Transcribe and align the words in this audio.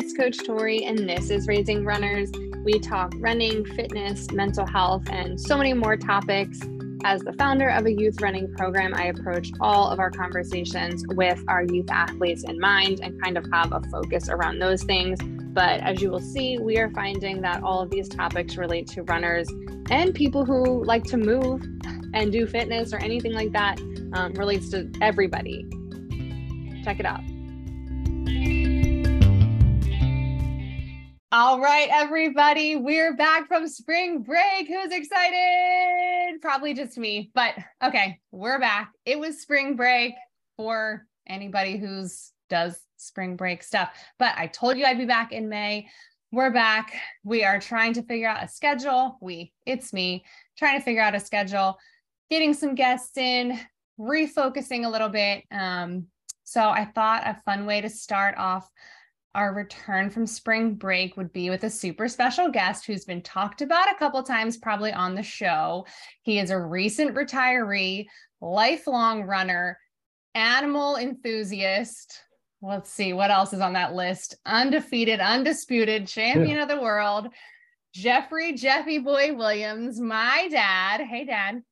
it's 0.00 0.14
Coach 0.14 0.38
Tori, 0.38 0.82
and 0.86 1.06
this 1.06 1.28
is 1.28 1.46
Raising 1.46 1.84
Runners. 1.84 2.32
We 2.64 2.78
talk 2.78 3.12
running, 3.18 3.66
fitness, 3.66 4.30
mental 4.30 4.66
health, 4.66 5.02
and 5.10 5.38
so 5.38 5.58
many 5.58 5.74
more 5.74 5.94
topics. 5.94 6.58
As 7.04 7.20
the 7.20 7.34
founder 7.34 7.68
of 7.68 7.84
a 7.84 7.92
youth 7.92 8.22
running 8.22 8.50
program, 8.54 8.94
I 8.94 9.08
approach 9.08 9.50
all 9.60 9.90
of 9.90 9.98
our 9.98 10.10
conversations 10.10 11.04
with 11.08 11.44
our 11.48 11.64
youth 11.64 11.90
athletes 11.90 12.44
in 12.44 12.58
mind 12.58 13.00
and 13.02 13.20
kind 13.20 13.36
of 13.36 13.44
have 13.52 13.74
a 13.74 13.82
focus 13.90 14.30
around 14.30 14.58
those 14.58 14.82
things. 14.84 15.18
But 15.52 15.80
as 15.82 16.00
you 16.00 16.08
will 16.08 16.18
see, 16.18 16.56
we 16.56 16.78
are 16.78 16.88
finding 16.88 17.42
that 17.42 17.62
all 17.62 17.82
of 17.82 17.90
these 17.90 18.08
topics 18.08 18.56
relate 18.56 18.86
to 18.92 19.02
runners 19.02 19.50
and 19.90 20.14
people 20.14 20.46
who 20.46 20.82
like 20.82 21.04
to 21.04 21.18
move 21.18 21.62
and 22.14 22.32
do 22.32 22.46
fitness 22.46 22.94
or 22.94 22.96
anything 22.96 23.34
like 23.34 23.52
that 23.52 23.78
um, 24.14 24.32
relates 24.32 24.70
to 24.70 24.90
everybody. 25.02 25.68
Check 26.84 27.00
it 27.00 27.04
out. 27.04 27.20
All 31.42 31.58
right, 31.58 31.88
everybody, 31.90 32.76
we're 32.76 33.16
back 33.16 33.48
from 33.48 33.66
spring 33.66 34.20
break. 34.22 34.68
Who's 34.68 34.92
excited? 34.92 36.38
Probably 36.42 36.74
just 36.74 36.98
me, 36.98 37.30
but 37.34 37.54
okay, 37.82 38.20
we're 38.30 38.60
back. 38.60 38.92
It 39.06 39.18
was 39.18 39.40
spring 39.40 39.74
break 39.74 40.12
for 40.58 41.06
anybody 41.26 41.78
who's 41.78 42.32
does 42.50 42.78
spring 42.98 43.36
break 43.36 43.62
stuff, 43.62 43.88
but 44.18 44.34
I 44.36 44.48
told 44.48 44.76
you 44.76 44.84
I'd 44.84 44.98
be 44.98 45.06
back 45.06 45.32
in 45.32 45.48
May. 45.48 45.88
We're 46.30 46.52
back. 46.52 46.92
We 47.24 47.42
are 47.42 47.58
trying 47.58 47.94
to 47.94 48.02
figure 48.02 48.28
out 48.28 48.44
a 48.44 48.48
schedule. 48.48 49.16
We, 49.22 49.54
it's 49.64 49.94
me, 49.94 50.26
trying 50.58 50.78
to 50.78 50.84
figure 50.84 51.00
out 51.00 51.14
a 51.14 51.20
schedule, 51.20 51.78
getting 52.28 52.52
some 52.52 52.74
guests 52.74 53.16
in, 53.16 53.58
refocusing 53.98 54.84
a 54.84 54.90
little 54.90 55.08
bit. 55.08 55.44
Um, 55.50 56.08
so 56.44 56.60
I 56.68 56.84
thought 56.84 57.26
a 57.26 57.40
fun 57.46 57.64
way 57.64 57.80
to 57.80 57.88
start 57.88 58.34
off 58.36 58.68
our 59.34 59.54
return 59.54 60.10
from 60.10 60.26
spring 60.26 60.74
break 60.74 61.16
would 61.16 61.32
be 61.32 61.50
with 61.50 61.64
a 61.64 61.70
super 61.70 62.08
special 62.08 62.50
guest 62.50 62.86
who's 62.86 63.04
been 63.04 63.22
talked 63.22 63.62
about 63.62 63.90
a 63.90 63.96
couple 63.96 64.22
times, 64.22 64.56
probably 64.56 64.92
on 64.92 65.14
the 65.14 65.22
show. 65.22 65.86
He 66.22 66.38
is 66.38 66.50
a 66.50 66.58
recent 66.58 67.14
retiree, 67.14 68.06
lifelong 68.40 69.22
runner, 69.22 69.78
animal 70.34 70.96
enthusiast. 70.96 72.20
Let's 72.62 72.90
see 72.90 73.12
what 73.12 73.30
else 73.30 73.52
is 73.52 73.60
on 73.60 73.74
that 73.74 73.94
list. 73.94 74.36
Undefeated, 74.44 75.20
undisputed 75.20 76.06
champion 76.06 76.56
yeah. 76.56 76.62
of 76.62 76.68
the 76.68 76.80
world, 76.80 77.28
Jeffrey 77.94 78.52
Jeffy 78.52 78.98
Boy 78.98 79.34
Williams, 79.34 80.00
my 80.00 80.48
dad. 80.50 81.00
Hey, 81.00 81.24
dad. 81.24 81.62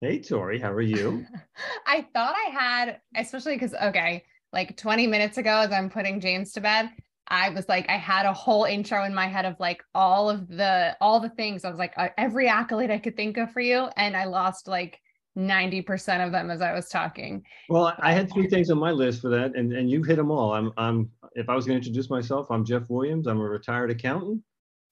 Hey, 0.00 0.20
Tori, 0.20 0.60
how 0.60 0.70
are 0.70 0.82
you? 0.82 1.24
I 1.86 2.06
thought 2.12 2.34
I 2.34 2.50
had, 2.50 3.00
especially 3.14 3.54
because, 3.54 3.74
okay, 3.74 4.24
like 4.52 4.76
20 4.76 5.06
minutes 5.06 5.38
ago 5.38 5.60
as 5.60 5.72
I'm 5.72 5.90
putting 5.90 6.20
James 6.20 6.52
to 6.52 6.60
bed, 6.60 6.90
I 7.28 7.50
was 7.50 7.68
like, 7.68 7.88
I 7.88 7.96
had 7.96 8.26
a 8.26 8.32
whole 8.32 8.64
intro 8.64 9.04
in 9.04 9.14
my 9.14 9.26
head 9.26 9.44
of 9.44 9.58
like 9.58 9.82
all 9.94 10.30
of 10.30 10.48
the 10.48 10.96
all 11.00 11.18
the 11.18 11.28
things. 11.30 11.64
I 11.64 11.70
was 11.70 11.78
like, 11.78 11.92
uh, 11.96 12.08
every 12.16 12.48
accolade 12.48 12.90
I 12.90 12.98
could 12.98 13.16
think 13.16 13.36
of 13.36 13.50
for 13.52 13.60
you, 13.60 13.88
and 13.96 14.16
I 14.16 14.24
lost 14.26 14.68
like 14.68 15.00
90% 15.36 16.24
of 16.24 16.32
them 16.32 16.50
as 16.50 16.62
I 16.62 16.72
was 16.72 16.88
talking. 16.88 17.44
Well, 17.68 17.92
I 17.98 18.12
had 18.12 18.32
three 18.32 18.48
things 18.48 18.70
on 18.70 18.78
my 18.78 18.90
list 18.92 19.20
for 19.20 19.28
that, 19.30 19.56
and 19.56 19.72
and 19.72 19.90
you 19.90 20.02
hit 20.02 20.16
them 20.16 20.30
all. 20.30 20.52
I'm 20.52 20.72
I'm 20.76 21.10
if 21.34 21.48
I 21.48 21.54
was 21.54 21.66
going 21.66 21.80
to 21.80 21.86
introduce 21.86 22.10
myself, 22.10 22.46
I'm 22.50 22.64
Jeff 22.64 22.84
Williams. 22.88 23.26
I'm 23.26 23.40
a 23.40 23.44
retired 23.44 23.90
accountant, 23.90 24.42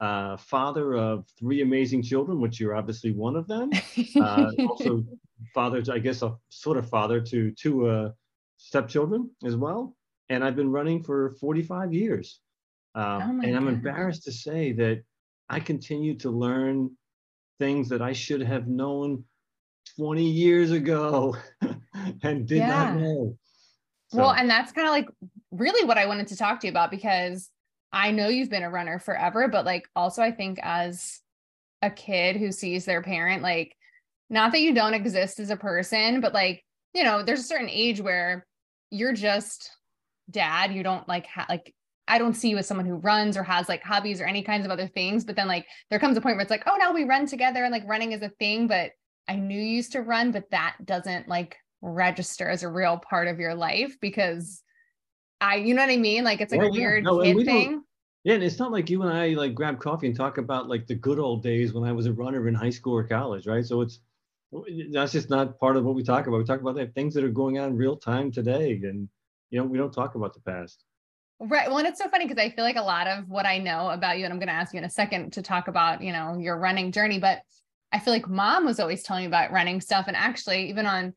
uh, 0.00 0.36
father 0.36 0.94
of 0.94 1.26
three 1.38 1.62
amazing 1.62 2.02
children, 2.02 2.40
which 2.40 2.58
you're 2.58 2.74
obviously 2.74 3.12
one 3.12 3.36
of 3.36 3.46
them. 3.46 3.70
Uh, 4.16 4.50
also, 4.68 5.04
father, 5.54 5.82
I 5.90 5.98
guess, 5.98 6.22
a 6.22 6.36
sort 6.48 6.78
of 6.78 6.88
father 6.88 7.20
to 7.20 7.52
two 7.52 7.86
uh, 7.86 8.10
stepchildren 8.64 9.30
as 9.44 9.56
well. 9.56 9.94
And 10.30 10.42
I've 10.42 10.56
been 10.56 10.70
running 10.70 11.02
for 11.02 11.30
45 11.40 11.92
years. 11.92 12.40
Um, 12.94 13.04
oh 13.04 13.46
and 13.46 13.56
I'm 13.56 13.68
embarrassed 13.68 14.24
to 14.24 14.32
say 14.32 14.72
that 14.72 15.02
I 15.48 15.60
continue 15.60 16.16
to 16.18 16.30
learn 16.30 16.90
things 17.58 17.88
that 17.90 18.00
I 18.00 18.12
should 18.12 18.40
have 18.40 18.66
known 18.66 19.24
20 19.96 20.24
years 20.24 20.70
ago 20.70 21.36
and 22.22 22.46
did 22.46 22.58
yeah. 22.58 22.68
not 22.68 22.96
know. 22.96 23.36
So. 24.08 24.18
Well, 24.18 24.30
and 24.30 24.48
that's 24.48 24.72
kind 24.72 24.86
of 24.86 24.92
like 24.92 25.08
really 25.50 25.86
what 25.86 25.98
I 25.98 26.06
wanted 26.06 26.28
to 26.28 26.36
talk 26.36 26.60
to 26.60 26.66
you 26.66 26.70
about 26.70 26.90
because 26.90 27.50
I 27.92 28.10
know 28.10 28.28
you've 28.28 28.50
been 28.50 28.62
a 28.62 28.70
runner 28.70 28.98
forever, 28.98 29.48
but 29.48 29.64
like 29.64 29.88
also 29.94 30.22
I 30.22 30.30
think 30.30 30.58
as 30.62 31.20
a 31.82 31.90
kid 31.90 32.36
who 32.36 32.50
sees 32.50 32.84
their 32.84 33.02
parent, 33.02 33.42
like, 33.42 33.76
not 34.30 34.52
that 34.52 34.60
you 34.60 34.74
don't 34.74 34.94
exist 34.94 35.38
as 35.38 35.50
a 35.50 35.56
person, 35.56 36.20
but 36.20 36.32
like, 36.32 36.64
you 36.94 37.04
know, 37.04 37.22
there's 37.22 37.40
a 37.40 37.44
certain 37.44 37.68
age 37.68 38.00
where 38.00 38.46
you're 38.94 39.12
just 39.12 39.70
dad. 40.30 40.72
You 40.72 40.82
don't 40.82 41.06
like 41.08 41.26
ha- 41.26 41.46
like 41.48 41.74
I 42.06 42.18
don't 42.18 42.34
see 42.34 42.50
you 42.50 42.58
as 42.58 42.66
someone 42.66 42.86
who 42.86 42.96
runs 42.96 43.36
or 43.36 43.42
has 43.42 43.68
like 43.68 43.82
hobbies 43.82 44.20
or 44.20 44.24
any 44.24 44.42
kinds 44.42 44.64
of 44.64 44.70
other 44.70 44.86
things. 44.86 45.24
But 45.24 45.36
then 45.36 45.48
like 45.48 45.66
there 45.90 45.98
comes 45.98 46.16
a 46.16 46.20
point 46.20 46.36
where 46.36 46.42
it's 46.42 46.50
like, 46.50 46.64
oh, 46.66 46.76
now 46.78 46.92
we 46.92 47.04
run 47.04 47.26
together 47.26 47.64
and 47.64 47.72
like 47.72 47.86
running 47.86 48.12
is 48.12 48.22
a 48.22 48.28
thing. 48.28 48.66
But 48.66 48.92
I 49.28 49.36
knew 49.36 49.58
you 49.58 49.76
used 49.76 49.92
to 49.92 50.02
run, 50.02 50.30
but 50.30 50.50
that 50.50 50.76
doesn't 50.84 51.28
like 51.28 51.56
register 51.80 52.48
as 52.48 52.62
a 52.62 52.68
real 52.68 52.98
part 52.98 53.28
of 53.28 53.40
your 53.40 53.54
life 53.54 53.96
because 54.00 54.62
I, 55.40 55.56
you 55.56 55.74
know 55.74 55.82
what 55.82 55.90
I 55.90 55.96
mean? 55.96 56.24
Like 56.24 56.40
it's 56.40 56.52
like 56.52 56.62
oh, 56.62 56.66
a 56.66 56.72
yeah. 56.72 56.78
weird 56.78 57.04
no, 57.04 57.22
kid 57.22 57.44
thing. 57.44 57.82
Yeah, 58.22 58.34
and 58.34 58.42
it's 58.42 58.58
not 58.58 58.72
like 58.72 58.88
you 58.88 59.02
and 59.02 59.12
I 59.12 59.28
like 59.28 59.54
grab 59.54 59.80
coffee 59.80 60.06
and 60.06 60.16
talk 60.16 60.38
about 60.38 60.68
like 60.68 60.86
the 60.86 60.94
good 60.94 61.18
old 61.18 61.42
days 61.42 61.72
when 61.72 61.88
I 61.88 61.92
was 61.92 62.06
a 62.06 62.12
runner 62.12 62.48
in 62.48 62.54
high 62.54 62.70
school 62.70 62.94
or 62.94 63.04
college, 63.04 63.46
right? 63.46 63.64
So 63.64 63.80
it's 63.82 64.00
that's 64.92 65.12
just 65.12 65.30
not 65.30 65.58
part 65.58 65.76
of 65.76 65.84
what 65.84 65.94
we 65.94 66.02
talk 66.02 66.26
about. 66.26 66.38
We 66.38 66.44
talk 66.44 66.60
about 66.60 66.76
the 66.76 66.86
things 66.86 67.14
that 67.14 67.24
are 67.24 67.30
going 67.30 67.58
on 67.58 67.76
real 67.76 67.96
time 67.96 68.30
today, 68.30 68.80
and 68.82 69.08
you 69.50 69.58
know 69.58 69.64
we 69.64 69.78
don't 69.78 69.92
talk 69.92 70.14
about 70.14 70.34
the 70.34 70.40
past. 70.40 70.84
Right. 71.40 71.68
Well, 71.68 71.78
and 71.78 71.88
it's 71.88 71.98
so 71.98 72.08
funny 72.08 72.26
because 72.26 72.42
I 72.42 72.50
feel 72.50 72.64
like 72.64 72.76
a 72.76 72.82
lot 72.82 73.06
of 73.06 73.28
what 73.28 73.46
I 73.46 73.58
know 73.58 73.90
about 73.90 74.18
you, 74.18 74.24
and 74.24 74.32
I'm 74.32 74.38
going 74.38 74.48
to 74.48 74.54
ask 74.54 74.72
you 74.72 74.78
in 74.78 74.84
a 74.84 74.90
second 74.90 75.32
to 75.34 75.42
talk 75.42 75.68
about 75.68 76.02
you 76.02 76.12
know 76.12 76.38
your 76.38 76.58
running 76.58 76.92
journey, 76.92 77.18
but 77.18 77.42
I 77.92 77.98
feel 77.98 78.12
like 78.12 78.28
mom 78.28 78.64
was 78.64 78.80
always 78.80 79.02
telling 79.02 79.22
me 79.22 79.26
about 79.26 79.52
running 79.52 79.80
stuff, 79.80 80.06
and 80.06 80.16
actually 80.16 80.68
even 80.68 80.86
on 80.86 81.14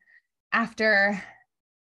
after 0.52 1.22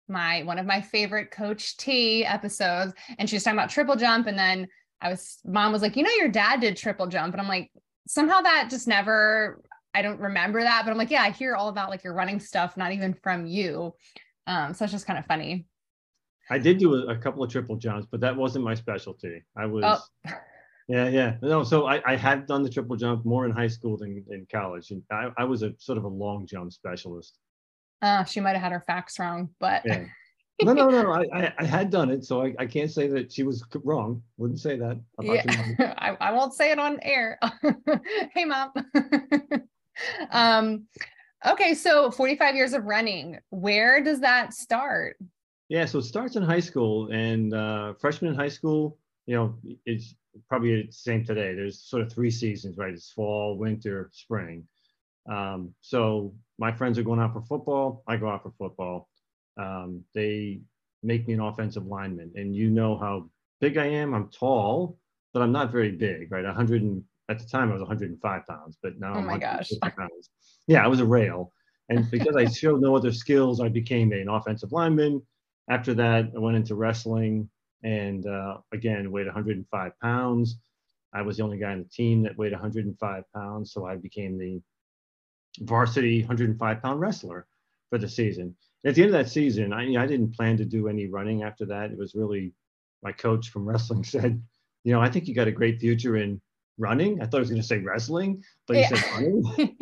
my 0.08 0.42
one 0.42 0.58
of 0.58 0.66
my 0.66 0.80
favorite 0.80 1.30
Coach 1.30 1.76
T 1.76 2.24
episodes, 2.24 2.92
and 3.18 3.28
she 3.28 3.36
was 3.36 3.42
talking 3.42 3.58
about 3.58 3.70
triple 3.70 3.96
jump, 3.96 4.26
and 4.26 4.38
then 4.38 4.68
I 5.00 5.08
was 5.08 5.38
mom 5.44 5.72
was 5.72 5.82
like, 5.82 5.96
you 5.96 6.02
know, 6.02 6.10
your 6.18 6.28
dad 6.28 6.60
did 6.60 6.76
triple 6.76 7.06
jump, 7.06 7.32
and 7.34 7.40
I'm 7.40 7.48
like, 7.48 7.70
somehow 8.06 8.40
that 8.42 8.68
just 8.70 8.88
never 8.88 9.62
I 9.94 10.02
don't 10.02 10.20
remember 10.20 10.62
that, 10.62 10.82
but 10.84 10.90
I'm 10.90 10.98
like, 10.98 11.10
yeah, 11.10 11.22
I 11.22 11.30
hear 11.30 11.54
all 11.54 11.68
about 11.68 11.90
like 11.90 12.04
your 12.04 12.14
running 12.14 12.40
stuff, 12.40 12.76
not 12.76 12.92
even 12.92 13.14
from 13.14 13.46
you. 13.46 13.94
Um, 14.46 14.74
so 14.74 14.84
it's 14.84 14.92
just 14.92 15.06
kind 15.06 15.18
of 15.18 15.26
funny. 15.26 15.66
I 16.50 16.58
did 16.58 16.78
do 16.78 16.94
a, 16.94 17.06
a, 17.08 17.16
couple 17.16 17.42
of 17.42 17.50
triple 17.50 17.76
jumps, 17.76 18.06
but 18.10 18.20
that 18.20 18.34
wasn't 18.34 18.64
my 18.64 18.74
specialty. 18.74 19.42
I 19.56 19.66
was, 19.66 19.84
oh. 19.84 20.32
yeah, 20.88 21.08
yeah. 21.08 21.36
No, 21.42 21.62
so 21.62 21.86
I, 21.86 22.00
I 22.06 22.16
had 22.16 22.46
done 22.46 22.62
the 22.62 22.70
triple 22.70 22.96
jump 22.96 23.26
more 23.26 23.44
in 23.44 23.50
high 23.50 23.66
school 23.68 23.98
than 23.98 24.24
in 24.30 24.46
college. 24.50 24.90
And 24.90 25.02
I, 25.10 25.30
I 25.36 25.44
was 25.44 25.62
a 25.62 25.72
sort 25.78 25.98
of 25.98 26.04
a 26.04 26.08
long 26.08 26.46
jump 26.46 26.72
specialist. 26.72 27.38
Uh, 28.00 28.24
she 28.24 28.40
might 28.40 28.52
have 28.52 28.62
had 28.62 28.72
her 28.72 28.84
facts 28.86 29.18
wrong, 29.18 29.50
but. 29.60 29.82
Yeah. 29.84 30.04
no, 30.62 30.72
no, 30.72 30.88
no. 30.88 31.12
I, 31.12 31.24
I, 31.32 31.52
I, 31.58 31.64
had 31.64 31.90
done 31.90 32.10
it, 32.10 32.24
so 32.24 32.42
I, 32.42 32.54
I 32.58 32.66
can't 32.66 32.90
say 32.90 33.06
that 33.08 33.30
she 33.30 33.42
was 33.44 33.64
wrong. 33.84 34.22
Wouldn't 34.38 34.58
say 34.58 34.76
that. 34.76 34.98
Yeah. 35.22 35.94
I, 35.98 36.16
I 36.20 36.32
won't 36.32 36.54
say 36.54 36.72
it 36.72 36.78
on 36.78 36.98
air. 37.02 37.38
hey, 38.34 38.44
mom 38.44 38.72
um, 40.30 40.86
okay, 41.46 41.74
so 41.74 42.10
45 42.10 42.54
years 42.54 42.72
of 42.72 42.84
running. 42.84 43.38
Where 43.50 44.02
does 44.02 44.20
that 44.20 44.54
start? 44.54 45.16
Yeah, 45.68 45.84
so 45.84 45.98
it 45.98 46.04
starts 46.04 46.36
in 46.36 46.42
high 46.42 46.60
school, 46.60 47.10
and 47.12 47.52
uh, 47.52 47.94
freshman 47.94 48.32
in 48.32 48.38
high 48.38 48.48
school, 48.48 48.96
you 49.26 49.36
know, 49.36 49.54
it's 49.84 50.14
probably 50.48 50.82
the 50.82 50.92
same 50.92 51.24
today. 51.24 51.54
There's 51.54 51.80
sort 51.80 52.02
of 52.02 52.12
three 52.12 52.30
seasons, 52.30 52.78
right? 52.78 52.94
It's 52.94 53.12
fall, 53.12 53.58
winter, 53.58 54.08
spring. 54.12 54.66
Um, 55.30 55.74
so 55.82 56.34
my 56.58 56.72
friends 56.72 56.98
are 56.98 57.02
going 57.02 57.20
out 57.20 57.34
for 57.34 57.42
football. 57.42 58.02
I 58.06 58.16
go 58.16 58.30
out 58.30 58.42
for 58.42 58.52
football. 58.58 59.08
Um, 59.58 60.04
they 60.14 60.60
make 61.02 61.28
me 61.28 61.34
an 61.34 61.40
offensive 61.40 61.86
lineman, 61.86 62.32
and 62.34 62.56
you 62.56 62.70
know 62.70 62.96
how 62.96 63.28
big 63.60 63.76
I 63.76 63.86
am. 63.86 64.14
I'm 64.14 64.28
tall, 64.28 64.98
but 65.34 65.42
I'm 65.42 65.52
not 65.52 65.70
very 65.70 65.92
big, 65.92 66.32
right? 66.32 66.44
100 66.44 66.82
and 66.82 67.04
at 67.28 67.38
the 67.38 67.44
time 67.44 67.70
I 67.70 67.72
was 67.72 67.82
105 67.82 68.46
pounds, 68.46 68.78
but 68.82 68.98
now 68.98 69.14
oh 69.14 69.18
I'm. 69.18 69.26
Pounds. 69.96 70.30
Yeah, 70.66 70.84
I 70.84 70.88
was 70.88 71.00
a 71.00 71.06
rail. 71.06 71.52
And 71.88 72.10
because 72.10 72.36
I 72.36 72.44
showed 72.50 72.80
no 72.80 72.96
other 72.96 73.12
skills, 73.12 73.60
I 73.60 73.68
became 73.68 74.12
an 74.12 74.28
offensive 74.28 74.72
lineman. 74.72 75.22
After 75.68 75.94
that, 75.94 76.30
I 76.34 76.38
went 76.38 76.56
into 76.56 76.74
wrestling 76.74 77.48
and 77.84 78.26
uh, 78.26 78.58
again 78.72 79.10
weighed 79.10 79.26
105 79.26 79.92
pounds. 80.02 80.58
I 81.12 81.22
was 81.22 81.36
the 81.36 81.42
only 81.42 81.58
guy 81.58 81.72
on 81.72 81.82
the 81.82 81.88
team 81.88 82.22
that 82.22 82.36
weighed 82.36 82.52
105 82.52 83.24
pounds, 83.34 83.72
so 83.72 83.86
I 83.86 83.96
became 83.96 84.38
the 84.38 84.60
varsity 85.60 86.20
105 86.20 86.82
pound 86.82 87.00
wrestler 87.00 87.46
for 87.90 87.98
the 87.98 88.08
season. 88.08 88.54
At 88.84 88.94
the 88.94 89.02
end 89.02 89.14
of 89.14 89.24
that 89.24 89.30
season, 89.30 89.72
I, 89.72 89.96
I 89.96 90.06
didn't 90.06 90.36
plan 90.36 90.56
to 90.58 90.64
do 90.64 90.88
any 90.88 91.06
running 91.06 91.42
after 91.42 91.66
that. 91.66 91.90
It 91.90 91.98
was 91.98 92.14
really 92.14 92.52
my 93.02 93.12
coach 93.12 93.50
from 93.50 93.66
wrestling 93.66 94.04
said, 94.04 94.42
you 94.84 94.92
know, 94.92 95.00
I 95.00 95.10
think 95.10 95.26
you 95.26 95.34
got 95.34 95.48
a 95.48 95.52
great 95.52 95.80
future 95.80 96.16
in 96.16 96.40
running. 96.78 97.20
I 97.20 97.26
thought 97.26 97.38
I 97.38 97.40
was 97.40 97.50
going 97.50 97.60
to 97.60 97.66
say 97.66 97.78
wrestling, 97.78 98.42
but 98.66 98.76
yeah. 98.76 98.88
said 98.88 99.04
running. 99.12 99.76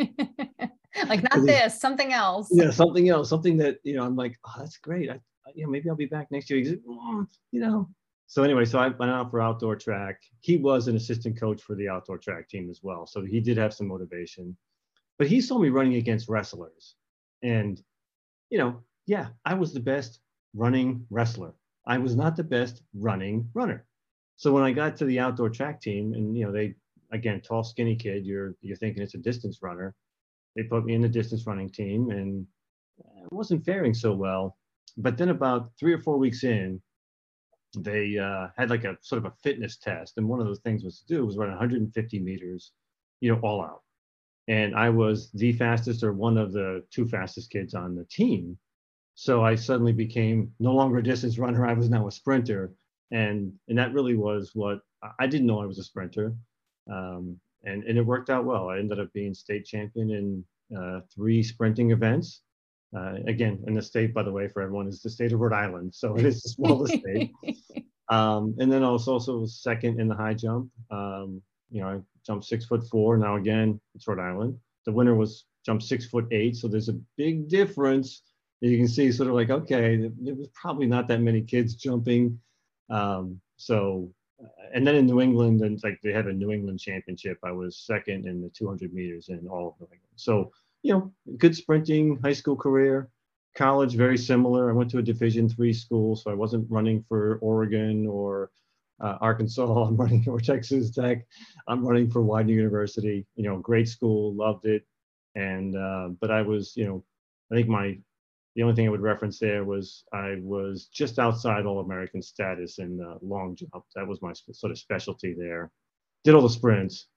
like 1.09 1.23
not 1.23 1.45
this, 1.45 1.79
something 1.81 2.13
else. 2.13 2.49
Yeah, 2.51 2.71
something 2.71 3.09
else, 3.09 3.29
something 3.29 3.59
that 3.59 3.79
you 3.85 3.97
know. 3.97 4.05
I'm 4.05 4.17
like, 4.17 4.39
oh, 4.47 4.55
that's 4.59 4.79
great. 4.79 5.11
I, 5.11 5.21
you 5.55 5.65
know, 5.65 5.71
maybe 5.71 5.89
I'll 5.91 5.97
be 5.97 6.07
back 6.07 6.29
next 6.31 6.49
year. 6.49 6.65
Said, 6.65 6.81
oh, 6.89 6.99
mm, 7.13 7.27
you 7.53 7.61
know, 7.61 7.89
so 8.29 8.43
anyway, 8.43 8.65
so 8.65 8.79
I 8.79 8.89
went 8.89 9.13
out 9.13 9.31
for 9.31 9.41
outdoor 9.41 9.77
track. 9.77 10.21
He 10.41 10.57
was 10.57 10.89
an 10.89 10.97
assistant 10.97 11.39
coach 11.39 11.63
for 11.63 11.77
the 11.77 11.89
outdoor 11.89 12.19
track 12.19 12.49
team 12.49 12.69
as 12.71 12.81
well. 12.83 13.07
So 13.07 13.25
he 13.25 13.41
did 13.41 13.57
have 13.57 13.73
some 13.73 13.87
motivation. 13.87 14.57
But 15.19 15.29
he 15.29 15.41
saw 15.41 15.59
me 15.59 15.69
running 15.69 15.95
against 15.95 16.29
wrestlers. 16.29 16.97
And, 17.43 17.81
you 18.51 18.59
know, 18.59 18.83
yeah, 19.07 19.29
I 19.45 19.55
was 19.55 19.73
the 19.73 19.81
best 19.81 20.21
running 20.55 21.07
wrestler. 21.09 21.55
I 21.87 21.99
was 21.99 22.17
not 22.17 22.37
the 22.37 22.45
best 22.45 22.83
running 22.95 23.49
runner. 23.55 23.87
So 24.35 24.53
when 24.53 24.65
I 24.65 24.73
got 24.73 24.97
to 24.97 25.05
the 25.05 25.21
outdoor 25.21 25.49
track 25.49 25.81
team, 25.81 26.13
and 26.13 26.37
you 26.37 26.45
know, 26.45 26.53
they 26.53 26.75
again, 27.13 27.41
tall, 27.41 27.65
skinny 27.65 27.97
kid, 27.97 28.25
you're 28.25 28.55
you're 28.61 28.77
thinking 28.77 29.03
it's 29.03 29.15
a 29.15 29.19
distance 29.19 29.59
runner. 29.63 29.95
They 30.55 30.63
put 30.63 30.85
me 30.85 30.95
in 30.95 31.03
the 31.03 31.09
distance 31.09 31.47
running 31.47 31.71
team, 31.71 32.11
and 32.11 32.47
I 33.01 33.27
wasn't 33.31 33.65
faring 33.65 33.95
so 33.95 34.15
well. 34.15 34.57
But 34.97 35.19
then 35.19 35.29
about 35.29 35.71
three 35.79 35.93
or 35.93 36.01
four 36.01 36.17
weeks 36.19 36.45
in, 36.45 36.81
they 37.77 38.17
uh, 38.19 38.49
had 38.57 38.71
like 38.71 38.85
a 38.85 38.97
sort 39.03 39.25
of 39.25 39.27
a 39.27 39.35
fitness 39.43 39.77
test, 39.77 40.15
and 40.17 40.29
one 40.29 40.41
of 40.41 40.47
the 40.47 40.57
things 40.57 40.85
was 40.85 41.01
to 41.01 41.07
do 41.07 41.27
was 41.27 41.37
run 41.37 41.51
150 41.51 42.19
meters, 42.21 42.73
you 43.21 43.33
know, 43.33 43.41
all 43.41 43.63
out. 43.63 43.83
And 44.49 44.75
I 44.77 44.91
was 44.91 45.31
the 45.33 45.53
fastest 45.53 46.03
or 46.03 46.13
one 46.13 46.39
of 46.39 46.53
the 46.53 46.85
two 46.91 47.07
fastest 47.07 47.51
kids 47.51 47.75
on 47.75 47.97
the 47.97 48.05
team. 48.05 48.57
So 49.15 49.43
I 49.45 49.55
suddenly 49.55 49.93
became 49.93 50.53
no 50.61 50.73
longer 50.73 50.99
a 50.99 51.03
distance 51.03 51.39
runner. 51.39 51.67
I 51.67 51.73
was 51.73 51.91
now 51.91 52.07
a 52.07 52.13
sprinter. 52.13 52.73
And, 53.11 53.53
and 53.69 53.79
that 53.79 53.93
really 53.93 54.15
was 54.15 54.51
what 54.55 54.81
I 55.19 55.27
didn't 55.27 55.47
know 55.47 55.61
I 55.61 55.67
was 55.67 55.79
a 55.79 55.85
sprinter. 55.85 56.35
Um, 56.91 57.39
and, 57.65 57.85
and 57.85 57.99
it 57.99 58.03
worked 58.03 58.31
out 58.31 58.45
well. 58.45 58.69
I 58.69 58.79
ended 58.79 59.01
up 59.01 59.13
being 59.13 59.35
state 59.35 59.67
champion 59.67 60.11
in 60.11 60.77
uh, 60.77 61.01
three 61.15 61.43
sprinting 61.43 61.91
events. 61.91 62.43
Uh, 62.97 63.15
again, 63.27 63.63
in 63.67 63.75
the 63.75 63.83
state, 63.83 64.15
by 64.15 64.23
the 64.23 64.33
way, 64.33 64.49
for 64.49 64.63
everyone, 64.63 64.87
is 64.87 65.03
the 65.03 65.11
state 65.11 65.33
of 65.33 65.41
Rhode 65.41 65.53
Island. 65.53 65.95
So 65.95 66.17
it 66.17 66.25
is 66.25 66.43
the 66.43 66.49
smallest 66.51 66.95
state. 67.01 67.33
Um, 68.09 68.55
and 68.59 68.71
then 68.71 68.85
I 68.85 68.91
was 68.91 69.09
also 69.09 69.45
second 69.47 70.01
in 70.01 70.09
the 70.09 70.15
high 70.15 70.35
jump. 70.35 70.71
Um, 70.91 71.43
you 71.71 71.81
know, 71.81 71.89
I 71.89 72.01
jumped 72.25 72.45
six 72.45 72.65
foot 72.65 72.89
four. 72.89 73.17
Now 73.17 73.37
again, 73.37 73.81
it's 73.95 74.07
Rhode 74.07 74.21
Island. 74.21 74.57
The 74.85 74.93
winner 74.93 75.15
was 75.15 75.45
jumped 75.65 75.83
six 75.85 76.07
foot 76.07 76.27
eight. 76.31 76.57
So 76.57 76.69
there's 76.69 76.89
a 76.89 76.99
big 77.17 77.49
difference. 77.49 78.23
You 78.61 78.79
can 78.79 78.89
see 78.89 79.11
sort 79.13 79.29
of 79.29 79.35
like, 79.35 79.51
okay, 79.51 80.09
there 80.21 80.35
was 80.35 80.49
probably 80.55 80.87
not 80.87 81.09
that 81.09 81.21
many 81.21 81.43
kids 81.43 81.75
jumping. 81.75 82.41
Um, 82.89 83.41
so, 83.57 84.13
and 84.75 84.87
then 84.87 84.95
in 84.95 85.07
New 85.07 85.21
England, 85.21 85.63
and 85.63 85.81
like 85.83 85.99
they 86.03 86.13
had 86.13 86.27
a 86.27 86.33
New 86.33 86.53
England 86.53 86.81
championship. 86.81 87.39
I 87.45 87.53
was 87.53 87.79
second 87.79 88.27
in 88.27 88.43
the 88.43 88.51
200 88.51 88.93
meters 88.93 89.29
in 89.29 89.47
all 89.49 89.69
of 89.69 89.81
New 89.81 89.87
England. 89.87 90.17
So, 90.17 90.53
you 90.83 90.93
know, 90.93 91.13
good 91.39 91.57
sprinting 91.57 92.19
high 92.23 92.33
school 92.33 92.57
career 92.57 93.11
college 93.57 93.95
very 93.95 94.19
similar 94.19 94.71
i 94.71 94.73
went 94.73 94.91
to 94.91 94.99
a 94.99 95.03
division 95.03 95.49
three 95.49 95.73
school 95.73 96.15
so 96.15 96.31
i 96.31 96.35
wasn't 96.35 96.71
running 96.71 97.03
for 97.09 97.39
oregon 97.41 98.07
or 98.07 98.51
uh, 99.01 99.17
arkansas 99.21 99.85
i'm 99.87 99.97
running 99.97 100.23
for 100.23 100.39
texas 100.39 100.91
tech 100.91 101.27
i'm 101.67 101.85
running 101.85 102.09
for 102.11 102.23
widener 102.23 102.53
university 102.53 103.27
you 103.35 103.45
know 103.45 103.59
great 103.59 103.89
school 103.89 104.35
loved 104.35 104.67
it 104.67 104.87
and 105.35 105.75
uh, 105.77 106.09
but 106.21 106.31
i 106.31 106.43
was 106.43 106.77
you 106.77 106.85
know 106.85 107.03
i 107.51 107.57
think 107.57 107.69
my 107.69 107.99
the 108.57 108.63
only 108.65 108.77
thing 108.77 108.89
i 108.89 108.91
would 108.91 109.03
reference 109.03 109.41
there 109.41 109.65
was 109.65 110.05
i 110.15 110.37
was 110.43 110.87
just 110.87 111.21
outside 111.21 111.67
all 111.67 111.81
american 111.81 112.23
status 112.23 112.81
in 112.81 113.01
uh, 113.03 113.17
long 113.23 113.57
jump 113.57 113.85
that 113.97 114.09
was 114.09 114.23
my 114.23 114.35
sort 114.53 114.73
of 114.73 114.79
specialty 114.79 115.35
there 115.39 115.71
did 116.25 116.35
all 116.35 116.43
the 116.43 116.51
sprints 116.51 117.09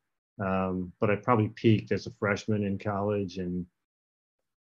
um, 0.45 0.93
but 1.01 1.11
i 1.11 1.17
probably 1.17 1.49
peaked 1.49 1.91
as 1.93 2.07
a 2.07 2.11
freshman 2.19 2.65
in 2.65 2.79
college 2.79 3.39
and 3.39 3.65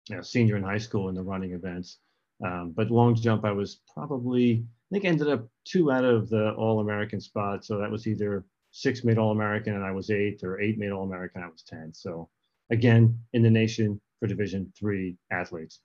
you 0.09 0.15
know, 0.15 0.21
senior 0.21 0.57
in 0.57 0.63
high 0.63 0.77
school 0.77 1.09
in 1.09 1.15
the 1.15 1.23
running 1.23 1.53
events. 1.53 1.99
Um, 2.45 2.73
but 2.75 2.91
long 2.91 3.15
jump, 3.15 3.45
I 3.45 3.51
was 3.51 3.81
probably, 3.93 4.65
I 4.65 4.95
think, 4.95 5.05
ended 5.05 5.29
up 5.29 5.47
two 5.65 5.91
out 5.91 6.05
of 6.05 6.29
the 6.29 6.51
All 6.53 6.79
American 6.79 7.19
spots. 7.19 7.67
So 7.67 7.77
that 7.79 7.91
was 7.91 8.07
either 8.07 8.45
six 8.71 9.03
made 9.03 9.17
All 9.17 9.31
American 9.31 9.75
and 9.75 9.83
I 9.83 9.91
was 9.91 10.09
eight, 10.11 10.43
or 10.43 10.59
eight 10.61 10.77
made 10.77 10.91
All 10.91 11.03
American, 11.05 11.41
I 11.43 11.47
was 11.47 11.63
10. 11.63 11.93
So 11.93 12.29
again, 12.71 13.19
in 13.33 13.41
the 13.41 13.49
nation 13.49 13.99
for 14.19 14.27
Division 14.27 14.71
three 14.77 15.17
athletes. 15.31 15.81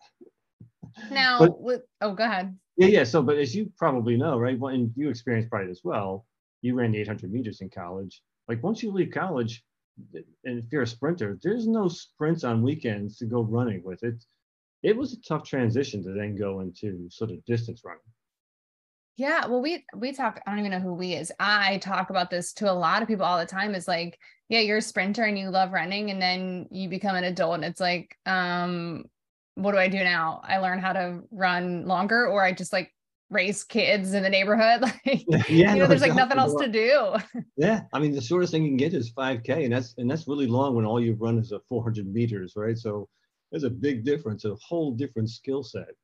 Now, 1.11 1.39
but, 1.39 1.61
with, 1.61 1.83
oh, 2.01 2.15
go 2.15 2.25
ahead. 2.25 2.57
Yeah, 2.77 2.89
yeah. 2.89 3.05
So, 3.05 3.23
but 3.23 3.39
as 3.39 3.55
you 3.55 3.71
probably 3.77 4.17
know, 4.17 4.39
right, 4.39 4.59
well, 4.59 4.75
and 4.75 4.93
you 4.97 5.09
experienced 5.09 5.51
probably 5.51 5.71
as 5.71 5.81
well, 5.85 6.27
you 6.63 6.75
ran 6.75 6.93
the 6.93 7.01
800 7.01 7.33
meters 7.33 7.61
in 7.61 7.71
college. 7.71 8.23
Like 8.49 8.63
once 8.63 8.83
you 8.83 8.93
leave 8.93 9.11
college, 9.13 9.63
and 10.15 10.25
if 10.59 10.65
you're 10.73 10.83
a 10.83 10.87
sprinter, 10.87 11.39
there's 11.43 11.67
no 11.67 11.89
sprints 11.89 12.45
on 12.45 12.63
weekends 12.63 13.19
to 13.19 13.27
go 13.27 13.43
running 13.43 13.83
with 13.85 14.03
it. 14.03 14.25
It 14.83 14.97
was 14.97 15.13
a 15.13 15.21
tough 15.23 15.45
transition 15.45 16.03
to 16.05 16.13
then 16.13 16.37
go 16.37 16.61
into 16.61 17.09
sort 17.11 17.31
of 17.31 17.45
distance 17.45 17.83
running. 17.85 18.01
Yeah, 19.17 19.47
well, 19.47 19.61
we 19.61 19.85
we 19.95 20.13
talk. 20.13 20.41
I 20.47 20.51
don't 20.51 20.61
even 20.61 20.71
know 20.71 20.81
who 20.81 20.95
we 20.95 21.13
is. 21.13 21.31
I 21.39 21.79
talk 21.79 22.11
about 22.11 22.31
this 22.31 22.55
to 22.55 22.71
a 22.71 22.73
lot 22.73 23.03
of 23.03 23.09
people 23.09 23.27
all 23.27 23.39
the 23.39 23.47
time. 23.47 23.75
Is 23.75 23.87
like, 23.87 24.19
yeah, 24.49 24.61
you're 24.61 24.79
a 24.79 24.83
sprinter 24.83 25.25
and 25.25 25.39
you 25.39 25.51
love 25.51 25.73
running, 25.73 26.11
and 26.11 26.21
then 26.21 26.67
you 26.71 26.89
become 26.89 27.15
an 27.15 27.25
adult, 27.25 27.57
and 27.57 27.65
it's 27.65 27.81
like, 27.81 28.17
um, 28.25 29.05
what 29.55 29.73
do 29.73 29.79
I 29.79 29.89
do 29.89 30.03
now? 30.03 30.41
I 30.45 30.59
learn 30.59 30.79
how 30.79 30.93
to 30.93 31.21
run 31.31 31.87
longer, 31.87 32.27
or 32.27 32.45
I 32.45 32.53
just 32.53 32.73
like 32.73 32.93
raise 33.31 33.65
kids 33.65 34.15
in 34.15 34.23
the 34.23 34.31
neighborhood. 34.31 34.83
Like, 35.05 35.49
yeah, 35.49 35.73
you 35.73 35.79
know, 35.81 35.85
no, 35.85 35.87
there's 35.87 36.03
like 36.03 36.15
nothing 36.15 36.39
else 36.39 36.55
to 36.61 36.69
do. 36.69 37.15
yeah. 37.57 37.83
I 37.93 37.99
mean, 37.99 38.13
the 38.13 38.21
shortest 38.21 38.53
thing 38.53 38.63
you 38.63 38.71
can 38.71 38.77
get 38.77 38.95
is 38.95 39.13
5K, 39.13 39.65
and 39.65 39.73
that's 39.73 39.95
and 39.99 40.11
that's 40.11 40.29
really 40.29 40.47
long 40.47 40.75
when 40.75 40.85
all 40.85 41.01
you've 41.01 41.21
run 41.21 41.39
is 41.39 41.53
a 41.53 41.61
400 41.69 42.07
meters, 42.07 42.53
right? 42.57 42.79
So 42.79 43.09
there's 43.51 43.65
a 43.65 43.71
big 43.71 44.05
difference, 44.05 44.45
a 44.45 44.55
whole 44.57 44.93
different 44.93 45.31
skill 45.31 45.63
set. 45.63 45.95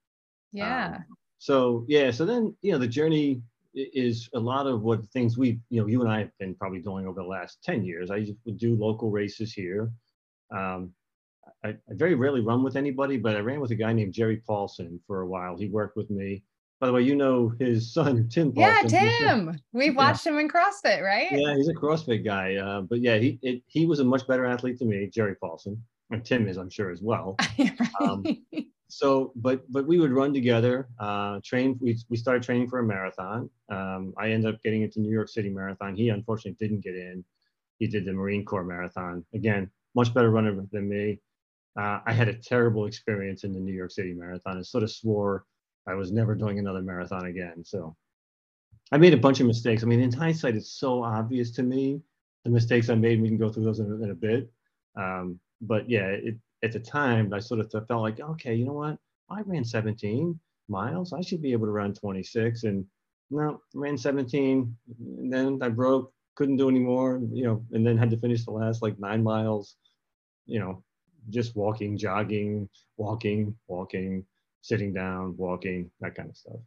Yeah. 0.52 0.96
Um, 0.96 1.04
so 1.38 1.84
yeah, 1.88 2.10
so 2.10 2.24
then 2.24 2.56
you 2.62 2.72
know 2.72 2.78
the 2.78 2.88
journey 2.88 3.40
is 3.74 4.28
a 4.34 4.40
lot 4.40 4.66
of 4.66 4.82
what 4.82 5.06
things 5.10 5.38
we 5.38 5.60
you 5.70 5.80
know 5.80 5.86
you 5.86 6.00
and 6.00 6.10
I 6.10 6.20
have 6.20 6.38
been 6.38 6.54
probably 6.54 6.80
doing 6.80 7.06
over 7.06 7.20
the 7.20 7.28
last 7.28 7.58
10 7.62 7.84
years. 7.84 8.10
I 8.10 8.26
would 8.44 8.58
do 8.58 8.74
local 8.74 9.10
races 9.10 9.52
here. 9.52 9.90
Um, 10.50 10.92
I, 11.64 11.70
I 11.70 11.92
very 11.92 12.14
rarely 12.14 12.40
run 12.40 12.62
with 12.62 12.76
anybody, 12.76 13.16
but 13.16 13.36
I 13.36 13.40
ran 13.40 13.60
with 13.60 13.70
a 13.70 13.76
guy 13.76 13.92
named 13.92 14.12
Jerry 14.12 14.38
Paulson 14.38 15.00
for 15.06 15.20
a 15.22 15.26
while. 15.26 15.56
He 15.56 15.68
worked 15.68 15.96
with 15.96 16.10
me 16.10 16.42
by 16.80 16.86
the 16.86 16.92
way, 16.92 17.02
you 17.02 17.16
know 17.16 17.52
his 17.58 17.92
son 17.92 18.28
Tim. 18.28 18.52
Paulson. 18.52 18.90
Yeah, 18.90 19.18
Tim. 19.18 19.60
We've 19.72 19.96
watched 19.96 20.26
yeah. 20.26 20.32
him 20.32 20.38
in 20.38 20.48
CrossFit, 20.48 21.02
right? 21.02 21.30
Yeah, 21.30 21.54
he's 21.56 21.68
a 21.68 21.74
CrossFit 21.74 22.24
guy. 22.24 22.56
Uh, 22.56 22.82
but 22.82 23.00
yeah, 23.00 23.16
he 23.18 23.38
it, 23.42 23.62
he 23.66 23.86
was 23.86 24.00
a 24.00 24.04
much 24.04 24.26
better 24.26 24.46
athlete 24.46 24.78
than 24.78 24.88
me, 24.88 25.08
Jerry 25.12 25.34
Paulson, 25.34 25.82
and 26.10 26.24
Tim 26.24 26.48
is, 26.48 26.56
I'm 26.56 26.70
sure, 26.70 26.90
as 26.90 27.02
well. 27.02 27.36
um, 28.00 28.24
so, 28.88 29.32
but 29.36 29.70
but 29.70 29.86
we 29.86 29.98
would 29.98 30.12
run 30.12 30.32
together. 30.32 30.88
Uh, 30.98 31.40
train. 31.44 31.78
We 31.80 31.98
we 32.08 32.16
started 32.16 32.42
training 32.42 32.68
for 32.68 32.78
a 32.78 32.84
marathon. 32.84 33.50
Um, 33.70 34.14
I 34.16 34.30
ended 34.30 34.54
up 34.54 34.62
getting 34.62 34.82
into 34.82 35.00
New 35.00 35.12
York 35.12 35.28
City 35.28 35.50
Marathon. 35.50 35.96
He 35.96 36.10
unfortunately 36.10 36.56
didn't 36.64 36.82
get 36.82 36.94
in. 36.94 37.24
He 37.78 37.86
did 37.86 38.04
the 38.04 38.12
Marine 38.12 38.44
Corps 38.44 38.64
Marathon. 38.64 39.24
Again, 39.34 39.70
much 39.94 40.12
better 40.14 40.30
runner 40.30 40.64
than 40.72 40.88
me. 40.88 41.20
Uh, 41.76 42.00
I 42.06 42.12
had 42.12 42.28
a 42.28 42.34
terrible 42.34 42.86
experience 42.86 43.44
in 43.44 43.52
the 43.52 43.60
New 43.60 43.74
York 43.74 43.90
City 43.90 44.12
Marathon. 44.12 44.58
I 44.58 44.62
sort 44.62 44.84
of 44.84 44.90
swore 44.90 45.44
I 45.88 45.94
was 45.94 46.12
never 46.12 46.34
doing 46.34 46.58
another 46.58 46.82
marathon 46.82 47.26
again. 47.26 47.64
So 47.64 47.96
I 48.92 48.98
made 48.98 49.14
a 49.14 49.18
bunch 49.18 49.40
of 49.40 49.46
mistakes. 49.46 49.82
I 49.82 49.86
mean, 49.86 50.00
in 50.00 50.12
hindsight, 50.12 50.54
it's 50.54 50.72
so 50.72 51.02
obvious 51.02 51.50
to 51.52 51.62
me 51.62 52.02
the 52.44 52.50
mistakes 52.50 52.90
I 52.90 52.94
made. 52.94 53.22
We 53.22 53.28
can 53.28 53.38
go 53.38 53.48
through 53.48 53.64
those 53.64 53.80
in, 53.80 53.86
in 54.02 54.10
a 54.10 54.14
bit. 54.14 54.50
Um, 54.96 55.40
but 55.62 55.88
yeah, 55.88 56.08
it, 56.08 56.36
at 56.62 56.72
the 56.72 56.80
time, 56.80 57.32
I 57.32 57.38
sort 57.38 57.60
of 57.60 57.70
felt 57.70 58.02
like, 58.02 58.20
okay, 58.20 58.54
you 58.54 58.66
know 58.66 58.74
what? 58.74 58.98
I 59.30 59.40
ran 59.42 59.64
17 59.64 60.38
miles. 60.68 61.12
I 61.12 61.22
should 61.22 61.40
be 61.40 61.52
able 61.52 61.66
to 61.66 61.72
run 61.72 61.94
26. 61.94 62.64
And 62.64 62.84
no, 63.30 63.62
ran 63.74 63.96
17. 63.96 64.76
And 64.98 65.32
then 65.32 65.58
I 65.62 65.70
broke, 65.70 66.12
couldn't 66.34 66.56
do 66.56 66.68
anymore, 66.68 67.20
you 67.32 67.44
know, 67.44 67.64
and 67.72 67.86
then 67.86 67.96
had 67.96 68.10
to 68.10 68.18
finish 68.18 68.44
the 68.44 68.50
last 68.50 68.82
like 68.82 68.98
nine 68.98 69.22
miles, 69.22 69.76
you 70.46 70.60
know, 70.60 70.82
just 71.30 71.56
walking, 71.56 71.96
jogging, 71.96 72.68
walking, 72.96 73.54
walking 73.66 74.24
sitting 74.60 74.92
down, 74.92 75.36
walking, 75.36 75.90
that 76.00 76.14
kind 76.14 76.28
of 76.28 76.36
stuff. 76.36 76.60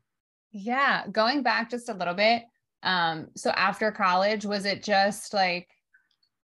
Yeah. 0.51 1.08
Going 1.12 1.43
back 1.43 1.70
just 1.70 1.89
a 1.89 1.93
little 1.93 2.13
bit. 2.13 2.43
Um, 2.84 3.27
so 3.36 3.51
after 3.51 3.91
college, 3.91 4.46
was 4.46 4.65
it 4.65 4.84
just 4.84 5.34
like 5.34 5.67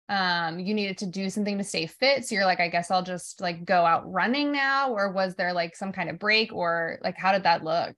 um 0.09 0.59
you 0.59 0.75
needed 0.75 0.99
to 0.99 1.07
do 1.07 1.31
something 1.31 1.59
to 1.59 1.65
stay 1.65 1.87
fit? 1.87 2.25
So 2.25 2.35
you're 2.35 2.45
like, 2.45 2.61
I 2.61 2.69
guess 2.69 2.91
I'll 2.91 3.03
just 3.03 3.41
like 3.41 3.65
go 3.65 3.85
out 3.85 4.11
running 4.11 4.53
now, 4.53 4.93
or 4.93 5.11
was 5.11 5.35
there 5.35 5.53
like 5.53 5.75
some 5.75 5.93
kind 5.93 6.11
of 6.11 6.19
break, 6.19 6.53
or 6.53 6.99
like 7.03 7.17
how 7.17 7.33
did 7.33 7.45
that 7.45 7.65
look? 7.65 7.97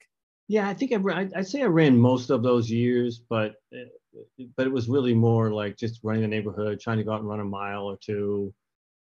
Yeah, 0.48 0.68
I 0.68 0.74
think 0.74 0.92
I, 0.92 1.28
I'd 1.34 1.46
say 1.46 1.62
I 1.62 1.66
ran 1.66 1.96
most 1.96 2.30
of 2.30 2.42
those 2.42 2.70
years, 2.70 3.20
but 3.28 3.54
eh, 3.72 4.44
but 4.56 4.66
it 4.66 4.72
was 4.72 4.88
really 4.88 5.14
more 5.14 5.52
like 5.52 5.76
just 5.76 6.00
running 6.02 6.22
the 6.22 6.28
neighborhood, 6.28 6.80
trying 6.80 6.98
to 6.98 7.04
go 7.04 7.12
out 7.12 7.20
and 7.20 7.28
run 7.28 7.40
a 7.40 7.44
mile 7.44 7.84
or 7.84 7.98
two. 8.00 8.52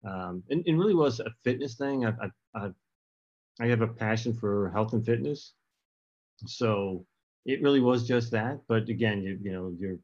Um, 0.04 0.42
and 0.50 0.62
it 0.66 0.74
really 0.74 0.94
was 0.94 1.20
a 1.20 1.30
fitness 1.44 1.74
thing. 1.74 2.06
I've, 2.06 2.16
I've, 2.22 2.32
I've 2.54 2.74
I 3.60 3.66
have 3.66 3.82
a 3.82 3.88
passion 3.88 4.32
for 4.32 4.70
health 4.70 4.94
and 4.94 5.04
fitness. 5.04 5.52
So 6.46 7.04
it 7.44 7.62
really 7.62 7.80
was 7.80 8.08
just 8.08 8.30
that. 8.30 8.60
But 8.68 8.88
again, 8.88 9.22
you, 9.22 9.38
you 9.42 9.52
know, 9.52 9.74
you're, 9.78 9.98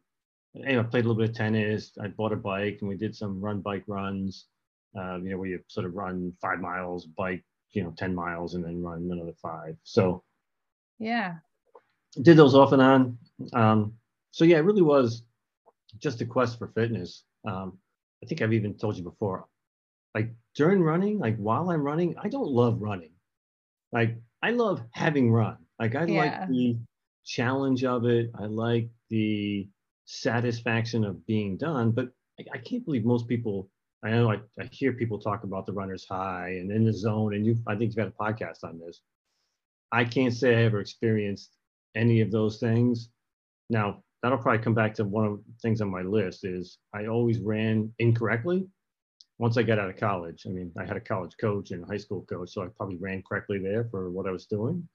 anyway, 0.54 0.80
I 0.80 0.82
played 0.82 1.04
a 1.04 1.08
little 1.08 1.22
bit 1.22 1.30
of 1.30 1.36
tennis. 1.36 1.92
I 2.00 2.08
bought 2.08 2.32
a 2.32 2.36
bike 2.36 2.78
and 2.80 2.88
we 2.88 2.96
did 2.96 3.16
some 3.16 3.40
run 3.40 3.60
bike 3.60 3.84
runs, 3.86 4.46
um, 4.94 5.22
you 5.24 5.30
know, 5.30 5.38
where 5.38 5.48
you 5.48 5.60
sort 5.68 5.86
of 5.86 5.94
run 5.94 6.34
five 6.42 6.60
miles, 6.60 7.06
bike, 7.06 7.44
you 7.72 7.82
know, 7.82 7.94
10 7.96 8.14
miles 8.14 8.54
and 8.54 8.64
then 8.64 8.82
run 8.82 9.08
another 9.10 9.34
five. 9.40 9.76
So 9.84 10.22
yeah, 10.98 11.36
did 12.22 12.36
those 12.36 12.54
off 12.54 12.72
and 12.72 12.82
on. 12.82 13.18
Um, 13.54 13.94
so 14.32 14.44
yeah, 14.44 14.58
it 14.58 14.64
really 14.64 14.82
was 14.82 15.22
just 15.98 16.20
a 16.20 16.26
quest 16.26 16.58
for 16.58 16.68
fitness. 16.68 17.24
Um, 17.46 17.78
I 18.22 18.26
think 18.26 18.42
I've 18.42 18.52
even 18.52 18.74
told 18.74 18.96
you 18.96 19.02
before, 19.02 19.46
like 20.16 20.30
during 20.54 20.82
running, 20.82 21.18
like 21.18 21.36
while 21.36 21.68
I'm 21.68 21.82
running, 21.82 22.14
I 22.22 22.28
don't 22.28 22.48
love 22.48 22.80
running. 22.80 23.12
Like 23.92 24.16
I 24.42 24.50
love 24.50 24.80
having 24.92 25.30
run. 25.30 25.58
Like 25.78 25.94
I 25.94 26.06
yeah. 26.06 26.20
like 26.20 26.48
the 26.48 26.78
challenge 27.26 27.84
of 27.84 28.06
it. 28.06 28.30
I 28.34 28.46
like 28.46 28.88
the 29.10 29.68
satisfaction 30.06 31.04
of 31.04 31.26
being 31.26 31.58
done. 31.58 31.90
But 31.90 32.08
I, 32.40 32.44
I 32.54 32.58
can't 32.58 32.82
believe 32.86 33.04
most 33.04 33.28
people. 33.28 33.68
I 34.02 34.10
know 34.10 34.30
I, 34.32 34.36
I 34.58 34.64
hear 34.72 34.94
people 34.94 35.18
talk 35.18 35.44
about 35.44 35.66
the 35.66 35.74
runner's 35.74 36.06
high 36.08 36.56
and 36.60 36.72
in 36.72 36.84
the 36.84 36.94
zone, 36.94 37.34
and 37.34 37.44
you. 37.44 37.56
I 37.66 37.76
think 37.76 37.90
you've 37.90 38.02
had 38.02 38.14
a 38.18 38.22
podcast 38.22 38.64
on 38.64 38.78
this. 38.78 39.02
I 39.92 40.04
can't 40.04 40.32
say 40.32 40.56
I 40.56 40.64
ever 40.64 40.80
experienced 40.80 41.50
any 41.94 42.22
of 42.22 42.30
those 42.30 42.58
things. 42.58 43.10
Now 43.68 44.02
that'll 44.22 44.38
probably 44.38 44.64
come 44.64 44.74
back 44.74 44.94
to 44.94 45.04
one 45.04 45.26
of 45.26 45.40
the 45.44 45.52
things 45.60 45.82
on 45.82 45.90
my 45.90 46.00
list 46.00 46.46
is 46.46 46.78
I 46.94 47.04
always 47.04 47.38
ran 47.38 47.92
incorrectly. 47.98 48.66
Once 49.38 49.56
I 49.56 49.62
got 49.62 49.78
out 49.78 49.90
of 49.90 49.96
college, 49.96 50.44
I 50.46 50.50
mean, 50.50 50.72
I 50.78 50.84
had 50.84 50.96
a 50.96 51.00
college 51.00 51.34
coach 51.38 51.70
and 51.70 51.84
a 51.84 51.86
high 51.86 51.98
school 51.98 52.22
coach, 52.22 52.50
so 52.50 52.62
I 52.62 52.68
probably 52.68 52.96
ran 52.96 53.22
correctly 53.22 53.58
there 53.58 53.84
for 53.90 54.10
what 54.10 54.26
I 54.26 54.30
was 54.30 54.46
doing. 54.46 54.88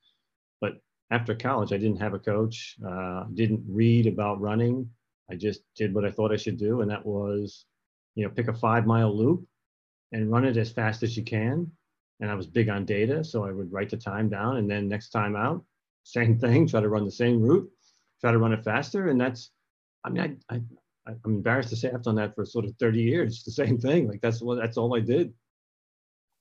But 0.60 0.82
after 1.12 1.36
college, 1.36 1.74
I 1.74 1.78
didn't 1.78 2.02
have 2.02 2.14
a 2.14 2.20
coach, 2.20 2.78
uh, 2.88 3.26
didn't 3.34 3.64
read 3.68 4.08
about 4.08 4.42
running. 4.42 4.90
I 5.30 5.36
just 5.36 5.62
did 5.76 5.94
what 5.94 6.06
I 6.06 6.12
thought 6.12 6.32
I 6.32 6.38
should 6.38 6.58
do, 6.58 6.82
and 6.82 6.90
that 6.90 7.06
was, 7.06 7.66
you 8.16 8.24
know, 8.26 8.32
pick 8.32 8.48
a 8.48 8.54
five 8.54 8.86
mile 8.86 9.16
loop 9.16 9.46
and 10.12 10.32
run 10.32 10.46
it 10.46 10.58
as 10.58 10.72
fast 10.72 11.04
as 11.04 11.16
you 11.16 11.24
can. 11.24 11.72
And 12.20 12.30
I 12.30 12.36
was 12.36 12.48
big 12.48 12.70
on 12.70 12.86
data, 12.86 13.24
so 13.24 13.46
I 13.46 13.52
would 13.52 13.72
write 13.72 13.90
the 13.90 13.98
time 13.98 14.30
down, 14.30 14.58
and 14.58 14.70
then 14.70 14.88
next 14.88 15.10
time 15.10 15.36
out, 15.36 15.64
same 16.04 16.40
thing, 16.40 16.68
try 16.68 16.82
to 16.82 16.90
run 16.90 17.06
the 17.06 17.12
same 17.12 17.42
route, 17.42 17.70
try 18.22 18.32
to 18.32 18.40
run 18.40 18.54
it 18.54 18.64
faster, 18.64 19.10
and 19.10 19.22
that's, 19.22 19.52
I 20.04 20.10
mean, 20.10 20.40
I, 20.50 20.56
I 20.56 20.62
I'm 21.08 21.20
embarrassed 21.26 21.70
to 21.70 21.76
say 21.76 21.90
I've 21.92 22.04
done 22.04 22.16
that 22.16 22.36
for 22.36 22.46
sort 22.46 22.66
of 22.66 22.76
30 22.78 23.02
years. 23.02 23.44
The 23.44 23.52
same 23.52 23.78
thing. 23.80 24.08
Like 24.08 24.22
that's 24.22 24.42
what 24.42 24.60
that's 24.60 24.78
all 24.78 24.96
I 24.96 25.00
did. 25.00 25.34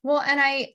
Well, 0.03 0.21
and 0.21 0.39
I 0.39 0.73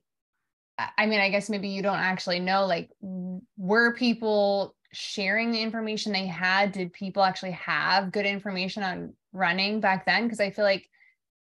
I 0.79 1.07
mean, 1.07 1.21
I 1.21 1.31
guess 1.31 1.49
maybe 1.49 1.69
you 1.69 1.83
don't 1.83 1.99
actually 1.99 2.41
know, 2.41 2.67
like, 2.67 2.91
were 3.01 3.95
people 3.95 4.75
sharing 4.93 5.51
the 5.51 5.63
information 5.63 6.13
they 6.13 6.27
had? 6.27 6.73
Did 6.73 6.93
people 6.93 7.23
actually 7.23 7.53
have 7.53 8.13
good 8.13 8.27
information 8.27 8.83
on 8.83 9.15
running 9.33 9.81
back 9.81 10.05
then? 10.05 10.25
Because 10.25 10.41
I 10.41 10.51
feel 10.51 10.65
like 10.65 10.89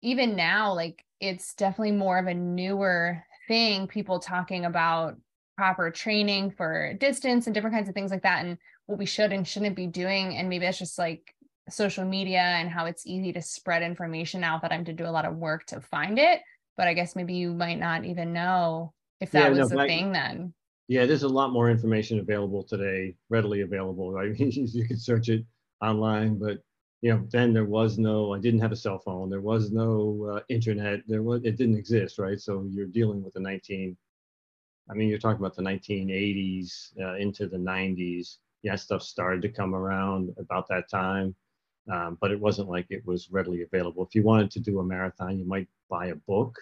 even 0.03 0.35
now, 0.35 0.75
like, 0.75 1.05
it's 1.21 1.55
definitely 1.55 1.93
more 1.93 2.19
of 2.19 2.27
a 2.27 2.35
newer 2.35 3.23
thing, 3.47 3.87
people 3.87 4.19
talking 4.19 4.65
about 4.65 5.17
proper 5.57 5.91
training 5.91 6.51
for 6.51 6.95
distance 6.95 7.47
and 7.47 7.55
different 7.55 7.77
kinds 7.77 7.89
of 7.89 7.95
things 7.95 8.11
like 8.11 8.23
that, 8.23 8.45
and 8.45 8.59
what 8.87 8.99
we 8.99 9.07
should 9.07 9.33
and 9.33 9.47
shouldn't 9.47 9.77
be 9.77 9.87
doing. 9.87 10.37
And 10.37 10.49
maybe 10.49 10.67
it's 10.67 10.79
just 10.79 10.99
like 10.99 11.33
social 11.71 12.05
media 12.05 12.41
and 12.41 12.69
how 12.69 12.87
it's 12.87 13.07
easy 13.07 13.33
to 13.33 13.43
spread 13.43 13.83
information 13.83 14.45
out 14.45 14.63
that 14.63 14.73
I'm 14.73 14.85
to 14.85 14.93
do 14.93 15.07
a 15.07 15.11
lot 15.11 15.25
of 15.25 15.37
work 15.37 15.67
to 15.67 15.81
find 15.81 16.19
it. 16.19 16.41
But 16.77 16.89
I 16.89 16.95
guess 16.95 17.15
maybe 17.15 17.35
you 17.35 17.53
might 17.53 17.79
not 17.79 18.05
even 18.05 18.33
know 18.33 18.93
if 19.21 19.31
that 19.33 19.53
yeah, 19.53 19.61
was 19.61 19.73
no, 19.73 19.81
a 19.81 19.87
thing 19.87 20.13
then. 20.13 20.55
Yeah, 20.89 21.07
there's 21.07 21.23
a 21.23 21.29
lot 21.29 21.53
more 21.53 21.71
information 21.71 22.19
available 22.19 22.65
today, 22.65 23.15
readily 23.29 23.61
available. 23.61 24.17
I 24.17 24.29
Right, 24.29 24.39
you 24.41 24.87
can 24.87 24.99
search 24.99 25.29
it 25.29 25.45
online, 25.81 26.39
but 26.39 26.59
you 27.03 27.13
know, 27.13 27.27
then 27.31 27.53
there 27.53 27.65
was 27.65 27.99
no. 27.99 28.33
I 28.33 28.39
didn't 28.39 28.61
have 28.61 28.73
a 28.73 28.77
cell 28.77 28.99
phone. 28.99 29.29
There 29.29 29.41
was 29.41 29.73
no 29.73 30.37
uh, 30.37 30.41
internet. 30.49 31.01
There 31.09 31.23
was 31.23 31.43
it 31.45 31.57
didn't 31.57 31.77
exist, 31.77 32.19
right? 32.19 32.41
So 32.41 32.67
you're 32.71 32.87
dealing 32.87 33.23
with 33.23 33.35
the 33.35 33.41
19. 33.41 33.97
I 34.91 34.95
mean, 34.95 35.09
you're 35.09 35.19
talking 35.19 35.41
about 35.41 35.57
the 35.57 35.63
1980s 35.63 36.93
uh, 37.01 37.15
into 37.17 37.49
the 37.49 37.57
90s. 37.57 38.39
Yeah, 38.63 38.77
stuff 38.77 39.03
started 39.03 39.43
to 39.43 39.49
come 39.49 39.75
around 39.75 40.33
about 40.39 40.69
that 40.69 40.89
time, 40.89 41.35
um, 41.91 42.19
but 42.21 42.31
it 42.31 42.39
wasn't 42.39 42.69
like 42.69 42.87
it 42.91 43.05
was 43.07 43.31
readily 43.31 43.63
available. 43.63 44.05
If 44.05 44.15
you 44.15 44.23
wanted 44.23 44.51
to 44.53 44.61
do 44.61 44.79
a 44.79 44.85
marathon, 44.85 45.39
you 45.39 45.45
might 45.45 45.69
buy 45.91 46.07
a 46.07 46.15
book 46.15 46.57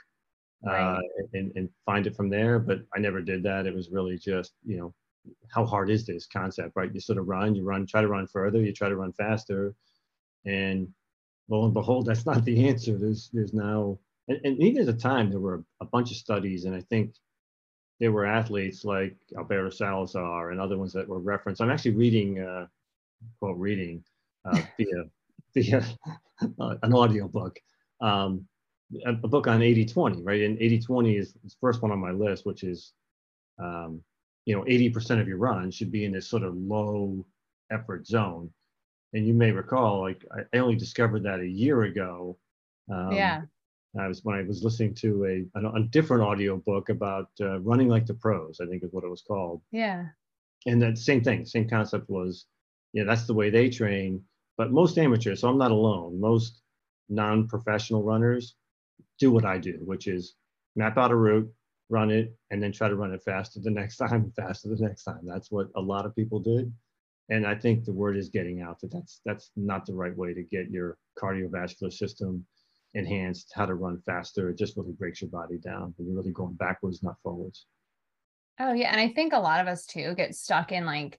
right. 0.64 0.96
uh, 0.96 1.00
and, 1.34 1.52
and 1.56 1.68
find 1.84 2.06
it 2.06 2.16
from 2.16 2.30
there. 2.30 2.58
But 2.58 2.80
I 2.94 2.98
never 3.00 3.20
did 3.20 3.42
that. 3.42 3.66
It 3.66 3.74
was 3.74 3.90
really 3.90 4.18
just, 4.18 4.52
you 4.64 4.78
know, 4.78 4.94
how 5.48 5.66
hard 5.66 5.90
is 5.90 6.06
this 6.06 6.26
concept, 6.26 6.72
right? 6.74 6.92
You 6.92 7.00
sort 7.00 7.18
of 7.18 7.28
run, 7.28 7.54
you 7.54 7.64
run, 7.64 7.86
try 7.86 8.00
to 8.00 8.08
run 8.08 8.26
further, 8.26 8.60
you 8.60 8.72
try 8.72 8.88
to 8.88 8.96
run 8.96 9.12
faster. 9.12 9.74
And 10.46 10.88
lo 11.48 11.64
and 11.64 11.74
behold, 11.74 12.06
that's 12.06 12.26
not 12.26 12.44
the 12.44 12.68
answer. 12.68 12.96
There's, 12.96 13.30
there's 13.32 13.52
now, 13.52 13.98
and, 14.28 14.40
and 14.44 14.58
even 14.62 14.80
at 14.80 14.86
the 14.86 15.00
time, 15.00 15.30
there 15.30 15.40
were 15.40 15.64
a 15.80 15.84
bunch 15.84 16.10
of 16.10 16.16
studies, 16.16 16.64
and 16.64 16.74
I 16.74 16.80
think 16.82 17.14
there 17.98 18.12
were 18.12 18.24
athletes 18.24 18.84
like 18.84 19.16
Alberto 19.36 19.68
Salazar 19.68 20.50
and 20.50 20.60
other 20.60 20.78
ones 20.78 20.92
that 20.94 21.06
were 21.06 21.18
referenced. 21.18 21.60
I'm 21.60 21.70
actually 21.70 21.90
reading, 21.92 22.40
uh, 22.40 22.66
quote, 23.38 23.58
reading 23.58 24.02
uh, 24.44 24.60
via, 24.76 25.04
via 25.54 25.84
uh, 26.60 26.74
an 26.82 26.94
audio 26.94 27.28
book. 27.28 27.58
Um, 28.00 28.46
a, 29.06 29.12
book 29.12 29.46
on 29.46 29.60
80-20, 29.60 30.20
right? 30.24 30.42
And 30.42 30.58
80-20 30.58 31.18
is 31.18 31.32
the 31.32 31.50
first 31.60 31.82
one 31.82 31.92
on 31.92 31.98
my 31.98 32.10
list, 32.10 32.46
which 32.46 32.64
is, 32.64 32.92
um, 33.58 34.02
you 34.46 34.56
know, 34.56 34.64
80% 34.64 35.20
of 35.20 35.28
your 35.28 35.36
run 35.36 35.70
should 35.70 35.92
be 35.92 36.04
in 36.04 36.12
this 36.12 36.28
sort 36.28 36.42
of 36.42 36.56
low 36.56 37.24
effort 37.70 38.06
zone. 38.06 38.50
And 39.12 39.26
you 39.26 39.34
may 39.34 39.50
recall, 39.50 40.02
like 40.02 40.24
I 40.54 40.58
only 40.58 40.76
discovered 40.76 41.24
that 41.24 41.40
a 41.40 41.46
year 41.46 41.82
ago. 41.82 42.38
Um, 42.92 43.12
yeah. 43.12 43.42
I 43.98 44.06
was 44.06 44.24
when 44.24 44.36
I 44.36 44.42
was 44.42 44.62
listening 44.62 44.94
to 44.96 45.24
a, 45.24 45.58
a, 45.58 45.72
a 45.72 45.82
different 45.82 46.22
audio 46.22 46.56
book 46.56 46.90
about 46.90 47.28
uh, 47.40 47.58
running 47.60 47.88
like 47.88 48.06
the 48.06 48.14
pros, 48.14 48.60
I 48.60 48.66
think 48.66 48.84
is 48.84 48.92
what 48.92 49.02
it 49.02 49.10
was 49.10 49.22
called. 49.22 49.62
Yeah. 49.72 50.06
And 50.66 50.80
that 50.82 50.98
same 50.98 51.24
thing, 51.24 51.44
same 51.44 51.68
concept 51.68 52.08
was, 52.08 52.46
you 52.92 53.02
know, 53.02 53.10
that's 53.10 53.26
the 53.26 53.34
way 53.34 53.50
they 53.50 53.68
train. 53.68 54.22
But 54.60 54.72
most 54.72 54.98
amateurs, 54.98 55.40
so 55.40 55.48
I'm 55.48 55.56
not 55.56 55.70
alone. 55.70 56.20
Most 56.20 56.60
non-professional 57.08 58.02
runners 58.02 58.56
do 59.18 59.32
what 59.32 59.46
I 59.46 59.56
do, 59.56 59.78
which 59.86 60.06
is 60.06 60.34
map 60.76 60.98
out 60.98 61.12
a 61.12 61.16
route, 61.16 61.50
run 61.88 62.10
it, 62.10 62.36
and 62.50 62.62
then 62.62 62.70
try 62.70 62.90
to 62.90 62.94
run 62.94 63.14
it 63.14 63.22
faster 63.22 63.58
the 63.58 63.70
next 63.70 63.96
time, 64.04 64.30
faster 64.36 64.68
the 64.68 64.86
next 64.86 65.04
time. 65.04 65.20
That's 65.22 65.50
what 65.50 65.68
a 65.76 65.80
lot 65.80 66.04
of 66.04 66.14
people 66.14 66.40
did. 66.40 66.70
And 67.30 67.46
I 67.46 67.54
think 67.54 67.86
the 67.86 67.94
word 67.94 68.18
is 68.18 68.28
getting 68.28 68.60
out 68.60 68.78
that 68.80 68.90
that's 68.92 69.22
that's 69.24 69.50
not 69.56 69.86
the 69.86 69.94
right 69.94 70.14
way 70.14 70.34
to 70.34 70.42
get 70.42 70.70
your 70.70 70.98
cardiovascular 71.18 71.90
system 71.90 72.44
enhanced, 72.92 73.52
how 73.54 73.64
to 73.64 73.76
run 73.76 74.02
faster. 74.04 74.50
It 74.50 74.58
just 74.58 74.76
really 74.76 74.92
breaks 74.92 75.22
your 75.22 75.30
body 75.30 75.56
down. 75.56 75.94
And 75.96 76.06
you're 76.06 76.18
really 76.18 76.32
going 76.32 76.52
backwards, 76.56 77.02
not 77.02 77.16
forwards. 77.22 77.64
Oh 78.58 78.74
yeah. 78.74 78.90
And 78.92 79.00
I 79.00 79.08
think 79.08 79.32
a 79.32 79.38
lot 79.38 79.62
of 79.62 79.68
us 79.68 79.86
too 79.86 80.14
get 80.16 80.34
stuck 80.34 80.70
in 80.70 80.84
like, 80.84 81.18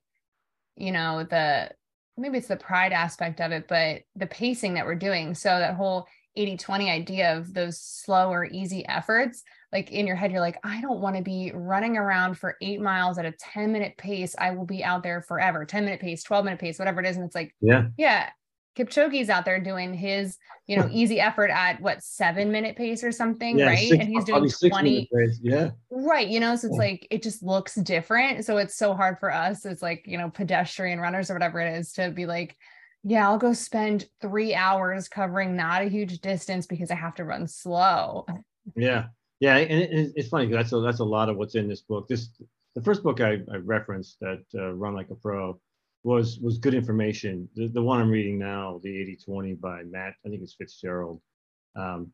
you 0.75 0.91
know, 0.91 1.23
the 1.23 1.71
maybe 2.17 2.37
it's 2.37 2.47
the 2.47 2.55
pride 2.55 2.93
aspect 2.93 3.41
of 3.41 3.51
it, 3.51 3.67
but 3.67 4.01
the 4.15 4.27
pacing 4.27 4.75
that 4.75 4.85
we're 4.85 4.95
doing. 4.95 5.33
So 5.33 5.49
that 5.49 5.75
whole 5.75 6.07
80 6.35 6.57
20 6.57 6.89
idea 6.89 7.37
of 7.37 7.53
those 7.53 7.79
slower, 7.79 8.45
easy 8.45 8.85
efforts. 8.87 9.43
Like 9.73 9.91
in 9.91 10.07
your 10.07 10.15
head, 10.15 10.31
you're 10.31 10.41
like, 10.41 10.59
I 10.63 10.81
don't 10.81 11.01
want 11.01 11.15
to 11.17 11.21
be 11.21 11.51
running 11.53 11.97
around 11.97 12.35
for 12.35 12.57
eight 12.61 12.81
miles 12.81 13.17
at 13.17 13.25
a 13.25 13.31
10 13.31 13.71
minute 13.71 13.97
pace. 13.97 14.35
I 14.37 14.51
will 14.51 14.65
be 14.65 14.83
out 14.83 15.03
there 15.03 15.21
forever, 15.21 15.65
10 15.65 15.83
minute 15.83 15.99
pace, 15.99 16.23
12 16.23 16.45
minute 16.45 16.59
pace, 16.59 16.79
whatever 16.79 17.01
it 17.01 17.07
is. 17.07 17.17
And 17.17 17.25
it's 17.25 17.35
like, 17.35 17.53
yeah, 17.61 17.87
yeah. 17.97 18.29
Kipchoge's 18.77 19.29
out 19.29 19.45
there 19.45 19.59
doing 19.59 19.93
his, 19.93 20.37
you 20.67 20.77
know, 20.77 20.87
easy 20.91 21.19
effort 21.19 21.51
at 21.51 21.81
what 21.81 22.03
seven 22.03 22.51
minute 22.51 22.75
pace 22.75 23.03
or 23.03 23.11
something, 23.11 23.59
yeah, 23.59 23.65
right? 23.65 23.89
Six, 23.89 24.03
and 24.03 24.09
he's 24.09 24.23
doing 24.25 24.49
20. 24.49 25.09
Yeah. 25.41 25.71
Right. 25.89 26.27
You 26.27 26.39
know, 26.39 26.55
so 26.55 26.67
it's 26.67 26.75
yeah. 26.75 26.81
like 26.81 27.07
it 27.11 27.23
just 27.23 27.43
looks 27.43 27.75
different. 27.75 28.45
So 28.45 28.57
it's 28.57 28.75
so 28.75 28.93
hard 28.93 29.19
for 29.19 29.33
us 29.33 29.65
as 29.65 29.81
like, 29.81 30.03
you 30.05 30.17
know, 30.17 30.29
pedestrian 30.29 30.99
runners 30.99 31.29
or 31.29 31.33
whatever 31.33 31.59
it 31.59 31.77
is 31.77 31.91
to 31.93 32.11
be 32.11 32.25
like, 32.25 32.55
yeah, 33.03 33.27
I'll 33.27 33.37
go 33.37 33.53
spend 33.53 34.05
three 34.21 34.53
hours 34.53 35.09
covering 35.09 35.55
not 35.55 35.81
a 35.81 35.89
huge 35.89 36.19
distance 36.19 36.67
because 36.67 36.91
I 36.91 36.95
have 36.95 37.15
to 37.15 37.25
run 37.25 37.47
slow. 37.47 38.25
Yeah. 38.75 39.07
Yeah. 39.39 39.57
And 39.57 40.13
it's 40.15 40.29
funny. 40.29 40.45
because 40.45 40.65
That's 40.65 40.73
a, 40.73 40.79
that's 40.81 40.99
a 40.99 41.05
lot 41.05 41.27
of 41.27 41.35
what's 41.35 41.55
in 41.55 41.67
this 41.67 41.81
book. 41.81 42.07
This, 42.07 42.29
the 42.75 42.81
first 42.81 43.03
book 43.03 43.19
I, 43.19 43.39
I 43.51 43.57
referenced 43.57 44.19
that 44.21 44.43
uh, 44.55 44.71
Run 44.73 44.93
Like 44.93 45.09
a 45.09 45.15
Pro 45.15 45.59
was, 46.03 46.39
was 46.39 46.57
good 46.57 46.73
information. 46.73 47.47
The, 47.55 47.67
the 47.67 47.81
one 47.81 48.01
I'm 48.01 48.09
reading 48.09 48.39
now, 48.39 48.79
the 48.83 49.01
80 49.01 49.17
20 49.25 49.53
by 49.55 49.83
Matt, 49.83 50.13
I 50.25 50.29
think 50.29 50.41
it's 50.41 50.55
Fitzgerald, 50.55 51.21
um, 51.75 52.11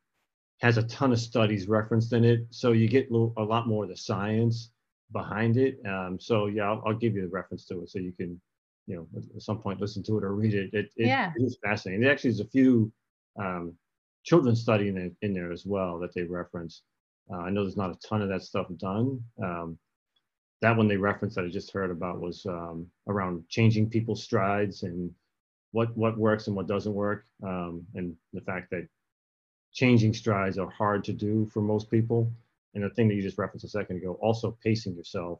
has 0.60 0.78
a 0.78 0.84
ton 0.84 1.12
of 1.12 1.20
studies 1.20 1.68
referenced 1.68 2.14
in 2.14 2.26
it. 2.26 2.48
So 2.50 2.72
you 2.72 2.88
get 2.88 3.10
a 3.12 3.44
lot 3.44 3.68
more 3.68 3.84
of 3.84 3.90
the 3.90 3.98
science 3.98 4.72
behind 5.12 5.58
it. 5.58 5.80
Um, 5.86 6.18
so 6.20 6.48
yeah, 6.48 6.64
I'll, 6.64 6.84
I'll 6.86 6.94
give 6.94 7.16
you 7.16 7.22
the 7.22 7.28
reference 7.28 7.66
to 7.66 7.82
it 7.84 7.90
so 7.90 8.00
you 8.00 8.12
can 8.12 8.40
you 8.88 8.96
know 8.96 9.08
at 9.36 9.42
some 9.42 9.60
point 9.60 9.82
listen 9.82 10.04
to 10.04 10.18
it 10.18 10.24
or 10.24 10.34
read 10.34 10.54
it. 10.54 10.74
It, 10.74 10.86
it, 10.96 11.08
yeah. 11.08 11.32
it 11.36 11.44
is 11.44 11.58
fascinating. 11.64 12.02
There 12.02 12.12
actually 12.12 12.32
is 12.32 12.40
a 12.40 12.48
few 12.48 12.92
um, 13.40 13.74
children's 14.24 14.62
study 14.62 14.90
in, 14.90 14.98
it, 14.98 15.14
in 15.22 15.34
there 15.34 15.52
as 15.52 15.66
well 15.66 16.00
that 16.00 16.14
they 16.14 16.24
reference. 16.24 16.82
Uh, 17.32 17.38
I 17.38 17.50
know 17.50 17.64
there's 17.64 17.78
not 17.78 17.92
a 17.92 18.08
ton 18.08 18.22
of 18.22 18.30
that 18.30 18.44
stuff 18.44 18.68
done. 18.78 19.22
Um, 19.44 19.78
that 20.62 20.76
one 20.76 20.88
they 20.88 20.98
referenced 20.98 21.36
that 21.36 21.46
I 21.46 21.50
just 21.50 21.72
heard 21.72 21.92
about 21.92 22.20
was 22.20 22.46
um, 22.46 22.88
around 23.08 23.48
changing 23.50 23.90
people's 23.90 24.24
strides 24.24 24.84
and 24.84 25.12
what 25.72 25.96
what 25.96 26.18
works 26.18 26.48
and 26.48 26.56
what 26.56 26.68
doesn't 26.68 26.94
work, 26.94 27.26
um, 27.44 27.86
and 27.96 28.16
the 28.34 28.42
fact 28.42 28.72
that 28.72 28.88
changing 29.74 30.14
strides 30.14 30.58
are 30.58 30.70
hard 30.70 31.04
to 31.04 31.14
do 31.14 31.46
for 31.54 31.62
most 31.62 31.92
people. 31.92 32.32
And 32.74 32.84
the 32.84 32.90
thing 32.92 33.08
that 33.08 33.16
you 33.16 33.22
just 33.22 33.38
referenced 33.38 33.66
a 33.66 33.70
second 33.70 33.98
ago, 33.98 34.18
also 34.22 34.58
pacing 34.64 34.96
yourself, 34.96 35.40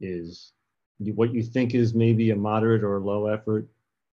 is 0.00 0.52
what 0.98 1.32
you 1.34 1.42
think 1.42 1.74
is 1.74 1.94
maybe 1.94 2.30
a 2.30 2.36
moderate 2.36 2.84
or 2.84 3.00
low 3.00 3.26
effort 3.26 3.66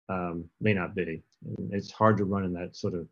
um, 0.08 0.48
may 0.60 0.72
not 0.72 0.94
be. 0.94 1.22
It's 1.70 1.90
hard 1.90 2.16
to 2.18 2.24
run 2.24 2.44
in 2.44 2.52
that 2.54 2.76
sort 2.76 2.94
of 2.94 3.08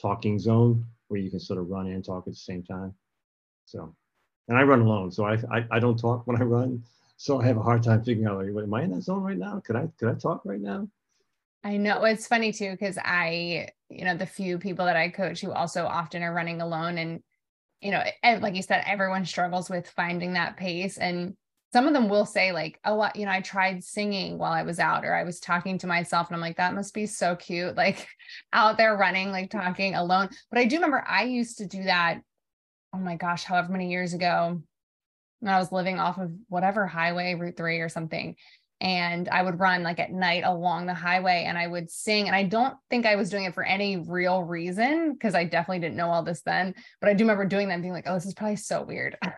talking 0.00 0.38
zone 0.38 0.84
where 1.08 1.20
you 1.20 1.30
can 1.30 1.40
sort 1.40 1.58
of 1.58 1.68
run 1.68 1.86
and 1.86 2.04
talk 2.04 2.24
at 2.26 2.32
the 2.32 2.38
same 2.38 2.62
time. 2.62 2.94
So, 3.66 3.94
and 4.50 4.58
I 4.58 4.62
run 4.64 4.80
alone, 4.80 5.12
so 5.12 5.24
I, 5.24 5.34
I, 5.50 5.64
I 5.70 5.78
don't 5.78 5.98
talk 5.98 6.26
when 6.26 6.36
I 6.36 6.44
run. 6.44 6.82
So 7.16 7.40
I 7.40 7.46
have 7.46 7.56
a 7.56 7.62
hard 7.62 7.84
time 7.84 8.02
figuring 8.02 8.26
out 8.26 8.44
like, 8.44 8.64
am 8.64 8.74
I 8.74 8.82
in 8.82 8.90
that 8.90 9.02
zone 9.02 9.22
right 9.22 9.36
now? 9.36 9.62
Could 9.64 9.76
I 9.76 9.88
could 9.96 10.08
I 10.08 10.14
talk 10.14 10.42
right 10.44 10.60
now? 10.60 10.88
I 11.62 11.76
know 11.76 12.02
it's 12.04 12.26
funny 12.26 12.52
too 12.52 12.72
because 12.72 12.98
I, 12.98 13.68
you 13.88 14.04
know, 14.04 14.16
the 14.16 14.26
few 14.26 14.58
people 14.58 14.86
that 14.86 14.96
I 14.96 15.08
coach 15.10 15.40
who 15.40 15.52
also 15.52 15.86
often 15.86 16.22
are 16.24 16.34
running 16.34 16.60
alone, 16.60 16.98
and 16.98 17.22
you 17.80 17.92
know, 17.92 18.02
like 18.24 18.56
you 18.56 18.62
said, 18.62 18.82
everyone 18.86 19.24
struggles 19.24 19.70
with 19.70 19.88
finding 19.88 20.32
that 20.32 20.56
pace, 20.56 20.98
and 20.98 21.36
some 21.72 21.86
of 21.86 21.92
them 21.92 22.08
will 22.08 22.26
say 22.26 22.50
like, 22.50 22.80
"Oh, 22.84 23.08
you 23.14 23.26
know, 23.26 23.32
I 23.32 23.42
tried 23.42 23.84
singing 23.84 24.36
while 24.36 24.52
I 24.52 24.64
was 24.64 24.80
out, 24.80 25.04
or 25.04 25.14
I 25.14 25.22
was 25.22 25.38
talking 25.38 25.78
to 25.78 25.86
myself," 25.86 26.26
and 26.26 26.34
I'm 26.34 26.40
like, 26.40 26.56
"That 26.56 26.74
must 26.74 26.92
be 26.92 27.06
so 27.06 27.36
cute!" 27.36 27.76
Like 27.76 28.08
out 28.52 28.78
there 28.78 28.96
running, 28.96 29.30
like 29.30 29.50
talking 29.50 29.94
alone. 29.94 30.30
But 30.50 30.58
I 30.58 30.64
do 30.64 30.76
remember 30.76 31.04
I 31.06 31.22
used 31.22 31.58
to 31.58 31.66
do 31.66 31.84
that. 31.84 32.22
Oh 32.92 32.98
my 32.98 33.16
gosh, 33.16 33.44
however 33.44 33.72
many 33.72 33.90
years 33.90 34.14
ago, 34.14 34.62
when 35.40 35.54
I 35.54 35.58
was 35.58 35.72
living 35.72 35.98
off 35.98 36.18
of 36.18 36.32
whatever 36.48 36.86
highway, 36.86 37.34
Route 37.34 37.56
Three 37.56 37.80
or 37.80 37.88
something, 37.88 38.36
and 38.80 39.28
I 39.28 39.42
would 39.42 39.60
run 39.60 39.82
like 39.82 39.98
at 39.98 40.12
night 40.12 40.42
along 40.44 40.86
the 40.86 40.94
highway 40.94 41.44
and 41.46 41.58
I 41.58 41.66
would 41.66 41.90
sing. 41.90 42.26
And 42.26 42.34
I 42.34 42.44
don't 42.44 42.74
think 42.88 43.04
I 43.04 43.16
was 43.16 43.28
doing 43.28 43.44
it 43.44 43.54
for 43.54 43.62
any 43.62 43.98
real 43.98 44.42
reason 44.42 45.12
because 45.12 45.34
I 45.34 45.44
definitely 45.44 45.80
didn't 45.80 45.96
know 45.96 46.08
all 46.08 46.22
this 46.22 46.42
then. 46.42 46.74
But 47.00 47.10
I 47.10 47.14
do 47.14 47.24
remember 47.24 47.44
doing 47.44 47.68
that 47.68 47.74
and 47.74 47.82
being 47.82 47.92
like, 47.92 48.06
oh, 48.06 48.14
this 48.14 48.26
is 48.26 48.34
probably 48.34 48.56
so 48.56 48.82
weird. 48.82 49.18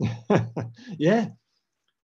yeah. 0.98 1.26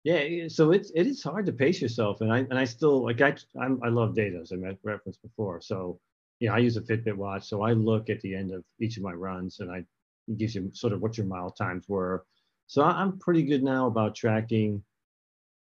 Yeah. 0.04 0.14
Eh, 0.16 0.50
so 0.50 0.72
it's 0.72 0.92
it 0.96 1.08
is 1.08 1.24
hard 1.24 1.46
to 1.46 1.54
pace 1.54 1.82
yourself. 1.82 2.22
And 2.22 2.34
I 2.34 2.40
and 2.40 2.58
I 2.58 2.66
still 2.66 3.04
like 3.04 3.22
I 3.22 3.36
I'm, 3.60 3.80
I 3.84 3.90
love 3.90 4.16
data 4.16 4.40
as 4.42 4.52
I 4.52 4.56
referenced 4.84 5.22
before. 5.22 5.62
So 5.62 6.00
you 6.40 6.50
know, 6.50 6.56
I 6.56 6.58
use 6.58 6.76
a 6.76 6.82
Fitbit 6.82 7.16
watch. 7.16 7.48
So 7.48 7.62
I 7.62 7.74
look 7.74 8.10
at 8.10 8.20
the 8.22 8.36
end 8.36 8.52
of 8.52 8.64
each 8.82 8.98
of 8.98 9.04
my 9.04 9.14
runs 9.14 9.60
and 9.60 9.72
I 9.72 9.86
it 10.28 10.38
gives 10.38 10.56
you 10.56 10.72
sort 10.74 10.94
of 10.94 11.02
what 11.02 11.18
your 11.18 11.28
mile 11.28 11.52
times 11.52 11.90
were. 11.90 12.26
So 12.68 12.84
I'm 12.84 13.20
pretty 13.20 13.44
good 13.44 13.64
now 13.64 13.88
about 13.88 14.16
tracking 14.16 14.82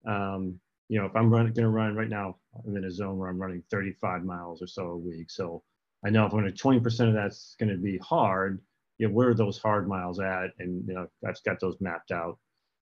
um, 0.05 0.59
you 0.89 0.99
know, 0.99 1.05
if 1.05 1.15
I'm 1.15 1.29
going 1.29 1.53
to 1.53 1.69
run 1.69 1.95
right 1.95 2.09
now, 2.09 2.37
I'm 2.67 2.75
in 2.75 2.85
a 2.85 2.91
zone 2.91 3.17
where 3.17 3.29
I'm 3.29 3.41
running 3.41 3.63
35 3.71 4.23
miles 4.23 4.61
or 4.61 4.67
so 4.67 4.87
a 4.87 4.97
week. 4.97 5.31
So 5.31 5.63
I 6.05 6.09
know 6.09 6.25
if 6.25 6.33
I'm 6.33 6.39
going 6.41 6.53
to 6.53 6.63
20% 6.63 7.07
of 7.07 7.13
that's 7.13 7.55
going 7.59 7.69
to 7.69 7.77
be 7.77 7.97
hard, 7.99 8.61
you 8.97 9.07
know, 9.07 9.13
where 9.13 9.29
are 9.29 9.33
those 9.35 9.57
hard 9.57 9.87
miles 9.87 10.19
at? 10.19 10.51
And, 10.59 10.87
you 10.87 10.93
know, 10.93 11.07
I've 11.27 11.41
got 11.45 11.59
those 11.59 11.77
mapped 11.79 12.11
out 12.11 12.37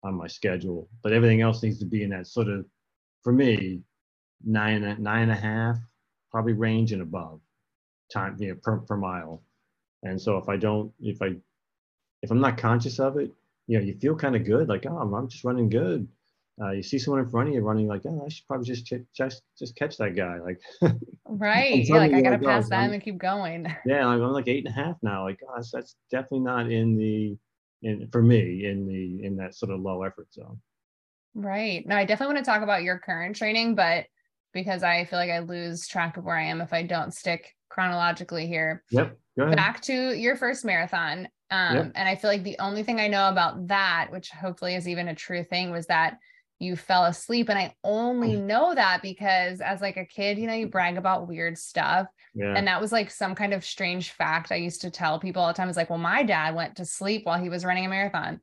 on 0.03 0.15
my 0.15 0.27
schedule, 0.27 0.89
but 1.03 1.13
everything 1.13 1.41
else 1.41 1.63
needs 1.63 1.79
to 1.79 1.85
be 1.85 2.03
in 2.03 2.11
that 2.11 2.27
sort 2.27 2.47
of, 2.47 2.65
for 3.23 3.33
me, 3.33 3.81
nine, 4.45 4.97
nine 4.99 5.23
and 5.23 5.31
a 5.31 5.35
half, 5.35 5.77
probably 6.31 6.53
range 6.53 6.93
and 6.93 7.01
above 7.01 7.41
time, 8.13 8.37
you 8.39 8.49
know, 8.49 8.55
per, 8.63 8.77
per 8.79 8.97
mile. 8.97 9.43
And 10.03 10.21
so 10.21 10.37
if 10.37 10.49
I 10.49 10.57
don't, 10.57 10.91
if 11.01 11.21
I, 11.21 11.35
if 12.21 12.31
I'm 12.31 12.41
not 12.41 12.57
conscious 12.57 12.99
of 12.99 13.17
it, 13.17 13.31
you 13.67 13.77
know, 13.77 13.85
you 13.85 13.95
feel 13.99 14.15
kind 14.15 14.35
of 14.35 14.45
good, 14.45 14.69
like, 14.69 14.85
oh, 14.87 14.97
I'm 14.97 15.27
just 15.29 15.43
running 15.43 15.69
good 15.69 16.07
uh, 16.59 16.71
you 16.71 16.81
see 16.81 16.97
someone 16.97 17.21
in 17.21 17.29
front 17.29 17.49
of 17.49 17.53
you 17.53 17.61
running 17.61 17.87
like, 17.87 18.01
oh, 18.05 18.23
I 18.25 18.29
should 18.29 18.47
probably 18.47 18.65
just 18.65 18.85
ch- 18.85 19.05
just 19.15 19.43
just 19.59 19.75
catch 19.75 19.97
that 19.97 20.15
guy. 20.15 20.39
Like, 20.39 20.59
right? 21.25 21.85
Yeah, 21.85 21.97
like 21.97 22.13
I 22.13 22.21
gotta 22.21 22.37
like, 22.37 22.45
pass 22.45 22.65
oh, 22.65 22.69
them 22.69 22.93
and 22.93 23.03
keep 23.03 23.19
going. 23.19 23.67
Yeah, 23.85 24.07
I'm, 24.07 24.21
I'm, 24.21 24.31
like 24.31 24.47
eight 24.47 24.65
and 24.65 24.75
a 24.75 24.83
half 24.83 24.95
now. 25.03 25.23
Like, 25.23 25.39
gosh, 25.39 25.69
that's 25.71 25.95
definitely 26.09 26.39
not 26.39 26.71
in 26.71 26.97
the 26.97 27.37
in 27.83 28.07
for 28.11 28.23
me 28.23 28.65
in 28.65 28.87
the 28.87 29.23
in 29.23 29.35
that 29.37 29.53
sort 29.53 29.71
of 29.71 29.81
low 29.81 30.01
effort 30.01 30.33
zone. 30.33 30.59
Right. 31.35 31.85
Now, 31.85 31.97
I 31.97 32.05
definitely 32.05 32.33
want 32.33 32.45
to 32.45 32.51
talk 32.51 32.63
about 32.63 32.81
your 32.81 32.97
current 32.97 33.35
training, 33.35 33.75
but 33.75 34.05
because 34.51 34.81
I 34.81 35.05
feel 35.05 35.19
like 35.19 35.29
I 35.29 35.39
lose 35.39 35.85
track 35.85 36.17
of 36.17 36.23
where 36.23 36.37
I 36.37 36.45
am 36.45 36.61
if 36.61 36.73
I 36.73 36.81
don't 36.81 37.13
stick 37.13 37.53
chronologically 37.69 38.47
here. 38.47 38.83
Yep. 38.89 39.15
Back 39.35 39.81
to 39.81 39.93
your 40.17 40.35
first 40.35 40.65
marathon. 40.65 41.27
Um, 41.49 41.75
yep. 41.75 41.91
And 41.95 42.09
I 42.09 42.15
feel 42.15 42.29
like 42.29 42.43
the 42.43 42.59
only 42.59 42.83
thing 42.83 42.99
I 42.99 43.07
know 43.07 43.29
about 43.29 43.67
that, 43.67 44.07
which 44.11 44.29
hopefully 44.29 44.75
is 44.75 44.87
even 44.87 45.07
a 45.07 45.15
true 45.15 45.43
thing, 45.43 45.71
was 45.71 45.85
that 45.87 46.17
you 46.59 46.75
fell 46.75 47.05
asleep 47.05 47.49
and 47.49 47.59
i 47.59 47.73
only 47.83 48.33
mm. 48.33 48.43
know 48.43 48.73
that 48.73 49.01
because 49.01 49.61
as 49.61 49.81
like 49.81 49.97
a 49.97 50.05
kid 50.05 50.37
you 50.37 50.47
know 50.47 50.53
you 50.53 50.67
brag 50.67 50.97
about 50.97 51.27
weird 51.27 51.57
stuff 51.57 52.07
yeah. 52.33 52.53
and 52.55 52.67
that 52.67 52.81
was 52.81 52.91
like 52.91 53.11
some 53.11 53.35
kind 53.35 53.53
of 53.53 53.63
strange 53.63 54.11
fact 54.11 54.51
i 54.51 54.55
used 54.55 54.81
to 54.81 54.89
tell 54.89 55.19
people 55.19 55.41
all 55.41 55.47
the 55.47 55.53
time 55.53 55.69
is 55.69 55.77
like 55.77 55.89
well 55.89 55.99
my 55.99 56.23
dad 56.23 56.55
went 56.55 56.75
to 56.75 56.85
sleep 56.85 57.25
while 57.25 57.39
he 57.39 57.49
was 57.49 57.63
running 57.63 57.85
a 57.85 57.89
marathon 57.89 58.41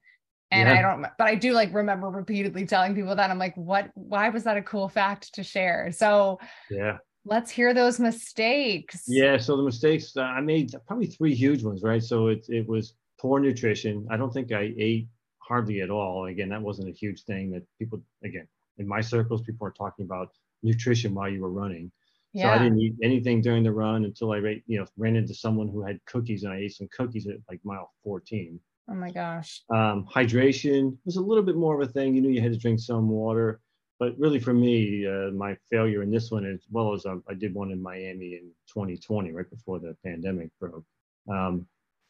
and 0.50 0.68
yeah. 0.68 0.78
i 0.78 0.82
don't 0.82 1.02
but 1.18 1.26
i 1.26 1.34
do 1.34 1.52
like 1.52 1.74
remember 1.74 2.08
repeatedly 2.08 2.66
telling 2.66 2.94
people 2.94 3.16
that 3.16 3.30
i'm 3.30 3.38
like 3.38 3.56
what 3.56 3.90
why 3.94 4.28
was 4.28 4.44
that 4.44 4.56
a 4.56 4.62
cool 4.62 4.88
fact 4.88 5.34
to 5.34 5.42
share 5.42 5.90
so 5.90 6.38
yeah 6.70 6.98
let's 7.24 7.50
hear 7.50 7.72
those 7.72 7.98
mistakes 7.98 9.04
yeah 9.08 9.37
so 9.37 9.56
the 9.56 9.62
mistakes 9.62 10.16
uh, 10.16 10.22
i 10.22 10.40
made 10.40 10.72
probably 10.87 11.06
three 11.06 11.34
huge 11.34 11.62
ones 11.62 11.82
right 11.82 12.02
so 12.02 12.28
it, 12.28 12.44
it 12.48 12.66
was 12.68 12.94
poor 13.18 13.40
nutrition 13.40 14.06
i 14.10 14.16
don't 14.16 14.32
think 14.32 14.52
i 14.52 14.72
ate 14.76 15.08
hardly 15.46 15.80
at 15.80 15.90
all. 15.90 16.26
Again, 16.26 16.48
that 16.48 16.62
wasn't 16.62 16.88
a 16.88 16.92
huge 16.92 17.24
thing 17.24 17.50
that 17.52 17.62
people, 17.78 18.02
again, 18.24 18.48
in 18.78 18.88
my 18.88 19.00
circles, 19.00 19.42
people 19.42 19.66
are 19.66 19.72
talking 19.72 20.04
about 20.04 20.30
nutrition 20.62 21.14
while 21.14 21.28
you 21.28 21.42
were 21.42 21.50
running. 21.50 21.92
Yeah. 22.32 22.44
So 22.44 22.60
I 22.60 22.62
didn't 22.64 22.80
eat 22.80 22.94
anything 23.02 23.40
during 23.40 23.62
the 23.62 23.70
run 23.70 24.04
until 24.04 24.32
I, 24.32 24.38
you 24.66 24.80
know, 24.80 24.87
ran 24.96 25.14
into 25.14 25.34
someone 25.34 25.68
who 25.68 25.82
had 25.82 26.04
cookies 26.06 26.42
and 26.42 26.52
I 26.52 26.58
ate 26.58 26.74
some 26.74 26.88
cookies 26.96 27.28
at 27.28 27.37
like 27.48 27.60
mile 27.64 27.92
14. 28.02 28.58
Oh 28.90 28.94
my 28.94 29.12
gosh. 29.12 29.62
Um, 29.70 30.06
hydration 30.12 30.96
was 31.04 31.16
a 31.16 31.20
little 31.20 31.44
bit 31.44 31.56
more 31.56 31.80
of 31.80 31.88
a 31.88 31.92
thing. 31.92 32.14
You 32.14 32.22
knew 32.22 32.30
you 32.30 32.40
had 32.40 32.52
to 32.52 32.58
drink 32.58 32.80
some 32.80 33.08
water, 33.08 33.60
but 34.04 34.18
really 34.18 34.38
for 34.38 34.52
me, 34.52 35.06
uh, 35.06 35.30
my 35.30 35.56
failure 35.70 36.02
in 36.02 36.10
this 36.10 36.30
one, 36.30 36.44
as 36.44 36.60
well 36.70 36.92
as 36.92 37.06
um, 37.06 37.22
I 37.26 37.32
did 37.32 37.54
one 37.54 37.70
in 37.70 37.82
Miami 37.82 38.34
in 38.34 38.50
2020, 38.68 39.32
right 39.32 39.48
before 39.48 39.78
the 39.78 39.96
pandemic 40.04 40.50
broke. 40.60 40.84
Um, 41.26 41.66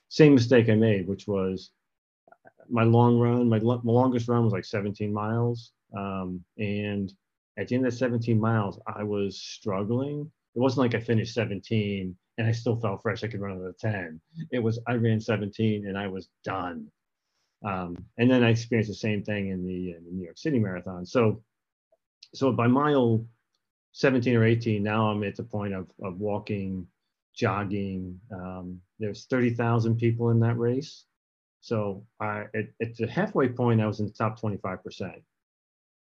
same 0.09 0.35
mistake 0.35 0.69
I 0.69 0.75
made, 0.75 1.07
which 1.07 1.29
was 1.29 1.71
my 2.69 2.83
long 2.83 3.21
run, 3.21 3.49
my, 3.49 3.61
my 3.61 3.79
longest 3.85 4.27
run 4.27 4.43
was 4.43 4.53
like 4.53 4.65
17 4.65 5.13
miles. 5.13 5.71
Um, 5.97 6.43
and 6.59 7.13
at 7.59 7.69
the 7.69 7.77
end 7.77 7.87
of 7.87 7.95
17 7.95 8.41
miles, 8.41 8.81
I 8.89 9.05
was 9.05 9.41
struggling. 9.41 10.29
It 10.57 10.59
wasn't 10.59 10.81
like 10.81 10.97
I 10.97 11.05
finished 11.05 11.35
17 11.35 12.17
and 12.39 12.47
I 12.49 12.51
still 12.51 12.75
felt 12.81 13.03
fresh. 13.03 13.23
I 13.23 13.29
could 13.29 13.41
run 13.41 13.53
another 13.53 13.77
10. 13.79 14.21
It 14.51 14.59
was, 14.59 14.81
I 14.89 14.95
ran 14.95 15.21
17 15.21 15.87
and 15.87 15.97
I 15.97 16.09
was 16.09 16.29
done. 16.43 16.89
Um, 17.65 17.97
and 18.19 18.29
then 18.29 18.43
I 18.43 18.51
experienced 18.51 18.91
the 18.91 18.97
same 18.97 19.23
thing 19.23 19.51
in 19.51 19.65
the, 19.65 19.93
in 19.93 20.05
the, 20.05 20.11
New 20.11 20.25
York 20.25 20.39
City 20.39 20.59
Marathon. 20.59 21.07
So, 21.07 21.41
so 22.35 22.53
by 22.53 22.67
mile 22.67 23.25
17 23.93 24.37
or 24.37 24.45
18, 24.45 24.83
now 24.83 25.09
I'm 25.09 25.23
at 25.23 25.37
the 25.37 25.45
point 25.45 25.73
of, 25.73 25.89
of 26.03 26.19
walking, 26.19 26.87
jogging. 27.35 28.21
Um, 28.33 28.81
there's 28.99 29.27
30,000 29.27 29.97
people 29.97 30.31
in 30.31 30.41
that 30.41 30.59
race. 30.59 31.05
So 31.61 32.05
I, 32.21 32.45
at, 32.55 32.67
at 32.83 32.97
the 32.97 33.07
halfway 33.07 33.49
point, 33.49 33.81
I 33.81 33.87
was 33.87 34.01
in 34.01 34.07
the 34.07 34.13
top 34.13 34.41
25%. 34.41 35.23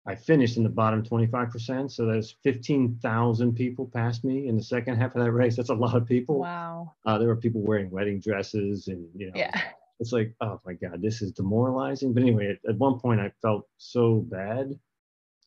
I 0.07 0.15
finished 0.15 0.57
in 0.57 0.63
the 0.63 0.71
bottom 0.71 1.03
25%. 1.03 1.91
So 1.91 2.07
there's 2.07 2.37
15,000 2.43 3.55
people 3.55 3.91
past 3.93 4.25
me 4.25 4.49
in 4.49 4.57
the 4.57 4.63
second 4.63 4.97
half 4.97 5.15
of 5.15 5.23
that 5.23 5.33
race. 5.33 5.57
That's 5.57 5.69
a 5.69 5.75
lot 5.75 5.97
of 5.97 6.07
people. 6.07 6.39
Wow. 6.41 6.95
Uh, 7.05 7.19
there 7.19 7.29
were 7.29 7.37
people 7.37 7.61
wearing 7.61 7.91
wedding 7.91 8.21
dresses 8.21 8.89
and, 8.89 9.07
you 9.15 9.27
know, 9.27 9.33
yeah. 9.35 9.61
it's 9.99 10.13
like, 10.13 10.35
oh 10.41 10.61
my 10.65 10.75
God, 10.75 11.03
this 11.03 11.21
is 11.23 11.33
demoralizing. 11.33 12.15
But 12.15 12.23
anyway, 12.23 12.53
at, 12.53 12.71
at 12.71 12.79
one 12.79 12.99
point 12.99 13.21
I 13.21 13.33
felt 13.43 13.69
so 13.77 14.25
bad. 14.31 14.79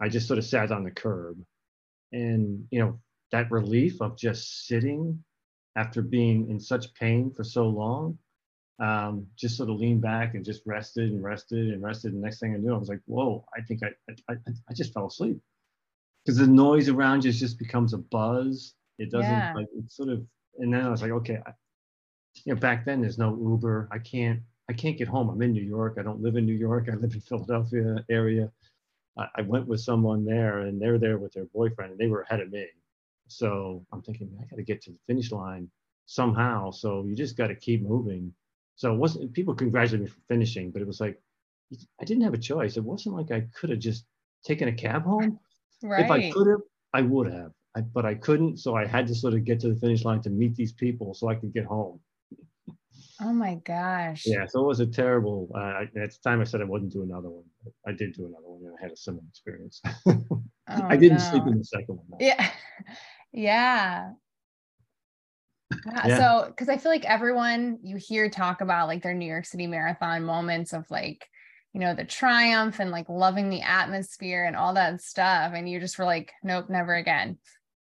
I 0.01 0.09
just 0.09 0.27
sort 0.27 0.39
of 0.39 0.45
sat 0.45 0.71
on 0.71 0.83
the 0.83 0.91
curb 0.91 1.37
and, 2.11 2.65
you 2.71 2.79
know, 2.79 2.99
that 3.31 3.51
relief 3.51 4.01
of 4.01 4.17
just 4.17 4.67
sitting 4.67 5.23
after 5.75 6.01
being 6.01 6.49
in 6.49 6.59
such 6.59 6.93
pain 6.93 7.31
for 7.31 7.43
so 7.43 7.67
long 7.67 8.17
um, 8.79 9.27
just 9.37 9.57
sort 9.57 9.69
of 9.69 9.77
leaned 9.77 10.01
back 10.01 10.33
and 10.33 10.43
just 10.43 10.61
rested 10.65 11.11
and 11.11 11.23
rested 11.23 11.73
and 11.73 11.81
rested. 11.81 12.13
And 12.13 12.21
next 12.21 12.39
thing 12.39 12.53
I 12.53 12.57
knew, 12.57 12.73
I 12.73 12.77
was 12.77 12.89
like, 12.89 13.01
whoa, 13.05 13.45
I 13.55 13.61
think 13.61 13.81
I, 13.83 14.13
I, 14.29 14.35
I 14.69 14.73
just 14.73 14.93
fell 14.93 15.07
asleep 15.07 15.39
because 16.25 16.37
the 16.37 16.47
noise 16.47 16.89
around 16.89 17.23
you 17.23 17.31
just 17.31 17.59
becomes 17.59 17.93
a 17.93 17.97
buzz. 17.97 18.73
It 18.97 19.11
doesn't 19.11 19.29
yeah. 19.29 19.53
like 19.55 19.67
it's 19.77 19.95
sort 19.95 20.09
of, 20.09 20.25
and 20.59 20.73
then 20.73 20.85
I 20.85 20.89
was 20.89 21.01
like, 21.01 21.11
okay, 21.11 21.39
I, 21.45 21.51
you 22.45 22.53
know, 22.53 22.59
back 22.59 22.85
then 22.85 23.01
there's 23.01 23.17
no 23.17 23.37
Uber. 23.37 23.89
I 23.91 23.99
can't, 23.99 24.39
I 24.69 24.73
can't 24.73 24.97
get 24.97 25.07
home. 25.07 25.29
I'm 25.29 25.41
in 25.41 25.51
New 25.53 25.63
York. 25.63 25.97
I 25.99 26.03
don't 26.03 26.21
live 26.21 26.35
in 26.35 26.45
New 26.45 26.53
York. 26.53 26.89
I 26.91 26.95
live 26.95 27.13
in 27.13 27.21
Philadelphia 27.21 28.03
area. 28.09 28.51
I, 29.17 29.27
I 29.37 29.41
went 29.41 29.67
with 29.67 29.81
someone 29.81 30.25
there 30.25 30.59
and 30.59 30.81
they're 30.81 30.99
there 30.99 31.17
with 31.17 31.33
their 31.33 31.45
boyfriend 31.45 31.91
and 31.91 31.99
they 31.99 32.07
were 32.07 32.21
ahead 32.21 32.41
of 32.41 32.51
me. 32.51 32.67
So 33.27 33.85
I'm 33.91 34.01
thinking, 34.01 34.29
I 34.39 34.45
got 34.45 34.57
to 34.57 34.63
get 34.63 34.81
to 34.83 34.91
the 34.91 34.99
finish 35.07 35.31
line 35.31 35.69
somehow. 36.05 36.71
So 36.71 37.03
you 37.05 37.15
just 37.15 37.37
got 37.37 37.47
to 37.47 37.55
keep 37.55 37.81
moving 37.81 38.33
so 38.75 38.93
it 38.93 38.97
wasn't 38.97 39.33
people 39.33 39.53
congratulated 39.53 40.01
me 40.01 40.07
for 40.07 40.21
finishing, 40.27 40.71
but 40.71 40.81
it 40.81 40.87
was 40.87 40.99
like 40.99 41.19
I 41.99 42.05
didn't 42.05 42.23
have 42.23 42.33
a 42.33 42.39
choice. 42.39 42.77
It 42.77 42.83
wasn't 42.83 43.15
like 43.15 43.31
I 43.31 43.47
could 43.53 43.69
have 43.69 43.79
just 43.79 44.05
taken 44.43 44.67
a 44.67 44.73
cab 44.73 45.03
home. 45.03 45.39
Right. 45.81 46.05
If 46.05 46.11
I 46.11 46.31
could 46.31 46.47
have, 46.47 46.61
I 46.93 47.01
would 47.01 47.31
have. 47.31 47.51
I, 47.75 47.81
but 47.81 48.05
I 48.05 48.15
couldn't, 48.15 48.57
so 48.57 48.75
I 48.75 48.85
had 48.85 49.07
to 49.07 49.15
sort 49.15 49.33
of 49.33 49.45
get 49.45 49.59
to 49.61 49.69
the 49.69 49.79
finish 49.79 50.05
line 50.05 50.21
to 50.21 50.29
meet 50.29 50.55
these 50.55 50.71
people 50.71 51.13
so 51.13 51.27
I 51.27 51.35
could 51.35 51.53
get 51.53 51.65
home. 51.65 51.99
Oh 53.23 53.31
my 53.31 53.55
gosh. 53.55 54.23
Yeah, 54.25 54.45
so 54.47 54.59
it 54.61 54.67
was 54.67 54.81
a 54.81 54.85
terrible. 54.85 55.49
Uh, 55.55 55.83
at 55.83 56.11
the 56.11 56.17
time, 56.23 56.41
I 56.41 56.43
said 56.43 56.61
I 56.61 56.65
wouldn't 56.65 56.91
do 56.91 57.03
another 57.03 57.29
one. 57.29 57.43
I 57.87 57.93
did 57.93 58.13
do 58.13 58.25
another 58.25 58.47
one, 58.47 58.65
and 58.65 58.75
I 58.77 58.81
had 58.81 58.91
a 58.91 58.97
similar 58.97 59.23
experience. 59.29 59.81
oh, 60.05 60.43
I 60.67 60.97
didn't 60.97 61.19
no. 61.19 61.23
sleep 61.23 61.43
in 61.47 61.57
the 61.57 61.63
second 61.63 61.95
one. 61.95 62.05
Though. 62.09 62.17
Yeah. 62.25 62.49
Yeah. 63.31 64.11
yeah. 66.05 66.17
So, 66.17 66.47
because 66.49 66.69
I 66.69 66.77
feel 66.77 66.91
like 66.91 67.05
everyone 67.05 67.79
you 67.81 67.95
hear 67.97 68.29
talk 68.29 68.61
about 68.61 68.87
like 68.87 69.01
their 69.01 69.13
New 69.13 69.25
York 69.25 69.45
City 69.45 69.67
Marathon 69.67 70.23
moments 70.23 70.73
of 70.73 70.85
like, 70.91 71.25
you 71.73 71.79
know, 71.79 71.95
the 71.95 72.03
triumph 72.03 72.79
and 72.79 72.91
like 72.91 73.09
loving 73.09 73.49
the 73.49 73.61
atmosphere 73.61 74.45
and 74.45 74.55
all 74.55 74.73
that 74.73 75.01
stuff. 75.01 75.53
And 75.55 75.67
you 75.67 75.79
just 75.79 75.97
were 75.97 76.05
like, 76.05 76.31
nope, 76.43 76.69
never 76.69 76.93
again. 76.95 77.37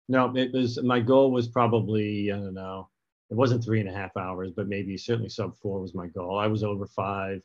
No, 0.09 0.33
it 0.37 0.53
was 0.53 0.81
my 0.83 1.01
goal 1.01 1.33
was 1.33 1.49
probably, 1.49 2.31
I 2.31 2.37
don't 2.37 2.55
know, 2.55 2.89
it 3.31 3.37
wasn't 3.37 3.65
three 3.65 3.81
and 3.81 3.89
a 3.89 3.93
half 3.93 4.17
hours, 4.17 4.51
but 4.55 4.69
maybe 4.69 4.97
certainly 4.97 5.29
sub 5.29 5.57
four 5.57 5.81
was 5.81 5.95
my 5.95 6.09
goal. 6.09 6.39
I 6.39 6.47
was 6.47 6.65
over 6.65 6.87
five. 6.87 7.41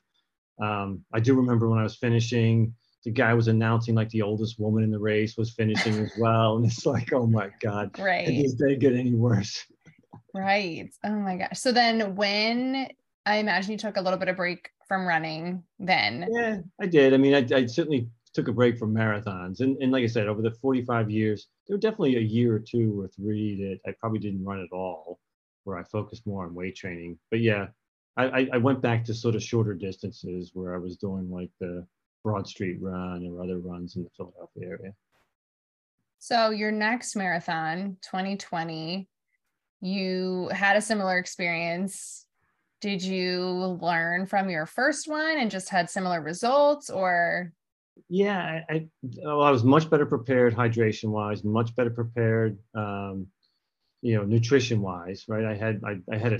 Um, 0.61 1.03
I 1.13 1.19
do 1.19 1.35
remember 1.35 1.69
when 1.69 1.79
I 1.79 1.83
was 1.83 1.95
finishing, 1.95 2.73
the 3.03 3.11
guy 3.11 3.33
was 3.33 3.47
announcing 3.47 3.93
like 3.93 4.09
the 4.09 4.23
oldest 4.23 4.59
woman 4.59 4.83
in 4.83 4.89
the 4.89 4.99
race 4.99 5.37
was 5.37 5.53
finishing 5.53 5.93
as 6.03 6.11
well. 6.17 6.57
And 6.57 6.65
it's 6.65 6.85
like, 6.85 7.13
oh 7.13 7.27
my 7.27 7.49
God, 7.61 7.91
right. 7.99 8.27
It 8.27 8.41
just 8.41 8.57
didn't 8.57 8.79
get 8.79 8.93
any 8.93 9.13
worse. 9.13 9.63
Right. 10.33 10.89
Oh 11.03 11.15
my 11.15 11.37
gosh. 11.37 11.59
So 11.59 11.71
then 11.71 12.15
when 12.15 12.89
I 13.25 13.37
imagine 13.37 13.71
you 13.71 13.77
took 13.77 13.97
a 13.97 14.01
little 14.01 14.19
bit 14.19 14.27
of 14.27 14.35
break 14.35 14.69
from 14.87 15.05
running 15.05 15.63
then. 15.79 16.27
Yeah, 16.31 16.57
I 16.81 16.87
did. 16.87 17.13
I 17.13 17.17
mean, 17.17 17.35
I, 17.35 17.55
I 17.55 17.65
certainly 17.67 18.09
took 18.33 18.47
a 18.47 18.53
break 18.53 18.77
from 18.77 18.93
marathons. 18.93 19.61
And, 19.61 19.77
and 19.81 19.91
like 19.91 20.03
I 20.03 20.07
said, 20.07 20.27
over 20.27 20.41
the 20.41 20.51
45 20.51 21.09
years, 21.09 21.47
there 21.67 21.75
were 21.75 21.81
definitely 21.81 22.17
a 22.17 22.21
year 22.21 22.55
or 22.55 22.59
two 22.59 22.99
or 22.99 23.07
three 23.07 23.55
that 23.63 23.89
I 23.89 23.95
probably 23.99 24.19
didn't 24.19 24.43
run 24.43 24.59
at 24.59 24.75
all, 24.75 25.19
where 25.65 25.77
I 25.77 25.83
focused 25.83 26.25
more 26.25 26.45
on 26.45 26.55
weight 26.55 26.75
training. 26.75 27.19
But 27.29 27.41
yeah, 27.41 27.67
I, 28.17 28.47
I 28.53 28.57
went 28.57 28.81
back 28.81 29.03
to 29.05 29.13
sort 29.13 29.35
of 29.35 29.43
shorter 29.43 29.73
distances 29.73 30.51
where 30.53 30.73
I 30.73 30.77
was 30.77 30.95
doing 30.95 31.29
like 31.29 31.49
the 31.59 31.85
Broad 32.23 32.47
Street 32.47 32.77
run 32.79 33.27
or 33.27 33.43
other 33.43 33.59
runs 33.59 33.97
in 33.97 34.03
the 34.03 34.09
Philadelphia 34.15 34.63
area. 34.69 34.93
So 36.19 36.51
your 36.51 36.71
next 36.71 37.15
marathon, 37.15 37.97
2020, 38.01 39.09
you 39.81 40.49
had 40.51 40.77
a 40.77 40.81
similar 40.81 41.17
experience. 41.17 42.25
Did 42.79 43.03
you 43.03 43.77
learn 43.81 44.25
from 44.25 44.49
your 44.49 44.65
first 44.65 45.07
one 45.07 45.37
and 45.37 45.51
just 45.51 45.69
had 45.69 45.89
similar 45.89 46.21
results 46.21 46.89
or? 46.89 47.51
Yeah, 48.09 48.61
I, 48.69 48.73
I, 48.73 48.87
well, 49.23 49.41
I 49.41 49.51
was 49.51 49.63
much 49.63 49.89
better 49.89 50.05
prepared 50.05 50.55
hydration 50.55 51.09
wise, 51.09 51.43
much 51.43 51.75
better 51.75 51.89
prepared, 51.89 52.57
um, 52.73 53.27
you 54.05 54.15
know, 54.15 54.23
nutrition 54.23 54.81
wise, 54.81 55.25
right? 55.27 55.45
I 55.45 55.55
had, 55.55 55.81
I, 55.83 55.95
I 56.13 56.17
had 56.17 56.31
a, 56.31 56.39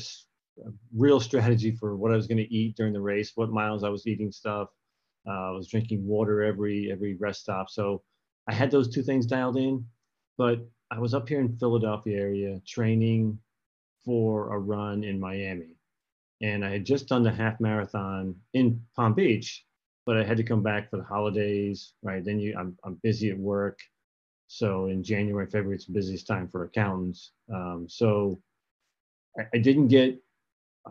a 0.64 0.70
real 0.96 1.20
strategy 1.20 1.72
for 1.72 1.96
what 1.98 2.12
I 2.12 2.16
was 2.16 2.28
going 2.28 2.38
to 2.38 2.54
eat 2.54 2.76
during 2.78 2.94
the 2.94 3.02
race, 3.02 3.32
what 3.34 3.50
miles 3.50 3.84
I 3.84 3.90
was 3.90 4.06
eating 4.06 4.32
stuff. 4.32 4.70
Uh, 5.28 5.50
I 5.50 5.52
was 5.52 5.68
drinking 5.68 6.06
water 6.06 6.44
every, 6.44 6.92
every 6.92 7.16
rest 7.16 7.42
stop. 7.42 7.72
So 7.72 8.04
I 8.48 8.54
had 8.54 8.70
those 8.70 8.94
two 8.94 9.02
things 9.02 9.26
dialed 9.26 9.58
in, 9.58 9.84
but 10.38 10.60
I 10.92 11.00
was 11.00 11.16
up 11.16 11.28
here 11.28 11.40
in 11.40 11.58
Philadelphia 11.58 12.20
area 12.20 12.62
training 12.68 13.40
for 14.06 14.54
a 14.54 14.60
run 14.60 15.04
in 15.04 15.20
Miami. 15.20 15.76
And 16.44 16.64
I 16.64 16.70
had 16.70 16.86
just 16.86 17.08
done 17.08 17.24
the 17.24 17.32
half 17.32 17.60
marathon 17.60 18.36
in 18.54 18.80
Palm 18.96 19.16
Beach, 19.16 19.66
but 20.06 20.18
I 20.18 20.24
had 20.24 20.38
to 20.38 20.44
come 20.44 20.62
back 20.62 20.92
for 20.92 20.98
the 20.98 21.04
holidays, 21.04 21.94
right? 22.04 22.24
Then 22.24 22.40
you, 22.40 22.56
I'm, 22.60 22.78
I'm 22.84 23.00
busy 23.02 23.32
at 23.32 23.40
work. 23.40 23.80
So 24.48 24.88
in 24.88 25.04
January, 25.04 25.46
February, 25.46 25.76
it's 25.76 25.86
the 25.86 25.94
busiest 25.94 26.28
time 26.28 26.48
for 26.48 26.64
accountants. 26.64 27.32
Um, 27.54 27.88
so 27.90 28.42
I, 29.38 29.44
I, 29.54 29.58
didn't 29.58 29.88
get, 29.88 30.22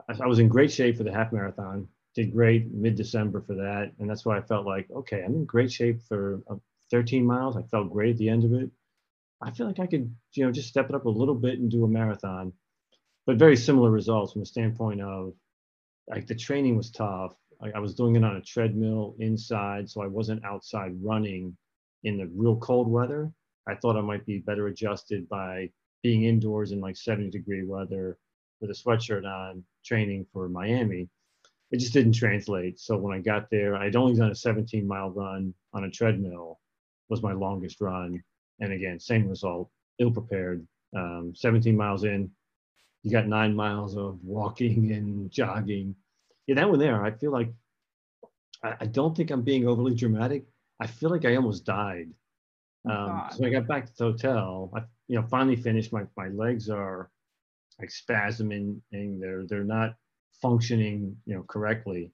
I, 0.09 0.15
I 0.23 0.27
was 0.27 0.39
in 0.39 0.49
great 0.49 0.73
shape 0.73 0.97
for 0.97 1.05
the 1.05 1.13
half 1.13 1.33
marathon, 1.33 1.89
did 2.15 2.33
great 2.33 2.73
mid 2.73 2.97
December 2.97 3.41
for 3.41 3.55
that. 3.55 3.93
And 3.99 4.09
that's 4.09 4.25
why 4.25 4.39
I 4.39 4.43
felt 4.43 4.67
like, 4.67 4.91
okay, 4.91 5.23
I'm 5.23 5.35
in 5.35 5.45
great 5.45 5.73
shape 5.73 6.03
for 6.03 6.43
uh, 6.51 6.57
13 6.91 7.25
miles. 7.25 7.57
I 7.57 7.63
felt 7.63 7.93
great 7.93 8.13
at 8.13 8.19
the 8.19 8.29
end 8.29 8.45
of 8.45 8.53
it. 8.53 8.71
I 9.41 9.51
feel 9.51 9.67
like 9.67 9.81
I 9.81 9.87
could, 9.87 10.15
you 10.33 10.45
know, 10.45 10.53
just 10.53 10.69
step 10.69 10.89
it 10.89 10.95
up 10.95 11.05
a 11.05 11.11
little 11.11 11.35
bit 11.35 11.59
and 11.59 11.71
do 11.71 11.85
a 11.85 11.89
marathon, 11.89 12.53
but 13.27 13.37
very 13.37 13.57
similar 13.57 13.91
results 13.91 14.33
from 14.33 14.43
the 14.43 14.47
standpoint 14.47 15.03
of 15.03 15.35
like 16.09 16.27
the 16.27 16.35
training 16.35 16.77
was 16.77 16.91
tough. 16.91 17.35
I, 17.61 17.73
I 17.77 17.79
was 17.79 17.95
doing 17.95 18.17
it 18.17 18.25
on 18.25 18.37
a 18.37 18.41
treadmill 18.41 19.17
inside, 19.19 19.89
so 19.91 20.03
I 20.03 20.07
wasn't 20.07 20.45
outside 20.45 20.93
running 21.03 21.57
in 22.05 22.19
the 22.19 22.31
real 22.35 22.57
cold 22.57 22.89
weather. 22.89 23.31
I 23.67 23.75
thought 23.75 23.97
I 23.97 24.03
might 24.03 24.27
be 24.27 24.39
better 24.39 24.67
adjusted 24.69 25.29
by 25.29 25.71
being 26.03 26.25
indoors 26.25 26.73
in 26.73 26.81
like 26.81 26.97
70 26.97 27.31
degree 27.31 27.65
weather 27.65 28.19
with 28.61 28.71
a 28.71 28.75
sweatshirt 28.75 29.25
on 29.25 29.65
training 29.85 30.27
for 30.33 30.49
Miami. 30.49 31.09
It 31.71 31.79
just 31.81 31.93
didn't 31.93 32.13
translate. 32.13 32.79
So 32.79 32.97
when 32.97 33.17
I 33.17 33.21
got 33.21 33.51
there, 33.51 33.77
I'd 33.77 33.97
only 33.97 34.15
done 34.15 34.31
a 34.31 34.35
17 34.35 34.87
mile 34.87 35.11
run 35.11 35.55
on 35.73 35.85
a 35.85 35.91
treadmill 35.91 36.61
was 37.09 37.23
my 37.23 37.33
longest 37.33 37.81
run 37.81 38.23
and 38.61 38.73
again, 38.73 39.01
same 39.01 39.29
result, 39.29 39.71
ill 39.99 40.11
prepared. 40.11 40.67
Um, 40.97 41.33
17 41.35 41.77
miles 41.77 42.05
in, 42.05 42.31
you 43.03 43.11
got 43.11 43.27
nine 43.27 43.55
miles 43.55 43.97
of 43.97 44.19
walking 44.23 44.93
and 44.97 45.31
jogging. 45.31 45.95
Yeah, 46.47 46.57
that 46.57 46.71
one 46.71 46.79
there, 46.79 47.05
I 47.05 47.11
feel 47.11 47.33
like 47.33 47.51
I, 48.63 48.75
I 48.81 48.87
don't 48.87 49.17
think 49.17 49.31
I'm 49.31 49.43
being 49.43 49.67
overly 49.67 49.95
dramatic. 49.95 50.45
I 50.81 50.87
feel 50.87 51.11
like 51.11 51.25
I 51.25 51.37
almost 51.37 51.65
died. 51.65 52.11
Oh, 52.87 52.91
um, 52.91 53.29
so 53.33 53.47
I 53.47 53.51
got 53.51 53.67
back 53.67 53.87
to 53.87 53.93
the 53.97 54.05
hotel. 54.05 54.71
I, 54.75 54.81
you 55.09 55.19
know, 55.19 55.27
finally 55.27 55.57
finished. 55.57 55.93
My 55.93 56.05
my 56.17 56.29
legs 56.29 56.69
are 56.69 57.11
like 57.79 57.91
spasming, 57.91 58.81
and 58.93 59.23
they're 59.23 59.45
they're 59.47 59.65
not 59.65 59.95
functioning, 60.41 61.17
you 61.27 61.35
know, 61.35 61.43
correctly. 61.49 62.13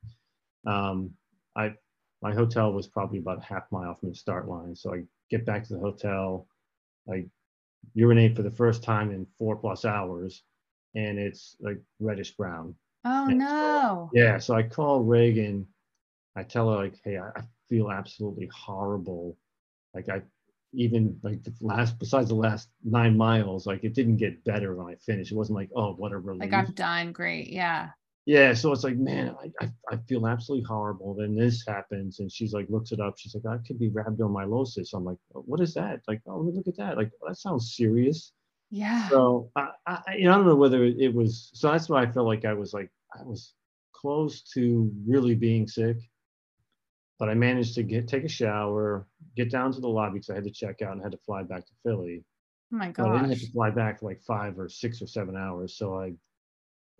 Um, 0.66 1.10
I 1.56 1.74
my 2.22 2.32
hotel 2.34 2.72
was 2.72 2.86
probably 2.86 3.18
about 3.18 3.38
a 3.38 3.44
half 3.44 3.64
mile 3.70 3.94
from 3.94 4.10
the 4.10 4.14
start 4.14 4.48
line, 4.48 4.74
so 4.76 4.94
I 4.94 5.02
get 5.30 5.46
back 5.46 5.64
to 5.64 5.74
the 5.74 5.80
hotel, 5.80 6.46
I 7.10 7.24
urinate 7.94 8.36
for 8.36 8.42
the 8.42 8.50
first 8.50 8.82
time 8.82 9.10
in 9.10 9.26
four 9.38 9.56
plus 9.56 9.84
hours, 9.84 10.42
and 10.94 11.18
it's 11.18 11.56
like 11.60 11.80
reddish 11.98 12.32
brown. 12.36 12.74
Oh 13.04 13.26
and 13.28 13.38
no. 13.38 14.10
Yeah, 14.12 14.38
so 14.38 14.54
I 14.54 14.62
call 14.62 15.02
Reagan. 15.02 15.66
I 16.36 16.42
tell 16.42 16.70
her 16.70 16.76
like, 16.76 16.94
hey, 17.04 17.18
I, 17.18 17.28
I 17.28 17.42
feel 17.68 17.90
absolutely 17.90 18.48
horrible. 18.54 19.36
Like 19.94 20.08
I 20.08 20.22
even 20.72 21.18
like 21.22 21.42
the 21.42 21.52
last 21.60 21.98
besides 21.98 22.28
the 22.28 22.34
last 22.34 22.68
nine 22.84 23.16
miles, 23.16 23.66
like 23.66 23.84
it 23.84 23.94
didn't 23.94 24.16
get 24.16 24.44
better 24.44 24.74
when 24.74 24.92
I 24.92 24.96
finished. 24.96 25.32
It 25.32 25.36
wasn't 25.36 25.58
like, 25.58 25.70
oh, 25.74 25.92
what 25.94 26.12
a 26.12 26.18
relief. 26.18 26.40
Like 26.40 26.52
I'm 26.52 26.72
done. 26.72 27.12
Great. 27.12 27.48
Yeah. 27.48 27.90
Yeah 28.26 28.52
so 28.52 28.70
it's 28.70 28.84
like 28.84 28.96
man 28.96 29.34
I, 29.42 29.50
I, 29.64 29.70
I, 29.90 29.96
feel 30.08 30.26
absolutely 30.26 30.66
horrible. 30.66 31.14
Then 31.14 31.34
this 31.34 31.64
happens 31.66 32.20
and 32.20 32.30
she's 32.30 32.52
like 32.52 32.66
looks 32.68 32.92
it 32.92 33.00
up. 33.00 33.14
She's 33.18 33.34
like 33.34 33.46
i 33.46 33.66
could 33.66 33.78
be 33.78 33.90
rhabdomyolysis. 33.90 34.94
I'm 34.94 35.04
like 35.04 35.18
oh, 35.34 35.42
what 35.46 35.60
is 35.60 35.74
that? 35.74 36.00
Like 36.06 36.20
oh 36.26 36.40
look 36.40 36.68
at 36.68 36.76
that. 36.76 36.96
Like 36.96 37.10
that 37.26 37.36
sounds 37.36 37.74
serious. 37.76 38.32
Yeah. 38.70 39.08
So 39.08 39.50
I, 39.56 39.70
I 39.86 40.14
you 40.16 40.24
know 40.24 40.32
i 40.32 40.36
don't 40.36 40.46
know 40.46 40.54
whether 40.54 40.84
it 40.84 41.12
was 41.12 41.50
so 41.54 41.72
that's 41.72 41.88
why 41.88 42.02
i 42.02 42.10
felt 42.10 42.26
like 42.26 42.44
i 42.44 42.52
was 42.52 42.72
like 42.72 42.88
i 43.18 43.22
was 43.24 43.54
close 43.92 44.42
to 44.54 44.92
really 45.06 45.34
being 45.34 45.66
sick 45.66 45.96
but 47.20 47.28
i 47.28 47.34
managed 47.34 47.76
to 47.76 47.84
get 47.84 48.08
take 48.08 48.24
a 48.24 48.28
shower 48.28 49.06
get 49.36 49.50
down 49.50 49.72
to 49.72 49.80
the 49.80 49.88
lobby 49.88 50.14
because 50.14 50.30
i 50.30 50.34
had 50.34 50.44
to 50.44 50.50
check 50.50 50.82
out 50.82 50.92
and 50.92 51.02
had 51.02 51.12
to 51.12 51.18
fly 51.18 51.44
back 51.44 51.64
to 51.64 51.72
philly 51.84 52.24
oh 52.72 52.76
my 52.76 52.90
god 52.90 53.10
i 53.10 53.18
didn't 53.18 53.30
have 53.30 53.38
to 53.38 53.52
fly 53.52 53.70
back 53.70 54.00
for 54.00 54.06
like 54.06 54.20
five 54.22 54.58
or 54.58 54.68
six 54.68 55.00
or 55.00 55.06
seven 55.06 55.36
hours 55.36 55.76
so 55.76 56.00
i 56.00 56.12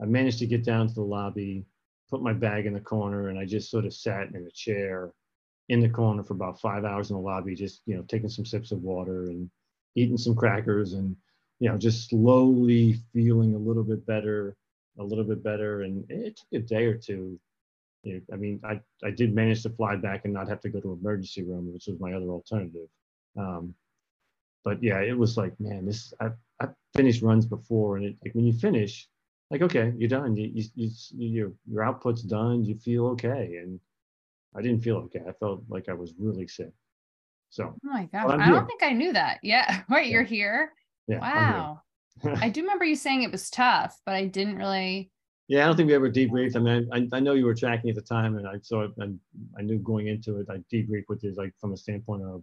I 0.01 0.07
managed 0.07 0.39
to 0.39 0.47
get 0.47 0.65
down 0.65 0.89
to 0.89 0.95
the 0.95 1.03
lobby, 1.03 1.67
put 2.09 2.23
my 2.23 2.33
bag 2.33 2.67
in 2.67 2.73
the 2.73 2.81
corner, 2.81 3.29
and 3.29 3.39
I 3.39 3.45
just 3.45 3.71
sort 3.71 3.85
of 3.85 3.93
sat 3.93 4.29
in 4.35 4.47
a 4.47 4.51
chair 4.51 5.13
in 5.69 5.81
the 5.81 5.89
corner 5.89 6.23
for 6.25 6.35
about 6.35 6.61
five 6.61 6.85
hours 6.85 7.11
in 7.11 7.17
the 7.17 7.23
lobby, 7.23 7.55
just 7.55 7.83
you 7.87 7.97
know, 7.97 8.03
taking 8.09 8.29
some 8.29 8.47
sips 8.47 8.73
of 8.73 8.83
water 8.83 9.25
and 9.25 9.51
eating 9.95 10.17
some 10.17 10.35
crackers 10.35 10.95
and 10.95 11.17
you 11.59 11.69
know, 11.69 11.77
just 11.77 12.09
slowly 12.09 12.97
feeling 13.13 13.55
a 13.55 13.59
little 13.59 13.85
bit 13.85 14.07
better, 14.07 14.57
a 14.99 15.05
little 15.05 15.25
bit 15.25 15.43
better. 15.43 15.83
And 15.83 16.11
it 16.11 16.37
took 16.37 16.63
a 16.63 16.65
day 16.65 16.87
or 16.87 16.97
two. 16.97 17.39
I 18.07 18.37
mean, 18.37 18.61
I, 18.65 18.81
I 19.05 19.11
did 19.11 19.35
manage 19.35 19.63
to 19.65 19.71
fly 19.71 19.97
back 19.97 20.25
and 20.25 20.33
not 20.33 20.49
have 20.49 20.61
to 20.61 20.71
go 20.71 20.81
to 20.81 20.93
emergency 20.93 21.43
room, 21.43 21.73
which 21.73 21.87
was 21.87 22.01
my 22.01 22.15
other 22.15 22.29
alternative. 22.29 22.89
Um, 23.37 23.75
but 24.65 24.83
yeah, 24.83 25.01
it 25.01 25.17
was 25.17 25.37
like, 25.37 25.59
man, 25.61 25.87
this 25.87 26.13
I 26.21 26.31
I 26.61 26.69
finished 26.95 27.23
runs 27.23 27.47
before, 27.47 27.97
and 27.97 28.07
it, 28.07 28.17
like 28.25 28.35
when 28.35 28.47
you 28.47 28.53
finish, 28.53 29.09
like 29.51 29.63
okay 29.63 29.93
you're 29.97 30.09
done. 30.09 30.37
You, 30.37 30.51
you, 30.55 30.65
you, 30.75 30.91
your 31.17 31.53
your 31.71 31.83
output's 31.83 32.23
done. 32.23 32.65
You 32.65 32.77
feel 32.77 33.07
okay. 33.09 33.59
And 33.63 33.81
i 34.57 34.63
didn't 34.63 34.83
feel 34.83 34.97
okay. 34.97 35.23
I 35.29 35.33
felt 35.33 35.63
like 35.69 35.89
i 35.89 35.93
was 35.95 36.15
really 36.19 36.47
sick. 36.47 36.73
So 37.51 37.75
oh 37.75 37.79
my 37.83 38.07
gosh. 38.13 38.39
I 38.39 38.49
don't 38.51 38.67
think 38.67 38.83
i 38.83 38.93
knew 38.93 39.13
that. 39.13 39.41
Yeah. 39.43 39.83
Right 39.91 40.07
yeah. 40.07 40.13
you're 40.13 40.23
here? 40.23 40.73
Yeah, 41.09 41.21
wow. 41.21 41.83
I 42.41 42.49
do 42.49 42.63
remember 42.63 42.85
you 42.85 42.97
saying 42.97 43.23
it 43.23 43.33
was 43.33 43.49
tough 43.51 43.99
but 44.05 44.15
i 44.15 44.27
didn't 44.27 44.57
really 44.57 45.11
yeah 45.51 45.63
i 45.63 45.67
don't 45.67 45.77
think 45.77 45.89
we 45.89 45.95
ever 45.95 46.11
debriefed 46.11 46.57
i 46.57 46.59
mean 46.59 46.89
i, 46.93 47.17
I 47.17 47.21
know 47.21 47.35
you 47.35 47.45
were 47.45 47.55
tracking 47.55 47.91
at 47.91 47.97
the 47.97 48.03
time 48.03 48.39
and 48.39 48.47
i 48.49 48.55
so 48.63 48.91
I, 49.01 49.05
I 49.59 49.63
knew 49.63 49.79
going 49.79 50.07
into 50.07 50.41
it 50.41 50.47
i 50.49 50.57
debriefed 50.75 51.09
with 51.09 51.23
you 51.23 51.35
like 51.37 51.53
from 51.61 51.75
a 51.75 51.77
standpoint 51.77 52.23
of 52.23 52.43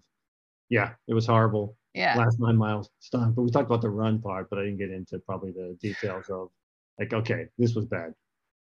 yeah 0.70 0.92
it 1.08 1.16
was 1.16 1.26
horrible 1.26 1.76
yeah 1.96 2.16
last 2.16 2.40
nine 2.40 2.58
miles 2.58 2.90
stunk 3.00 3.36
but 3.36 3.42
we 3.42 3.50
talked 3.50 3.66
about 3.66 3.82
the 3.82 3.90
run 3.90 4.22
part 4.22 4.50
but 4.52 4.60
i 4.60 4.64
didn't 4.64 4.78
get 4.78 4.92
into 4.92 5.18
probably 5.20 5.52
the 5.52 5.76
details 5.82 6.30
of 6.30 6.50
like, 7.00 7.14
okay, 7.14 7.48
this 7.58 7.76
was 7.76 7.86
bad. 7.86 8.14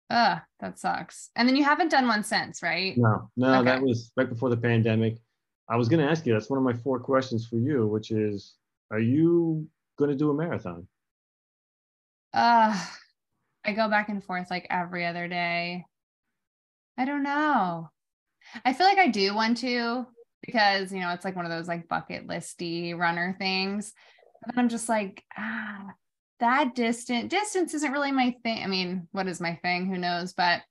Ah, 0.10 0.44
that 0.60 0.80
sucks. 0.80 1.30
And 1.36 1.48
then 1.48 1.56
you 1.56 1.64
haven't 1.64 1.92
done 1.92 2.08
one 2.08 2.24
since, 2.24 2.62
right? 2.62 2.98
No, 2.98 3.30
no, 3.36 3.56
okay. 3.56 3.66
that 3.66 3.82
was 3.82 4.12
right 4.16 4.30
before 4.30 4.50
the 4.50 4.58
pandemic. 4.58 5.18
I 5.70 5.76
was 5.76 5.90
going 5.90 6.06
to 6.06 6.10
ask 6.10 6.26
you, 6.26 6.34
that's 6.34 6.50
one 6.50 6.58
of 6.58 6.64
my 6.64 6.74
four 6.74 7.00
questions 7.00 7.46
for 7.46 7.58
you, 7.58 7.88
which 7.88 8.12
is, 8.12 8.56
are 8.92 9.00
you 9.00 9.68
going 9.98 10.10
to 10.10 10.16
do 10.16 10.30
a 10.30 10.34
marathon? 10.34 10.88
Uh, 12.34 12.86
I 13.68 13.74
go 13.74 13.90
back 13.90 14.08
and 14.10 14.24
forth 14.24 14.50
like 14.50 14.66
every 14.70 15.06
other 15.06 15.28
day. 15.28 15.86
I 16.98 17.06
don't 17.06 17.24
know. 17.24 17.90
I 18.64 18.74
feel 18.74 18.88
like 18.88 18.98
I 18.98 19.10
do 19.10 19.36
want 19.36 19.58
to 19.58 20.08
because, 20.42 20.92
you 20.94 21.02
know, 21.02 21.12
it's 21.12 21.26
like 21.26 21.36
one 21.36 21.46
of 21.46 21.52
those 21.52 21.68
like 21.68 21.90
bucket 21.90 22.28
listy 22.28 22.98
runner 22.98 23.36
things. 23.38 23.94
But 24.46 24.58
I'm 24.58 24.70
just 24.70 24.88
like, 24.88 25.24
ah, 25.38 25.88
that 26.40 26.76
distant 26.76 27.30
distance 27.30 27.74
isn't 27.74 27.92
really 27.92 28.12
my 28.12 28.36
thing. 28.44 28.64
I 28.64 28.68
mean, 28.68 29.08
what 29.12 29.28
is 29.28 29.42
my 29.42 29.56
thing? 29.56 29.88
Who 29.88 29.98
knows? 29.98 30.34
But 30.34 30.62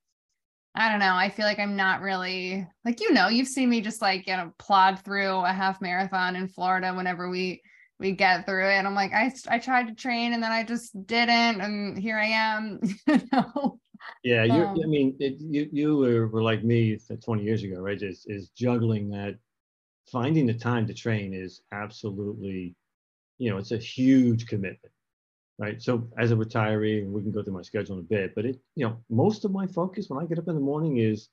I 0.75 0.91
don't 0.91 1.01
know. 1.01 1.15
I 1.15 1.29
feel 1.29 1.45
like 1.45 1.59
I'm 1.59 1.77
not 1.77 2.01
really 2.01 2.67
like 2.85 3.01
you 3.01 3.13
know, 3.13 3.29
you've 3.29 3.49
seen 3.49 3.69
me 3.69 3.81
just 3.81 4.01
like, 4.01 4.27
you 4.27 4.37
know, 4.37 4.53
plod 4.59 5.01
through 5.01 5.37
a 5.39 5.53
half 5.53 5.81
marathon 5.81 6.37
in 6.37 6.49
Florida 6.49 6.95
whenever 6.95 7.29
we 7.29 7.63
we 7.99 8.13
get 8.13 8.47
through 8.47 8.69
it. 8.69 8.75
And 8.75 8.87
I'm 8.87 8.95
like, 8.95 9.13
I 9.13 9.33
I 9.49 9.59
tried 9.59 9.89
to 9.89 9.95
train 9.95 10.33
and 10.33 10.43
then 10.43 10.53
I 10.53 10.63
just 10.65 11.07
didn't, 11.07 11.61
and 11.61 11.99
here 11.99 12.19
I 12.19 12.27
am. 12.27 12.81
you 13.07 13.21
know? 13.33 13.81
Yeah, 14.23 14.45
you 14.45 14.65
um, 14.65 14.79
I 14.83 14.87
mean, 14.87 15.17
it, 15.19 15.37
you 15.41 15.69
you 15.73 15.97
were, 15.97 16.29
were 16.29 16.43
like 16.43 16.63
me 16.65 16.99
20 17.25 17.43
years 17.43 17.63
ago, 17.63 17.81
right? 17.81 18.01
Is 18.01 18.25
is 18.27 18.51
juggling 18.51 19.11
that. 19.11 19.37
Finding 20.13 20.47
the 20.47 20.55
time 20.55 20.87
to 20.87 20.95
train 20.95 21.35
is 21.35 21.63
absolutely, 21.73 22.77
you 23.39 23.51
know, 23.51 23.57
it's 23.57 23.73
a 23.73 23.77
huge 23.77 24.47
commitment 24.47 24.93
right? 25.59 25.81
So 25.81 26.09
as 26.19 26.33
a 26.33 26.37
retiree, 26.37 27.09
we 27.09 27.23
can 27.23 27.33
go 27.33 27.43
through 27.43 27.55
my 27.55 27.63
schedule 27.63 27.97
in 27.97 28.01
a 28.01 28.05
bit, 28.05 28.35
but 28.35 28.45
it, 28.45 28.61
you 28.75 28.87
know, 28.87 28.99
most 29.09 29.45
of 29.45 29.53
my 29.53 29.67
focus 29.67 30.09
when 30.09 30.23
I 30.23 30.27
get 30.27 30.39
up 30.39 30.49
in 30.49 30.55
the 30.55 30.61
morning 30.61 30.99
is, 30.99 31.29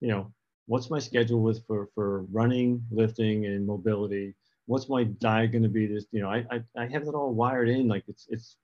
you 0.00 0.08
know, 0.08 0.32
what's 0.66 0.90
my 0.90 0.98
schedule 0.98 1.40
with 1.40 1.64
for 1.66 1.88
for 1.94 2.22
running, 2.24 2.82
lifting, 2.90 3.46
and 3.46 3.66
mobility? 3.66 4.34
What's 4.68 4.88
my 4.88 5.04
diet 5.04 5.52
going 5.52 5.62
to 5.62 5.68
be? 5.68 5.86
This, 5.86 6.04
you 6.12 6.20
know, 6.20 6.28
I, 6.28 6.44
I 6.50 6.60
I 6.76 6.86
have 6.88 7.02
it 7.02 7.14
all 7.14 7.32
wired 7.32 7.70
in, 7.70 7.88
like 7.88 8.04
it's 8.06 8.26
it's 8.28 8.56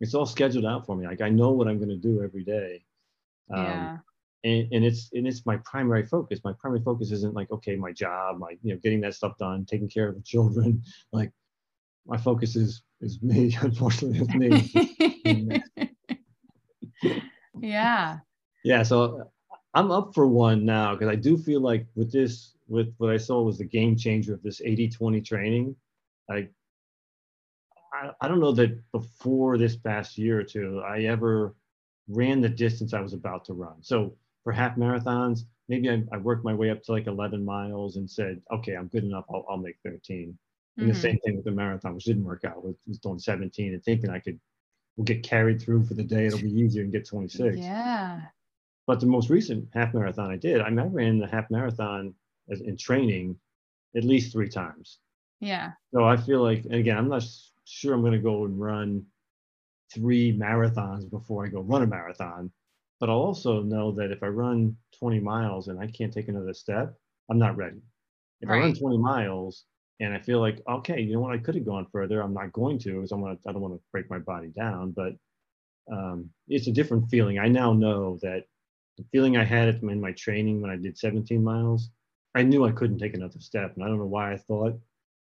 it's 0.00 0.12
all 0.14 0.26
scheduled 0.26 0.66
out 0.66 0.84
for 0.84 0.96
me. 0.96 1.06
Like 1.06 1.20
I 1.20 1.28
know 1.28 1.52
what 1.52 1.68
I'm 1.68 1.78
going 1.78 1.90
to 1.90 1.96
do 1.96 2.22
every 2.22 2.42
day. 2.42 2.84
Um, 3.54 3.64
yeah. 3.64 3.96
And, 4.42 4.72
and 4.72 4.84
it's 4.84 5.10
and 5.12 5.28
it's 5.28 5.46
my 5.46 5.56
primary 5.58 6.04
focus. 6.04 6.40
My 6.42 6.54
primary 6.60 6.82
focus 6.82 7.12
isn't 7.12 7.34
like 7.34 7.52
okay, 7.52 7.76
my 7.76 7.92
job, 7.92 8.38
my 8.38 8.56
you 8.62 8.74
know, 8.74 8.80
getting 8.82 9.00
that 9.02 9.14
stuff 9.14 9.38
done, 9.38 9.64
taking 9.64 9.88
care 9.88 10.08
of 10.08 10.16
the 10.16 10.22
children. 10.22 10.82
Like 11.12 11.32
my 12.04 12.18
focus 12.18 12.56
is 12.56 12.82
is 13.00 13.22
me. 13.22 13.56
Unfortunately, 13.62 14.20
it's 14.20 14.34
me. 15.24 15.62
yeah. 17.60 18.18
Yeah. 18.64 18.82
So 18.82 19.30
I'm 19.72 19.90
up 19.90 20.14
for 20.14 20.26
one 20.26 20.64
now 20.64 20.94
because 20.94 21.08
I 21.08 21.16
do 21.16 21.36
feel 21.36 21.60
like 21.60 21.86
with 21.94 22.12
this, 22.12 22.53
with 22.68 22.94
what 22.98 23.10
I 23.10 23.16
saw 23.16 23.42
was 23.42 23.58
the 23.58 23.64
game 23.64 23.96
changer 23.96 24.34
of 24.34 24.42
this 24.42 24.60
80-20 24.60 25.24
training. 25.24 25.76
Like, 26.28 26.52
I, 27.92 28.10
I 28.20 28.28
don't 28.28 28.40
know 28.40 28.52
that 28.52 28.78
before 28.92 29.58
this 29.58 29.76
past 29.76 30.18
year 30.18 30.40
or 30.40 30.44
two, 30.44 30.82
I 30.84 31.02
ever 31.02 31.54
ran 32.08 32.40
the 32.40 32.48
distance 32.48 32.94
I 32.94 33.00
was 33.00 33.12
about 33.12 33.44
to 33.46 33.54
run. 33.54 33.76
So 33.82 34.16
for 34.42 34.52
half 34.52 34.76
marathons, 34.76 35.40
maybe 35.68 35.90
I, 35.90 36.02
I 36.12 36.18
worked 36.18 36.44
my 36.44 36.54
way 36.54 36.70
up 36.70 36.82
to 36.84 36.92
like 36.92 37.06
11 37.06 37.44
miles 37.44 37.96
and 37.96 38.10
said, 38.10 38.40
okay, 38.52 38.74
I'm 38.74 38.88
good 38.88 39.04
enough. 39.04 39.24
I'll, 39.30 39.44
I'll 39.48 39.56
make 39.56 39.76
13. 39.84 40.36
And 40.76 40.86
mm-hmm. 40.86 40.88
the 40.92 40.98
same 40.98 41.18
thing 41.20 41.36
with 41.36 41.44
the 41.44 41.50
marathon, 41.50 41.94
which 41.94 42.04
didn't 42.04 42.24
work 42.24 42.44
out. 42.44 42.62
I 42.64 42.74
was 42.86 42.98
doing 42.98 43.18
17 43.18 43.74
and 43.74 43.84
thinking 43.84 44.10
I 44.10 44.18
could 44.18 44.40
will 44.96 45.04
get 45.04 45.22
carried 45.22 45.60
through 45.60 45.84
for 45.84 45.94
the 45.94 46.02
day. 46.02 46.26
It'll 46.26 46.38
be 46.38 46.52
easier 46.52 46.82
and 46.82 46.92
get 46.92 47.06
26. 47.06 47.56
Yeah. 47.56 48.20
But 48.86 49.00
the 49.00 49.06
most 49.06 49.30
recent 49.30 49.68
half 49.72 49.94
marathon 49.94 50.30
I 50.30 50.36
did, 50.36 50.60
I, 50.60 50.70
mean, 50.70 50.78
I 50.78 50.86
ran 50.86 51.18
the 51.18 51.26
half 51.26 51.50
marathon 51.50 52.14
in 52.48 52.76
training 52.76 53.36
at 53.96 54.04
least 54.04 54.32
three 54.32 54.48
times. 54.48 54.98
Yeah. 55.40 55.72
So 55.92 56.04
I 56.04 56.16
feel 56.16 56.42
like, 56.42 56.64
and 56.64 56.74
again, 56.74 56.96
I'm 56.96 57.08
not 57.08 57.24
sure 57.64 57.94
I'm 57.94 58.00
going 58.00 58.12
to 58.12 58.18
go 58.18 58.44
and 58.44 58.60
run 58.60 59.04
three 59.92 60.36
marathons 60.36 61.08
before 61.08 61.44
I 61.44 61.48
go 61.48 61.60
run 61.60 61.82
a 61.82 61.86
marathon. 61.86 62.50
But 63.00 63.10
I'll 63.10 63.16
also 63.16 63.62
know 63.62 63.92
that 63.92 64.10
if 64.10 64.22
I 64.22 64.28
run 64.28 64.76
20 64.98 65.20
miles 65.20 65.68
and 65.68 65.78
I 65.78 65.86
can't 65.88 66.12
take 66.12 66.28
another 66.28 66.54
step, 66.54 66.94
I'm 67.30 67.38
not 67.38 67.56
ready. 67.56 67.82
If 68.40 68.48
right. 68.48 68.58
I 68.58 68.60
run 68.60 68.74
20 68.74 68.98
miles 68.98 69.64
and 70.00 70.14
I 70.14 70.20
feel 70.20 70.40
like 70.40 70.60
okay, 70.68 71.00
you 71.00 71.14
know 71.14 71.20
what, 71.20 71.34
I 71.34 71.38
could 71.38 71.54
have 71.54 71.66
gone 71.66 71.86
further. 71.92 72.20
I'm 72.20 72.34
not 72.34 72.52
going 72.52 72.78
to 72.80 72.94
because 72.94 73.12
I 73.12 73.16
want 73.16 73.40
I 73.46 73.52
don't 73.52 73.62
want 73.62 73.74
to 73.74 73.80
break 73.92 74.10
my 74.10 74.18
body 74.18 74.48
down, 74.48 74.92
but 74.92 75.12
um, 75.92 76.30
it's 76.48 76.66
a 76.66 76.72
different 76.72 77.08
feeling. 77.10 77.38
I 77.38 77.48
now 77.48 77.72
know 77.72 78.18
that 78.22 78.44
the 78.96 79.04
feeling 79.12 79.36
I 79.36 79.44
had 79.44 79.68
in 79.68 80.00
my 80.00 80.12
training 80.12 80.60
when 80.60 80.70
I 80.70 80.76
did 80.76 80.96
17 80.96 81.42
miles, 81.42 81.90
I 82.34 82.42
knew 82.42 82.64
I 82.64 82.72
couldn't 82.72 82.98
take 82.98 83.14
another 83.14 83.38
step, 83.40 83.74
and 83.74 83.84
I 83.84 83.88
don't 83.88 83.98
know 83.98 84.06
why 84.06 84.32
I 84.32 84.36
thought 84.36 84.78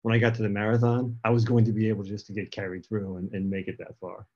when 0.03 0.15
I 0.15 0.19
got 0.19 0.35
to 0.37 0.43
the 0.43 0.49
marathon 0.49 1.19
I 1.25 1.31
was 1.31 1.45
going 1.45 1.65
to 1.65 1.73
be 1.73 1.89
able 1.89 2.05
just 2.05 2.27
to 2.27 2.33
get 2.33 2.53
carried 2.53 2.87
through 2.87 3.17
and, 3.17 3.33
and 3.33 3.51
make 3.51 3.69
it 3.69 3.79
that 3.79 3.99
far. 4.01 4.27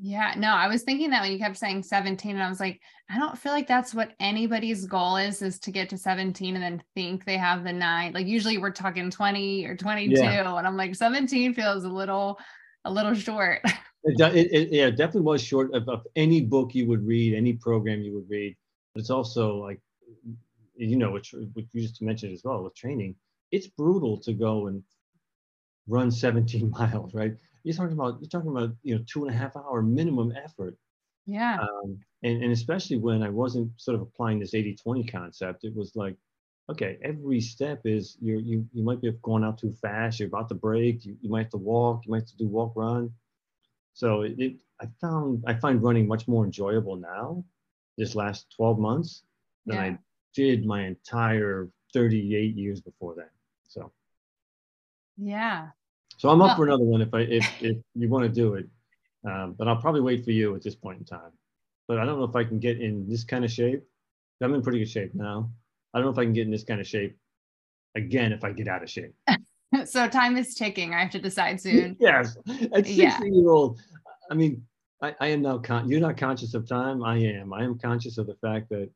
Yeah, 0.00 0.34
no, 0.36 0.52
I 0.52 0.68
was 0.68 0.84
thinking 0.84 1.10
that 1.10 1.22
when 1.22 1.32
you 1.32 1.38
kept 1.38 1.56
saying 1.56 1.82
17, 1.82 2.30
and 2.30 2.42
I 2.42 2.48
was 2.48 2.60
like, 2.60 2.80
I 3.10 3.18
don't 3.18 3.36
feel 3.36 3.50
like 3.50 3.66
that's 3.66 3.92
what 3.92 4.12
anybody's 4.20 4.86
goal 4.86 5.16
is, 5.16 5.42
is 5.42 5.58
to 5.60 5.72
get 5.72 5.88
to 5.88 5.98
17 5.98 6.54
and 6.54 6.62
then 6.62 6.82
think 6.94 7.24
they 7.24 7.36
have 7.36 7.64
the 7.64 7.72
nine. 7.72 8.12
Like 8.12 8.28
usually 8.28 8.58
we're 8.58 8.70
talking 8.70 9.10
20 9.10 9.66
or 9.66 9.76
22, 9.76 10.14
yeah. 10.14 10.56
and 10.56 10.66
I'm 10.66 10.76
like, 10.76 10.94
17 10.94 11.52
feels 11.52 11.82
a 11.82 11.88
little, 11.88 12.38
a 12.84 12.90
little 12.92 13.14
short. 13.14 13.60
it, 14.04 14.20
it, 14.20 14.52
it, 14.52 14.68
yeah, 14.70 14.90
definitely 14.90 15.22
was 15.22 15.42
short 15.42 15.74
of, 15.74 15.88
of 15.88 16.06
any 16.14 16.42
book 16.42 16.76
you 16.76 16.86
would 16.86 17.04
read, 17.04 17.34
any 17.34 17.54
program 17.54 18.00
you 18.00 18.14
would 18.14 18.30
read. 18.30 18.56
But 18.94 19.00
it's 19.00 19.10
also 19.10 19.56
like, 19.56 19.80
you 20.78 20.96
know, 20.96 21.10
which, 21.10 21.34
which 21.54 21.66
you 21.72 21.82
just 21.82 22.00
mentioned 22.00 22.32
as 22.32 22.42
well 22.44 22.62
with 22.62 22.74
training, 22.74 23.16
it's 23.50 23.66
brutal 23.66 24.18
to 24.18 24.32
go 24.32 24.68
and 24.68 24.82
run 25.86 26.10
17 26.10 26.70
miles, 26.78 27.14
right? 27.14 27.36
you're 27.68 27.74
talking 27.74 27.92
about 27.92 28.18
you're 28.20 28.28
talking 28.28 28.50
about 28.50 28.70
you 28.82 28.94
know 28.94 29.04
two 29.06 29.24
and 29.24 29.34
a 29.34 29.38
half 29.38 29.56
hour 29.56 29.82
minimum 29.82 30.32
effort 30.42 30.74
yeah 31.26 31.58
um, 31.60 31.98
and, 32.22 32.42
and 32.42 32.52
especially 32.52 32.96
when 32.96 33.22
i 33.22 33.28
wasn't 33.28 33.70
sort 33.76 33.94
of 33.94 34.00
applying 34.00 34.38
this 34.38 34.54
80 34.54 34.76
20 34.76 35.04
concept 35.04 35.64
it 35.64 35.74
was 35.74 35.94
like 35.94 36.16
okay 36.70 36.98
every 37.02 37.40
step 37.40 37.80
is 37.84 38.16
you're 38.20 38.40
you, 38.40 38.66
you 38.72 38.82
might 38.82 39.00
be 39.00 39.10
going 39.22 39.44
out 39.44 39.58
too 39.58 39.72
fast 39.82 40.18
you're 40.18 40.28
about 40.28 40.48
to 40.48 40.54
break 40.54 41.04
you, 41.04 41.16
you 41.20 41.30
might 41.30 41.44
have 41.44 41.50
to 41.50 41.58
walk 41.58 42.06
you 42.06 42.12
might 42.12 42.22
have 42.22 42.28
to 42.28 42.36
do 42.36 42.48
walk 42.48 42.72
run 42.74 43.10
so 43.92 44.22
it, 44.22 44.34
it 44.38 44.54
i 44.80 44.86
found 45.00 45.44
i 45.46 45.54
find 45.54 45.82
running 45.82 46.06
much 46.06 46.26
more 46.26 46.44
enjoyable 46.44 46.96
now 46.96 47.44
this 47.98 48.14
last 48.14 48.46
12 48.56 48.78
months 48.78 49.24
than 49.66 49.76
yeah. 49.76 49.82
i 49.82 49.98
did 50.34 50.64
my 50.64 50.86
entire 50.86 51.68
38 51.94 52.54
years 52.54 52.80
before 52.80 53.14
that 53.14 53.30
so 53.66 53.92
yeah 55.16 55.68
so 56.18 56.28
I'm 56.28 56.42
up 56.42 56.48
well, 56.48 56.56
for 56.56 56.64
another 56.64 56.84
one 56.84 57.00
if 57.00 57.14
I 57.14 57.20
if 57.20 57.62
if 57.62 57.76
you 57.94 58.08
want 58.08 58.24
to 58.24 58.28
do 58.28 58.54
it. 58.54 58.66
Um, 59.24 59.54
but 59.56 59.68
I'll 59.68 59.80
probably 59.80 60.00
wait 60.00 60.24
for 60.24 60.32
you 60.32 60.54
at 60.54 60.62
this 60.62 60.74
point 60.74 60.98
in 60.98 61.04
time. 61.04 61.32
But 61.86 61.98
I 61.98 62.04
don't 62.04 62.18
know 62.18 62.24
if 62.24 62.36
I 62.36 62.44
can 62.44 62.58
get 62.58 62.80
in 62.80 63.08
this 63.08 63.24
kind 63.24 63.44
of 63.44 63.50
shape. 63.50 63.82
I'm 64.40 64.54
in 64.54 64.62
pretty 64.62 64.80
good 64.80 64.90
shape 64.90 65.14
now. 65.14 65.50
I 65.94 65.98
don't 65.98 66.06
know 66.06 66.12
if 66.12 66.18
I 66.18 66.24
can 66.24 66.32
get 66.32 66.46
in 66.46 66.50
this 66.50 66.64
kind 66.64 66.80
of 66.80 66.86
shape 66.86 67.16
again 67.94 68.32
if 68.32 68.44
I 68.44 68.52
get 68.52 68.68
out 68.68 68.82
of 68.82 68.90
shape. 68.90 69.14
so 69.84 70.08
time 70.08 70.36
is 70.36 70.54
ticking. 70.54 70.92
I 70.92 71.00
have 71.00 71.10
to 71.10 71.18
decide 71.18 71.60
soon. 71.60 71.96
yes. 72.00 72.36
At 72.48 72.86
60 72.86 72.92
yeah. 72.94 73.20
year 73.22 73.50
old, 73.50 73.80
I 74.30 74.34
mean, 74.34 74.64
I, 75.00 75.14
I 75.20 75.28
am 75.28 75.42
now 75.42 75.58
con- 75.58 75.88
you're 75.88 76.00
not 76.00 76.16
conscious 76.16 76.54
of 76.54 76.68
time. 76.68 77.02
I 77.02 77.16
am. 77.18 77.52
I 77.52 77.62
am 77.62 77.78
conscious 77.78 78.18
of 78.18 78.26
the 78.26 78.36
fact 78.36 78.68
that 78.70 78.90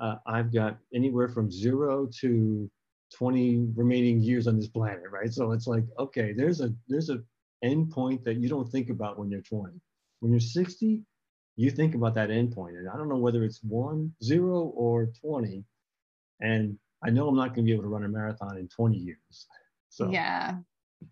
uh, 0.00 0.16
I've 0.26 0.52
got 0.52 0.78
anywhere 0.94 1.28
from 1.28 1.50
zero 1.50 2.08
to 2.20 2.70
20 3.16 3.68
remaining 3.74 4.20
years 4.20 4.46
on 4.46 4.56
this 4.56 4.68
planet, 4.68 5.04
right? 5.10 5.32
So 5.32 5.52
it's 5.52 5.66
like, 5.66 5.84
okay, 5.98 6.32
there's 6.32 6.60
a 6.60 6.72
there's 6.88 7.10
a 7.10 7.20
end 7.62 7.90
point 7.90 8.24
that 8.24 8.36
you 8.36 8.48
don't 8.48 8.70
think 8.70 8.90
about 8.90 9.18
when 9.18 9.30
you're 9.30 9.40
20. 9.40 9.72
When 10.20 10.32
you're 10.32 10.40
60, 10.40 11.02
you 11.56 11.70
think 11.70 11.94
about 11.94 12.14
that 12.14 12.30
end 12.30 12.52
point. 12.52 12.76
And 12.76 12.88
I 12.88 12.96
don't 12.96 13.08
know 13.08 13.16
whether 13.16 13.44
it's 13.44 13.60
one, 13.62 14.12
zero, 14.22 14.72
or 14.76 15.10
20. 15.20 15.64
And 16.40 16.78
I 17.04 17.10
know 17.10 17.28
I'm 17.28 17.36
not 17.36 17.54
going 17.54 17.64
to 17.66 17.70
be 17.70 17.72
able 17.72 17.82
to 17.82 17.88
run 17.88 18.04
a 18.04 18.08
marathon 18.08 18.58
in 18.58 18.68
20 18.68 18.96
years. 18.96 19.46
So 19.88 20.10
yeah. 20.10 20.56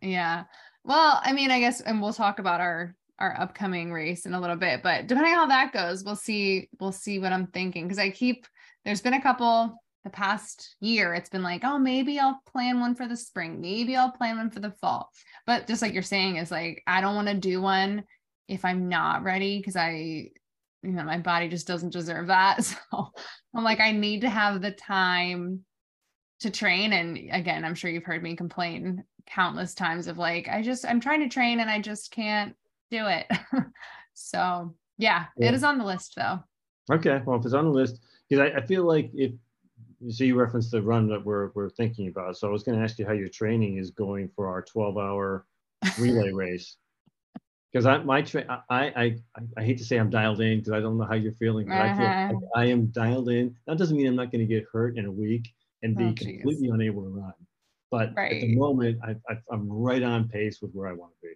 Yeah. 0.00 0.44
Well, 0.84 1.20
I 1.22 1.32
mean, 1.32 1.50
I 1.50 1.58
guess, 1.58 1.80
and 1.80 2.00
we'll 2.00 2.12
talk 2.12 2.38
about 2.38 2.60
our 2.60 2.94
our 3.18 3.34
upcoming 3.40 3.90
race 3.90 4.26
in 4.26 4.34
a 4.34 4.40
little 4.40 4.56
bit, 4.56 4.82
but 4.82 5.06
depending 5.06 5.32
on 5.32 5.38
how 5.38 5.46
that 5.46 5.72
goes, 5.72 6.04
we'll 6.04 6.14
see, 6.14 6.68
we'll 6.78 6.92
see 6.92 7.18
what 7.18 7.32
I'm 7.32 7.46
thinking. 7.46 7.88
Cause 7.88 7.98
I 7.98 8.10
keep 8.10 8.46
there's 8.86 9.02
been 9.02 9.14
a 9.14 9.22
couple 9.22 9.76
the 10.04 10.10
past 10.10 10.76
year, 10.80 11.12
it's 11.12 11.28
been 11.28 11.42
like, 11.42 11.62
oh, 11.64 11.78
maybe 11.78 12.20
I'll 12.20 12.40
plan 12.46 12.78
one 12.78 12.94
for 12.94 13.08
the 13.08 13.16
spring. 13.16 13.60
Maybe 13.60 13.96
I'll 13.96 14.12
plan 14.12 14.36
one 14.36 14.50
for 14.50 14.60
the 14.60 14.70
fall. 14.70 15.10
But 15.46 15.66
just 15.66 15.82
like 15.82 15.92
you're 15.92 16.02
saying, 16.02 16.36
is 16.36 16.52
like, 16.52 16.84
I 16.86 17.00
don't 17.00 17.16
want 17.16 17.26
to 17.26 17.34
do 17.34 17.60
one 17.60 18.04
if 18.46 18.64
I'm 18.64 18.88
not 18.88 19.24
ready 19.24 19.58
because 19.58 19.74
I, 19.74 20.30
you 20.84 20.92
know, 20.92 21.02
my 21.02 21.18
body 21.18 21.48
just 21.48 21.66
doesn't 21.66 21.92
deserve 21.92 22.28
that. 22.28 22.60
So 22.92 23.10
I'm 23.54 23.64
like, 23.64 23.80
I 23.80 23.90
need 23.90 24.20
to 24.20 24.28
have 24.28 24.62
the 24.62 24.70
time 24.70 25.64
to 26.40 26.50
train. 26.50 26.92
And 26.92 27.18
again, 27.32 27.64
I'm 27.64 27.74
sure 27.74 27.90
you've 27.90 28.04
heard 28.04 28.22
me 28.22 28.36
complain 28.36 29.02
countless 29.26 29.74
times 29.74 30.06
of 30.06 30.18
like, 30.18 30.46
I 30.48 30.62
just, 30.62 30.84
I'm 30.84 31.00
trying 31.00 31.20
to 31.20 31.28
train 31.28 31.58
and 31.58 31.68
I 31.68 31.80
just 31.80 32.12
can't 32.12 32.54
do 32.92 33.06
it. 33.06 33.26
so 34.14 34.76
yeah, 34.98 35.24
yeah, 35.36 35.48
it 35.48 35.54
is 35.54 35.64
on 35.64 35.78
the 35.78 35.84
list 35.84 36.14
though. 36.16 36.38
Okay. 36.92 37.20
Well, 37.24 37.40
if 37.40 37.44
it's 37.44 37.54
on 37.54 37.64
the 37.64 37.70
list, 37.70 37.98
because 38.28 38.50
I, 38.52 38.58
I 38.58 38.66
feel 38.66 38.84
like 38.84 39.10
if 39.14 39.32
so 40.10 40.24
you 40.24 40.36
referenced 40.40 40.70
the 40.72 40.82
run 40.82 41.08
that 41.08 41.24
we're, 41.24 41.50
we're 41.54 41.70
thinking 41.70 42.08
about. 42.08 42.36
So 42.36 42.48
I 42.48 42.52
was 42.52 42.62
going 42.62 42.78
to 42.78 42.84
ask 42.84 42.98
you 42.98 43.06
how 43.06 43.12
your 43.12 43.28
training 43.30 43.78
is 43.78 43.90
going 43.90 44.28
for 44.36 44.48
our 44.48 44.62
12 44.62 44.98
hour 44.98 45.46
relay 45.96 46.32
race. 46.32 46.76
because 47.72 47.86
I 47.86 47.98
my 47.98 48.22
tra- 48.22 48.64
I, 48.70 48.86
I 49.04 49.16
I 49.56 49.64
hate 49.64 49.78
to 49.78 49.84
say 49.84 49.98
I'm 49.98 50.10
dialed 50.10 50.40
in 50.40 50.58
because 50.58 50.72
I 50.72 50.80
don't 50.80 50.98
know 50.98 51.04
how 51.04 51.14
you're 51.14 51.32
feeling, 51.34 51.68
but 51.68 51.80
I 51.80 51.92
feel 51.92 52.08
Uh-huh. 52.08 52.34
like 52.34 52.66
I 52.66 52.66
am 52.66 52.86
dialed 52.88 53.28
in. 53.28 53.56
That 53.66 53.78
doesn't 53.78 53.96
mean 53.96 54.06
I'm 54.06 54.16
not 54.16 54.30
going 54.32 54.46
to 54.46 54.54
get 54.54 54.64
hurt 54.72 54.96
in 54.98 55.06
a 55.06 55.12
week 55.12 55.48
and 55.82 55.96
be 55.96 56.12
Oh, 56.12 56.14
completely 56.14 56.68
unable 56.68 57.02
to 57.02 57.08
run. 57.10 57.34
But 57.90 58.10
at 58.30 58.40
the 58.40 58.56
moment, 58.56 59.00
I, 59.04 59.16
I 59.28 59.38
I'm 59.50 59.68
right 59.70 60.02
on 60.02 60.28
pace 60.28 60.60
with 60.62 60.72
where 60.72 60.88
I 60.88 60.92
want 60.92 61.12
to 61.14 61.28
be. 61.28 61.34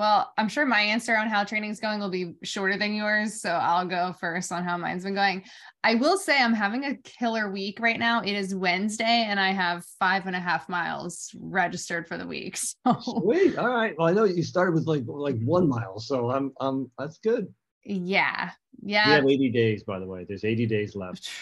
Well, 0.00 0.32
I'm 0.38 0.48
sure 0.48 0.64
my 0.64 0.80
answer 0.80 1.14
on 1.14 1.28
how 1.28 1.44
training's 1.44 1.78
going 1.78 2.00
will 2.00 2.08
be 2.08 2.32
shorter 2.42 2.78
than 2.78 2.94
yours. 2.94 3.42
So 3.42 3.50
I'll 3.50 3.86
go 3.86 4.14
first 4.18 4.50
on 4.50 4.64
how 4.64 4.78
mine's 4.78 5.04
been 5.04 5.14
going. 5.14 5.44
I 5.84 5.96
will 5.96 6.16
say 6.16 6.40
I'm 6.40 6.54
having 6.54 6.84
a 6.86 6.96
killer 7.04 7.50
week 7.50 7.80
right 7.80 7.98
now. 7.98 8.22
It 8.22 8.32
is 8.32 8.54
Wednesday 8.54 9.26
and 9.28 9.38
I 9.38 9.50
have 9.52 9.84
five 9.98 10.24
and 10.24 10.34
a 10.34 10.40
half 10.40 10.70
miles 10.70 11.30
registered 11.38 12.08
for 12.08 12.16
the 12.16 12.26
week. 12.26 12.58
So 12.86 13.20
Sweet. 13.20 13.58
All 13.58 13.68
right. 13.68 13.94
Well, 13.98 14.08
I 14.08 14.12
know 14.12 14.24
you 14.24 14.42
started 14.42 14.74
with 14.74 14.86
like 14.86 15.02
like 15.06 15.38
one 15.44 15.68
mile, 15.68 15.98
so 15.98 16.30
I'm 16.30 16.52
um 16.62 16.90
that's 16.98 17.18
good. 17.18 17.52
yeah. 17.84 18.52
We 18.82 18.92
Yeah. 18.92 19.16
have 19.16 19.28
80 19.28 19.50
days, 19.50 19.82
by 19.84 19.98
the 19.98 20.06
way. 20.06 20.24
There's 20.26 20.44
80 20.44 20.64
days 20.64 20.96
left. 20.96 21.28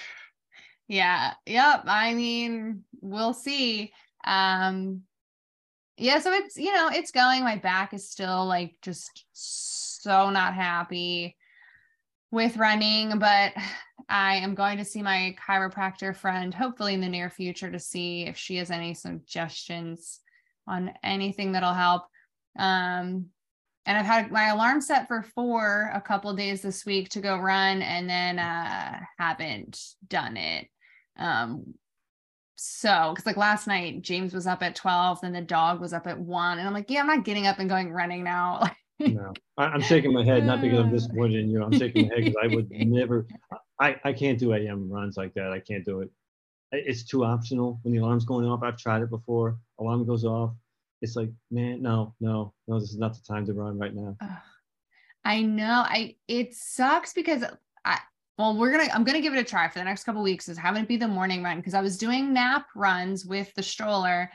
Yeah. 0.88 1.34
Yep. 1.46 1.82
I 1.86 2.14
mean, 2.14 2.82
we'll 3.02 3.34
see. 3.34 3.92
Um 4.24 5.02
yeah, 5.98 6.20
so 6.20 6.32
it's 6.32 6.56
you 6.56 6.72
know, 6.72 6.88
it's 6.92 7.10
going. 7.10 7.42
My 7.42 7.56
back 7.56 7.92
is 7.92 8.08
still 8.08 8.46
like 8.46 8.76
just 8.82 9.24
so 9.32 10.30
not 10.30 10.54
happy 10.54 11.36
with 12.30 12.56
running, 12.56 13.18
but 13.18 13.52
I 14.08 14.36
am 14.36 14.54
going 14.54 14.78
to 14.78 14.84
see 14.84 15.02
my 15.02 15.36
chiropractor 15.46 16.14
friend 16.16 16.54
hopefully 16.54 16.94
in 16.94 17.00
the 17.00 17.08
near 17.08 17.30
future 17.30 17.70
to 17.70 17.78
see 17.78 18.26
if 18.26 18.36
she 18.36 18.56
has 18.56 18.70
any 18.70 18.94
suggestions 18.94 20.20
on 20.66 20.92
anything 21.02 21.52
that'll 21.52 21.74
help. 21.74 22.04
Um 22.58 23.26
and 23.86 23.96
I've 23.96 24.06
had 24.06 24.30
my 24.30 24.48
alarm 24.48 24.82
set 24.82 25.08
for 25.08 25.22
four 25.22 25.90
a 25.94 26.00
couple 26.00 26.34
days 26.34 26.60
this 26.60 26.84
week 26.84 27.08
to 27.10 27.20
go 27.20 27.38
run 27.38 27.80
and 27.82 28.08
then 28.08 28.38
uh 28.38 29.00
haven't 29.18 29.80
done 30.06 30.36
it. 30.36 30.68
Um 31.18 31.74
so 32.60 33.12
because 33.12 33.24
like 33.24 33.36
last 33.36 33.68
night 33.68 34.02
James 34.02 34.34
was 34.34 34.46
up 34.46 34.62
at 34.64 34.74
12, 34.74 35.20
then 35.20 35.32
the 35.32 35.40
dog 35.40 35.80
was 35.80 35.92
up 35.92 36.08
at 36.08 36.18
one, 36.18 36.58
and 36.58 36.66
I'm 36.66 36.74
like, 36.74 36.90
yeah, 36.90 37.00
I'm 37.00 37.06
not 37.06 37.24
getting 37.24 37.46
up 37.46 37.60
and 37.60 37.68
going 37.68 37.92
running 37.92 38.24
now. 38.24 38.68
No, 39.00 39.32
I, 39.56 39.66
I'm 39.66 39.80
shaking 39.80 40.12
my 40.12 40.24
head, 40.24 40.44
not 40.44 40.60
because 40.60 40.80
I'm 40.80 40.88
uh. 40.88 40.90
disappointed 40.90 41.44
in 41.44 41.50
you. 41.50 41.62
I'm 41.62 41.70
shaking 41.70 42.08
my 42.08 42.14
head 42.16 42.24
because 42.24 42.42
I 42.42 42.52
would 42.52 42.68
never, 42.72 43.28
I, 43.80 43.94
I 44.02 44.12
can't 44.12 44.40
do 44.40 44.52
AM 44.52 44.90
runs 44.90 45.16
like 45.16 45.34
that. 45.34 45.52
I 45.52 45.60
can't 45.60 45.84
do 45.84 46.00
it. 46.00 46.10
It's 46.72 47.04
too 47.04 47.24
optional 47.24 47.78
when 47.82 47.94
the 47.94 48.00
alarm's 48.00 48.24
going 48.24 48.44
off. 48.44 48.64
I've 48.64 48.76
tried 48.76 49.02
it 49.02 49.10
before. 49.10 49.56
Alarm 49.78 50.04
goes 50.04 50.24
off. 50.24 50.50
It's 51.00 51.14
like, 51.14 51.30
man, 51.52 51.80
no, 51.80 52.12
no, 52.20 52.52
no, 52.66 52.80
this 52.80 52.90
is 52.90 52.98
not 52.98 53.14
the 53.14 53.20
time 53.20 53.46
to 53.46 53.52
run 53.52 53.78
right 53.78 53.94
now. 53.94 54.16
I 55.24 55.42
know. 55.42 55.84
I 55.86 56.16
it 56.26 56.54
sucks 56.54 57.12
because 57.12 57.44
I 57.84 58.00
well, 58.38 58.56
we're 58.56 58.70
gonna 58.70 58.88
I'm 58.94 59.02
gonna 59.02 59.20
give 59.20 59.34
it 59.34 59.40
a 59.40 59.44
try 59.44 59.68
for 59.68 59.80
the 59.80 59.84
next 59.84 60.04
couple 60.04 60.22
weeks. 60.22 60.48
Is 60.48 60.56
having 60.56 60.84
it 60.84 60.88
be 60.88 60.96
the 60.96 61.08
morning 61.08 61.42
run 61.42 61.58
because 61.58 61.74
I 61.74 61.80
was 61.80 61.98
doing 61.98 62.32
nap 62.32 62.66
runs 62.76 63.26
with 63.26 63.52
the 63.54 63.64
stroller, 63.64 64.30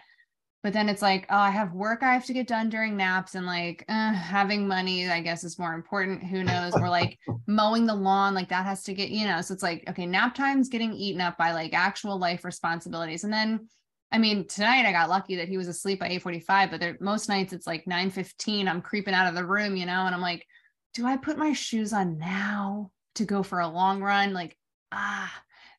but 0.61 0.73
then 0.73 0.89
it's 0.89 1.01
like, 1.01 1.25
oh, 1.29 1.37
I 1.37 1.49
have 1.49 1.73
work 1.73 2.03
I 2.03 2.13
have 2.13 2.25
to 2.25 2.33
get 2.33 2.45
done 2.45 2.69
during 2.69 2.97
naps, 2.97 3.35
and 3.35 3.45
like 3.45 3.85
uh, 3.87 4.11
having 4.11 4.67
money, 4.67 5.09
I 5.09 5.21
guess, 5.21 5.45
is 5.45 5.57
more 5.57 5.73
important. 5.73 6.21
Who 6.21 6.43
knows? 6.43 6.73
Or 6.73 6.89
like 6.89 7.17
mowing 7.47 7.85
the 7.85 7.95
lawn, 7.95 8.33
like 8.33 8.49
that 8.49 8.65
has 8.65 8.83
to 8.83 8.93
get 8.93 9.09
you 9.09 9.25
know. 9.25 9.39
So 9.39 9.53
it's 9.53 9.63
like, 9.63 9.85
okay, 9.89 10.05
nap 10.05 10.35
time's 10.35 10.67
getting 10.67 10.93
eaten 10.93 11.21
up 11.21 11.37
by 11.37 11.53
like 11.53 11.73
actual 11.73 12.19
life 12.19 12.45
responsibilities, 12.45 13.23
and 13.23 13.33
then. 13.33 13.67
I 14.11 14.19
mean, 14.19 14.45
tonight 14.47 14.85
I 14.85 14.91
got 14.91 15.09
lucky 15.09 15.37
that 15.37 15.47
he 15.49 15.57
was 15.57 15.67
asleep 15.67 15.99
by 15.99 16.07
8:45, 16.09 16.69
but 16.69 16.79
there 16.79 16.97
most 16.99 17.29
nights 17.29 17.51
it's 17.51 17.65
like 17.65 17.85
9:15. 17.85 18.67
I'm 18.67 18.79
creeping 18.79 19.15
out 19.15 19.27
of 19.27 19.33
the 19.33 19.43
room, 19.43 19.75
you 19.75 19.87
know, 19.87 20.05
and 20.05 20.13
I'm 20.13 20.21
like, 20.21 20.45
do 20.93 21.07
I 21.07 21.17
put 21.17 21.35
my 21.35 21.53
shoes 21.53 21.93
on 21.93 22.19
now 22.19 22.91
to 23.15 23.25
go 23.25 23.43
for 23.43 23.59
a 23.59 23.67
long 23.67 24.01
run? 24.01 24.33
Like, 24.33 24.57
ah, 24.91 25.31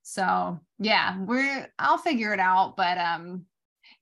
so 0.03 0.59
yeah, 0.79 1.19
we're 1.21 1.69
I'll 1.79 1.99
figure 1.99 2.33
it 2.33 2.41
out. 2.41 2.77
But 2.77 2.99
um, 2.99 3.47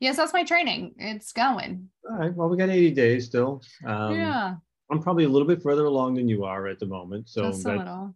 yes, 0.00 0.16
that's 0.16 0.32
my 0.32 0.44
training. 0.44 0.94
It's 0.98 1.32
going. 1.32 1.88
All 2.08 2.16
right. 2.16 2.34
Well, 2.34 2.48
we 2.48 2.56
got 2.56 2.70
80 2.70 2.90
days 2.92 3.26
still. 3.26 3.62
Um, 3.86 4.14
yeah, 4.14 4.54
I'm 4.90 5.02
probably 5.02 5.24
a 5.24 5.28
little 5.28 5.48
bit 5.48 5.62
further 5.62 5.84
along 5.84 6.14
than 6.14 6.28
you 6.28 6.44
are 6.44 6.66
at 6.66 6.78
the 6.78 6.86
moment. 6.86 7.28
So, 7.28 7.50
just 7.50 7.60
a 7.60 7.68
that- 7.68 7.78
little. 7.78 8.14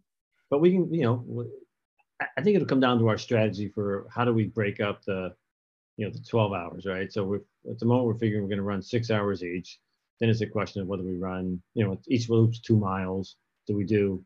but 0.51 0.61
we 0.61 0.73
can, 0.73 0.93
you 0.93 1.03
know, 1.03 1.47
i 2.37 2.41
think 2.43 2.57
it'll 2.57 2.67
come 2.67 2.81
down 2.81 2.99
to 2.99 3.09
our 3.09 3.19
strategy 3.19 3.69
for 3.69 4.07
how 4.11 4.25
do 4.25 4.33
we 4.33 4.45
break 4.45 4.81
up 4.81 5.05
the, 5.05 5.35
you 5.99 6.07
know, 6.07 6.11
the 6.11 6.21
12 6.21 6.53
hours, 6.53 6.87
right? 6.87 7.13
So 7.13 7.25
we're 7.25 7.43
at 7.71 7.79
the 7.79 7.87
moment 7.87 8.07
we're 8.07 8.19
figuring 8.19 8.43
we're 8.43 8.49
going 8.49 8.59
to 8.59 8.65
run 8.65 8.83
six 8.83 9.11
hours 9.11 9.45
each. 9.45 9.79
Then 10.19 10.31
it's 10.31 10.41
a 10.41 10.47
question 10.47 10.81
of 10.81 10.89
whether 10.89 11.03
we 11.03 11.17
run, 11.17 11.61
you 11.75 11.85
know, 11.85 12.01
each 12.09 12.31
loop's 12.31 12.61
two 12.61 12.79
miles. 12.79 13.37
Do 13.67 13.77
we 13.77 13.85
do 13.85 14.25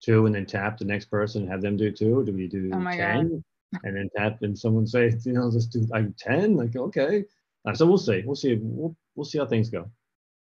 two 0.00 0.26
and 0.26 0.34
then 0.34 0.46
tap 0.46 0.78
the 0.78 0.84
next 0.84 1.06
person 1.06 1.42
and 1.42 1.50
have 1.50 1.62
them 1.62 1.76
do 1.76 1.90
two? 1.90 2.24
Do 2.24 2.32
we 2.32 2.48
do 2.48 2.70
Oh 2.72 2.78
my 2.78 2.96
10 2.96 3.44
and 3.84 3.96
then 3.96 4.08
tap 4.16 4.38
and 4.42 4.58
someone 4.58 4.86
say, 4.86 5.12
you 5.24 5.32
know, 5.32 5.46
let's 5.46 5.66
do 5.66 5.80
like 5.90 6.16
10? 6.18 6.56
Like, 6.56 6.76
okay. 6.76 7.24
Uh, 7.66 7.74
so 7.74 7.86
we'll 7.86 7.98
see. 7.98 8.22
We'll 8.24 8.36
see. 8.36 8.58
We'll, 8.60 8.96
we'll 9.14 9.24
see 9.24 9.38
how 9.38 9.46
things 9.46 9.70
go. 9.70 9.90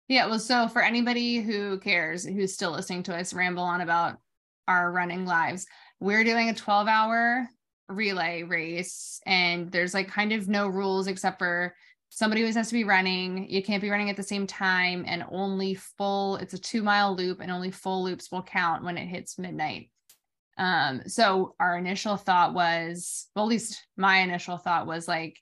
Yeah, 0.08 0.26
well, 0.26 0.38
so 0.38 0.68
for 0.68 0.82
anybody 0.82 1.38
who 1.38 1.78
cares, 1.78 2.24
who's 2.24 2.52
still 2.52 2.72
listening 2.72 3.02
to 3.04 3.16
us 3.16 3.32
ramble 3.32 3.62
on 3.62 3.80
about 3.80 4.18
our 4.68 4.92
running 4.92 5.24
lives, 5.24 5.66
we're 6.00 6.24
doing 6.24 6.50
a 6.50 6.54
12 6.54 6.88
hour 6.88 7.48
relay 7.88 8.42
race, 8.42 9.20
and 9.26 9.70
there's 9.70 9.94
like 9.94 10.08
kind 10.08 10.32
of 10.32 10.48
no 10.48 10.66
rules 10.68 11.06
except 11.06 11.38
for 11.38 11.74
somebody 12.14 12.42
always 12.42 12.56
has 12.56 12.68
to 12.68 12.74
be 12.74 12.84
running. 12.84 13.48
You 13.48 13.62
can't 13.62 13.80
be 13.80 13.88
running 13.88 14.10
at 14.10 14.18
the 14.18 14.22
same 14.22 14.46
time, 14.46 15.04
and 15.08 15.24
only 15.30 15.74
full, 15.74 16.36
it's 16.36 16.52
a 16.52 16.58
two 16.58 16.82
mile 16.82 17.16
loop, 17.16 17.40
and 17.40 17.50
only 17.50 17.70
full 17.70 18.04
loops 18.04 18.30
will 18.30 18.42
count 18.42 18.84
when 18.84 18.98
it 18.98 19.06
hits 19.06 19.38
midnight. 19.38 19.90
Um, 20.58 21.00
so 21.06 21.54
our 21.58 21.78
initial 21.78 22.18
thought 22.18 22.52
was, 22.52 23.28
well, 23.34 23.46
at 23.46 23.48
least 23.48 23.86
my 23.96 24.18
initial 24.18 24.58
thought 24.58 24.86
was 24.86 25.08
like, 25.08 25.38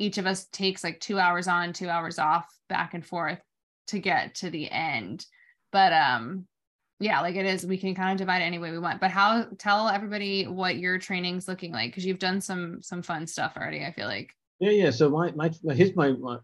each 0.00 0.18
of 0.18 0.26
us 0.26 0.46
takes 0.46 0.82
like 0.82 0.98
two 0.98 1.20
hours 1.20 1.46
on, 1.46 1.72
two 1.72 1.88
hours 1.88 2.18
off, 2.18 2.46
back 2.68 2.94
and 2.94 3.06
forth 3.06 3.40
to 3.88 4.00
get 4.00 4.34
to 4.36 4.50
the 4.50 4.68
end. 4.68 5.24
But 5.70 5.92
um 5.92 6.46
yeah, 6.98 7.20
like 7.20 7.36
it 7.36 7.46
is 7.46 7.64
we 7.64 7.78
can 7.78 7.94
kind 7.94 8.12
of 8.12 8.18
divide 8.18 8.42
it 8.42 8.46
any 8.46 8.58
way 8.58 8.72
we 8.72 8.78
want. 8.78 9.00
But 9.00 9.10
how 9.12 9.46
tell 9.58 9.88
everybody 9.88 10.44
what 10.46 10.76
your 10.76 10.98
training's 10.98 11.46
looking 11.46 11.72
like 11.72 11.90
because 11.90 12.04
you've 12.04 12.18
done 12.18 12.40
some 12.40 12.82
some 12.82 13.02
fun 13.02 13.26
stuff 13.26 13.52
already, 13.56 13.84
I 13.84 13.92
feel 13.92 14.08
like. 14.08 14.34
Yeah, 14.60 14.70
yeah. 14.72 14.90
So 14.90 15.10
my 15.10 15.32
my 15.32 15.50
here's 15.74 15.96
my 15.96 16.12
my, 16.12 16.38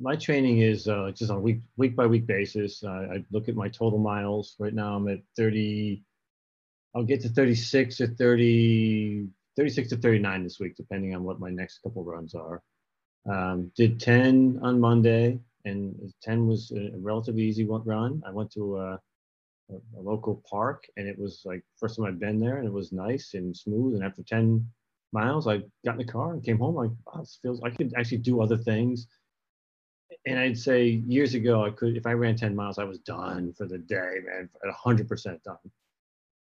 my 0.00 0.16
training 0.16 0.60
is 0.60 0.88
uh, 0.88 1.12
just 1.14 1.30
on 1.30 1.38
a 1.38 1.40
week 1.40 1.60
week 1.76 1.96
by 1.96 2.06
week 2.06 2.26
basis. 2.26 2.82
Uh, 2.84 3.08
I 3.14 3.24
look 3.32 3.48
at 3.48 3.56
my 3.56 3.68
total 3.68 3.98
miles. 4.00 4.56
Right 4.58 4.74
now 4.74 4.96
I'm 4.96 5.08
at 5.08 5.20
30. 5.36 6.04
I'll 6.94 7.04
get 7.04 7.22
to 7.22 7.30
36 7.30 8.00
or 8.00 8.08
30, 8.08 9.28
36 9.56 9.90
to 9.90 9.96
39 9.98 10.44
this 10.44 10.60
week, 10.60 10.76
depending 10.76 11.14
on 11.14 11.24
what 11.24 11.40
my 11.40 11.50
next 11.50 11.80
couple 11.80 12.04
runs 12.04 12.34
are. 12.34 12.62
Um, 13.30 13.72
did 13.76 14.00
10 14.00 14.60
on 14.62 14.80
Monday, 14.80 15.40
and 15.64 15.94
10 16.22 16.46
was 16.46 16.72
a 16.72 16.92
relatively 16.98 17.42
easy 17.44 17.66
run. 17.66 18.22
I 18.26 18.32
went 18.32 18.52
to 18.52 18.78
a, 18.78 18.92
a, 19.70 19.74
a 19.98 20.00
local 20.00 20.42
park, 20.50 20.84
and 20.96 21.08
it 21.08 21.18
was 21.18 21.42
like 21.44 21.62
first 21.78 21.96
time 21.96 22.06
I'd 22.06 22.20
been 22.20 22.40
there, 22.40 22.58
and 22.58 22.66
it 22.66 22.72
was 22.72 22.92
nice 22.92 23.34
and 23.34 23.56
smooth. 23.56 23.94
And 23.96 24.04
after 24.04 24.22
10 24.22 24.68
miles, 25.12 25.46
I 25.46 25.58
got 25.84 25.92
in 25.92 25.98
the 25.98 26.04
car 26.04 26.32
and 26.32 26.44
came 26.44 26.58
home 26.58 26.74
like, 26.74 26.90
this 27.18 27.38
feels 27.42 27.60
I 27.62 27.70
could 27.70 27.92
actually 27.96 28.18
do 28.18 28.42
other 28.42 28.56
things. 28.56 29.06
And 30.26 30.38
I'd 30.38 30.58
say 30.58 31.02
years 31.06 31.34
ago, 31.34 31.64
I 31.64 31.70
could 31.70 31.96
if 31.96 32.06
I 32.06 32.12
ran 32.12 32.36
10 32.36 32.54
miles, 32.54 32.78
I 32.78 32.84
was 32.84 32.98
done 32.98 33.52
for 33.54 33.66
the 33.66 33.78
day, 33.78 34.16
man, 34.26 34.48
at 34.66 34.74
100% 34.74 35.42
done. 35.42 35.56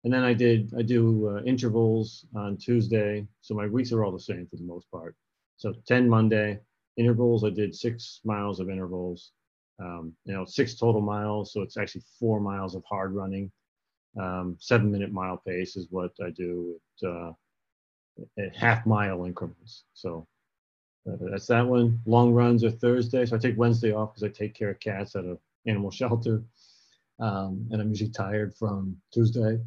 And 0.04 0.12
then 0.12 0.22
I 0.22 0.34
did 0.34 0.72
I 0.78 0.82
do 0.82 1.28
uh, 1.36 1.42
intervals 1.42 2.26
on 2.34 2.56
Tuesday, 2.56 3.26
so 3.40 3.54
my 3.54 3.66
weeks 3.66 3.92
are 3.92 4.04
all 4.04 4.12
the 4.12 4.20
same 4.20 4.46
for 4.46 4.56
the 4.56 4.62
most 4.62 4.90
part. 4.90 5.16
So 5.56 5.74
10 5.86 6.08
Monday 6.08 6.60
intervals, 6.96 7.44
I 7.44 7.50
did 7.50 7.74
six 7.74 8.20
miles 8.24 8.60
of 8.60 8.70
intervals. 8.70 9.32
Um, 9.78 10.14
you 10.24 10.32
know, 10.32 10.44
six 10.46 10.74
total 10.74 11.02
miles, 11.02 11.52
so 11.52 11.60
it's 11.60 11.76
actually 11.76 12.02
four 12.18 12.40
miles 12.40 12.74
of 12.74 12.82
hard 12.88 13.12
running. 13.14 13.50
Um, 14.18 14.56
seven 14.58 14.90
minute 14.90 15.12
mile 15.12 15.42
pace 15.46 15.76
is 15.76 15.88
what 15.90 16.12
I 16.24 16.30
do. 16.30 16.80
At, 17.02 17.08
uh, 17.08 17.32
half 18.54 18.86
mile 18.86 19.24
increments. 19.24 19.84
So 19.94 20.26
uh, 21.08 21.16
that's 21.30 21.46
that 21.46 21.66
one. 21.66 22.00
Long 22.06 22.32
runs 22.32 22.64
are 22.64 22.70
Thursday. 22.70 23.26
So 23.26 23.36
I 23.36 23.38
take 23.38 23.58
Wednesday 23.58 23.92
off 23.92 24.14
because 24.14 24.24
I 24.24 24.28
take 24.28 24.54
care 24.54 24.70
of 24.70 24.80
cats 24.80 25.16
at 25.16 25.24
a 25.24 25.38
animal 25.66 25.90
shelter. 25.90 26.42
Um, 27.18 27.66
and 27.70 27.80
I'm 27.80 27.88
usually 27.88 28.10
tired 28.10 28.54
from 28.54 28.96
Tuesday. 29.12 29.58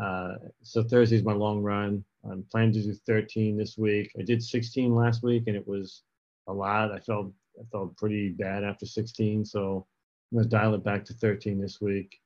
Uh, 0.00 0.34
so 0.62 0.82
Thursday 0.82 1.16
is 1.16 1.24
my 1.24 1.32
long 1.32 1.62
run. 1.62 2.04
I'm 2.28 2.44
planning 2.50 2.72
to 2.72 2.82
do 2.82 2.94
13 2.94 3.56
this 3.56 3.76
week. 3.76 4.10
I 4.18 4.22
did 4.22 4.42
16 4.42 4.94
last 4.94 5.22
week 5.22 5.44
and 5.46 5.56
it 5.56 5.66
was 5.66 6.02
a 6.48 6.52
lot. 6.52 6.92
I 6.92 6.98
felt 7.00 7.32
I 7.60 7.64
felt 7.70 7.96
pretty 7.96 8.30
bad 8.30 8.64
after 8.64 8.86
16. 8.86 9.44
So 9.44 9.86
I'm 10.32 10.38
gonna 10.38 10.48
dial 10.48 10.74
it 10.74 10.84
back 10.84 11.04
to 11.06 11.14
13 11.14 11.60
this 11.60 11.80
week. 11.80 12.18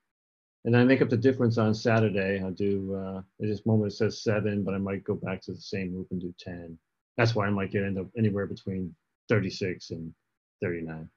And 0.64 0.76
I 0.76 0.84
make 0.84 1.00
up 1.00 1.08
the 1.08 1.16
difference 1.16 1.56
on 1.56 1.74
Saturday. 1.74 2.42
I'll 2.42 2.50
do, 2.50 2.94
uh, 2.94 3.18
at 3.18 3.48
this 3.48 3.64
moment 3.64 3.92
it 3.92 3.96
says 3.96 4.22
seven, 4.22 4.64
but 4.64 4.74
I 4.74 4.78
might 4.78 5.04
go 5.04 5.14
back 5.14 5.40
to 5.42 5.52
the 5.52 5.60
same 5.60 5.94
loop 5.94 6.08
and 6.10 6.20
do 6.20 6.34
10. 6.38 6.78
That's 7.16 7.34
why 7.34 7.46
I 7.46 7.50
might 7.50 7.70
get 7.70 7.84
end 7.84 7.98
up 7.98 8.08
anywhere 8.16 8.46
between 8.46 8.94
36 9.28 9.90
and 9.90 10.12
39 10.62 11.08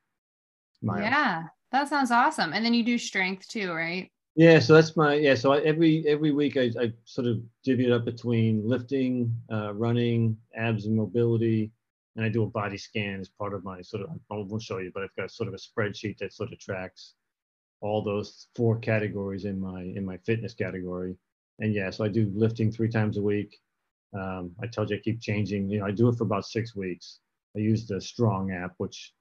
miles. 0.82 1.02
Yeah. 1.02 1.44
That 1.72 1.88
sounds 1.88 2.12
awesome. 2.12 2.54
And 2.54 2.66
then 2.66 2.74
you 2.74 2.84
do 2.84 2.98
strength 2.98 3.48
too, 3.48 3.72
right? 3.72 4.12
Yeah, 4.36 4.60
so 4.60 4.74
that's 4.74 4.96
my 4.96 5.16
yeah. 5.16 5.36
So 5.36 5.52
I, 5.52 5.60
every 5.60 6.06
every 6.08 6.32
week 6.32 6.56
I, 6.56 6.72
I 6.80 6.94
sort 7.04 7.28
of 7.28 7.42
divvy 7.64 7.88
it 7.88 7.92
up 7.92 8.06
between 8.06 8.68
lifting, 8.68 9.36
uh, 9.52 9.74
running, 9.74 10.38
abs 10.56 10.86
and 10.86 10.96
mobility, 10.96 11.70
and 12.16 12.24
I 12.24 12.30
do 12.30 12.44
a 12.44 12.48
body 12.48 12.78
scan 12.78 13.20
as 13.20 13.28
part 13.28 13.54
of 13.54 13.66
my 13.66 13.82
sort 13.82 14.04
of. 14.04 14.10
I 14.10 14.36
won't 14.36 14.62
show 14.62 14.78
you, 14.78 14.92
but 14.94 15.04
I've 15.04 15.16
got 15.18 15.32
sort 15.32 15.50
of 15.50 15.54
a 15.54 15.58
spreadsheet 15.58 16.18
that 16.20 16.34
sort 16.34 16.54
of 16.54 16.60
tracks 16.60 17.16
all 17.82 18.04
those 18.04 18.48
four 18.56 18.80
categories 18.80 19.46
in 19.46 19.60
my 19.60 19.82
in 19.82 20.06
my 20.06 20.18
fitness 20.18 20.54
category. 20.54 21.16
And 21.60 21.74
yeah, 21.74 21.90
so 21.90 22.04
I 22.06 22.08
do 22.08 22.32
lifting 22.34 22.72
three 22.72 22.90
times 22.90 23.18
a 23.18 23.22
week. 23.22 23.60
Um, 24.18 24.52
I 24.62 24.68
told 24.68 24.90
you 24.90 24.98
I 24.98 25.00
keep 25.00 25.22
changing. 25.22 25.70
You 25.70 25.80
know, 25.80 25.86
I 25.86 25.92
do 25.92 26.08
it 26.10 26.18
for 26.18 26.24
about 26.24 26.46
six 26.46 26.76
weeks. 26.76 27.20
I 27.56 27.60
use 27.60 27.88
the 27.88 28.00
Strong 28.00 28.52
app, 28.52 28.74
which 28.78 29.14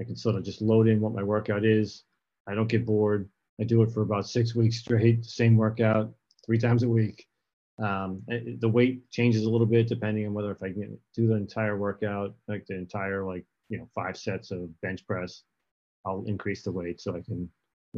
I 0.00 0.04
can 0.04 0.16
sort 0.16 0.36
of 0.36 0.44
just 0.44 0.62
load 0.62 0.88
in 0.88 1.00
what 1.00 1.14
my 1.14 1.22
workout 1.22 1.64
is. 1.64 2.04
I 2.46 2.54
don't 2.54 2.68
get 2.68 2.86
bored. 2.86 3.28
I 3.60 3.64
do 3.64 3.82
it 3.82 3.90
for 3.90 4.02
about 4.02 4.28
six 4.28 4.54
weeks 4.54 4.78
straight, 4.78 5.24
same 5.24 5.56
workout, 5.56 6.12
three 6.44 6.58
times 6.58 6.82
a 6.82 6.88
week. 6.88 7.26
Um, 7.80 8.22
the 8.60 8.68
weight 8.68 9.08
changes 9.10 9.44
a 9.44 9.50
little 9.50 9.66
bit 9.66 9.86
depending 9.86 10.26
on 10.26 10.34
whether 10.34 10.50
if 10.50 10.62
I 10.62 10.72
can 10.72 10.98
do 11.14 11.28
the 11.28 11.34
entire 11.34 11.76
workout, 11.76 12.34
like 12.48 12.66
the 12.66 12.76
entire 12.76 13.24
like 13.24 13.44
you 13.68 13.78
know 13.78 13.88
five 13.94 14.16
sets 14.16 14.50
of 14.50 14.80
bench 14.80 15.06
press, 15.06 15.42
I'll 16.04 16.24
increase 16.26 16.62
the 16.62 16.72
weight 16.72 17.00
so 17.00 17.14
I 17.14 17.20
can 17.20 17.48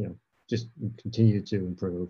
you 0.01 0.07
know 0.07 0.15
just 0.49 0.67
continue 1.01 1.41
to 1.41 1.57
improve. 1.57 2.09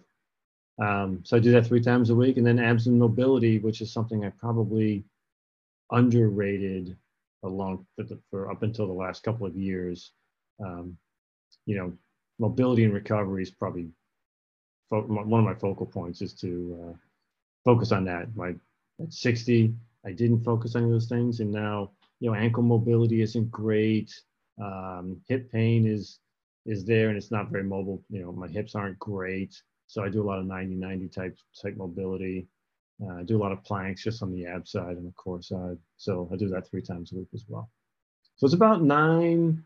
Um, 0.82 1.20
so 1.24 1.38
I 1.38 1.40
do 1.40 1.52
that 1.52 1.68
three 1.68 1.82
times 1.82 2.10
a 2.10 2.16
week, 2.16 2.38
and 2.38 2.48
then 2.48 2.58
abs 2.58 2.88
and 2.88 2.98
mobility, 2.98 3.60
which 3.60 3.82
is 3.82 3.92
something 3.92 4.26
I 4.26 4.30
probably 4.30 5.04
underrated 5.92 6.98
along 7.44 7.86
for, 7.96 8.04
the, 8.04 8.18
for 8.30 8.50
up 8.50 8.64
until 8.64 8.88
the 8.88 8.94
last 8.94 9.24
couple 9.24 9.46
of 9.46 9.56
years. 9.56 10.12
Um, 10.64 10.98
you 11.66 11.76
know, 11.76 11.94
mobility 12.40 12.84
and 12.86 12.94
recovery 12.94 13.44
is 13.44 13.52
probably 13.52 13.90
fo- 14.90 15.02
one 15.04 15.40
of 15.40 15.46
my 15.46 15.54
focal 15.54 15.86
points 15.86 16.22
is 16.22 16.34
to 16.36 16.80
uh, 16.84 16.94
focus 17.66 17.92
on 17.92 18.06
that. 18.06 18.36
My 18.36 18.56
at 19.02 19.14
60, 19.14 19.74
I 20.06 20.12
didn't 20.12 20.44
focus 20.44 20.76
on 20.76 20.90
those 20.90 21.08
things, 21.08 21.42
and 21.42 21.52
now 21.52 21.92
you 22.20 22.30
know 22.30 22.36
ankle 22.36 22.64
mobility 22.64 23.22
isn't 23.22 23.52
great. 23.52 24.14
Um, 24.62 25.22
hip 25.28 25.52
pain 25.52 25.86
is 25.86 26.20
is 26.66 26.86
there, 26.86 27.10
and 27.10 27.18
it's 27.18 27.32
not 27.32 27.50
very 27.50 27.64
mobile. 27.64 28.04
You 28.10 28.22
know, 28.22 28.32
my 28.32 28.48
hips 28.48 28.76
aren't 28.76 29.00
great, 29.00 29.62
so 29.88 30.04
I 30.04 30.10
do 30.10 30.22
a 30.22 30.28
lot 30.28 30.40
of 30.40 30.46
90-90 30.46 31.12
type 31.12 31.38
type 31.62 31.76
mobility. 31.78 32.48
Uh, 33.02 33.16
I 33.16 33.24
do 33.24 33.38
a 33.38 33.42
lot 33.42 33.52
of 33.52 33.64
planks 33.64 34.04
just 34.04 34.22
on 34.22 34.32
the 34.32 34.46
ab 34.46 34.68
side 34.68 34.98
and 34.98 35.08
the 35.08 35.12
core 35.14 35.42
side. 35.42 35.78
So 35.98 36.30
I 36.32 36.36
do 36.36 36.50
that 36.50 36.70
three 36.70 36.82
times 36.82 37.12
a 37.12 37.16
week 37.16 37.30
as 37.34 37.46
well. 37.48 37.70
So 38.36 38.46
it's 38.46 38.54
about 38.54 38.84
nine 38.84 39.64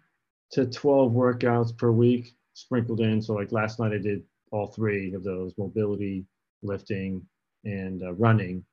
to 0.52 0.66
12 0.66 1.12
workouts 1.12 1.78
per 1.78 1.92
week 1.92 2.36
sprinkled 2.54 3.02
in. 3.02 3.22
So 3.22 3.34
like 3.34 3.52
last 3.52 3.80
night 3.80 3.94
I 3.94 3.98
did 3.98 4.24
all 4.52 4.68
three 4.68 5.14
of 5.14 5.24
those 5.24 5.54
mobility, 5.58 6.26
lifting, 6.64 7.22
and 7.66 8.02
uh, 8.04 8.14
running. 8.14 8.64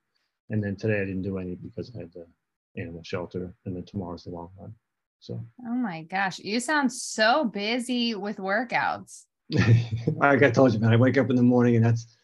And 0.50 0.62
then 0.62 0.76
today 0.76 1.00
I 1.00 1.04
didn't 1.04 1.22
do 1.22 1.38
any 1.38 1.56
because 1.56 1.90
I 1.94 2.00
had 2.00 2.12
the 2.12 2.26
animal 2.80 3.02
shelter. 3.02 3.52
And 3.64 3.74
then 3.74 3.84
tomorrow's 3.84 4.24
the 4.24 4.30
long 4.30 4.50
run. 4.60 4.74
So. 5.22 5.40
Oh 5.64 5.74
my 5.74 6.02
gosh, 6.02 6.40
you 6.40 6.58
sound 6.58 6.92
so 6.92 7.44
busy 7.44 8.16
with 8.16 8.38
workouts. 8.38 9.22
like 10.16 10.42
I 10.42 10.50
told 10.50 10.74
you, 10.74 10.80
man, 10.80 10.92
I 10.92 10.96
wake 10.96 11.16
up 11.16 11.30
in 11.30 11.36
the 11.36 11.42
morning 11.42 11.76
and 11.76 11.84
that's 11.84 12.16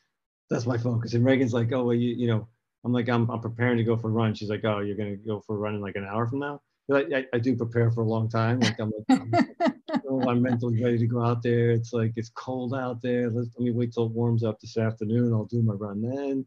that's 0.50 0.66
my 0.66 0.76
focus. 0.76 1.14
And 1.14 1.24
Reagan's 1.24 1.52
like, 1.52 1.72
oh 1.72 1.84
well, 1.84 1.94
you 1.94 2.16
you 2.16 2.26
know, 2.26 2.48
I'm 2.84 2.92
like, 2.92 3.08
I'm 3.08 3.30
I'm 3.30 3.40
preparing 3.40 3.76
to 3.76 3.84
go 3.84 3.96
for 3.96 4.08
a 4.08 4.10
run. 4.10 4.34
She's 4.34 4.50
like, 4.50 4.64
oh, 4.64 4.80
you're 4.80 4.96
gonna 4.96 5.14
go 5.14 5.40
for 5.46 5.54
a 5.54 5.58
run 5.58 5.76
in 5.76 5.80
like 5.80 5.94
an 5.94 6.06
hour 6.06 6.26
from 6.26 6.40
now. 6.40 6.60
I, 6.90 7.04
I, 7.14 7.24
I 7.34 7.38
do 7.38 7.54
prepare 7.54 7.92
for 7.92 8.00
a 8.00 8.08
long 8.08 8.28
time. 8.28 8.58
Like 8.58 8.80
I'm 8.80 8.90
like, 9.08 9.20
I'm, 9.20 9.32
oh, 10.10 10.28
I'm 10.28 10.42
mentally 10.42 10.82
ready 10.82 10.98
to 10.98 11.06
go 11.06 11.22
out 11.22 11.40
there. 11.40 11.70
It's 11.70 11.92
like 11.92 12.14
it's 12.16 12.30
cold 12.30 12.74
out 12.74 13.00
there. 13.00 13.30
Let's, 13.30 13.50
let 13.56 13.64
me 13.64 13.70
wait 13.70 13.92
till 13.92 14.06
it 14.06 14.12
warms 14.12 14.42
up 14.42 14.58
this 14.58 14.76
afternoon. 14.76 15.32
I'll 15.32 15.44
do 15.44 15.62
my 15.62 15.74
run 15.74 16.02
then. 16.02 16.44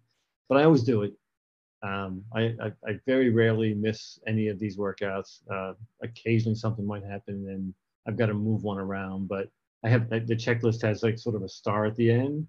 But 0.50 0.58
I 0.58 0.66
always 0.66 0.84
do 0.84 1.04
it. 1.04 1.14
Um, 1.84 2.24
I, 2.34 2.54
I, 2.62 2.72
I 2.88 3.00
very 3.08 3.30
rarely 3.32 3.74
miss 3.74 4.20
any 4.28 4.48
of 4.50 4.60
these 4.60 4.78
workouts. 4.78 5.40
Uh, 5.52 5.74
occasionally 6.04 6.56
something 6.56 6.86
might 6.86 7.04
happen 7.04 7.48
and 7.50 7.74
I've 8.08 8.18
got 8.18 8.28
to 8.28 8.34
move 8.34 8.64
one 8.64 8.78
around. 8.78 9.28
But 9.28 9.50
I 9.84 9.90
have 9.90 10.10
the 10.10 10.36
checklist 10.36 10.82
has 10.84 11.04
like 11.04 11.18
sort 11.18 11.36
of 11.36 11.44
a 11.44 11.50
star 11.50 11.86
at 11.86 11.96
the 11.96 12.12
end 12.12 12.48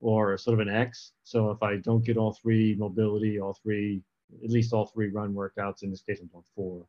or 0.00 0.38
sort 0.38 0.60
of 0.60 0.66
an 0.66 0.72
X. 0.72 1.12
So 1.24 1.50
if 1.50 1.62
I 1.62 1.76
don't 1.76 2.04
get 2.04 2.16
all 2.16 2.32
three 2.32 2.76
mobility, 2.76 3.40
all 3.40 3.58
three, 3.62 4.02
at 4.44 4.50
least 4.50 4.72
all 4.72 4.86
three 4.86 5.08
run 5.08 5.34
workouts, 5.34 5.82
in 5.82 5.90
this 5.90 6.02
case 6.02 6.20
I'm 6.20 6.28
doing 6.28 6.44
four, 6.54 6.86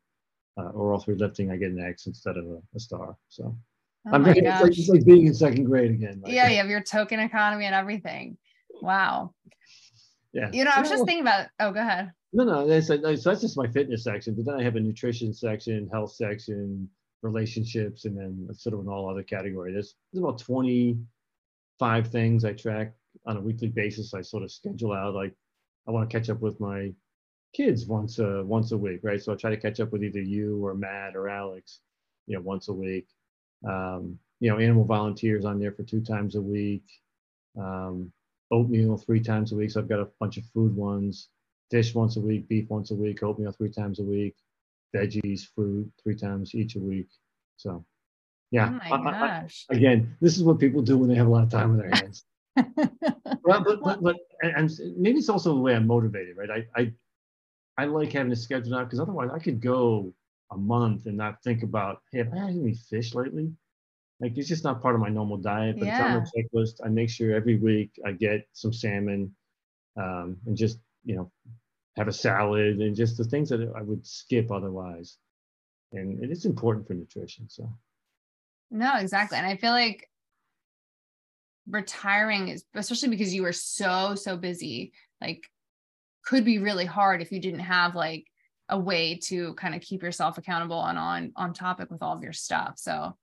uh, 0.58 0.70
or 0.70 0.92
all 0.92 1.00
three 1.00 1.16
lifting, 1.16 1.50
I 1.50 1.56
get 1.56 1.72
an 1.72 1.80
X 1.80 2.06
instead 2.06 2.36
of 2.36 2.46
a, 2.46 2.58
a 2.74 2.80
star. 2.80 3.16
So 3.28 3.56
oh 4.06 4.10
I'm 4.12 4.24
it's 4.26 4.62
like, 4.62 4.78
it's 4.78 4.88
like 4.88 5.04
being 5.04 5.26
in 5.26 5.34
second 5.34 5.64
grade 5.64 5.90
again. 5.90 6.20
Like, 6.22 6.32
yeah, 6.32 6.48
you 6.48 6.58
have 6.58 6.70
your 6.70 6.82
token 6.82 7.18
economy 7.18 7.64
and 7.66 7.74
everything. 7.74 8.36
Wow. 8.80 9.34
Yeah. 10.32 10.50
You 10.52 10.64
know, 10.64 10.70
I 10.74 10.80
was 10.80 10.90
just 10.90 11.04
thinking 11.04 11.22
about. 11.22 11.48
Oh, 11.58 11.72
go 11.72 11.80
ahead. 11.80 12.12
No, 12.32 12.44
no, 12.44 12.66
that's, 12.66 12.86
so 12.86 12.96
that's 12.96 13.40
just 13.40 13.56
my 13.56 13.66
fitness 13.66 14.04
section. 14.04 14.34
But 14.34 14.44
then 14.44 14.54
I 14.54 14.62
have 14.62 14.76
a 14.76 14.80
nutrition 14.80 15.32
section, 15.34 15.88
health 15.92 16.12
section, 16.12 16.88
relationships, 17.22 18.04
and 18.04 18.16
then 18.16 18.48
sort 18.54 18.74
of 18.74 18.80
an 18.80 18.88
all 18.88 19.10
other 19.10 19.24
category. 19.24 19.72
There's, 19.72 19.96
there's 20.12 20.22
about 20.22 20.38
25 20.38 22.08
things 22.08 22.44
I 22.44 22.52
track 22.52 22.94
on 23.26 23.36
a 23.36 23.40
weekly 23.40 23.68
basis. 23.68 24.14
I 24.14 24.22
sort 24.22 24.44
of 24.44 24.52
schedule 24.52 24.92
out 24.92 25.14
like 25.14 25.34
I 25.88 25.90
want 25.90 26.08
to 26.08 26.16
catch 26.16 26.30
up 26.30 26.40
with 26.40 26.60
my 26.60 26.92
kids 27.52 27.86
once 27.86 28.18
a 28.18 28.44
once 28.44 28.70
a 28.72 28.78
week, 28.78 29.00
right? 29.02 29.20
So 29.20 29.32
I 29.32 29.36
try 29.36 29.50
to 29.50 29.60
catch 29.60 29.80
up 29.80 29.90
with 29.90 30.04
either 30.04 30.20
you 30.20 30.64
or 30.64 30.74
Matt 30.74 31.16
or 31.16 31.28
Alex, 31.28 31.80
you 32.26 32.36
know, 32.36 32.42
once 32.42 32.68
a 32.68 32.72
week. 32.72 33.08
Um, 33.66 34.18
you 34.38 34.50
know, 34.50 34.58
animal 34.58 34.84
volunteers 34.84 35.44
on 35.44 35.58
there 35.58 35.72
for 35.72 35.82
two 35.82 36.00
times 36.00 36.36
a 36.36 36.40
week. 36.40 36.84
Um, 37.58 38.12
oatmeal 38.50 38.96
three 38.96 39.20
times 39.20 39.52
a 39.52 39.56
week. 39.56 39.70
So 39.70 39.80
I've 39.80 39.88
got 39.88 40.00
a 40.00 40.08
bunch 40.18 40.36
of 40.36 40.44
food 40.54 40.74
ones. 40.74 41.28
Fish 41.70 41.94
once 41.94 42.16
a 42.16 42.20
week, 42.20 42.48
beef 42.48 42.68
once 42.68 42.90
a 42.90 42.94
week, 42.94 43.22
oatmeal 43.22 43.52
three 43.52 43.70
times 43.70 44.00
a 44.00 44.02
week, 44.02 44.34
veggies, 44.94 45.42
fruit 45.54 45.90
three 46.02 46.16
times 46.16 46.54
each 46.54 46.74
a 46.74 46.80
week. 46.80 47.08
So, 47.56 47.84
yeah. 48.50 48.78
Oh 48.90 48.98
my 48.98 49.12
gosh. 49.12 49.66
I, 49.70 49.74
I, 49.74 49.76
again, 49.76 50.16
this 50.20 50.36
is 50.36 50.42
what 50.42 50.58
people 50.58 50.82
do 50.82 50.98
when 50.98 51.08
they 51.08 51.14
have 51.14 51.28
a 51.28 51.30
lot 51.30 51.44
of 51.44 51.50
time 51.50 51.70
on 51.70 51.78
their 51.78 51.90
hands. 51.90 52.24
but, 52.56 52.84
but, 53.44 53.80
but, 53.82 54.02
but, 54.02 54.16
and 54.42 54.68
maybe 54.96 55.18
it's 55.20 55.28
also 55.28 55.54
the 55.54 55.60
way 55.60 55.76
I'm 55.76 55.86
motivated, 55.86 56.36
right? 56.36 56.50
I, 56.50 56.80
I 56.80 56.92
I 57.80 57.86
like 57.86 58.12
having 58.12 58.30
a 58.30 58.36
schedule 58.36 58.76
out 58.76 58.84
because 58.84 59.00
otherwise 59.00 59.30
I 59.32 59.38
could 59.38 59.58
go 59.58 60.12
a 60.50 60.56
month 60.56 61.06
and 61.06 61.16
not 61.16 61.42
think 61.42 61.62
about, 61.62 62.02
hey, 62.12 62.18
have 62.18 62.32
I 62.34 62.36
had 62.36 62.50
any 62.50 62.74
fish 62.74 63.14
lately? 63.14 63.52
Like 64.20 64.36
it's 64.36 64.48
just 64.48 64.64
not 64.64 64.82
part 64.82 64.94
of 64.94 65.00
my 65.00 65.08
normal 65.08 65.38
diet, 65.38 65.76
but 65.78 65.86
yeah. 65.86 66.18
it's 66.18 66.32
on 66.34 66.42
the 66.44 66.60
checklist. 66.60 66.86
I 66.86 66.88
make 66.88 67.08
sure 67.08 67.34
every 67.34 67.56
week 67.56 67.90
I 68.04 68.12
get 68.12 68.46
some 68.52 68.72
salmon 68.72 69.34
um, 69.96 70.36
and 70.46 70.56
just, 70.56 70.78
you 71.04 71.16
know, 71.16 71.32
have 71.96 72.08
a 72.08 72.12
salad 72.12 72.78
and 72.78 72.94
just 72.94 73.16
the 73.16 73.24
things 73.24 73.48
that 73.48 73.72
I 73.74 73.82
would 73.82 74.06
skip 74.06 74.50
otherwise. 74.50 75.16
And 75.92 76.22
it 76.22 76.30
is 76.30 76.44
important 76.44 76.86
for 76.86 76.94
nutrition. 76.94 77.48
So, 77.48 77.72
no, 78.70 78.96
exactly. 78.98 79.38
And 79.38 79.46
I 79.46 79.56
feel 79.56 79.72
like 79.72 80.08
retiring 81.68 82.48
is, 82.48 82.64
especially 82.74 83.08
because 83.08 83.34
you 83.34 83.42
were 83.42 83.52
so, 83.52 84.14
so 84.14 84.36
busy, 84.36 84.92
like 85.20 85.44
could 86.24 86.44
be 86.44 86.58
really 86.58 86.84
hard 86.84 87.22
if 87.22 87.32
you 87.32 87.40
didn't 87.40 87.60
have 87.60 87.94
like 87.94 88.26
a 88.68 88.78
way 88.78 89.18
to 89.24 89.54
kind 89.54 89.74
of 89.74 89.80
keep 89.80 90.02
yourself 90.02 90.38
accountable 90.38 90.84
and 90.84 90.98
on 90.98 91.32
on 91.34 91.52
topic 91.52 91.90
with 91.90 92.02
all 92.02 92.16
of 92.16 92.22
your 92.22 92.32
stuff. 92.32 92.74
So 92.76 93.16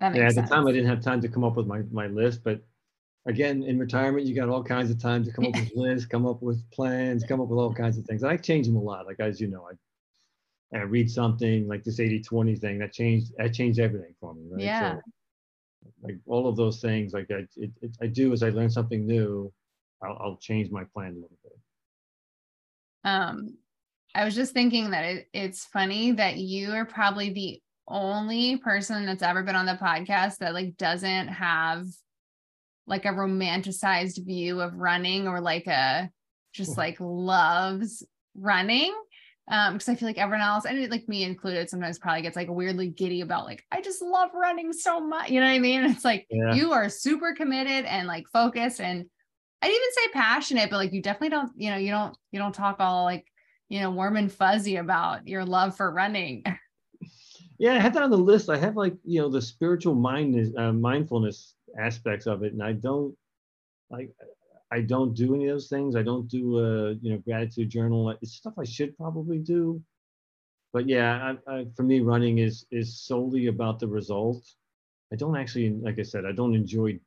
yeah, 0.00 0.08
at 0.08 0.32
sense. 0.32 0.48
the 0.48 0.54
time 0.54 0.66
I 0.66 0.72
didn't 0.72 0.88
have 0.88 1.02
time 1.02 1.20
to 1.22 1.28
come 1.28 1.44
up 1.44 1.56
with 1.56 1.66
my 1.66 1.82
my 1.90 2.06
list, 2.06 2.42
but 2.44 2.60
again, 3.26 3.62
in 3.62 3.78
retirement, 3.78 4.26
you 4.26 4.34
got 4.34 4.48
all 4.48 4.62
kinds 4.62 4.90
of 4.90 5.00
time 5.00 5.24
to 5.24 5.32
come 5.32 5.46
up 5.46 5.54
with 5.54 5.72
lists, 5.74 6.06
come 6.06 6.26
up 6.26 6.42
with 6.42 6.68
plans, 6.70 7.24
come 7.24 7.40
up 7.40 7.48
with 7.48 7.58
all 7.58 7.74
kinds 7.74 7.98
of 7.98 8.04
things. 8.04 8.24
I 8.24 8.36
change 8.36 8.66
them 8.66 8.76
a 8.76 8.82
lot. 8.82 9.06
Like 9.06 9.20
as 9.20 9.40
you 9.40 9.48
know, 9.48 9.68
I 9.70 10.78
I 10.78 10.82
read 10.82 11.10
something 11.10 11.68
like 11.68 11.84
this 11.84 12.00
80-20 12.00 12.60
thing 12.60 12.78
that 12.78 12.92
changed 12.92 13.32
that 13.36 13.54
changed 13.54 13.78
everything 13.78 14.14
for 14.20 14.34
me. 14.34 14.42
Right? 14.50 14.62
Yeah. 14.62 14.94
So, 14.94 15.00
like 16.02 16.16
all 16.26 16.48
of 16.48 16.56
those 16.56 16.80
things, 16.80 17.12
like 17.12 17.30
I 17.30 17.46
it, 17.56 17.70
it, 17.82 17.96
I 18.00 18.06
do 18.06 18.32
as 18.32 18.42
I 18.42 18.50
learn 18.50 18.70
something 18.70 19.06
new, 19.06 19.52
I'll, 20.02 20.18
I'll 20.20 20.36
change 20.36 20.70
my 20.70 20.84
plan 20.84 21.12
a 21.12 21.14
little 21.14 21.38
bit. 21.42 21.58
Um, 23.04 23.56
I 24.14 24.24
was 24.24 24.34
just 24.34 24.52
thinking 24.52 24.90
that 24.90 25.04
it, 25.04 25.28
it's 25.32 25.64
funny 25.66 26.12
that 26.12 26.38
you 26.38 26.72
are 26.72 26.84
probably 26.84 27.32
the 27.32 27.62
only 27.88 28.56
person 28.56 29.06
that's 29.06 29.22
ever 29.22 29.42
been 29.42 29.56
on 29.56 29.66
the 29.66 29.78
podcast 29.80 30.38
that 30.38 30.54
like 30.54 30.76
doesn't 30.76 31.28
have 31.28 31.86
like 32.86 33.04
a 33.04 33.10
romanticized 33.10 34.24
view 34.24 34.60
of 34.60 34.74
running 34.74 35.28
or 35.28 35.40
like 35.40 35.66
a 35.66 36.10
just 36.52 36.76
like 36.78 36.96
loves 37.00 38.04
running 38.34 38.94
um 39.50 39.74
because 39.74 39.88
i 39.88 39.94
feel 39.94 40.08
like 40.08 40.18
everyone 40.18 40.46
else 40.46 40.64
and 40.64 40.90
like 40.90 41.08
me 41.08 41.22
included 41.22 41.68
sometimes 41.68 41.98
probably 41.98 42.22
gets 42.22 42.36
like 42.36 42.48
weirdly 42.48 42.88
giddy 42.88 43.20
about 43.20 43.44
like 43.44 43.62
i 43.70 43.80
just 43.80 44.02
love 44.02 44.30
running 44.34 44.72
so 44.72 45.00
much 45.00 45.28
you 45.30 45.40
know 45.40 45.46
what 45.46 45.52
i 45.52 45.58
mean 45.58 45.84
it's 45.84 46.04
like 46.04 46.26
yeah. 46.30 46.54
you 46.54 46.72
are 46.72 46.88
super 46.88 47.34
committed 47.34 47.84
and 47.84 48.08
like 48.08 48.26
focused 48.32 48.80
and 48.80 49.06
I'd 49.62 49.70
even 49.70 49.88
say 49.92 50.08
passionate, 50.12 50.70
but 50.70 50.76
like 50.76 50.92
you 50.92 51.02
definitely 51.02 51.30
don't, 51.30 51.52
you 51.56 51.70
know, 51.70 51.76
you 51.76 51.90
don't, 51.90 52.16
you 52.30 52.38
don't 52.38 52.54
talk 52.54 52.76
all 52.78 53.04
like, 53.04 53.26
you 53.68 53.80
know, 53.80 53.90
warm 53.90 54.16
and 54.16 54.30
fuzzy 54.30 54.76
about 54.76 55.26
your 55.26 55.44
love 55.44 55.76
for 55.76 55.90
running. 55.90 56.44
Yeah, 57.58 57.74
I 57.74 57.78
have 57.80 57.94
that 57.94 58.02
on 58.02 58.10
the 58.10 58.18
list. 58.18 58.50
I 58.50 58.58
have 58.58 58.76
like 58.76 58.94
you 59.04 59.20
know 59.20 59.28
the 59.30 59.42
spiritual 59.42 59.94
mind 59.94 60.56
uh, 60.58 60.72
mindfulness 60.72 61.54
aspects 61.78 62.26
of 62.26 62.42
it, 62.42 62.52
and 62.52 62.62
I 62.62 62.72
don't 62.72 63.16
like 63.90 64.10
I 64.72 64.82
don't 64.82 65.14
do 65.14 65.34
any 65.34 65.46
of 65.48 65.54
those 65.54 65.68
things. 65.68 65.96
I 65.96 66.02
don't 66.02 66.28
do 66.28 66.58
a 66.60 66.92
you 66.94 67.12
know 67.12 67.18
gratitude 67.18 67.70
journal. 67.70 68.10
It's 68.22 68.34
stuff 68.34 68.54
I 68.58 68.64
should 68.64 68.96
probably 68.96 69.38
do, 69.38 69.82
but 70.72 70.88
yeah, 70.88 71.34
I, 71.48 71.52
I, 71.54 71.66
for 71.76 71.84
me, 71.84 72.00
running 72.00 72.38
is 72.38 72.66
is 72.70 73.00
solely 73.00 73.46
about 73.48 73.80
the 73.80 73.88
result. 73.88 74.44
I 75.12 75.16
don't 75.16 75.36
actually, 75.36 75.70
like 75.70 75.98
I 75.98 76.02
said, 76.04 76.26
I 76.26 76.32
don't 76.32 76.54
enjoy 76.54 77.00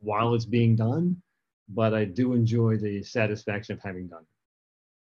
while 0.00 0.34
it's 0.34 0.46
being 0.46 0.76
done, 0.76 1.22
but 1.70 1.94
I 1.94 2.04
do 2.06 2.34
enjoy 2.34 2.78
the 2.78 3.02
satisfaction 3.02 3.74
of 3.76 3.82
having 3.82 4.08
done 4.08 4.22
it. 4.22 4.35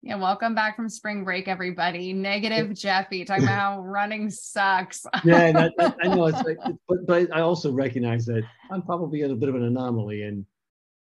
Yeah, 0.04 0.16
welcome 0.16 0.52
back 0.52 0.74
from 0.74 0.88
spring 0.88 1.22
break, 1.22 1.46
everybody. 1.46 2.12
Negative 2.12 2.74
Jeffy 2.74 3.24
talking 3.24 3.44
about 3.44 3.54
how 3.76 3.80
running 3.82 4.30
sucks. 4.30 5.06
yeah, 5.22 5.52
that, 5.52 5.74
that, 5.78 5.96
I 6.02 6.08
know 6.08 6.26
it's 6.26 6.42
like, 6.44 6.58
but 6.88 7.06
but 7.06 7.32
I 7.32 7.40
also 7.40 7.70
recognize 7.70 8.26
that 8.26 8.42
I'm 8.72 8.82
probably 8.82 9.22
a 9.22 9.28
bit 9.28 9.48
of 9.48 9.54
an 9.54 9.62
anomaly, 9.62 10.22
and 10.22 10.44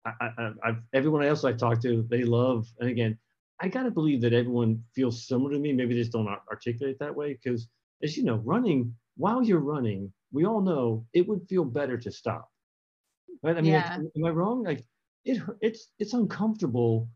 I, 0.05 0.13
I, 0.21 0.51
I've 0.63 0.83
everyone 0.93 1.25
else 1.25 1.45
I 1.45 1.55
talk 1.55 1.81
to, 1.81 2.07
they 2.11 2.25
love, 2.25 2.67
and 2.79 2.91
again, 2.91 3.17
I 3.59 3.69
gotta 3.69 3.91
believe 3.91 4.21
that 4.21 4.35
everyone 4.35 4.83
feels 4.95 5.27
similar 5.27 5.53
to 5.53 5.59
me. 5.59 5.73
Maybe 5.73 5.95
they 5.95 6.01
just 6.01 6.13
don't 6.13 6.29
articulate 6.29 6.99
that 6.99 7.17
way 7.17 7.39
because, 7.43 7.67
as 8.03 8.19
you 8.19 8.23
know, 8.23 8.37
running 8.45 8.95
while 9.17 9.43
you're 9.43 9.61
running, 9.61 10.13
we 10.31 10.45
all 10.45 10.61
know 10.61 11.07
it 11.15 11.27
would 11.27 11.49
feel 11.49 11.65
better 11.65 11.97
to 11.97 12.13
stop. 12.13 12.51
Right? 13.43 13.57
I 13.57 13.63
mean, 13.63 13.73
yeah. 13.73 13.97
am 13.97 14.25
I 14.27 14.29
wrong? 14.29 14.63
Like, 14.63 14.85
it 15.25 15.41
it's 15.63 15.89
it's 15.99 16.13
uncomfortable 16.13 17.09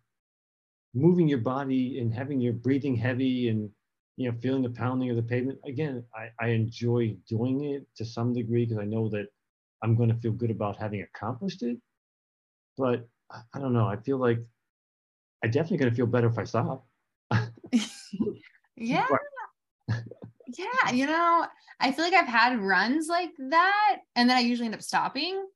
moving 0.95 1.29
your 1.29 1.39
body 1.39 1.99
and 1.99 2.15
having 2.15 2.41
your 2.41 2.53
breathing 2.53 2.97
heavy 2.97 3.49
and 3.49 3.71
you 4.17 4.31
know 4.31 4.37
feeling 4.41 4.63
the 4.63 4.71
pounding 4.71 5.11
of 5.11 5.17
the 5.17 5.23
pavement 5.23 5.59
again 5.67 6.03
i, 6.15 6.29
I 6.45 6.49
enjoy 6.49 7.17
doing 7.29 7.65
it 7.65 7.87
to 7.97 8.05
some 8.05 8.33
degree 8.33 8.65
because 8.65 8.81
i 8.83 8.85
know 8.85 9.09
that 9.11 9.27
i'm 9.83 9.95
going 9.95 10.09
to 10.09 10.17
feel 10.17 10.33
good 10.33 10.51
about 10.51 10.77
having 10.77 11.03
accomplished 11.03 11.63
it. 11.63 11.77
But 12.77 13.09
I, 13.31 13.41
I 13.55 13.59
don't 13.59 13.73
know 13.73 13.87
i 13.87 13.97
feel 13.97 14.19
like 14.19 14.41
i 15.45 15.47
definitely 15.47 15.79
going 15.79 15.91
to 15.91 15.97
feel 15.97 16.07
better 16.07 16.29
if 16.29 16.39
i 16.39 16.45
stop. 16.45 16.87
Yeah. 18.81 19.07
Yeah 20.57 20.93
you 20.95 21.05
know 21.05 21.47
i 21.79 21.93
feel 21.93 22.07
like 22.07 22.15
i've 22.15 22.27
had 22.27 22.59
runs 22.59 23.07
like 23.07 23.33
that 23.51 23.99
and 24.17 24.31
then 24.31 24.37
i 24.37 24.41
usually 24.41 24.65
end 24.65 24.75
up 24.75 24.83
stopping. 24.83 25.47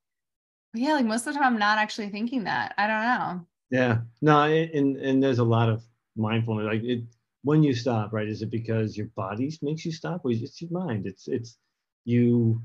But 0.71 0.81
yeah 0.83 0.93
like 0.93 1.05
most 1.05 1.25
of 1.25 1.33
the 1.33 1.39
time 1.39 1.53
i'm 1.53 1.59
not 1.59 1.79
actually 1.79 2.09
thinking 2.09 2.43
that. 2.43 2.75
I 2.77 2.85
don't 2.85 3.01
know 3.01 3.47
yeah, 3.73 4.01
no, 4.21 4.43
and 4.43 4.97
and 4.97 5.23
there's 5.23 5.39
a 5.39 5.43
lot 5.43 5.67
of 5.67 5.83
mindfulness. 6.15 6.67
Like 6.67 6.83
it, 6.83 7.03
when 7.41 7.63
you 7.63 7.73
stop, 7.73 8.13
right? 8.13 8.27
Is 8.27 8.43
it 8.43 8.51
because 8.51 8.95
your 8.95 9.07
body 9.15 9.51
makes 9.63 9.83
you 9.83 9.91
stop, 9.91 10.21
or 10.25 10.31
it's 10.31 10.61
your 10.61 10.71
mind? 10.71 11.07
It's 11.07 11.27
it's 11.27 11.57
you 12.05 12.61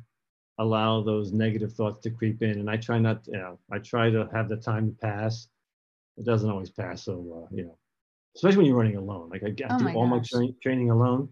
allow 0.59 1.03
those 1.03 1.33
negative 1.33 1.73
thoughts 1.73 2.01
to 2.03 2.11
creep 2.11 2.43
in, 2.43 2.59
and 2.61 2.69
I 2.69 2.77
try 2.77 2.99
not, 2.99 3.25
to, 3.25 3.31
you 3.31 3.39
know, 3.39 3.59
I 3.73 3.79
try 3.79 4.11
to 4.11 4.29
have 4.35 4.51
the 4.51 4.59
time 4.59 4.95
pass. 5.01 5.49
It 6.19 6.27
doesn't 6.27 6.51
always 6.51 6.71
pass 6.71 7.05
so, 7.05 7.47
uh, 7.47 7.55
you 7.57 7.65
know, 7.65 7.79
especially 8.37 8.59
when 8.59 8.67
you're 8.67 8.77
running 8.77 8.97
alone. 8.97 9.31
Like 9.31 9.45
I, 9.45 9.49
I 9.49 9.75
oh 9.75 9.79
do 9.79 9.85
my 9.85 9.95
all 9.95 10.09
gosh. 10.09 10.31
my 10.33 10.47
tra- 10.47 10.55
training 10.63 10.91
alone, 10.91 11.31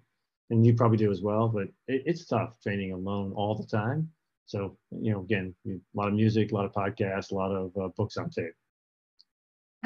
and 0.49 0.65
you 0.65 0.73
probably 0.75 0.97
do 0.97 1.11
as 1.11 1.21
well. 1.21 1.49
But 1.49 1.65
it, 1.87 2.03
it's 2.07 2.25
tough 2.25 2.59
training 2.63 2.93
alone 2.93 3.33
all 3.37 3.55
the 3.55 3.67
time. 3.67 4.11
So 4.47 4.79
you 4.91 5.13
know, 5.13 5.21
again, 5.21 5.55
a 5.67 5.79
lot 5.95 6.09
of 6.09 6.15
music, 6.15 6.53
a 6.53 6.55
lot 6.55 6.65
of 6.65 6.73
podcasts, 6.73 7.31
a 7.31 7.35
lot 7.35 7.53
of 7.53 7.77
uh, 7.77 7.89
books 7.97 8.17
on 8.17 8.31
tape. 8.31 8.55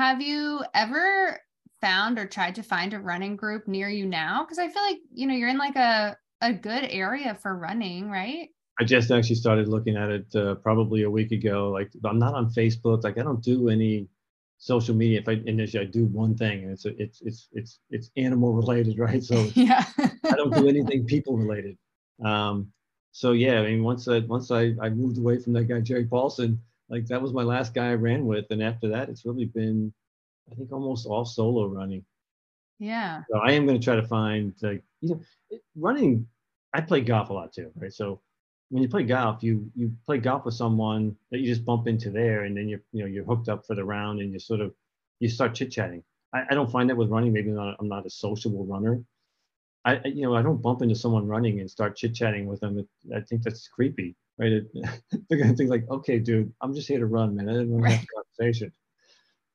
Have 0.01 0.23
you 0.23 0.65
ever 0.73 1.39
found 1.83 2.19
or 2.19 2.25
tried 2.25 2.55
to 2.55 2.63
find 2.63 2.95
a 2.95 2.99
running 2.99 3.37
group 3.37 3.69
near 3.69 3.91
you 3.91 4.07
now? 4.07 4.43
Because 4.43 4.59
I 4.59 4.71
feel 4.71 4.83
like, 4.83 4.97
you 5.13 5.27
know, 5.27 5.35
you're 5.35 5.51
in 5.51 5.59
like 5.59 5.77
a, 5.77 6.17
a 6.41 6.55
good 6.55 6.85
area 6.89 7.35
for 7.35 7.55
running, 7.55 8.11
right? 8.11 8.49
I 8.81 8.85
just 8.85 9.11
actually 9.11 9.35
started 9.35 9.69
looking 9.69 9.99
at 9.99 10.09
it 10.09 10.35
uh, 10.35 10.55
probably 10.55 11.03
a 11.03 11.11
week 11.11 11.33
ago. 11.33 11.69
Like 11.69 11.93
I'm 12.03 12.19
not 12.19 12.33
on 12.33 12.49
Facebook. 12.49 13.05
Like 13.05 13.19
I 13.19 13.23
don't 13.23 13.43
do 13.43 13.69
any 13.69 14.09
social 14.57 14.95
media. 14.95 15.21
If 15.21 15.29
I 15.29 15.33
initially 15.45 15.85
I 15.85 15.91
do 15.91 16.07
one 16.07 16.35
thing, 16.35 16.63
and 16.63 16.73
it's 16.73 16.87
a, 16.87 16.97
it's 16.97 17.21
it's 17.21 17.49
it's 17.53 17.81
it's 17.91 18.11
animal 18.17 18.55
related, 18.55 18.99
right? 19.07 19.23
So 19.23 19.51
yeah, 19.55 19.85
I 19.99 20.35
don't 20.35 20.55
do 20.55 20.67
anything 20.67 21.05
people 21.05 21.37
related. 21.37 21.77
Um, 22.25 22.73
so 23.13 23.33
yeah, 23.33 23.61
I 23.61 23.65
mean, 23.65 23.83
once 23.83 24.09
I 24.09 24.21
once 24.21 24.51
I 24.51 24.73
I 24.81 24.89
moved 24.89 25.19
away 25.19 25.39
from 25.41 25.53
that 25.53 25.65
guy 25.65 25.81
Jerry 25.81 26.07
Paulson, 26.07 26.59
like 26.91 27.07
that 27.07 27.23
was 27.23 27.33
my 27.33 27.45
last 27.45 27.73
guy 27.73 27.91
I 27.91 27.95
ran 27.95 28.27
with, 28.27 28.47
and 28.51 28.63
after 28.63 28.89
that, 28.89 29.09
it's 29.09 29.25
really 29.25 29.47
been, 29.47 29.93
I 30.51 30.57
think, 30.57 30.73
almost 30.73 31.07
all 31.07 31.25
solo 31.25 31.67
running. 31.67 32.05
Yeah. 32.81 33.23
So 33.31 33.39
I 33.39 33.53
am 33.53 33.65
going 33.67 33.79
to 33.79 33.85
try 33.85 33.95
to 33.95 34.07
find 34.07 34.53
like 34.61 34.83
you 35.01 35.11
know, 35.11 35.59
running. 35.77 36.27
I 36.75 36.81
play 36.81 37.01
golf 37.01 37.31
a 37.31 37.33
lot 37.33 37.53
too, 37.53 37.71
right? 37.77 37.93
So 37.93 38.21
when 38.71 38.83
you 38.83 38.89
play 38.89 39.05
golf, 39.05 39.43
you 39.43 39.71
you 39.77 39.93
play 40.05 40.19
golf 40.19 40.45
with 40.45 40.55
someone 40.55 41.17
that 41.31 41.39
you 41.39 41.47
just 41.47 41.65
bump 41.65 41.87
into 41.87 42.11
there, 42.11 42.45
and 42.45 42.57
then 42.57 42.69
you're 42.69 42.83
you 42.93 43.03
know 43.03 43.07
you're 43.07 43.25
hooked 43.25 43.49
up 43.49 43.67
for 43.67 43.77
the 43.77 43.85
round, 43.85 44.21
and 44.21 44.33
you 44.33 44.41
sort 44.41 44.61
of 44.61 44.75
you 45.21 45.29
start 45.29 45.55
chit 45.55 45.71
chatting. 45.71 46.03
I, 46.33 46.43
I 46.51 46.55
don't 46.55 46.71
find 46.71 46.91
that 46.91 46.97
with 46.97 47.11
running. 47.11 47.33
Maybe 47.33 47.51
not, 47.51 47.77
I'm 47.79 47.89
not 47.89 48.07
a 48.07 48.11
sociable 48.11 48.65
runner. 48.65 49.01
I 49.85 50.01
you 50.07 50.23
know 50.23 50.35
I 50.35 50.43
don't 50.43 50.61
bump 50.61 50.83
into 50.83 50.97
someone 50.97 51.29
running 51.29 51.61
and 51.61 51.71
start 51.71 51.97
chit 51.97 52.15
chatting 52.15 52.47
with 52.47 52.61
them. 52.61 52.89
I 53.15 53.21
think 53.21 53.43
that's 53.43 53.69
creepy 53.69 54.17
right? 54.41 54.53
It, 54.53 54.67
they're 55.29 55.39
gonna 55.39 55.55
think 55.55 55.71
like, 55.71 55.89
okay, 55.91 56.19
dude, 56.19 56.53
I'm 56.61 56.75
just 56.75 56.89
here 56.89 56.99
to 56.99 57.07
run, 57.07 57.37
man. 57.37 57.49
I 57.49 57.53
didn't 57.53 57.71
want 57.71 57.85
to 57.85 57.91
have 57.91 58.05
a 58.05 58.23
conversation. 58.41 58.73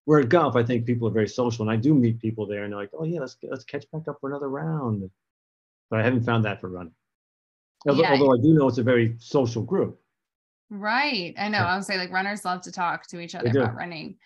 Where 0.05 0.19
at 0.19 0.29
golf, 0.29 0.55
I 0.55 0.63
think 0.63 0.85
people 0.85 1.07
are 1.07 1.11
very 1.11 1.27
social, 1.27 1.63
and 1.63 1.71
I 1.71 1.81
do 1.81 1.95
meet 1.95 2.21
people 2.21 2.45
there, 2.45 2.63
and 2.63 2.71
they're 2.71 2.79
like, 2.79 2.91
oh 2.93 3.05
yeah, 3.05 3.19
let's 3.19 3.37
let's 3.43 3.63
catch 3.63 3.89
back 3.91 4.07
up 4.07 4.17
for 4.21 4.29
another 4.29 4.49
round. 4.49 5.09
But 5.89 5.99
I 5.99 6.03
haven't 6.03 6.23
found 6.23 6.45
that 6.45 6.61
for 6.61 6.69
running. 6.69 6.93
Although, 7.87 8.01
yeah. 8.01 8.11
although 8.11 8.33
I 8.33 8.37
do 8.37 8.53
know 8.53 8.67
it's 8.67 8.77
a 8.77 8.83
very 8.83 9.15
social 9.19 9.63
group. 9.63 9.99
Right. 10.69 11.35
I 11.37 11.49
know. 11.49 11.59
I 11.59 11.75
would 11.75 11.85
say 11.85 11.97
like 11.97 12.11
runners 12.11 12.45
love 12.45 12.61
to 12.61 12.71
talk 12.71 13.07
to 13.07 13.19
each 13.19 13.35
other 13.35 13.49
about 13.49 13.75
running. 13.75 14.17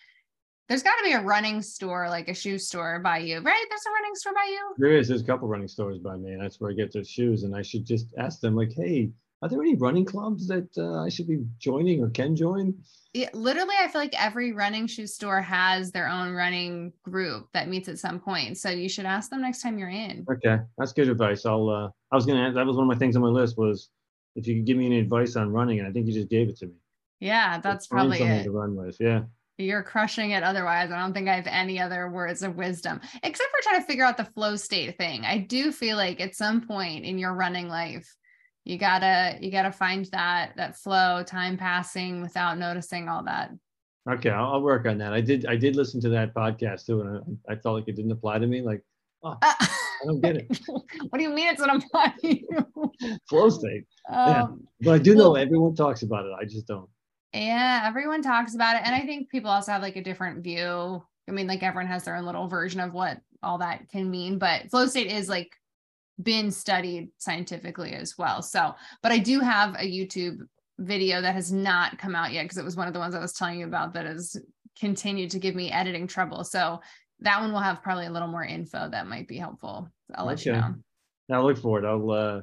There's 0.70 0.84
got 0.84 0.96
to 0.98 1.04
be 1.04 1.14
a 1.14 1.22
running 1.22 1.62
store, 1.62 2.08
like 2.10 2.30
a 2.30 2.34
shoe 2.34 2.60
store 2.60 3.00
by 3.00 3.18
you, 3.18 3.40
right? 3.40 3.66
There's 3.70 3.86
a 3.86 3.92
running 3.92 4.16
store 4.16 4.34
by 4.34 4.46
you. 4.48 4.76
There 4.78 4.96
is. 4.96 5.08
There's 5.08 5.22
a 5.22 5.26
couple 5.26 5.48
running 5.48 5.68
stores 5.68 5.98
by 5.98 6.16
me, 6.16 6.34
and 6.34 6.42
that's 6.42 6.62
where 6.62 6.70
I 6.70 6.74
get 6.74 6.94
the 6.94 7.04
shoes. 7.04 7.44
And 7.44 7.56
I 7.56 7.64
should 7.64 7.86
just 7.86 8.14
ask 8.18 8.40
them, 8.40 8.56
like, 8.56 8.72
hey, 8.76 9.10
are 9.42 9.50
there 9.50 9.62
any 9.62 9.76
running 9.76 10.06
clubs 10.06 10.48
that 10.48 10.68
uh, 10.78 11.04
I 11.04 11.10
should 11.10 11.28
be 11.28 11.46
joining 11.60 12.04
or 12.04 12.10
can 12.10 12.36
join? 12.36 12.74
Yeah, 13.14 13.30
literally, 13.34 13.76
I 13.80 13.88
feel 13.88 14.02
like 14.02 14.22
every 14.22 14.52
running 14.52 14.86
shoe 14.86 15.08
store 15.08 15.42
has 15.42 15.92
their 15.92 16.08
own 16.08 16.34
running 16.34 16.94
group 17.04 17.48
that 17.54 17.68
meets 17.68 17.88
at 17.88 17.98
some 17.98 18.20
point. 18.20 18.58
So 18.58 18.70
you 18.70 18.90
should 18.90 19.06
ask 19.06 19.30
them 19.30 19.42
next 19.42 19.62
time 19.62 19.80
you're 19.80 19.90
in. 19.90 20.26
Okay, 20.32 20.62
that's 20.78 20.94
good 20.94 21.10
advice. 21.10 21.46
I'll. 21.46 21.70
Uh, 21.70 21.90
I 22.12 22.16
was 22.16 22.26
gonna. 22.26 22.52
That 22.52 22.66
was 22.66 22.76
one 22.76 22.84
of 22.84 22.90
my 22.90 23.00
things 23.00 23.16
on 23.16 23.22
my 23.22 23.30
list 23.30 23.58
was 23.58 23.90
if 24.36 24.46
you 24.46 24.56
could 24.56 24.66
give 24.66 24.78
me 24.78 24.86
any 24.86 25.00
advice 25.00 25.36
on 25.36 25.52
running, 25.52 25.80
and 25.80 25.88
I 25.88 25.92
think 25.92 26.06
you 26.08 26.14
just 26.14 26.30
gave 26.30 26.50
it 26.50 26.58
to 26.58 26.68
me. 26.68 26.74
Yeah, 27.20 27.60
that's 27.60 27.88
probably 27.88 28.22
it. 28.22 28.44
To 28.44 28.52
run 28.52 28.76
with, 28.76 28.98
yeah. 29.00 29.22
You're 29.58 29.84
crushing 29.84 30.32
it. 30.32 30.44
Otherwise, 30.44 30.90
I 30.92 31.00
don't 31.00 31.14
think 31.14 31.28
I 31.28 31.36
have 31.36 31.48
any 31.48 31.80
other 31.82 32.10
words 32.10 32.44
of 32.44 32.56
wisdom 32.56 33.02
except 33.24 33.50
for 33.52 33.62
trying 33.62 33.82
to 33.82 33.86
figure 33.86 34.06
out 34.06 34.16
the 34.16 34.24
flow 34.24 34.56
state 34.56 34.98
thing. 34.98 35.26
I 35.26 35.40
do 35.40 35.72
feel 35.72 35.98
like 35.98 36.22
at 36.22 36.36
some 36.36 36.62
point 36.62 37.04
in 37.04 37.18
your 37.18 37.34
running 37.34 37.68
life, 37.68 38.16
you 38.66 38.78
gotta 38.78 39.38
you 39.42 39.52
gotta 39.52 39.72
find 39.72 40.06
that 40.12 40.54
that 40.58 40.78
flow 40.78 41.24
time 41.24 41.58
passing 41.58 42.22
without 42.22 42.58
noticing 42.58 43.10
all 43.10 43.24
that. 43.24 43.52
Okay 44.10 44.30
I'll, 44.30 44.54
I'll, 44.54 44.62
work 44.62 44.86
on 44.86 44.98
that. 45.00 45.14
I 45.14 45.22
did 45.22 45.46
i 45.46 45.56
did 45.56 45.76
listen 45.76 46.00
to 46.02 46.10
that 46.10 46.34
podcast 46.34 46.86
too 46.86 47.02
and 47.02 47.38
i, 47.50 47.54
I 47.54 47.56
felt 47.56 47.76
like 47.76 47.88
it 47.88 47.96
didn't 47.96 48.12
apply 48.12 48.40
to 48.40 48.48
me 48.48 48.62
like 48.62 48.82
oh, 49.24 49.32
uh, 49.32 49.38
i 49.42 50.06
don't 50.06 50.22
get 50.22 50.38
it. 50.38 50.60
What 51.10 51.18
do 51.18 51.24
you 51.24 51.30
mean 51.30 51.48
it's 51.50 51.62
not 51.62 51.84
apply 51.84 52.14
to 52.22 52.38
you? 52.38 53.18
Flow 53.30 53.50
state. 53.50 53.86
Um, 54.10 54.28
yeah. 54.28 54.48
but 54.82 54.94
i 54.94 54.98
do 54.98 55.16
know 55.16 55.36
everyone 55.36 55.76
talks 55.76 56.04
about 56.04 56.26
it 56.26 56.32
i 56.40 56.44
just 56.46 56.68
don't. 56.68 56.90
Yeah 57.34 57.84
everyone 57.86 58.22
talks 58.22 58.56
about 58.56 58.76
it 58.76 58.82
and 58.86 58.96
i 58.96 59.02
think 59.02 59.30
people 59.30 59.50
also 59.50 59.72
have 59.72 59.82
like 59.82 59.96
a 59.96 60.04
different 60.04 60.44
view. 60.44 61.04
I 61.28 61.32
mean 61.32 61.48
like 61.48 61.64
everyone 61.64 61.88
has 61.88 62.04
their 62.04 62.16
own 62.16 62.26
little 62.26 62.48
version 62.48 62.80
of 62.82 62.94
what 62.94 63.20
all 63.42 63.60
that 63.60 63.90
can 63.90 64.12
mean 64.12 64.38
but 64.38 64.70
flow 64.70 64.86
state 64.86 65.12
is 65.12 65.30
like 65.30 65.56
been 66.22 66.52
studied 66.52 67.10
scientifically 67.18 67.94
as 67.94 68.18
well. 68.18 68.42
So, 68.42 68.76
but 69.02 69.12
I 69.12 69.18
do 69.18 69.40
have 69.40 69.76
a 69.76 69.90
YouTube 69.90 70.40
video 70.78 71.22
that 71.22 71.36
has 71.36 71.52
not 71.52 71.98
come 71.98 72.16
out 72.16 72.32
yet 72.32 72.44
because 72.44 72.58
it 72.58 72.66
was 72.66 72.76
one 72.76 72.88
of 72.88 72.94
the 72.94 73.00
ones 73.00 73.16
I 73.16 73.20
was 73.20 73.34
telling 73.34 73.60
you 73.60 73.66
about 73.66 73.94
that 73.94 74.06
has 74.06 74.38
continued 74.80 75.32
to 75.32 75.40
give 75.40 75.56
me 75.56 75.72
editing 75.72 76.08
trouble. 76.08 76.44
So 76.44 76.80
that 77.22 77.42
one 77.42 77.52
will 77.52 77.60
have 77.60 77.84
probably 77.84 78.06
a 78.06 78.12
little 78.12 78.28
more 78.28 78.46
info 78.46 78.90
that 78.90 79.08
might 79.08 79.28
be 79.28 79.38
helpful. 79.38 79.90
I'll 80.16 80.26
let 80.26 80.46
you 80.46 80.54
know. 80.54 80.76
Now 81.28 81.42
look 81.42 81.58
for 81.58 81.80
it. 81.80 81.86
I'll 81.86 82.12
uh 82.12 82.42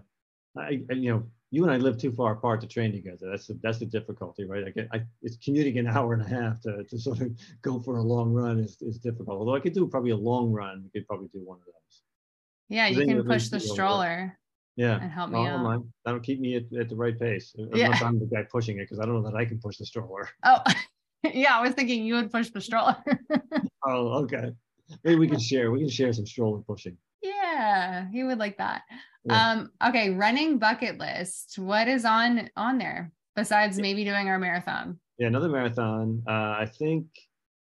I, 0.58 0.80
you 0.90 1.12
know, 1.12 1.22
you 1.50 1.64
and 1.64 1.72
I 1.72 1.76
live 1.76 1.98
too 1.98 2.12
far 2.12 2.32
apart 2.32 2.60
to 2.62 2.66
train 2.66 2.92
together. 2.92 3.30
That's 3.30 3.46
the 3.46 3.58
that's 3.62 3.78
the 3.78 3.86
difficulty, 3.86 4.44
right? 4.44 4.64
I 4.66 4.70
get 4.70 4.88
I 4.92 5.02
it's 5.22 5.36
commuting 5.42 5.78
an 5.78 5.86
hour 5.94 6.12
and 6.12 6.22
a 6.22 6.28
half 6.28 6.60
to, 6.62 6.84
to 6.84 6.98
sort 6.98 7.20
of 7.20 7.30
go 7.62 7.80
for 7.80 7.96
a 7.96 8.02
long 8.02 8.32
run 8.32 8.58
is, 8.60 8.80
is 8.82 8.98
difficult. 8.98 9.38
Although 9.38 9.54
I 9.54 9.60
could 9.60 9.74
do 9.74 9.86
probably 9.86 10.10
a 10.10 10.16
long 10.16 10.52
run, 10.52 10.82
we 10.84 11.00
could 11.00 11.08
probably 11.08 11.28
do 11.32 11.40
one 11.44 11.58
of 11.58 11.64
those. 11.64 12.02
Yeah, 12.68 12.88
you 12.88 13.06
can 13.06 13.24
push 13.24 13.48
the 13.48 13.60
stroller. 13.60 14.38
Yeah. 14.76 15.00
And 15.00 15.10
help 15.10 15.30
me 15.30 15.46
out. 15.46 15.84
That'll 16.04 16.20
keep 16.20 16.38
me 16.38 16.56
at, 16.56 16.64
at 16.78 16.88
the 16.88 16.96
right 16.96 17.18
pace. 17.18 17.54
I'm 17.58 17.74
yeah. 17.74 17.98
I'm 18.02 18.18
the 18.18 18.26
guy 18.26 18.44
pushing 18.50 18.78
it 18.78 18.82
because 18.82 19.00
I 19.00 19.06
don't 19.06 19.14
know 19.14 19.30
that 19.30 19.36
I 19.36 19.44
can 19.44 19.58
push 19.58 19.78
the 19.78 19.86
stroller. 19.86 20.28
Oh, 20.44 20.58
yeah. 21.32 21.56
I 21.58 21.62
was 21.62 21.72
thinking 21.72 22.04
you 22.04 22.14
would 22.14 22.30
push 22.30 22.50
the 22.50 22.60
stroller. 22.60 22.96
oh, 23.86 24.24
okay. 24.24 24.52
Maybe 25.02 25.16
we 25.16 25.28
can 25.28 25.40
share. 25.40 25.70
We 25.70 25.80
can 25.80 25.88
share 25.88 26.12
some 26.12 26.26
stroller 26.26 26.60
pushing. 26.60 26.96
Yeah, 27.22 28.06
he 28.12 28.22
would 28.22 28.38
like 28.38 28.58
that. 28.58 28.82
Yeah. 29.24 29.50
Um, 29.50 29.72
okay, 29.88 30.10
running 30.10 30.58
bucket 30.58 30.98
list. 30.98 31.58
What 31.58 31.88
is 31.88 32.04
on 32.04 32.48
on 32.56 32.78
there 32.78 33.10
besides 33.34 33.78
maybe 33.78 34.04
doing 34.04 34.28
our 34.28 34.38
marathon? 34.38 35.00
Yeah, 35.18 35.26
another 35.26 35.48
marathon. 35.48 36.22
Uh, 36.28 36.54
I 36.60 36.70
think 36.78 37.06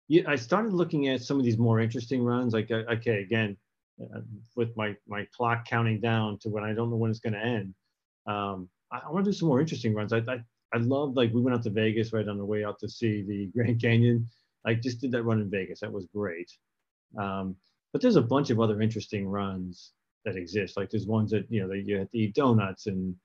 yeah, 0.08 0.24
I 0.28 0.36
started 0.36 0.74
looking 0.74 1.08
at 1.08 1.22
some 1.22 1.39
of 1.39 1.45
these 1.45 1.58
more 1.58 1.80
interesting 1.80 2.22
runs. 2.22 2.53
Like, 2.53 2.70
uh, 2.70 2.84
okay, 2.93 3.22
again, 3.22 3.58
uh, 4.02 4.22
with 4.56 4.76
my 4.76 4.96
my 5.08 5.28
clock 5.36 5.66
counting 5.66 6.00
down 6.00 6.38
to 6.39 6.50
when 6.50 6.64
I 6.64 6.74
don't 6.74 6.89
know 6.89 6.96
when 6.96 7.12
it's 7.12 7.20
going 7.20 7.34
to 7.34 7.39
end. 7.39 7.74
Um, 8.28 8.70
I, 8.91 9.02
I 9.06 9.12
want 9.12 9.26
to 9.26 9.32
do 9.32 9.38
some 9.38 9.48
more 9.48 9.62
interesting 9.62 9.93
runs. 9.93 10.14
I, 10.14 10.18
I 10.18 10.39
I 10.74 10.78
love 10.78 11.16
like 11.16 11.34
we 11.34 11.41
went 11.41 11.56
out 11.56 11.64
to 11.64 11.70
Vegas 11.70 12.14
right 12.14 12.28
on 12.28 12.38
the 12.38 12.46
way 12.46 12.64
out 12.64 12.80
to 12.80 12.89
see 12.89 13.24
the 13.24 13.48
Grand 13.56 13.82
Canyon. 13.82 14.28
I 14.66 14.74
just 14.74 15.00
did 15.00 15.12
that 15.12 15.24
run 15.24 15.41
in 15.41 15.50
Vegas. 15.50 15.82
That 15.82 15.91
was 15.91 16.08
great. 16.14 16.52
Um, 17.18 17.56
but 17.93 18.02
there's 18.02 18.16
a 18.16 18.22
bunch 18.22 18.50
of 18.50 18.60
other 18.60 18.82
interesting 18.82 19.28
runs 19.28 19.91
that 20.26 20.36
exist. 20.36 20.76
Like 20.76 20.89
there's 20.89 21.06
ones 21.08 21.32
that 21.32 21.46
you 21.50 21.62
know 21.62 21.70
that 21.70 21.84
you 21.86 21.98
have 22.00 22.12
to 22.12 22.18
eat 22.18 22.36
donuts 22.36 22.88
and 22.88 23.16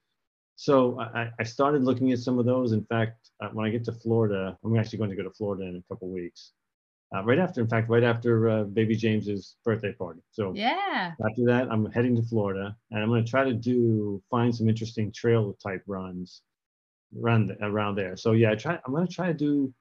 so 0.60 1.00
I, 1.00 1.30
I 1.40 1.42
started 1.44 1.84
looking 1.84 2.12
at 2.12 2.18
some 2.18 2.38
of 2.38 2.44
those. 2.44 2.72
In 2.72 2.84
fact, 2.84 3.30
uh, 3.42 3.48
when 3.54 3.64
I 3.64 3.70
get 3.70 3.82
to 3.86 3.92
Florida, 3.92 4.58
I'm 4.62 4.78
actually 4.78 4.98
going 4.98 5.08
to 5.08 5.16
go 5.16 5.22
to 5.22 5.30
Florida 5.30 5.64
in 5.64 5.76
a 5.76 5.82
couple 5.88 6.10
weeks. 6.10 6.52
Uh, 7.14 7.24
right 7.24 7.40
after, 7.40 7.60
in 7.60 7.66
fact, 7.66 7.90
right 7.90 8.04
after 8.04 8.48
uh, 8.48 8.62
baby 8.62 8.94
James's 8.94 9.56
birthday 9.64 9.92
party. 9.92 10.20
So 10.30 10.52
yeah. 10.54 11.12
After 11.28 11.44
that, 11.46 11.66
I'm 11.68 11.90
heading 11.90 12.14
to 12.14 12.22
Florida, 12.22 12.76
and 12.92 13.02
I'm 13.02 13.08
going 13.08 13.24
to 13.24 13.30
try 13.30 13.42
to 13.42 13.52
do 13.52 14.22
find 14.30 14.54
some 14.54 14.68
interesting 14.68 15.10
trail 15.10 15.56
type 15.60 15.82
runs, 15.88 16.42
run 17.12 17.56
around 17.62 17.96
there. 17.96 18.16
So 18.16 18.32
yeah, 18.32 18.52
I 18.52 18.54
try. 18.54 18.78
I'm 18.86 18.94
going 18.94 19.08
to 19.08 19.12
try 19.12 19.26
to 19.26 19.34
do 19.34 19.74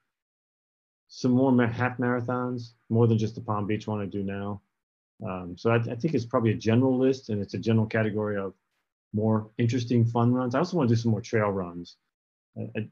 some 1.08 1.32
more 1.32 1.68
half 1.68 1.98
marathons, 1.98 2.74
more 2.90 3.06
than 3.06 3.20
just 3.20 3.36
the 3.36 3.42
Palm 3.42 3.68
Beach 3.68 3.86
one 3.86 4.02
I 4.02 4.06
do 4.06 4.24
now. 4.24 4.62
Um, 5.28 5.56
so 5.58 5.72
I, 5.72 5.76
I, 5.76 5.96
think 5.96 6.14
it's 6.14 6.26
probably 6.26 6.52
a 6.52 6.56
general 6.56 6.98
list, 6.98 7.30
and 7.30 7.42
it's 7.42 7.54
a 7.54 7.60
general 7.60 7.86
category 7.86 8.38
of 8.38 8.54
more 9.14 9.50
interesting 9.58 10.06
fun 10.06 10.34
runs. 10.34 10.56
I 10.56 10.60
also 10.60 10.78
want 10.78 10.90
to 10.90 10.96
do 10.96 11.02
some 11.02 11.12
more 11.12 11.22
trail 11.22 11.50
runs. 11.50 11.98
I, 12.58 12.62
I, 12.76 12.88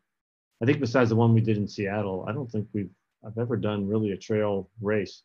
I 0.61 0.65
think 0.65 0.79
besides 0.79 1.09
the 1.09 1.15
one 1.15 1.33
we 1.33 1.41
did 1.41 1.57
in 1.57 1.67
Seattle, 1.67 2.25
I 2.27 2.33
don't 2.33 2.51
think 2.51 2.67
we've 2.73 2.89
I've 3.28 3.38
ever 3.38 3.57
done 3.57 3.88
really 3.88 4.11
a 4.11 4.17
trail 4.17 4.69
race. 4.82 5.23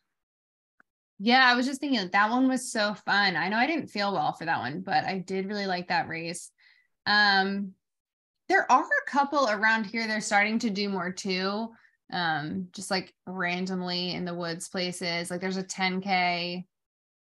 Yeah, 1.19 1.45
I 1.49 1.55
was 1.55 1.65
just 1.65 1.79
thinking 1.79 2.09
that 2.11 2.29
one 2.29 2.49
was 2.49 2.69
so 2.71 2.93
fun. 2.93 3.37
I 3.37 3.47
know 3.47 3.57
I 3.57 3.67
didn't 3.67 3.87
feel 3.87 4.11
well 4.11 4.33
for 4.33 4.45
that 4.45 4.59
one, 4.59 4.81
but 4.81 5.05
I 5.05 5.19
did 5.19 5.47
really 5.47 5.67
like 5.67 5.87
that 5.87 6.09
race. 6.09 6.51
Um, 7.05 7.71
there 8.49 8.69
are 8.69 8.83
a 8.83 9.09
couple 9.09 9.47
around 9.49 9.85
here. 9.85 10.05
They're 10.05 10.19
starting 10.19 10.59
to 10.59 10.69
do 10.69 10.89
more 10.89 11.11
too 11.11 11.69
um, 12.13 12.67
just 12.71 12.91
like 12.91 13.13
randomly 13.25 14.13
in 14.13 14.23
the 14.23 14.33
woods 14.33 14.69
places. 14.69 15.31
Like 15.31 15.41
there's 15.41 15.57
a 15.57 15.63
10K. 15.63 16.65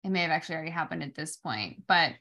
It 0.04 0.10
may 0.10 0.22
have 0.22 0.32
actually 0.32 0.56
already 0.56 0.72
happened 0.72 1.04
at 1.04 1.16
this 1.16 1.38
point, 1.38 1.84
but 1.88 2.14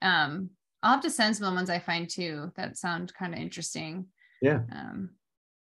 um, 0.00 0.50
I'll 0.82 0.92
have 0.92 1.02
to 1.02 1.10
send 1.10 1.36
some 1.36 1.46
of 1.46 1.52
the 1.52 1.56
ones 1.56 1.68
I 1.68 1.78
find 1.78 2.08
too 2.08 2.52
that 2.56 2.78
sound 2.78 3.12
kind 3.14 3.34
of 3.34 3.40
interesting. 3.40 4.06
Yeah. 4.40 4.60
Um, 4.72 5.10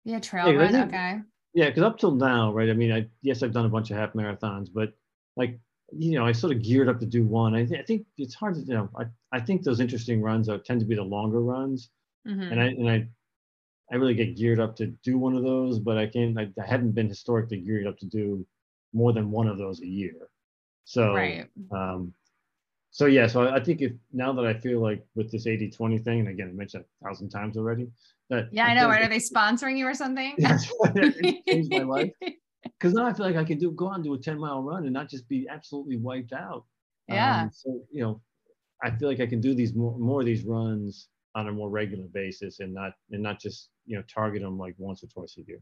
yeah, 0.05 0.21
trail 0.21 0.51
yeah, 0.51 0.59
run. 0.59 0.75
Okay. 0.77 1.19
Yeah, 1.55 1.67
because 1.67 1.83
up 1.83 1.99
till 1.99 2.15
now, 2.15 2.53
right? 2.53 2.71
I 2.71 2.75
mean, 2.75 2.93
I 2.93 3.07
yes, 3.23 3.43
I've 3.43 3.53
done 3.53 3.67
a 3.67 3.71
bunch 3.71 3.91
of 3.91 3.97
half 3.97 4.13
marathons, 4.13 4.69
but 4.73 4.93
like 5.37 5.59
you 5.93 6.13
know, 6.13 6.25
I 6.25 6.33
sort 6.33 6.55
of 6.55 6.63
geared 6.63 6.89
up 6.89 7.01
to 7.01 7.07
do 7.07 7.25
one. 7.25 7.55
I, 7.55 7.65
th- 7.65 7.81
I 7.81 7.83
think 7.83 8.07
it's 8.17 8.35
hard 8.35 8.55
to 8.55 8.61
you 8.61 8.75
know. 8.75 8.89
I, 8.97 9.05
I 9.33 9.41
think 9.41 9.63
those 9.63 9.81
interesting 9.81 10.23
runs 10.23 10.49
are, 10.49 10.59
tend 10.59 10.81
to 10.81 10.87
be 10.87 10.95
the 10.95 11.03
longer 11.03 11.41
runs, 11.41 11.91
mm-hmm. 12.27 12.53
and 12.53 12.61
I 12.61 12.67
and 12.67 12.89
I 12.89 13.09
I 13.93 13.97
really 13.97 14.15
get 14.15 14.37
geared 14.37 14.61
up 14.61 14.77
to 14.77 14.87
do 14.87 15.19
one 15.19 15.35
of 15.35 15.43
those, 15.43 15.79
but 15.79 15.99
I 15.99 16.07
can't. 16.07 16.39
I, 16.39 16.49
I 16.61 16.67
hadn't 16.67 16.93
been 16.93 17.09
historically 17.09 17.59
geared 17.59 17.87
up 17.87 17.99
to 17.99 18.07
do 18.07 18.47
more 18.93 19.13
than 19.13 19.31
one 19.31 19.49
of 19.49 19.59
those 19.59 19.81
a 19.81 19.87
year. 19.87 20.15
So, 20.85 21.15
right. 21.15 21.47
um, 21.73 22.13
so 22.91 23.07
yeah, 23.07 23.27
so 23.27 23.49
I 23.49 23.61
think 23.61 23.81
if 23.81 23.93
now 24.13 24.33
that 24.33 24.47
I 24.47 24.55
feel 24.55 24.81
like 24.81 25.05
with 25.15 25.31
this 25.31 25.47
80 25.47 25.71
20 25.71 25.99
thing, 25.99 26.21
and 26.21 26.29
again, 26.29 26.49
I 26.49 26.53
mentioned 26.53 26.85
a 27.03 27.05
thousand 27.07 27.31
times 27.31 27.57
already, 27.57 27.89
yeah, 28.53 28.67
I, 28.67 28.75
know, 28.75 28.89
right? 28.89 29.03
Are 29.03 29.09
they 29.09 29.19
sponsoring 29.19 29.77
you 29.77 29.87
or 29.87 29.95
something? 29.95 30.35
Yeah, 30.39 30.59
it 30.85 31.45
changed 31.47 31.71
my 31.71 31.83
life. 31.83 32.13
Because 32.79 32.93
now 32.93 33.07
I 33.07 33.13
feel 33.15 33.25
like 33.25 33.37
I 33.37 33.45
can 33.45 33.59
do 33.59 33.71
go 33.71 33.87
on 33.87 34.03
do 34.03 34.13
a 34.13 34.19
10 34.19 34.39
mile 34.39 34.63
run 34.63 34.85
and 34.85 34.93
not 34.93 35.09
just 35.09 35.27
be 35.29 35.47
absolutely 35.51 35.97
wiped 35.97 36.35
out. 36.35 36.65
Yeah. 37.09 37.43
Um, 37.43 37.51
so, 37.53 37.81
you 37.91 38.03
know, 38.03 38.21
I 38.83 38.91
feel 38.91 39.09
like 39.09 39.21
I 39.21 39.27
can 39.27 39.41
do 39.41 39.55
these 39.55 39.75
more, 39.75 39.99
more 39.99 40.21
of 40.21 40.27
these 40.27 40.45
runs 40.45 41.09
on 41.35 41.49
a 41.49 41.53
more 41.53 41.71
regular 41.71 42.07
basis 42.13 42.61
and 42.61 42.75
not 42.75 42.93
and 43.11 43.23
not 43.23 43.41
just 43.41 43.71
you 43.87 43.97
know 43.97 44.03
target 44.13 44.43
them 44.43 44.59
like 44.59 44.75
once 44.79 45.03
or 45.03 45.07
twice 45.07 45.37
a 45.39 45.43
year 45.43 45.61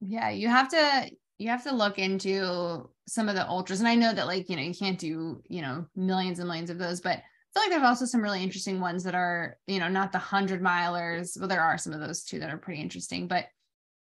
yeah 0.00 0.30
you 0.30 0.48
have 0.48 0.68
to 0.68 1.10
you 1.38 1.48
have 1.48 1.62
to 1.62 1.72
look 1.72 1.98
into 1.98 2.88
some 3.06 3.28
of 3.28 3.34
the 3.36 3.46
ultras 3.46 3.80
and 3.80 3.88
i 3.88 3.94
know 3.94 4.12
that 4.12 4.26
like 4.26 4.48
you 4.50 4.56
know 4.56 4.62
you 4.62 4.74
can't 4.74 4.98
do 4.98 5.40
you 5.48 5.62
know 5.62 5.86
millions 5.94 6.38
and 6.38 6.48
millions 6.48 6.70
of 6.70 6.78
those 6.78 7.00
but 7.00 7.22
feel 7.56 7.64
like 7.64 7.70
there's 7.70 7.88
also 7.88 8.04
some 8.04 8.20
really 8.22 8.42
interesting 8.42 8.80
ones 8.80 9.02
that 9.04 9.14
are 9.14 9.56
you 9.66 9.78
know 9.78 9.88
not 9.88 10.12
the 10.12 10.18
hundred 10.18 10.60
milers 10.62 11.38
well 11.38 11.48
there 11.48 11.62
are 11.62 11.78
some 11.78 11.92
of 11.92 12.00
those 12.00 12.22
too 12.22 12.38
that 12.38 12.50
are 12.50 12.58
pretty 12.58 12.80
interesting 12.80 13.26
but 13.26 13.46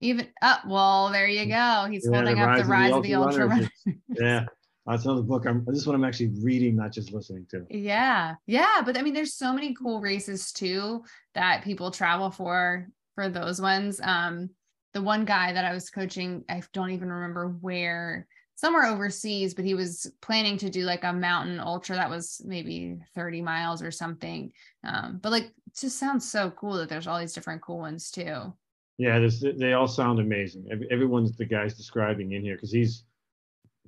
even 0.01 0.29
up 0.41 0.61
oh, 0.65 0.71
well 0.71 1.09
there 1.11 1.27
you 1.27 1.47
go 1.47 1.87
he's 1.91 2.09
yeah, 2.09 2.17
holding 2.17 2.37
the 2.37 2.43
up 2.43 2.59
the 2.59 2.65
rise 2.65 2.93
of 2.93 3.03
the, 3.03 3.13
of 3.15 3.33
the 3.33 3.41
ultra, 3.41 3.51
ultra 3.51 3.71
yeah 4.21 4.45
that's 4.87 5.05
another 5.05 5.23
book. 5.23 5.47
I'm 5.47 5.65
this 5.67 5.87
one 5.87 5.95
I'm 5.95 6.05
actually 6.05 6.33
reading, 6.43 6.75
not 6.75 6.91
just 6.91 7.13
listening 7.13 7.47
to. 7.51 7.65
Yeah. 7.71 8.35
Yeah. 8.47 8.83
But 8.85 8.99
I 8.99 9.03
mean, 9.03 9.15
there's 9.15 9.35
so 9.35 9.53
many 9.53 9.75
cool 9.75 10.01
races 10.01 10.53
too 10.53 11.05
that 11.35 11.63
people 11.63 11.91
travel 11.91 12.31
for 12.31 12.89
for 13.15 13.29
those 13.29 13.61
ones. 13.61 14.01
Um, 14.03 14.51
the 14.95 15.03
one 15.03 15.25
guy 15.25 15.53
that 15.53 15.65
I 15.65 15.73
was 15.73 15.91
coaching, 15.91 16.45
I 16.49 16.63
don't 16.73 16.91
even 16.91 17.13
remember 17.13 17.49
where, 17.61 18.27
somewhere 18.61 18.85
overseas, 18.85 19.55
but 19.55 19.65
he 19.65 19.73
was 19.73 20.13
planning 20.21 20.59
to 20.59 20.69
do 20.69 20.83
like 20.83 21.03
a 21.05 21.13
mountain 21.13 21.59
ultra 21.59 21.97
that 21.97 22.11
was 22.11 22.43
maybe 22.45 22.99
30 23.15 23.41
miles 23.41 23.83
or 23.83 23.91
something. 23.91 24.53
Um, 24.85 25.19
but 25.23 25.33
like 25.33 25.51
just 25.75 25.99
sounds 25.99 26.31
so 26.31 26.51
cool 26.51 26.75
that 26.75 26.91
there's 26.91 27.07
all 27.07 27.19
these 27.19 27.33
different 27.33 27.63
cool 27.63 27.79
ones 27.79 28.11
too. 28.11 28.53
Yeah, 28.99 29.27
they 29.57 29.73
all 29.73 29.89
sound 29.89 30.19
amazing. 30.21 30.69
Everyone's 30.91 31.35
the 31.35 31.47
guys 31.47 31.75
describing 31.75 32.33
in 32.33 32.43
here 32.43 32.57
because 32.57 32.71
he's 32.71 33.05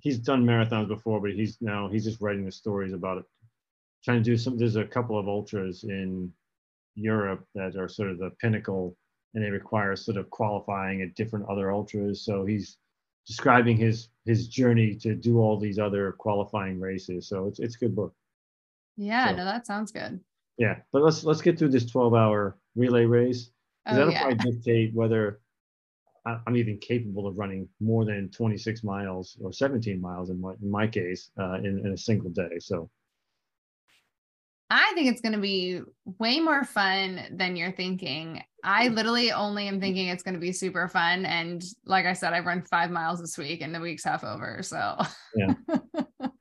he's 0.01 0.19
done 0.19 0.43
marathons 0.43 0.89
before, 0.89 1.21
but 1.21 1.33
he's 1.33 1.59
now 1.61 1.87
he's 1.91 2.05
just 2.05 2.23
writing 2.23 2.47
the 2.47 2.53
stories 2.53 2.95
about 2.95 3.19
it. 3.19 3.25
Trying 4.03 4.25
to 4.25 4.31
do 4.31 4.39
some. 4.39 4.57
There's 4.57 4.77
a 4.77 4.87
couple 4.87 5.19
of 5.19 5.29
ultras 5.29 5.85
in 5.85 6.33
Europe 6.95 7.45
that 7.55 7.77
are 7.77 7.89
sort 7.89 8.09
of 8.09 8.19
the 8.19 8.31
pinnacle, 8.41 8.97
and 9.35 9.45
they 9.45 9.51
require 9.51 9.95
sort 9.97 10.17
of 10.17 10.31
qualifying 10.31 11.03
at 11.03 11.15
different 11.15 11.47
other 11.47 11.71
ultras. 11.71 12.25
So 12.25 12.47
he's 12.47 12.79
describing 13.27 13.77
his 13.77 14.09
his 14.25 14.49
journey 14.49 14.95
to 14.97 15.15
do 15.15 15.39
all 15.39 15.59
these 15.59 15.79
other 15.79 16.13
qualifying 16.13 16.81
races. 16.81 17.29
So 17.29 17.47
it's 17.47 17.59
it's 17.59 17.77
a 17.77 17.79
good 17.79 17.97
book. 17.97 18.15
Yeah, 18.97 19.31
so, 19.31 19.37
no, 19.37 19.45
that 19.45 19.67
sounds 19.67 19.91
good. 19.93 20.21
Yeah, 20.59 20.77
but 20.93 21.03
let's 21.03 21.25
let's 21.25 21.43
get 21.43 21.59
through 21.59 21.71
this 21.71 21.87
12 21.87 22.15
hour 22.15 22.59
relay 22.77 23.05
race. 23.05 23.51
Oh, 23.87 23.97
that'll 23.97 24.13
yeah. 24.13 24.27
probably 24.27 24.53
dictate 24.53 24.95
whether 24.95 25.41
I'm 26.25 26.57
even 26.57 26.79
capable 26.79 27.27
of 27.27 27.37
running 27.37 27.69
more 27.81 28.05
than 28.05 28.31
26 28.31 28.85
miles 28.85 29.37
or 29.43 29.53
17 29.53 30.01
miles 30.01 30.31
in 30.31 30.41
my, 30.41 30.53
in 30.63 30.71
my 30.71 30.87
case 30.87 31.31
uh, 31.39 31.55
in, 31.55 31.81
in 31.85 31.93
a 31.93 31.97
single 31.97 32.31
day. 32.31 32.59
So 32.61 32.89
I 34.73 34.93
think 34.95 35.11
it's 35.11 35.21
going 35.21 35.35
to 35.35 35.39
be 35.39 35.81
way 36.19 36.41
more 36.41 36.65
fun 36.65 37.21
than 37.31 37.57
you're 37.57 37.73
thinking. 37.73 38.43
I 38.65 38.89
literally 38.89 39.31
only 39.33 39.69
am 39.69 39.81
thinking 39.81 40.09
it's 40.09 40.23
going 40.23 40.35
to 40.35 40.41
be 40.41 40.53
super 40.53 40.89
fun. 40.89 41.27
And 41.27 41.63
like 41.85 42.07
I 42.07 42.13
said, 42.13 42.33
I've 42.33 42.47
run 42.47 42.63
five 42.63 42.91
miles 42.91 43.21
this 43.21 43.37
week 43.37 43.61
and 43.61 43.75
the 43.75 43.81
week's 43.81 44.05
half 44.05 44.25
over. 44.25 44.63
So, 44.63 44.99
yeah. 45.37 45.55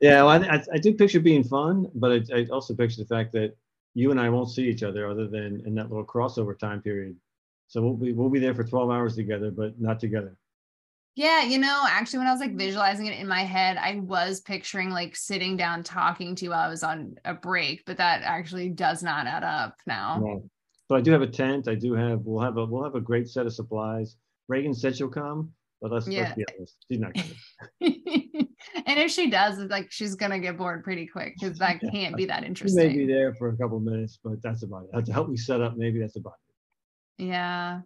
Yeah. 0.00 0.24
Well, 0.24 0.42
I, 0.42 0.60
I 0.72 0.78
do 0.78 0.94
picture 0.94 1.20
being 1.20 1.44
fun, 1.44 1.86
but 1.94 2.10
I, 2.10 2.38
I 2.38 2.46
also 2.50 2.74
picture 2.74 3.00
the 3.00 3.06
fact 3.06 3.32
that 3.34 3.54
you 3.94 4.10
and 4.10 4.20
I 4.20 4.30
won't 4.30 4.50
see 4.50 4.64
each 4.64 4.82
other 4.82 5.08
other 5.08 5.28
than 5.28 5.62
in 5.64 5.76
that 5.76 5.90
little 5.90 6.04
crossover 6.04 6.58
time 6.58 6.82
period 6.82 7.14
so 7.72 7.80
we'll 7.80 7.94
be 7.94 8.12
we'll 8.12 8.28
be 8.28 8.38
there 8.38 8.54
for 8.54 8.64
12 8.64 8.90
hours 8.90 9.16
together, 9.16 9.50
but 9.50 9.80
not 9.80 9.98
together. 9.98 10.36
Yeah, 11.14 11.42
you 11.42 11.58
know, 11.58 11.84
actually, 11.86 12.20
when 12.20 12.28
I 12.28 12.32
was 12.32 12.40
like 12.40 12.56
visualizing 12.56 13.06
it 13.06 13.18
in 13.18 13.28
my 13.28 13.42
head, 13.42 13.76
I 13.76 13.96
was 13.96 14.40
picturing 14.40 14.88
like 14.90 15.14
sitting 15.14 15.58
down 15.58 15.82
talking 15.82 16.34
to 16.36 16.44
you 16.44 16.50
while 16.50 16.66
I 16.66 16.68
was 16.68 16.82
on 16.82 17.16
a 17.26 17.34
break, 17.34 17.84
but 17.84 17.98
that 17.98 18.22
actually 18.22 18.70
does 18.70 19.02
not 19.02 19.26
add 19.26 19.44
up 19.44 19.76
now. 19.86 20.20
No. 20.24 20.50
But 20.88 20.96
I 20.96 21.00
do 21.02 21.12
have 21.12 21.22
a 21.22 21.26
tent. 21.26 21.68
I 21.68 21.74
do 21.74 21.92
have. 21.92 22.20
We'll 22.24 22.42
have 22.42 22.56
a. 22.56 22.64
We'll 22.64 22.84
have 22.84 22.94
a 22.94 23.00
great 23.00 23.28
set 23.28 23.44
of 23.44 23.52
supplies. 23.52 24.16
Reagan 24.48 24.72
said 24.72 24.96
she'll 24.96 25.08
come, 25.08 25.52
but 25.82 25.90
let's, 25.90 26.08
yeah. 26.08 26.22
let's 26.22 26.34
be 26.34 26.44
honest, 26.56 26.76
she's 26.90 27.00
not 27.00 27.14
coming. 27.14 27.36
and 28.86 28.98
if 28.98 29.10
she 29.10 29.28
does, 29.28 29.58
it's 29.58 29.70
like 29.70 29.90
she's 29.90 30.14
gonna 30.14 30.38
get 30.38 30.56
bored 30.56 30.82
pretty 30.82 31.06
quick 31.06 31.34
because 31.38 31.58
that 31.58 31.82
yeah. 31.82 31.90
can't 31.92 32.16
be 32.16 32.24
that 32.24 32.42
interesting. 32.42 32.90
She 32.90 32.96
may 32.96 33.06
be 33.06 33.12
there 33.12 33.34
for 33.34 33.50
a 33.50 33.56
couple 33.56 33.80
minutes, 33.80 34.18
but 34.22 34.42
that's 34.42 34.62
about 34.62 34.86
it. 34.92 35.04
To 35.04 35.12
help 35.12 35.28
me 35.28 35.36
set 35.36 35.60
up, 35.60 35.76
maybe 35.76 36.00
that's 36.00 36.16
about 36.16 36.34
it. 37.18 37.24
Yeah. 37.24 37.80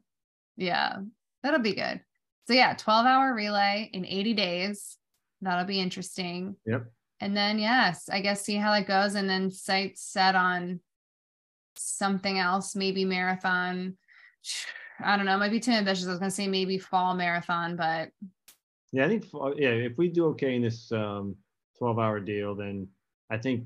Yeah. 0.57 0.99
That'll 1.43 1.61
be 1.61 1.74
good. 1.74 2.01
So 2.47 2.55
yeah, 2.55 2.74
12 2.74 3.07
hour 3.07 3.34
relay 3.34 3.90
in 3.92 4.05
80 4.05 4.34
days. 4.34 4.99
That'll 5.40 5.64
be 5.64 5.80
interesting. 5.80 6.57
Yep. 6.66 6.86
And 7.20 7.36
then 7.36 7.59
yes, 7.59 8.09
I 8.09 8.20
guess 8.20 8.42
see 8.42 8.57
how 8.57 8.72
that 8.72 8.86
goes 8.86 9.14
and 9.14 9.28
then 9.28 9.51
sights 9.51 10.03
set 10.03 10.34
on 10.34 10.80
something 11.76 12.38
else, 12.38 12.76
maybe 12.76 13.05
marathon. 13.05 13.97
I 15.05 15.16
don't 15.16 15.26
know, 15.26 15.36
might 15.36 15.51
be 15.51 15.61
too 15.61 15.72
ambitious. 15.72 16.07
I 16.07 16.11
was 16.11 16.18
gonna 16.18 16.30
say 16.30 16.49
maybe 16.49 16.78
fall 16.78 17.14
marathon, 17.14 17.76
but 17.76 18.11
yeah, 18.92 19.05
I 19.05 19.09
think 19.09 19.26
yeah, 19.57 19.70
if 19.70 19.99
we 19.99 20.09
do 20.09 20.26
okay 20.28 20.55
in 20.55 20.62
this 20.62 20.90
um 20.90 21.36
12 21.78 21.99
hour 21.99 22.18
deal, 22.20 22.55
then 22.55 22.88
I 23.28 23.36
think 23.36 23.64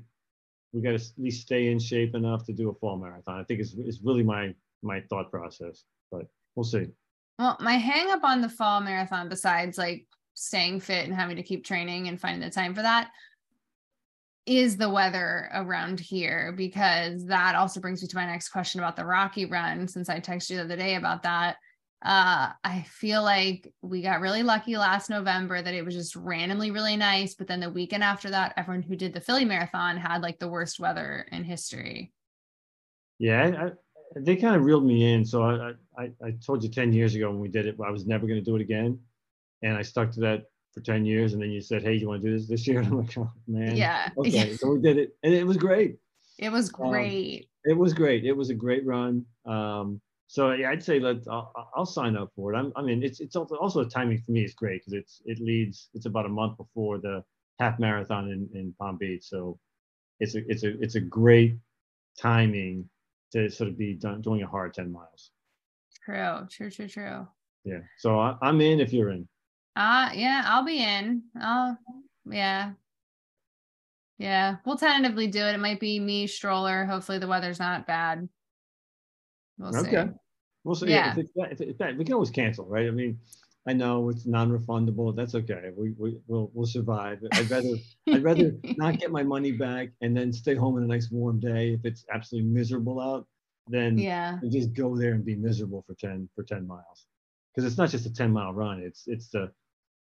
we 0.73 0.81
got 0.81 0.89
to 0.89 0.95
at 0.95 1.11
least 1.17 1.43
stay 1.43 1.67
in 1.67 1.79
shape 1.79 2.15
enough 2.15 2.45
to 2.45 2.53
do 2.53 2.69
a 2.69 2.73
fall 2.73 2.97
marathon. 2.97 3.39
I 3.39 3.43
think 3.43 3.59
it's, 3.59 3.73
it's 3.77 3.99
really 4.03 4.23
my 4.23 4.53
my 4.81 5.01
thought 5.09 5.31
process, 5.31 5.83
but 6.11 6.27
we'll 6.55 6.63
see. 6.63 6.87
Well, 7.41 7.57
my 7.59 7.73
hang 7.73 8.11
up 8.11 8.23
on 8.23 8.41
the 8.41 8.49
fall 8.49 8.81
marathon, 8.81 9.27
besides 9.27 9.75
like 9.75 10.05
staying 10.35 10.79
fit 10.79 11.05
and 11.05 11.13
having 11.15 11.37
to 11.37 11.41
keep 11.41 11.65
training 11.65 12.07
and 12.07 12.21
finding 12.21 12.47
the 12.47 12.53
time 12.53 12.75
for 12.75 12.83
that, 12.83 13.09
is 14.45 14.77
the 14.77 14.91
weather 14.91 15.49
around 15.51 15.99
here 15.99 16.53
because 16.55 17.25
that 17.25 17.55
also 17.55 17.79
brings 17.79 18.03
me 18.03 18.07
to 18.07 18.15
my 18.15 18.27
next 18.27 18.49
question 18.49 18.79
about 18.79 18.95
the 18.95 19.05
Rocky 19.05 19.45
run 19.45 19.87
since 19.87 20.07
I 20.07 20.19
texted 20.19 20.51
you 20.51 20.57
the 20.57 20.65
other 20.65 20.75
day 20.75 20.93
about 20.93 21.23
that. 21.23 21.57
Uh, 22.05 22.51
I 22.63 22.85
feel 22.87 23.23
like 23.23 23.73
we 23.81 24.03
got 24.03 24.21
really 24.21 24.43
lucky 24.43 24.77
last 24.77 25.09
November 25.09 25.63
that 25.63 25.73
it 25.73 25.83
was 25.83 25.95
just 25.95 26.15
randomly 26.15 26.69
really 26.69 26.95
nice, 26.95 27.33
but 27.33 27.47
then 27.47 27.59
the 27.59 27.71
weekend 27.71 28.03
after 28.03 28.29
that, 28.29 28.53
everyone 28.55 28.83
who 28.83 28.95
did 28.95 29.13
the 29.13 29.21
Philly 29.21 29.45
marathon 29.45 29.97
had 29.97 30.21
like 30.21 30.37
the 30.37 30.47
worst 30.47 30.79
weather 30.79 31.25
in 31.31 31.43
history. 31.43 32.11
Yeah, 33.17 33.69
they 34.15 34.35
kind 34.35 34.55
of 34.55 34.63
reeled 34.63 34.85
me 34.85 35.13
in. 35.13 35.25
So 35.25 35.43
I, 35.43 35.73
I, 35.97 36.11
I 36.23 36.31
told 36.45 36.63
you 36.63 36.69
10 36.69 36.93
years 36.93 37.15
ago 37.15 37.29
when 37.29 37.39
we 37.39 37.47
did 37.47 37.65
it, 37.65 37.77
I 37.85 37.91
was 37.91 38.05
never 38.05 38.27
going 38.27 38.39
to 38.39 38.45
do 38.45 38.55
it 38.55 38.61
again. 38.61 38.99
And 39.61 39.77
I 39.77 39.81
stuck 39.81 40.11
to 40.11 40.19
that 40.21 40.45
for 40.73 40.81
10 40.81 41.05
years. 41.05 41.33
And 41.33 41.41
then 41.41 41.51
you 41.51 41.61
said, 41.61 41.83
Hey, 41.83 41.95
you 41.95 42.07
want 42.07 42.21
to 42.21 42.29
do 42.29 42.37
this 42.37 42.47
this 42.47 42.67
year? 42.67 42.79
And 42.79 42.87
I'm 42.91 42.97
like, 42.97 43.17
oh 43.17 43.31
man. 43.47 43.75
Yeah. 43.75 44.09
Okay. 44.17 44.55
so 44.55 44.73
we 44.73 44.81
did 44.81 44.97
it 44.97 45.15
and 45.23 45.33
it 45.33 45.45
was 45.45 45.57
great. 45.57 45.97
It 46.37 46.51
was 46.51 46.73
um, 46.79 46.89
great. 46.89 47.41
Um, 47.41 47.71
it 47.71 47.77
was 47.77 47.93
great. 47.93 48.25
It 48.25 48.33
was 48.33 48.49
a 48.49 48.55
great 48.55 48.85
run. 48.85 49.25
Um, 49.45 50.01
so 50.27 50.53
yeah, 50.53 50.71
I'd 50.71 50.83
say 50.83 50.99
let 50.99 51.27
I'll, 51.29 51.51
I'll, 51.75 51.85
sign 51.85 52.15
up 52.15 52.31
for 52.37 52.53
it. 52.53 52.57
I'm, 52.57 52.71
i 52.77 52.81
mean, 52.81 53.03
it's 53.03 53.19
it's 53.19 53.35
also, 53.35 53.55
also 53.55 53.83
timing 53.83 54.17
for 54.25 54.31
me 54.31 54.45
is 54.45 54.53
great 54.53 54.79
because 54.79 54.93
it's 54.93 55.21
it 55.25 55.39
leads 55.41 55.89
it's 55.93 56.05
about 56.05 56.25
a 56.25 56.29
month 56.29 56.55
before 56.55 56.99
the 56.99 57.21
half 57.59 57.79
marathon 57.79 58.29
in, 58.29 58.49
in 58.57 58.73
Palm 58.79 58.97
Beach. 58.97 59.23
So 59.23 59.59
it's 60.21 60.35
a 60.35 60.49
it's 60.49 60.63
a 60.63 60.81
it's 60.81 60.95
a 60.95 61.01
great 61.01 61.57
timing 62.17 62.89
to 63.31 63.49
sort 63.49 63.69
of 63.69 63.77
be 63.77 63.93
done, 63.93 64.21
doing 64.21 64.43
a 64.43 64.47
hard 64.47 64.73
10 64.73 64.91
miles. 64.91 65.31
True, 66.03 66.47
true, 66.49 66.69
true, 66.69 66.87
true. 66.87 67.27
Yeah. 67.63 67.79
So 67.97 68.19
I, 68.19 68.35
am 68.41 68.61
in 68.61 68.79
if 68.79 68.91
you're 68.91 69.11
in. 69.11 69.27
Uh 69.75 70.09
yeah, 70.13 70.43
I'll 70.45 70.65
be 70.65 70.83
in. 70.83 71.23
I'll 71.39 71.77
yeah. 72.25 72.71
Yeah. 74.17 74.57
We'll 74.65 74.77
tentatively 74.77 75.27
do 75.27 75.39
it. 75.39 75.55
It 75.55 75.59
might 75.59 75.79
be 75.79 75.99
me, 75.99 76.27
stroller. 76.27 76.85
Hopefully 76.85 77.19
the 77.19 77.27
weather's 77.27 77.59
not 77.59 77.87
bad. 77.87 78.27
We'll 79.57 79.71
see. 79.73 79.79
Okay. 79.87 80.09
We'll 80.63 80.75
see. 80.75 80.87
Yeah. 80.87 81.11
If 81.11 81.17
it's, 81.19 81.31
if 81.35 81.61
it's 81.61 81.77
bad, 81.77 81.97
we 81.97 82.05
can 82.05 82.13
always 82.13 82.31
cancel, 82.31 82.65
right? 82.65 82.87
I 82.87 82.91
mean, 82.91 83.19
I 83.67 83.73
know 83.73 84.09
it's 84.09 84.25
non-refundable. 84.25 85.15
That's 85.15 85.35
okay. 85.35 85.69
We 85.75 85.91
we 85.91 86.17
will 86.27 86.51
we'll 86.53 86.65
survive. 86.65 87.19
I'd 87.33 87.49
rather 87.49 87.75
I'd 88.11 88.23
rather 88.23 88.55
not 88.77 88.99
get 88.99 89.11
my 89.11 89.23
money 89.23 89.51
back 89.51 89.89
and 90.01 90.17
then 90.17 90.33
stay 90.33 90.55
home 90.55 90.77
on 90.77 90.83
a 90.83 90.87
nice 90.87 91.11
warm 91.11 91.39
day 91.39 91.73
if 91.73 91.81
it's 91.85 92.05
absolutely 92.11 92.49
miserable 92.49 92.99
out 92.99 93.27
than 93.67 93.97
yeah. 93.97 94.39
just 94.49 94.73
go 94.73 94.97
there 94.97 95.13
and 95.13 95.23
be 95.23 95.35
miserable 95.35 95.83
for 95.85 95.93
10 95.93 96.27
for 96.35 96.43
10 96.43 96.67
miles. 96.67 97.05
Because 97.53 97.69
it's 97.69 97.77
not 97.77 97.89
just 97.89 98.05
a 98.05 98.13
10 98.13 98.31
mile 98.31 98.53
run. 98.53 98.79
It's 98.79 99.03
it's 99.07 99.29
the 99.29 99.51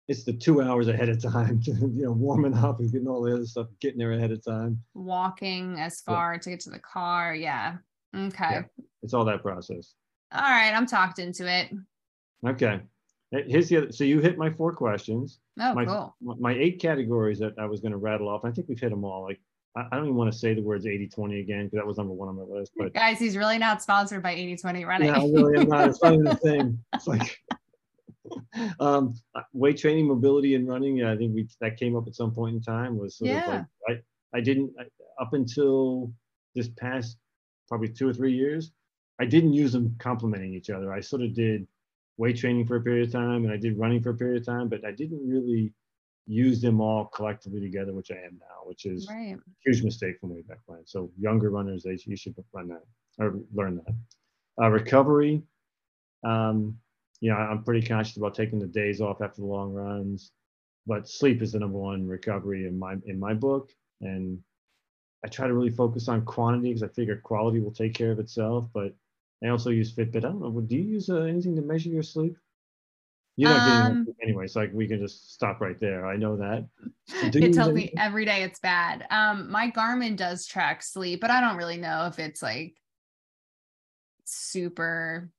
it's 0.09 0.25
the 0.25 0.33
two 0.33 0.63
hours 0.63 0.89
ahead 0.89 1.09
of 1.09 1.21
time 1.23 1.61
to 1.65 1.71
you 1.71 2.05
know 2.05 2.13
warming 2.13 2.55
up 2.55 2.81
and 2.81 2.93
getting 2.93 3.09
all 3.09 3.23
the 3.23 3.35
other 3.35 3.47
stuff, 3.47 3.69
getting 3.81 3.99
there 3.99 4.13
ahead 4.13 4.33
of 4.33 4.45
time. 4.45 4.83
Walking 4.95 5.81
as 5.81 6.03
far 6.03 6.35
yeah. 6.35 6.41
to 6.41 6.51
get 6.51 6.61
to 6.61 6.71
the 6.71 6.79
car. 6.79 7.35
Yeah. 7.35 7.77
Okay. 8.15 8.51
Yeah. 8.51 8.63
It's 9.03 9.15
all 9.15 9.25
that 9.25 9.43
process. 9.43 9.95
All 10.33 10.43
right. 10.43 10.73
I'm 10.73 10.87
talked 10.87 11.19
into 11.19 11.51
it. 11.51 11.71
Okay. 12.47 12.81
Here's 13.47 13.69
the 13.69 13.79
other. 13.79 13.93
So 13.93 14.05
you 14.05 14.21
hit 14.21 14.39
my 14.39 14.51
four 14.51 14.75
questions. 14.75 15.41
Oh, 15.61 15.75
my, 15.75 15.85
cool. 15.85 16.17
My 16.21 16.53
eight 16.53 16.81
categories 16.81 17.39
that 17.41 17.55
I 17.59 17.67
was 17.67 17.81
going 17.81 17.93
to 17.93 17.99
rattle 17.99 18.29
off. 18.29 18.45
I 18.45 18.51
think 18.51 18.69
we've 18.69 18.79
hit 18.79 18.91
them 18.91 19.05
all. 19.05 19.23
Like 19.23 19.41
I, 19.77 19.97
don't 19.97 20.05
even 20.05 20.17
want 20.17 20.33
to 20.33 20.39
say 20.39 20.55
the 20.55 20.63
words 20.63 20.87
80 20.87 21.09
20 21.09 21.41
again 21.41 21.65
because 21.65 21.77
that 21.77 21.87
was 21.87 21.99
number 21.99 22.15
one 22.15 22.29
on 22.29 22.37
my 22.37 22.43
list. 22.43 22.73
But 22.77 22.95
guys, 22.95 23.19
he's 23.19 23.37
really 23.37 23.59
not 23.59 23.83
sponsored 23.83 24.23
by 24.23 24.33
80 24.33 24.57
20 24.57 24.85
running. 24.85 25.09
Yeah, 25.09 25.21
I 25.21 25.25
really 25.25 25.61
am 25.61 25.69
not. 25.69 25.89
It's 25.89 26.03
not 26.03 26.15
even 26.15 26.25
the 26.25 26.39
same. 26.43 26.85
It's 26.95 27.07
like 27.07 27.41
um, 28.81 29.15
weight 29.53 29.79
training, 29.79 30.07
mobility, 30.07 30.55
and 30.55 30.67
running. 30.67 30.97
Yeah, 30.97 31.13
I 31.13 31.17
think 31.17 31.35
we 31.35 31.49
that 31.61 31.77
came 31.77 31.95
up 31.95 32.07
at 32.07 32.15
some 32.15 32.33
point 32.33 32.57
in 32.57 32.63
time. 32.63 32.97
Was 32.97 33.19
sort 33.19 33.31
yeah. 33.31 33.61
of 33.61 33.67
like 33.89 34.05
I 34.35 34.39
I 34.39 34.41
didn't 34.41 34.73
I, 34.81 34.85
up 35.21 35.35
until 35.35 36.13
this 36.55 36.69
past 36.69 37.19
probably 37.69 37.89
two 37.89 38.09
or 38.09 38.13
three 38.15 38.33
years. 38.33 38.73
I 39.19 39.25
didn't 39.25 39.55
use 39.55 39.73
them 39.73 39.95
complementing 39.99 40.55
each 40.55 40.71
other. 40.71 40.93
I 40.93 41.01
sort 41.01 41.23
of 41.23 41.35
did 41.35 41.67
weight 42.19 42.37
training 42.37 42.67
for 42.67 42.77
a 42.77 42.81
period 42.81 43.09
of 43.09 43.13
time 43.13 43.45
and 43.45 43.53
I 43.53 43.57
did 43.57 43.79
running 43.79 44.03
for 44.03 44.11
a 44.11 44.15
period 44.15 44.41
of 44.41 44.47
time, 44.47 44.69
but 44.69 44.85
I 44.85 44.93
didn't 44.93 45.27
really 45.29 45.73
use 46.27 46.61
them 46.61 46.81
all 46.81 47.07
collectively 47.07 47.61
together, 47.61 47.93
which 47.93 48.11
I 48.11 48.17
am 48.17 48.39
now, 48.41 48.67
which 48.67 48.85
is 48.85 49.09
right. 49.09 49.35
a 49.35 49.39
huge 49.65 49.83
mistake 49.83 50.19
from 50.21 50.35
way 50.35 50.43
back 50.43 50.59
when. 50.67 50.85
So 50.87 51.11
younger 51.19 51.51
runners, 51.51 51.85
they 51.85 51.99
you 52.05 52.17
should 52.17 52.35
run 52.53 52.69
that 52.69 52.83
or 53.19 53.39
learn 53.55 53.77
that. 53.77 53.95
Uh, 54.63 54.71
recovery, 54.71 55.43
um, 56.25 56.77
you 57.21 57.31
know, 57.31 57.37
I'm 57.37 57.63
pretty 57.63 57.87
conscious 57.87 58.17
about 58.17 58.35
taking 58.35 58.59
the 58.59 58.67
days 58.67 59.01
off 59.01 59.23
after 59.23 59.41
the 59.41 59.47
long 59.47 59.73
runs, 59.73 60.33
but 60.87 61.09
sleep 61.09 61.43
is 61.43 61.53
the 61.53 61.61
number 61.61 61.79
one 61.79 62.07
recovery 62.07 62.67
in 62.67 62.79
my 62.79 62.97
in 63.07 63.19
my 63.19 63.35
book, 63.35 63.73
and 64.01 64.39
I 65.25 65.29
try 65.29 65.47
to 65.47 65.55
really 65.55 65.71
focus 65.71 66.09
on 66.09 66.25
quantity 66.25 66.69
because 66.69 66.83
I 66.83 66.89
figure 66.89 67.17
quality 67.17 67.61
will 67.61 67.73
take 67.73 67.95
care 67.95 68.13
of 68.13 68.19
itself. 68.19 68.69
But 68.73 68.95
I 69.47 69.51
also 69.51 69.71
use 69.71 69.95
Fitbit. 69.95 70.17
I 70.19 70.21
don't 70.21 70.41
know. 70.41 70.61
Do 70.61 70.77
you 70.77 70.83
use 70.83 71.09
uh, 71.09 71.21
anything 71.23 71.55
to 71.57 71.63
measure 71.63 71.89
your 71.89 72.03
sleep? 72.03 72.37
You're 73.37 73.51
not 73.51 73.69
um, 73.69 74.05
getting 74.05 74.15
anyway, 74.23 74.47
so 74.47 74.61
like 74.61 74.73
we 74.73 74.89
can 74.89 74.99
just 74.99 75.35
stop 75.35 75.61
right 75.61 75.79
there. 75.79 76.07
I 76.07 76.17
know 76.17 76.37
that. 76.37 76.67
it 77.35 77.53
tells 77.53 77.75
me 77.75 77.93
every 77.99 78.25
day 78.25 78.43
it's 78.43 78.59
bad. 78.59 79.07
Um, 79.11 79.51
my 79.51 79.71
Garmin 79.71 80.17
does 80.17 80.47
track 80.47 80.83
sleep, 80.83 81.21
but 81.21 81.31
I 81.31 81.41
don't 81.43 81.59
really 81.59 81.77
know 81.77 82.07
if 82.07 82.19
it's 82.19 82.43
like 82.43 82.77
super, 84.25 85.31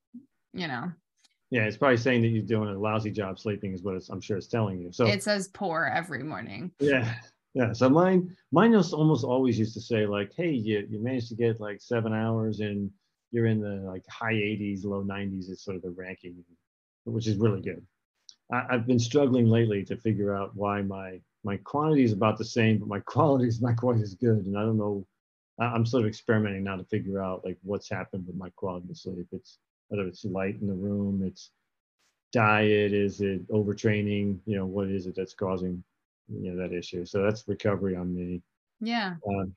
you 0.54 0.68
know. 0.68 0.92
Yeah, 1.50 1.64
it's 1.64 1.78
probably 1.78 1.98
saying 1.98 2.22
that 2.22 2.28
you're 2.28 2.44
doing 2.44 2.70
a 2.70 2.78
lousy 2.78 3.10
job 3.10 3.40
sleeping 3.40 3.74
is 3.74 3.82
what 3.82 3.96
I'm 4.10 4.22
sure 4.22 4.38
it's 4.38 4.48
telling 4.48 4.80
you. 4.80 4.92
So 4.92 5.08
it 5.08 5.24
says 5.24 5.48
poor 5.48 5.92
every 5.92 6.22
morning. 6.22 6.72
Yeah, 6.80 7.16
yeah. 7.56 7.74
So 7.74 7.90
mine, 7.90 8.36
mine 8.52 8.76
almost 8.76 9.24
always 9.24 9.58
used 9.58 9.74
to 9.74 9.82
say 9.82 10.06
like, 10.06 10.34
"Hey, 10.36 10.52
you 10.52 10.86
you 10.88 11.02
managed 11.02 11.30
to 11.30 11.36
get 11.36 11.60
like 11.60 11.82
seven 11.82 12.14
hours 12.14 12.60
and." 12.60 12.92
You're 13.32 13.48
in 13.48 13.62
the 13.62 13.88
like 13.90 14.04
high 14.10 14.34
80s, 14.34 14.84
low 14.86 15.04
90s 15.04 15.50
is 15.50 15.62
sort 15.62 15.76
of 15.76 15.84
the 15.84 15.92
ranking, 15.92 16.44
which 17.06 17.28
is 17.28 17.38
really 17.38 17.62
good. 17.62 17.86
I, 18.52 18.66
have 18.70 18.88
been 18.88 19.00
struggling 19.00 19.48
lately 19.48 19.84
to 19.86 19.98
figure 19.98 20.36
out 20.36 20.56
why 20.56 20.82
my 20.82 21.20
my 21.44 21.58
quantity 21.58 22.04
is 22.04 22.14
about 22.14 22.38
the 22.38 22.46
same, 22.46 22.78
but 22.78 22.88
my 22.88 23.00
quality 23.06 23.48
is 23.48 23.62
not 23.62 23.78
quite 23.78 24.02
as 24.02 24.16
good. 24.16 24.46
And 24.46 24.58
I 24.58 24.62
don't 24.62 24.78
know. 24.78 25.06
I'm 25.60 25.86
sort 25.88 26.04
of 26.04 26.08
experimenting 26.08 26.64
now 26.64 26.76
to 26.76 26.84
figure 26.84 27.22
out 27.22 27.44
like 27.44 27.58
what's 27.64 27.90
happened 27.90 28.28
with 28.28 28.36
my 28.36 28.50
quality 28.52 28.88
of 28.92 28.98
sleep. 28.98 29.28
It's 29.32 29.58
whether 29.88 30.06
it's 30.06 30.24
light 30.24 30.60
in 30.62 30.68
the 30.68 30.74
room, 30.74 31.24
it's 31.26 31.52
diet, 32.32 32.94
is 32.94 33.22
it 33.22 33.48
overtraining? 33.50 34.40
You 34.46 34.58
know, 34.58 34.66
what 34.66 34.88
is 34.88 35.08
it 35.08 35.16
that's 35.16 35.34
causing 35.34 35.84
you 36.30 36.52
know 36.52 36.62
that 36.62 36.76
issue? 36.76 37.06
So 37.06 37.24
that's 37.24 37.48
recovery 37.48 37.96
on 37.96 38.14
me. 38.14 38.42
Yeah. 38.80 39.16
Um, 39.28 39.56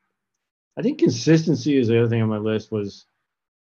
I 0.78 0.82
think 0.82 0.98
consistency 0.98 1.76
is 1.76 1.88
the 1.88 1.98
other 1.98 2.08
thing 2.08 2.22
on 2.22 2.28
my 2.28 2.38
list 2.38 2.72
was 2.72 3.06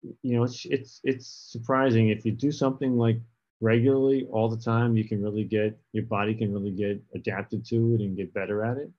you 0.02 0.36
know, 0.36 0.44
it's 0.44 0.64
it's 0.66 1.00
it's 1.04 1.26
surprising 1.26 2.08
if 2.08 2.24
you 2.24 2.32
do 2.32 2.52
something 2.52 2.96
like 2.96 3.18
regularly 3.60 4.26
all 4.30 4.48
the 4.48 4.56
time, 4.56 4.96
you 4.96 5.04
can 5.08 5.22
really 5.22 5.44
get 5.44 5.78
your 5.92 6.04
body 6.04 6.34
can 6.34 6.52
really 6.52 6.70
get 6.70 7.02
adapted 7.14 7.64
to 7.66 7.94
it 7.94 8.00
and 8.00 8.16
get 8.16 8.34
better 8.34 8.64
at 8.64 8.76
it. 8.76 8.90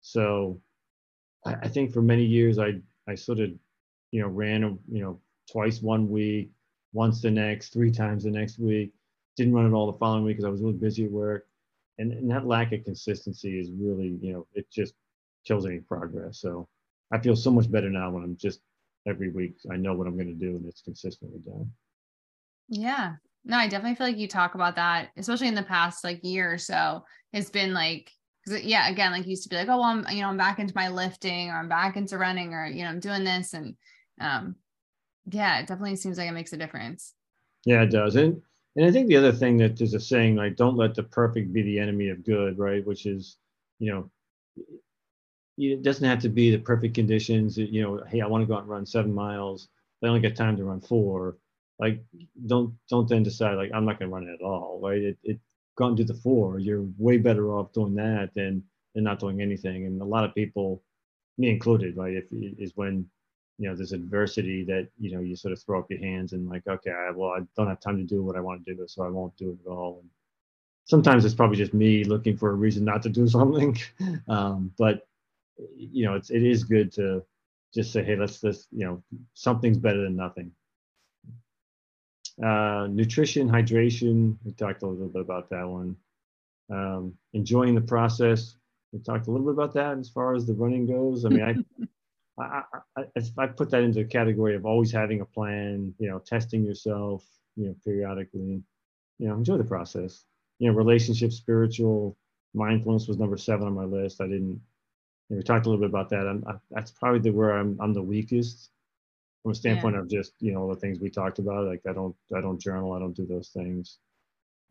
So, 0.00 0.60
I, 1.44 1.54
I 1.54 1.68
think 1.68 1.92
for 1.92 2.02
many 2.02 2.24
years 2.24 2.58
I 2.58 2.80
I 3.08 3.14
sort 3.14 3.40
of 3.40 3.50
you 4.12 4.22
know 4.22 4.28
ran 4.28 4.78
you 4.90 5.02
know 5.02 5.20
twice 5.50 5.82
one 5.82 6.08
week, 6.10 6.50
once 6.92 7.20
the 7.22 7.30
next, 7.30 7.72
three 7.72 7.90
times 7.90 8.24
the 8.24 8.30
next 8.30 8.58
week. 8.58 8.92
Didn't 9.36 9.54
run 9.54 9.66
it 9.66 9.72
all 9.72 9.90
the 9.90 9.98
following 9.98 10.24
week 10.24 10.36
because 10.36 10.46
I 10.46 10.50
was 10.50 10.60
really 10.60 10.74
busy 10.74 11.04
at 11.04 11.12
work, 11.12 11.46
and, 11.98 12.12
and 12.12 12.30
that 12.30 12.46
lack 12.46 12.72
of 12.72 12.84
consistency 12.84 13.58
is 13.60 13.70
really 13.70 14.18
you 14.20 14.32
know 14.32 14.46
it 14.54 14.70
just 14.70 14.94
kills 15.46 15.66
any 15.66 15.80
progress. 15.80 16.40
So 16.40 16.68
I 17.12 17.18
feel 17.18 17.36
so 17.36 17.50
much 17.50 17.70
better 17.70 17.90
now 17.90 18.10
when 18.10 18.24
I'm 18.24 18.36
just 18.36 18.60
every 19.08 19.30
week 19.30 19.56
I 19.70 19.76
know 19.76 19.94
what 19.94 20.06
I'm 20.06 20.16
going 20.16 20.28
to 20.28 20.34
do 20.34 20.56
and 20.56 20.66
it's 20.66 20.82
consistently 20.82 21.40
done. 21.44 21.70
Yeah. 22.68 23.14
No, 23.44 23.56
I 23.56 23.68
definitely 23.68 23.94
feel 23.94 24.06
like 24.08 24.18
you 24.18 24.28
talk 24.28 24.54
about 24.54 24.76
that, 24.76 25.08
especially 25.16 25.48
in 25.48 25.54
the 25.54 25.62
past 25.62 26.04
like 26.04 26.20
year 26.22 26.52
or 26.52 26.58
so. 26.58 27.04
It's 27.32 27.50
been 27.50 27.72
like, 27.72 28.10
yeah, 28.46 28.88
again, 28.88 29.12
like 29.12 29.26
used 29.26 29.42
to 29.44 29.48
be 29.48 29.56
like, 29.56 29.68
oh, 29.68 29.78
well, 29.78 29.84
I'm, 29.84 30.06
you 30.10 30.22
know, 30.22 30.28
I'm 30.28 30.36
back 30.36 30.58
into 30.58 30.74
my 30.76 30.88
lifting 30.88 31.50
or 31.50 31.54
I'm 31.54 31.68
back 31.68 31.96
into 31.96 32.18
running 32.18 32.52
or, 32.52 32.66
you 32.66 32.82
know, 32.82 32.90
I'm 32.90 33.00
doing 33.00 33.24
this. 33.24 33.54
And 33.54 33.74
um, 34.20 34.56
yeah, 35.30 35.58
it 35.60 35.66
definitely 35.66 35.96
seems 35.96 36.18
like 36.18 36.28
it 36.28 36.32
makes 36.32 36.52
a 36.52 36.58
difference. 36.58 37.14
Yeah, 37.64 37.82
it 37.82 37.90
does. 37.90 38.16
And, 38.16 38.40
and 38.76 38.86
I 38.86 38.90
think 38.90 39.08
the 39.08 39.16
other 39.16 39.32
thing 39.32 39.56
that 39.58 39.76
there's 39.76 39.94
a 39.94 40.00
saying 40.00 40.36
like, 40.36 40.56
don't 40.56 40.76
let 40.76 40.94
the 40.94 41.02
perfect 41.02 41.52
be 41.52 41.62
the 41.62 41.78
enemy 41.78 42.08
of 42.08 42.24
good, 42.24 42.58
right? 42.58 42.86
Which 42.86 43.06
is, 43.06 43.36
you 43.78 43.92
know, 43.92 44.10
it 45.58 45.82
doesn't 45.82 46.08
have 46.08 46.20
to 46.20 46.28
be 46.28 46.50
the 46.50 46.58
perfect 46.58 46.94
conditions. 46.94 47.58
You 47.58 47.82
know, 47.82 48.02
hey, 48.08 48.20
I 48.20 48.26
want 48.26 48.42
to 48.42 48.46
go 48.46 48.54
out 48.54 48.62
and 48.62 48.68
run 48.68 48.86
seven 48.86 49.12
miles. 49.12 49.68
I 50.02 50.06
only 50.06 50.20
get 50.20 50.36
time 50.36 50.56
to 50.56 50.64
run 50.64 50.80
four. 50.80 51.36
Like, 51.80 52.02
don't 52.46 52.74
don't 52.88 53.08
then 53.08 53.22
decide 53.22 53.56
like 53.56 53.70
I'm 53.74 53.84
not 53.84 53.98
going 53.98 54.10
to 54.10 54.14
run 54.14 54.28
it 54.28 54.34
at 54.34 54.42
all, 54.42 54.80
right? 54.82 55.00
It, 55.02 55.18
it 55.24 55.38
go 55.76 55.86
and 55.86 55.96
do 55.96 56.04
the 56.04 56.14
four. 56.14 56.58
You're 56.58 56.86
way 56.96 57.18
better 57.18 57.52
off 57.52 57.72
doing 57.72 57.94
that 57.96 58.30
than 58.34 58.62
than 58.94 59.04
not 59.04 59.18
doing 59.20 59.42
anything. 59.42 59.86
And 59.86 60.00
a 60.00 60.04
lot 60.04 60.24
of 60.24 60.34
people, 60.34 60.82
me 61.38 61.50
included, 61.50 61.96
right? 61.96 62.14
If 62.14 62.26
is 62.32 62.72
when 62.76 63.06
you 63.58 63.68
know 63.68 63.74
there's 63.74 63.92
adversity 63.92 64.64
that 64.64 64.88
you 64.98 65.12
know 65.12 65.20
you 65.20 65.34
sort 65.34 65.52
of 65.52 65.60
throw 65.60 65.80
up 65.80 65.90
your 65.90 66.00
hands 66.00 66.32
and 66.32 66.48
like, 66.48 66.66
okay, 66.68 66.92
well, 67.14 67.30
I 67.30 67.40
don't 67.56 67.68
have 67.68 67.80
time 67.80 67.96
to 67.98 68.04
do 68.04 68.22
what 68.22 68.36
I 68.36 68.40
want 68.40 68.64
to 68.64 68.74
do, 68.74 68.86
so 68.86 69.02
I 69.04 69.08
won't 69.08 69.36
do 69.36 69.50
it 69.50 69.58
at 69.66 69.70
all. 69.70 69.98
And 70.02 70.10
sometimes 70.84 71.24
it's 71.24 71.34
probably 71.34 71.56
just 71.56 71.74
me 71.74 72.04
looking 72.04 72.36
for 72.36 72.50
a 72.50 72.54
reason 72.54 72.84
not 72.84 73.02
to 73.02 73.08
do 73.08 73.26
something, 73.28 73.76
um, 74.28 74.72
but 74.78 75.08
you 75.76 76.04
know, 76.04 76.14
it's 76.14 76.30
it 76.30 76.42
is 76.42 76.64
good 76.64 76.92
to 76.92 77.22
just 77.74 77.92
say, 77.92 78.02
hey, 78.02 78.16
let's 78.16 78.40
just 78.40 78.68
you 78.70 78.84
know, 78.84 79.02
something's 79.34 79.78
better 79.78 80.02
than 80.02 80.16
nothing. 80.16 80.52
Uh, 82.42 82.86
nutrition, 82.88 83.48
hydration. 83.48 84.36
We 84.44 84.52
talked 84.52 84.82
a 84.82 84.86
little 84.86 85.08
bit 85.08 85.22
about 85.22 85.50
that 85.50 85.66
one. 85.66 85.96
Um, 86.70 87.14
enjoying 87.32 87.74
the 87.74 87.80
process. 87.80 88.56
We 88.92 89.00
talked 89.00 89.26
a 89.26 89.30
little 89.30 89.46
bit 89.46 89.54
about 89.54 89.74
that 89.74 89.98
as 89.98 90.08
far 90.08 90.34
as 90.34 90.46
the 90.46 90.54
running 90.54 90.86
goes. 90.86 91.24
I 91.24 91.28
mean, 91.30 91.64
I, 92.38 92.42
I, 92.42 92.62
I, 92.96 93.22
I, 93.38 93.46
put 93.46 93.70
that 93.70 93.82
into 93.82 94.02
the 94.02 94.08
category 94.08 94.54
of 94.54 94.64
always 94.64 94.92
having 94.92 95.20
a 95.20 95.24
plan. 95.24 95.94
You 95.98 96.10
know, 96.10 96.20
testing 96.20 96.64
yourself. 96.64 97.24
You 97.56 97.68
know, 97.68 97.76
periodically. 97.84 98.62
You 99.18 99.28
know, 99.28 99.34
enjoy 99.34 99.56
the 99.56 99.64
process. 99.64 100.24
You 100.60 100.70
know, 100.70 100.76
relationship, 100.76 101.32
spiritual, 101.32 102.16
mindfulness 102.54 103.08
was 103.08 103.18
number 103.18 103.36
seven 103.36 103.66
on 103.66 103.74
my 103.74 103.84
list. 103.84 104.20
I 104.20 104.26
didn't. 104.26 104.60
You 105.28 105.36
know, 105.36 105.38
we 105.38 105.42
talked 105.42 105.66
a 105.66 105.68
little 105.68 105.80
bit 105.80 105.90
about 105.90 106.08
that. 106.10 106.26
I'm, 106.26 106.44
I, 106.46 106.54
that's 106.70 106.90
probably 106.90 107.20
the 107.20 107.30
where 107.30 107.52
I'm. 107.52 107.78
I'm 107.80 107.92
the 107.92 108.02
weakest 108.02 108.70
from 109.42 109.52
a 109.52 109.54
standpoint 109.54 109.94
yeah. 109.94 110.00
of 110.00 110.08
just 110.08 110.32
you 110.40 110.52
know 110.52 110.72
the 110.72 110.78
things 110.78 111.00
we 111.00 111.10
talked 111.10 111.38
about 111.38 111.66
like 111.66 111.80
i 111.88 111.92
don't 111.92 112.14
i 112.36 112.40
don't 112.40 112.60
journal 112.60 112.92
i 112.92 112.98
don't 112.98 113.16
do 113.16 113.26
those 113.26 113.48
things 113.48 113.98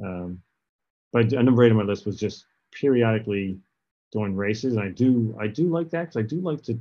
um, 0.04 0.40
but 1.12 1.32
number 1.32 1.64
eight 1.64 1.72
on 1.72 1.78
my 1.78 1.84
list 1.84 2.06
was 2.06 2.20
just 2.20 2.46
periodically 2.72 3.58
doing 4.12 4.36
races 4.36 4.76
and 4.76 4.84
i 4.84 4.90
do 4.90 5.36
i 5.40 5.48
do 5.48 5.68
like 5.68 5.90
that 5.90 6.02
because 6.02 6.18
i 6.18 6.22
do 6.22 6.40
like 6.42 6.62
to 6.62 6.78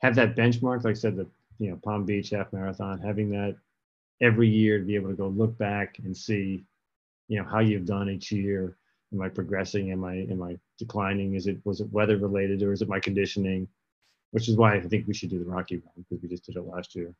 have 0.00 0.14
that 0.14 0.36
benchmark 0.36 0.84
like 0.84 0.92
i 0.92 0.92
said 0.92 1.16
the 1.16 1.26
you 1.58 1.70
know 1.70 1.76
palm 1.82 2.04
beach 2.04 2.30
half 2.30 2.52
marathon 2.52 2.98
having 2.98 3.30
that 3.30 3.56
every 4.20 4.48
year 4.48 4.78
to 4.78 4.84
be 4.84 4.94
able 4.94 5.08
to 5.08 5.16
go 5.16 5.28
look 5.28 5.56
back 5.56 5.98
and 6.04 6.16
see 6.16 6.64
you 7.28 7.40
know 7.40 7.48
how 7.48 7.60
you've 7.60 7.86
done 7.86 8.10
each 8.10 8.30
year 8.30 8.76
am 9.12 9.22
i 9.22 9.28
progressing 9.28 9.92
am 9.92 10.04
i 10.04 10.14
am 10.30 10.42
i 10.42 10.58
declining 10.78 11.34
is 11.34 11.46
it 11.46 11.58
was 11.64 11.80
it 11.80 11.92
weather 11.92 12.16
related 12.16 12.62
or 12.62 12.72
is 12.72 12.82
it 12.82 12.88
my 12.88 13.00
conditioning 13.00 13.68
which 14.30 14.48
is 14.48 14.56
why 14.56 14.74
I 14.74 14.80
think 14.80 15.06
we 15.06 15.14
should 15.14 15.30
do 15.30 15.38
the 15.38 15.44
Rocky 15.44 15.76
Run 15.76 16.04
because 16.08 16.22
we 16.22 16.28
just 16.28 16.44
did 16.44 16.56
it 16.56 16.62
last 16.62 16.94
year. 16.94 17.14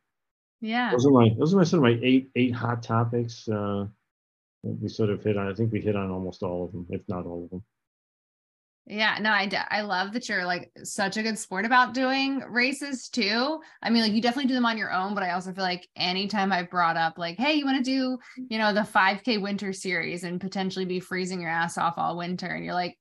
Yeah. 0.61 0.91
Those 0.91 1.05
are 1.05 1.11
my 1.11 1.29
those 1.37 1.53
are 1.53 1.57
my 1.57 1.63
sort 1.63 1.79
of 1.79 1.93
my 1.93 2.05
eight 2.05 2.29
eight 2.35 2.53
hot 2.53 2.83
topics. 2.83 3.47
Uh, 3.47 3.87
we 4.61 4.89
sort 4.89 5.09
of 5.09 5.23
hit 5.23 5.37
on. 5.37 5.47
I 5.47 5.53
think 5.53 5.71
we 5.71 5.81
hit 5.81 5.95
on 5.95 6.11
almost 6.11 6.43
all 6.43 6.65
of 6.65 6.71
them, 6.71 6.85
if 6.89 7.01
not 7.07 7.25
all 7.25 7.45
of 7.45 7.49
them. 7.49 7.63
Yeah, 8.85 9.19
no, 9.21 9.29
I, 9.29 9.47
I 9.69 9.81
love 9.81 10.13
that 10.13 10.27
you're 10.27 10.45
like 10.45 10.71
such 10.83 11.15
a 11.15 11.21
good 11.21 11.37
sport 11.37 11.63
about 11.63 11.93
doing 11.93 12.39
races 12.49 13.07
too. 13.07 13.59
I 13.83 13.89
mean, 13.91 14.01
like 14.01 14.13
you 14.13 14.21
definitely 14.21 14.47
do 14.47 14.55
them 14.55 14.65
on 14.65 14.79
your 14.79 14.91
own, 14.91 15.13
but 15.13 15.21
I 15.21 15.31
also 15.31 15.53
feel 15.53 15.63
like 15.63 15.87
anytime 15.95 16.51
I 16.51 16.63
brought 16.63 16.97
up 16.97 17.19
like, 17.19 17.37
hey, 17.37 17.53
you 17.53 17.65
want 17.65 17.77
to 17.77 17.83
do, 17.83 18.17
you 18.49 18.57
know, 18.57 18.73
the 18.73 18.81
5K 18.81 19.41
winter 19.41 19.73
series 19.73 20.23
and 20.23 20.41
potentially 20.41 20.85
be 20.85 20.99
freezing 20.99 21.39
your 21.39 21.51
ass 21.51 21.77
off 21.77 21.93
all 21.97 22.17
winter, 22.17 22.47
and 22.47 22.65
you're 22.65 22.73
like, 22.73 22.97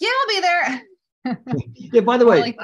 yeah, 0.00 0.08
I'll 0.08 0.28
be 0.28 0.40
there. 0.40 0.82
yeah, 1.74 2.00
by 2.00 2.16
the 2.16 2.26
way, 2.26 2.40
like 2.40 2.58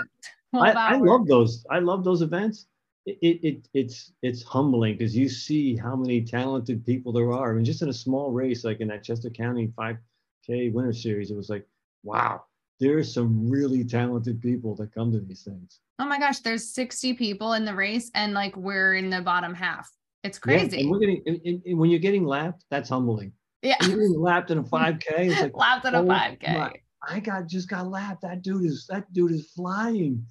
I, 0.55 0.71
I, 0.71 0.97
love 0.97 1.27
those. 1.27 1.65
I 1.71 1.79
love 1.79 2.05
those 2.05 2.23
events. 2.23 2.67
It, 3.07 3.41
it, 3.43 3.69
it's 3.75 4.13
it's 4.23 4.43
humbling 4.43 4.97
because 4.97 5.17
you 5.17 5.29
see 5.29 5.77
how 5.77 5.97
many 5.97 6.23
talented 6.23 6.87
people 6.87 7.13
there 7.13 7.33
are. 7.33 7.51
I 7.51 7.55
mean, 7.55 7.65
just 7.65 7.83
in 7.83 7.89
a 7.89 7.93
small 7.93 8.31
race 8.31 8.65
like 8.65 8.81
in 8.81 8.89
that 8.89 9.03
Chester 9.03 9.31
County 9.31 9.73
5K 9.77 10.73
Winter 10.73 10.93
Series, 10.93 11.31
it 11.31 11.37
was 11.37 11.49
like, 11.49 11.67
wow, 12.05 12.45
there's 12.79 13.13
some 13.13 13.49
really 13.51 13.83
talented 13.83 14.41
people 14.41 14.77
that 14.77 14.95
come 14.95 15.11
to 15.13 15.21
these 15.21 15.43
things. 15.43 15.81
Oh 15.99 16.05
my 16.05 16.19
gosh, 16.19 16.41
there's 16.41 16.69
60 16.69 17.15
people 17.15 17.55
in 17.55 17.65
the 17.65 17.75
race, 17.75 18.11
and 18.15 18.35
like 18.35 18.57
we're 18.57 18.95
in 18.95 19.11
the 19.11 19.21
bottom 19.21 19.55
half. 19.55 19.91
It's 20.23 20.39
crazy. 20.39 20.77
Yeah, 20.77 20.83
and 20.83 20.91
we're 20.91 20.99
getting 21.01 21.23
and, 21.27 21.63
and 21.67 21.79
when 21.79 21.91
you're 21.91 21.99
getting 21.99 22.25
lapped, 22.25 22.65
that's 22.71 22.89
humbling. 22.89 23.33
Yeah, 23.63 23.77
you're 23.83 23.97
getting 23.97 24.21
lapped 24.21 24.51
in 24.51 24.59
a 24.59 24.63
5K. 24.63 25.03
It's 25.31 25.41
like 25.41 25.57
lapped 25.57 25.87
in 25.87 25.95
a 25.95 26.03
5K. 26.03 26.82
I 27.09 27.21
got 27.21 27.47
just 27.47 27.69
got 27.69 27.89
lapped. 27.89 28.23
That 28.23 28.43
dude 28.43 28.65
is 28.65 28.87
that 28.89 29.13
dude 29.13 29.33
is 29.33 29.51
flying. 29.51 30.25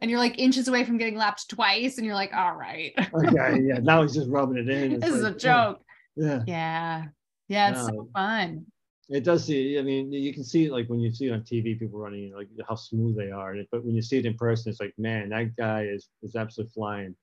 And 0.00 0.10
you're 0.10 0.20
like 0.20 0.38
inches 0.38 0.68
away 0.68 0.84
from 0.84 0.96
getting 0.98 1.16
lapped 1.16 1.48
twice, 1.48 1.98
and 1.98 2.06
you're 2.06 2.14
like, 2.14 2.32
all 2.32 2.54
right. 2.54 2.92
okay, 3.14 3.60
yeah. 3.62 3.78
Now 3.82 4.02
he's 4.02 4.14
just 4.14 4.28
rubbing 4.28 4.58
it 4.58 4.68
in. 4.68 5.00
This 5.00 5.10
like, 5.10 5.12
is 5.12 5.24
a 5.24 5.32
joke. 5.32 5.82
Yeah. 6.16 6.42
Yeah. 6.46 7.04
Yeah. 7.48 7.70
It's 7.70 7.80
no, 7.80 7.86
so 7.86 8.00
um, 8.00 8.08
fun. 8.14 8.66
It 9.08 9.24
does 9.24 9.44
see. 9.44 9.78
I 9.78 9.82
mean, 9.82 10.12
you 10.12 10.32
can 10.32 10.44
see 10.44 10.66
it 10.66 10.72
like 10.72 10.86
when 10.86 11.00
you 11.00 11.12
see 11.12 11.26
it 11.26 11.32
on 11.32 11.40
TV, 11.40 11.78
people 11.78 11.98
running, 11.98 12.22
you 12.22 12.30
know, 12.30 12.38
like 12.38 12.48
how 12.66 12.76
smooth 12.76 13.16
they 13.16 13.30
are. 13.30 13.54
But 13.70 13.84
when 13.84 13.94
you 13.94 14.02
see 14.02 14.18
it 14.18 14.26
in 14.26 14.34
person, 14.34 14.70
it's 14.70 14.80
like, 14.80 14.94
man, 14.96 15.28
that 15.30 15.54
guy 15.56 15.84
is 15.84 16.08
is 16.22 16.36
absolutely 16.36 16.72
flying. 16.72 17.14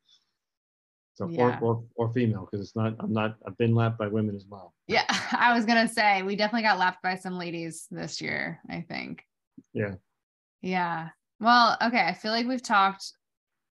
So 1.19 1.27
yeah. 1.27 1.59
or, 1.59 1.83
or, 1.97 2.07
or 2.07 2.13
female 2.13 2.47
because 2.49 2.65
it's 2.65 2.77
not 2.77 2.95
I'm 3.01 3.11
not 3.11 3.35
I've 3.45 3.57
been 3.57 3.75
lapped 3.75 3.97
by 3.97 4.07
women 4.07 4.37
as 4.37 4.45
well. 4.49 4.73
Yeah, 4.87 5.03
I 5.33 5.53
was 5.53 5.65
gonna 5.65 5.87
say 5.87 6.23
we 6.23 6.37
definitely 6.37 6.61
got 6.61 6.79
lapped 6.79 7.03
by 7.03 7.15
some 7.15 7.37
ladies 7.37 7.87
this 7.91 8.21
year. 8.21 8.61
I 8.69 8.85
think. 8.87 9.25
Yeah. 9.73 9.95
Yeah. 10.61 11.09
Well, 11.41 11.75
okay. 11.81 11.99
I 11.99 12.13
feel 12.13 12.31
like 12.31 12.47
we've 12.47 12.63
talked. 12.63 13.11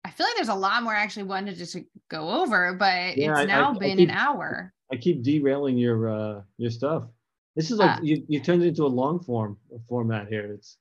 I 0.05 0.11
feel 0.11 0.27
like 0.27 0.37
there's 0.37 0.49
a 0.51 0.55
lot 0.55 0.83
more 0.83 0.95
I 0.95 1.01
actually 1.01 1.23
wanted 1.23 1.53
to 1.53 1.59
just 1.59 1.79
go 2.11 2.29
over, 2.43 2.75
but 2.75 3.17
yeah, 3.17 3.39
it's 3.39 3.49
now 3.49 3.71
I, 3.71 3.79
been 3.79 3.93
I 3.93 3.97
keep, 3.97 4.09
an 4.11 4.15
hour. 4.15 4.75
I 4.93 4.97
keep 4.97 5.23
derailing 5.23 5.79
your 5.79 6.11
uh 6.11 6.43
your 6.59 6.71
stuff. 6.71 7.05
This 7.57 7.71
is 7.71 7.79
like 7.79 8.01
uh, 8.01 8.03
you 8.03 8.23
you 8.29 8.41
turned 8.41 8.63
it 8.63 8.69
into 8.69 8.85
a 8.85 8.87
long 8.87 9.19
form 9.19 9.57
format 9.89 10.29
here. 10.29 10.53
It's 10.53 10.77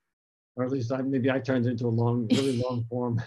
or 0.59 0.65
at 0.65 0.71
least 0.71 0.91
I, 0.91 1.01
maybe 1.01 1.31
I 1.31 1.39
turned 1.39 1.65
into 1.65 1.87
a 1.87 1.89
long, 1.89 2.27
really 2.31 2.57
long 2.57 2.83
form. 2.89 3.21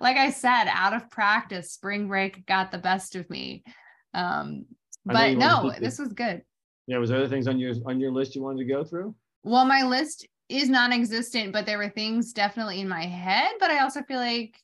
like 0.00 0.16
I 0.16 0.30
said, 0.30 0.64
out 0.68 0.94
of 0.94 1.10
practice, 1.10 1.70
spring 1.70 2.08
break 2.08 2.46
got 2.46 2.72
the 2.72 2.78
best 2.78 3.14
of 3.14 3.28
me. 3.28 3.62
Um, 4.14 4.64
but 5.04 5.36
no, 5.36 5.72
this 5.78 5.98
was 5.98 6.14
good. 6.14 6.42
Yeah, 6.86 6.98
was 6.98 7.10
there 7.10 7.18
other 7.18 7.28
things 7.28 7.46
on 7.48 7.58
your 7.58 7.74
on 7.86 8.00
your 8.00 8.10
list 8.10 8.34
you 8.34 8.42
wanted 8.42 8.66
to 8.66 8.72
go 8.72 8.82
through? 8.82 9.14
Well, 9.44 9.64
my 9.66 9.82
list 9.82 10.26
is 10.48 10.68
non-existent, 10.68 11.52
but 11.52 11.66
there 11.66 11.78
were 11.78 11.88
things 11.90 12.32
definitely 12.32 12.80
in 12.80 12.88
my 12.88 13.04
head. 13.04 13.52
But 13.60 13.70
I 13.70 13.80
also 13.80 14.02
feel 14.02 14.18
like 14.18 14.56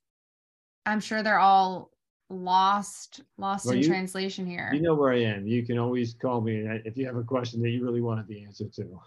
I'm 0.86 1.00
sure 1.00 1.22
they're 1.22 1.38
all 1.38 1.90
lost 2.30 3.22
lost 3.36 3.66
well, 3.66 3.74
in 3.74 3.82
you, 3.82 3.88
translation 3.88 4.46
here. 4.46 4.70
You 4.72 4.80
know 4.80 4.94
where 4.94 5.12
I 5.12 5.20
am. 5.20 5.46
You 5.46 5.66
can 5.66 5.78
always 5.78 6.14
call 6.14 6.40
me 6.40 6.66
if 6.84 6.96
you 6.96 7.04
have 7.06 7.16
a 7.16 7.22
question 7.22 7.60
that 7.62 7.70
you 7.70 7.84
really 7.84 8.00
wanted 8.00 8.26
the 8.26 8.42
answer 8.44 8.64
to. 8.76 9.00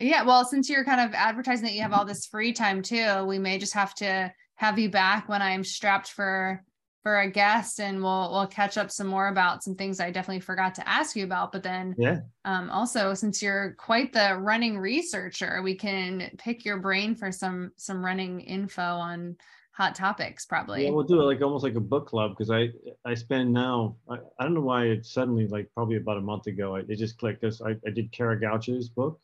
Yeah, 0.00 0.22
well, 0.22 0.44
since 0.44 0.68
you're 0.70 0.84
kind 0.84 1.00
of 1.00 1.12
advertising 1.14 1.64
that 1.64 1.74
you 1.74 1.82
have 1.82 1.92
all 1.92 2.04
this 2.04 2.26
free 2.26 2.52
time 2.52 2.82
too, 2.82 3.24
we 3.24 3.38
may 3.38 3.58
just 3.58 3.74
have 3.74 3.94
to 3.96 4.32
have 4.54 4.78
you 4.78 4.90
back 4.90 5.28
when 5.28 5.42
I'm 5.42 5.64
strapped 5.64 6.10
for 6.10 6.62
for 7.02 7.20
a 7.20 7.30
guest 7.30 7.80
and 7.80 8.02
we'll 8.02 8.30
we'll 8.32 8.46
catch 8.46 8.76
up 8.76 8.90
some 8.90 9.06
more 9.06 9.28
about 9.28 9.62
some 9.62 9.74
things 9.74 10.00
I 10.00 10.10
definitely 10.10 10.40
forgot 10.40 10.74
to 10.76 10.88
ask 10.88 11.16
you 11.16 11.24
about. 11.24 11.52
But 11.52 11.62
then 11.62 11.94
yeah, 11.96 12.20
um 12.44 12.70
also 12.70 13.14
since 13.14 13.40
you're 13.40 13.74
quite 13.78 14.12
the 14.12 14.36
running 14.38 14.78
researcher, 14.78 15.62
we 15.62 15.74
can 15.74 16.30
pick 16.38 16.64
your 16.64 16.78
brain 16.78 17.14
for 17.14 17.30
some 17.32 17.72
some 17.76 18.04
running 18.04 18.40
info 18.40 18.82
on 18.82 19.36
hot 19.72 19.94
topics 19.94 20.44
probably. 20.44 20.84
Yeah, 20.84 20.90
we'll 20.90 21.04
do 21.04 21.20
it 21.20 21.24
like 21.24 21.40
almost 21.40 21.62
like 21.62 21.76
a 21.76 21.80
book 21.80 22.08
club 22.08 22.32
because 22.32 22.50
I 22.50 22.70
I 23.04 23.14
spend 23.14 23.52
now 23.52 23.96
I, 24.10 24.16
I 24.38 24.44
don't 24.44 24.54
know 24.54 24.60
why 24.60 24.86
it 24.86 25.06
suddenly 25.06 25.46
like 25.46 25.70
probably 25.74 25.96
about 25.96 26.18
a 26.18 26.20
month 26.22 26.48
ago 26.48 26.76
I, 26.76 26.80
it 26.80 26.96
just 26.96 27.16
clicked 27.18 27.42
because 27.42 27.62
I, 27.62 27.76
I 27.86 27.90
did 27.90 28.10
Kara 28.10 28.38
Goucher's 28.38 28.88
book 28.88 29.20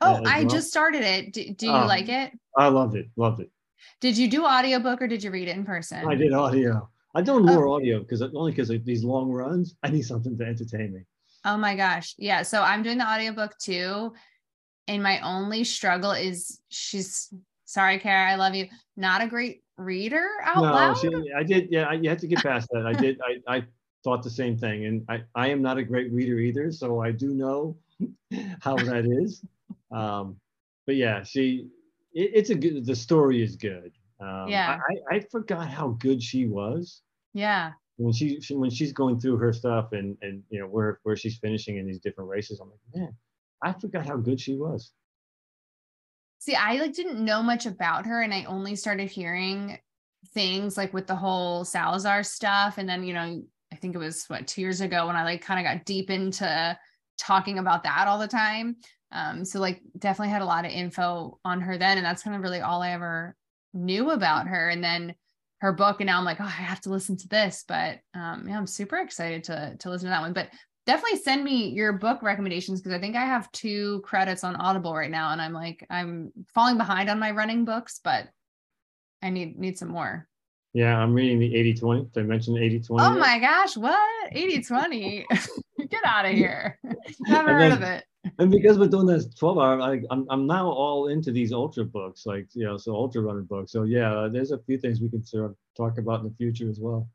Oh, 0.00 0.22
I 0.26 0.40
well. 0.40 0.48
just 0.48 0.68
started 0.68 1.02
it. 1.02 1.32
Do, 1.32 1.48
do 1.54 1.66
you 1.66 1.72
um, 1.72 1.86
like 1.86 2.08
it? 2.08 2.32
I 2.56 2.68
loved 2.68 2.96
it. 2.96 3.08
Loved 3.16 3.40
it. 3.40 3.50
Did 4.00 4.18
you 4.18 4.28
do 4.28 4.44
audiobook 4.44 5.00
or 5.00 5.06
did 5.06 5.22
you 5.22 5.30
read 5.30 5.48
it 5.48 5.56
in 5.56 5.64
person? 5.64 6.06
I 6.06 6.14
did 6.14 6.32
audio. 6.32 6.88
I 7.14 7.22
do 7.22 7.40
more 7.40 7.68
oh. 7.68 7.74
audio 7.74 8.00
because 8.00 8.20
only 8.22 8.52
because 8.52 8.68
of 8.70 8.84
these 8.84 9.02
long 9.02 9.30
runs, 9.30 9.74
I 9.82 9.90
need 9.90 10.02
something 10.02 10.36
to 10.36 10.44
entertain 10.44 10.92
me. 10.92 11.00
Oh 11.44 11.56
my 11.56 11.74
gosh. 11.74 12.14
Yeah. 12.18 12.42
So 12.42 12.60
I'm 12.60 12.82
doing 12.82 12.98
the 12.98 13.08
audiobook 13.08 13.56
too. 13.58 14.12
And 14.88 15.02
my 15.02 15.20
only 15.20 15.64
struggle 15.64 16.12
is 16.12 16.60
she's 16.68 17.32
sorry, 17.64 17.98
Kara, 17.98 18.32
I 18.32 18.34
love 18.36 18.54
you. 18.54 18.68
Not 18.96 19.22
a 19.22 19.26
great 19.26 19.62
reader 19.78 20.28
out 20.44 20.56
no, 20.56 20.62
loud. 20.62 20.98
She, 20.98 21.10
I 21.36 21.42
did. 21.42 21.68
Yeah. 21.70 21.84
I, 21.84 21.94
you 21.94 22.08
had 22.08 22.18
to 22.18 22.26
get 22.26 22.42
past 22.42 22.68
that. 22.72 22.86
I 22.86 22.92
did. 22.92 23.18
I, 23.24 23.56
I 23.56 23.64
thought 24.04 24.22
the 24.22 24.30
same 24.30 24.58
thing. 24.58 24.84
And 24.84 25.04
I, 25.08 25.22
I 25.34 25.48
am 25.48 25.62
not 25.62 25.78
a 25.78 25.82
great 25.82 26.12
reader 26.12 26.38
either. 26.38 26.70
So 26.70 27.00
I 27.00 27.12
do 27.12 27.34
know 27.34 27.76
how 28.60 28.76
that 28.76 29.06
is. 29.06 29.42
Um, 29.94 30.36
but 30.86 30.96
yeah, 30.96 31.22
she 31.22 31.68
it, 32.12 32.30
it's 32.34 32.50
a 32.50 32.54
good. 32.54 32.84
The 32.84 32.96
story 32.96 33.42
is 33.42 33.56
good. 33.56 33.92
Um, 34.20 34.48
yeah, 34.48 34.78
I, 35.10 35.16
I 35.16 35.20
forgot 35.30 35.68
how 35.68 35.88
good 35.88 36.22
she 36.22 36.46
was. 36.46 37.02
Yeah. 37.34 37.72
When 37.98 38.12
she, 38.12 38.40
she 38.40 38.54
when 38.54 38.70
she's 38.70 38.92
going 38.92 39.20
through 39.20 39.36
her 39.38 39.52
stuff 39.52 39.92
and 39.92 40.16
and 40.20 40.42
you 40.50 40.60
know 40.60 40.66
where 40.66 41.00
where 41.02 41.16
she's 41.16 41.38
finishing 41.38 41.78
in 41.78 41.86
these 41.86 42.00
different 42.00 42.28
races, 42.28 42.60
I'm 42.60 42.70
like, 42.70 42.78
man, 42.94 43.14
I 43.62 43.72
forgot 43.72 44.06
how 44.06 44.16
good 44.16 44.40
she 44.40 44.54
was. 44.54 44.92
See, 46.38 46.54
I 46.54 46.76
like 46.76 46.92
didn't 46.92 47.24
know 47.24 47.42
much 47.42 47.66
about 47.66 48.06
her, 48.06 48.22
and 48.22 48.34
I 48.34 48.44
only 48.44 48.76
started 48.76 49.10
hearing 49.10 49.78
things 50.34 50.76
like 50.76 50.92
with 50.92 51.06
the 51.06 51.16
whole 51.16 51.64
Salazar 51.64 52.22
stuff, 52.22 52.76
and 52.78 52.88
then 52.88 53.02
you 53.02 53.14
know, 53.14 53.42
I 53.72 53.76
think 53.76 53.94
it 53.94 53.98
was 53.98 54.24
what 54.28 54.46
two 54.46 54.60
years 54.60 54.82
ago 54.82 55.06
when 55.06 55.16
I 55.16 55.24
like 55.24 55.42
kind 55.42 55.58
of 55.58 55.70
got 55.70 55.86
deep 55.86 56.10
into 56.10 56.78
talking 57.18 57.58
about 57.58 57.82
that 57.84 58.08
all 58.08 58.18
the 58.18 58.28
time. 58.28 58.76
Um, 59.16 59.44
so 59.44 59.60
like 59.60 59.80
definitely 59.98 60.30
had 60.30 60.42
a 60.42 60.46
lot 60.46 60.66
of 60.66 60.70
info 60.70 61.38
on 61.44 61.62
her 61.62 61.78
then, 61.78 61.96
and 61.96 62.04
that's 62.04 62.22
kind 62.22 62.36
of 62.36 62.42
really 62.42 62.60
all 62.60 62.82
I 62.82 62.90
ever 62.90 63.34
knew 63.72 64.10
about 64.10 64.48
her 64.48 64.68
and 64.68 64.82
then 64.82 65.14
her 65.60 65.72
book 65.72 66.00
and 66.00 66.06
now 66.06 66.18
I'm 66.18 66.24
like, 66.24 66.40
oh, 66.40 66.44
I 66.44 66.48
have 66.48 66.80
to 66.82 66.90
listen 66.90 67.16
to 67.18 67.28
this. 67.28 67.64
But 67.66 67.98
um 68.14 68.46
yeah, 68.48 68.56
I'm 68.56 68.66
super 68.66 68.98
excited 68.98 69.44
to 69.44 69.76
to 69.78 69.90
listen 69.90 70.06
to 70.06 70.10
that 70.10 70.20
one. 70.20 70.32
But 70.32 70.50
definitely 70.86 71.18
send 71.18 71.44
me 71.44 71.70
your 71.70 71.94
book 71.94 72.22
recommendations 72.22 72.80
because 72.80 72.96
I 72.96 73.00
think 73.00 73.16
I 73.16 73.24
have 73.24 73.50
two 73.52 74.02
credits 74.04 74.44
on 74.44 74.56
Audible 74.56 74.94
right 74.94 75.10
now 75.10 75.32
and 75.32 75.40
I'm 75.40 75.52
like 75.52 75.84
I'm 75.90 76.32
falling 76.54 76.76
behind 76.76 77.08
on 77.08 77.18
my 77.18 77.30
running 77.30 77.64
books, 77.64 78.00
but 78.02 78.28
I 79.22 79.30
need 79.30 79.58
need 79.58 79.78
some 79.78 79.88
more. 79.88 80.28
Yeah, 80.74 80.98
I'm 80.98 81.14
reading 81.14 81.38
the 81.38 81.54
80 81.54 81.74
20. 81.74 82.02
Did 82.12 82.20
I 82.20 82.22
mention 82.24 82.58
80 82.58 82.80
20? 82.80 83.06
Oh 83.06 83.18
my 83.18 83.38
gosh, 83.38 83.78
what? 83.78 84.28
80 84.32 84.62
20? 84.62 85.26
Get 85.88 86.04
out 86.04 86.26
of 86.26 86.32
here. 86.32 86.78
Never 87.20 87.54
heard 87.54 87.72
of 87.72 87.80
it. 87.80 88.04
And 88.38 88.50
because 88.50 88.78
we're 88.78 88.88
doing 88.88 89.06
this 89.06 89.26
12 89.34 89.58
hour, 89.58 89.80
I, 89.80 90.00
I'm, 90.10 90.26
I'm 90.30 90.46
now 90.46 90.68
all 90.68 91.08
into 91.08 91.32
these 91.32 91.52
ultra 91.52 91.84
books, 91.84 92.26
like, 92.26 92.48
you 92.54 92.64
know, 92.64 92.76
so 92.76 92.94
ultra 92.94 93.22
running 93.22 93.44
books. 93.44 93.72
So, 93.72 93.84
yeah, 93.84 94.12
uh, 94.12 94.28
there's 94.28 94.52
a 94.52 94.58
few 94.58 94.78
things 94.78 95.00
we 95.00 95.08
can 95.08 95.24
sort 95.24 95.44
of 95.44 95.56
talk 95.76 95.98
about 95.98 96.20
in 96.20 96.28
the 96.28 96.34
future 96.36 96.68
as 96.68 96.80
well. 96.80 97.08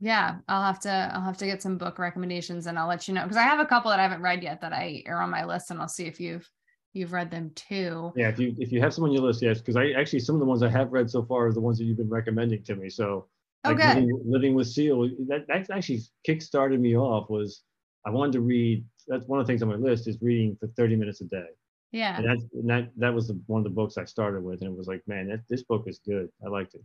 Yeah, 0.00 0.36
I'll 0.48 0.62
have 0.62 0.80
to 0.80 1.10
I'll 1.14 1.22
have 1.22 1.38
to 1.38 1.46
get 1.46 1.62
some 1.62 1.78
book 1.78 1.98
recommendations 1.98 2.66
and 2.66 2.78
I'll 2.78 2.88
let 2.88 3.06
you 3.08 3.14
know 3.14 3.22
because 3.22 3.36
I 3.36 3.42
have 3.42 3.60
a 3.60 3.64
couple 3.64 3.90
that 3.90 4.00
I 4.00 4.02
haven't 4.02 4.22
read 4.22 4.42
yet 4.42 4.60
that 4.60 4.72
I 4.72 5.02
are 5.06 5.22
on 5.22 5.30
my 5.30 5.44
list 5.44 5.70
and 5.70 5.80
I'll 5.80 5.88
see 5.88 6.04
if 6.04 6.20
you've 6.20 6.48
you've 6.92 7.12
read 7.12 7.30
them 7.30 7.52
too. 7.54 8.12
Yeah, 8.16 8.28
if 8.28 8.38
you 8.38 8.54
if 8.58 8.72
you 8.72 8.80
have 8.80 8.92
some 8.92 9.04
on 9.04 9.12
your 9.12 9.22
list, 9.22 9.40
yes, 9.42 9.58
because 9.58 9.76
I 9.76 9.90
actually 9.90 10.20
some 10.20 10.34
of 10.34 10.40
the 10.40 10.46
ones 10.46 10.62
I 10.62 10.68
have 10.68 10.92
read 10.92 11.10
so 11.10 11.22
far 11.24 11.46
are 11.46 11.52
the 11.52 11.60
ones 11.60 11.78
that 11.78 11.84
you've 11.84 11.96
been 11.96 12.10
recommending 12.10 12.62
to 12.64 12.76
me. 12.76 12.90
So 12.90 13.28
oh, 13.64 13.70
like 13.70 13.80
okay. 13.80 13.94
living, 13.94 14.20
living, 14.24 14.54
with 14.54 14.66
Seal, 14.66 15.08
that 15.28 15.46
that 15.48 15.70
actually 15.70 16.00
kick-started 16.24 16.80
me 16.80 16.96
off 16.96 17.30
was 17.30 17.62
I 18.04 18.10
wanted 18.10 18.32
to 18.32 18.40
read. 18.40 18.84
That's 19.06 19.26
one 19.26 19.40
of 19.40 19.46
the 19.46 19.50
things 19.50 19.62
on 19.62 19.68
my 19.68 19.76
list 19.76 20.08
is 20.08 20.18
reading 20.20 20.56
for 20.58 20.66
30 20.68 20.96
minutes 20.96 21.20
a 21.20 21.24
day. 21.24 21.46
Yeah. 21.92 22.16
And, 22.16 22.26
that's, 22.26 22.42
and 22.54 22.68
that 22.70 22.90
that 22.96 23.14
was 23.14 23.28
the, 23.28 23.40
one 23.46 23.60
of 23.60 23.64
the 23.64 23.70
books 23.70 23.96
I 23.98 24.04
started 24.04 24.42
with, 24.42 24.62
and 24.62 24.70
it 24.70 24.76
was 24.76 24.88
like, 24.88 25.02
man, 25.06 25.28
that, 25.28 25.40
this 25.48 25.62
book 25.62 25.84
is 25.86 26.00
good. 26.04 26.28
I 26.44 26.48
liked 26.48 26.74
it. 26.74 26.82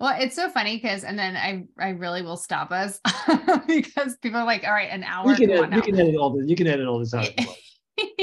Well, 0.00 0.16
it's 0.18 0.34
so 0.34 0.48
funny 0.48 0.76
because, 0.76 1.04
and 1.04 1.18
then 1.18 1.36
I, 1.36 1.64
I 1.78 1.90
really 1.90 2.22
will 2.22 2.38
stop 2.38 2.72
us 2.72 2.98
because 3.66 4.16
people 4.16 4.40
are 4.40 4.46
like, 4.46 4.64
all 4.64 4.72
right, 4.72 4.90
an 4.90 5.04
hour. 5.04 5.30
You 5.30 5.36
can, 5.36 5.50
edit, 5.50 5.72
you 5.74 5.82
can 5.82 6.00
edit 6.00 6.16
all 6.16 6.30
this. 6.30 6.48
You 6.48 6.56
can 6.56 6.66
edit 6.66 6.86
all 6.86 6.98
this 6.98 7.12
out. 7.12 7.28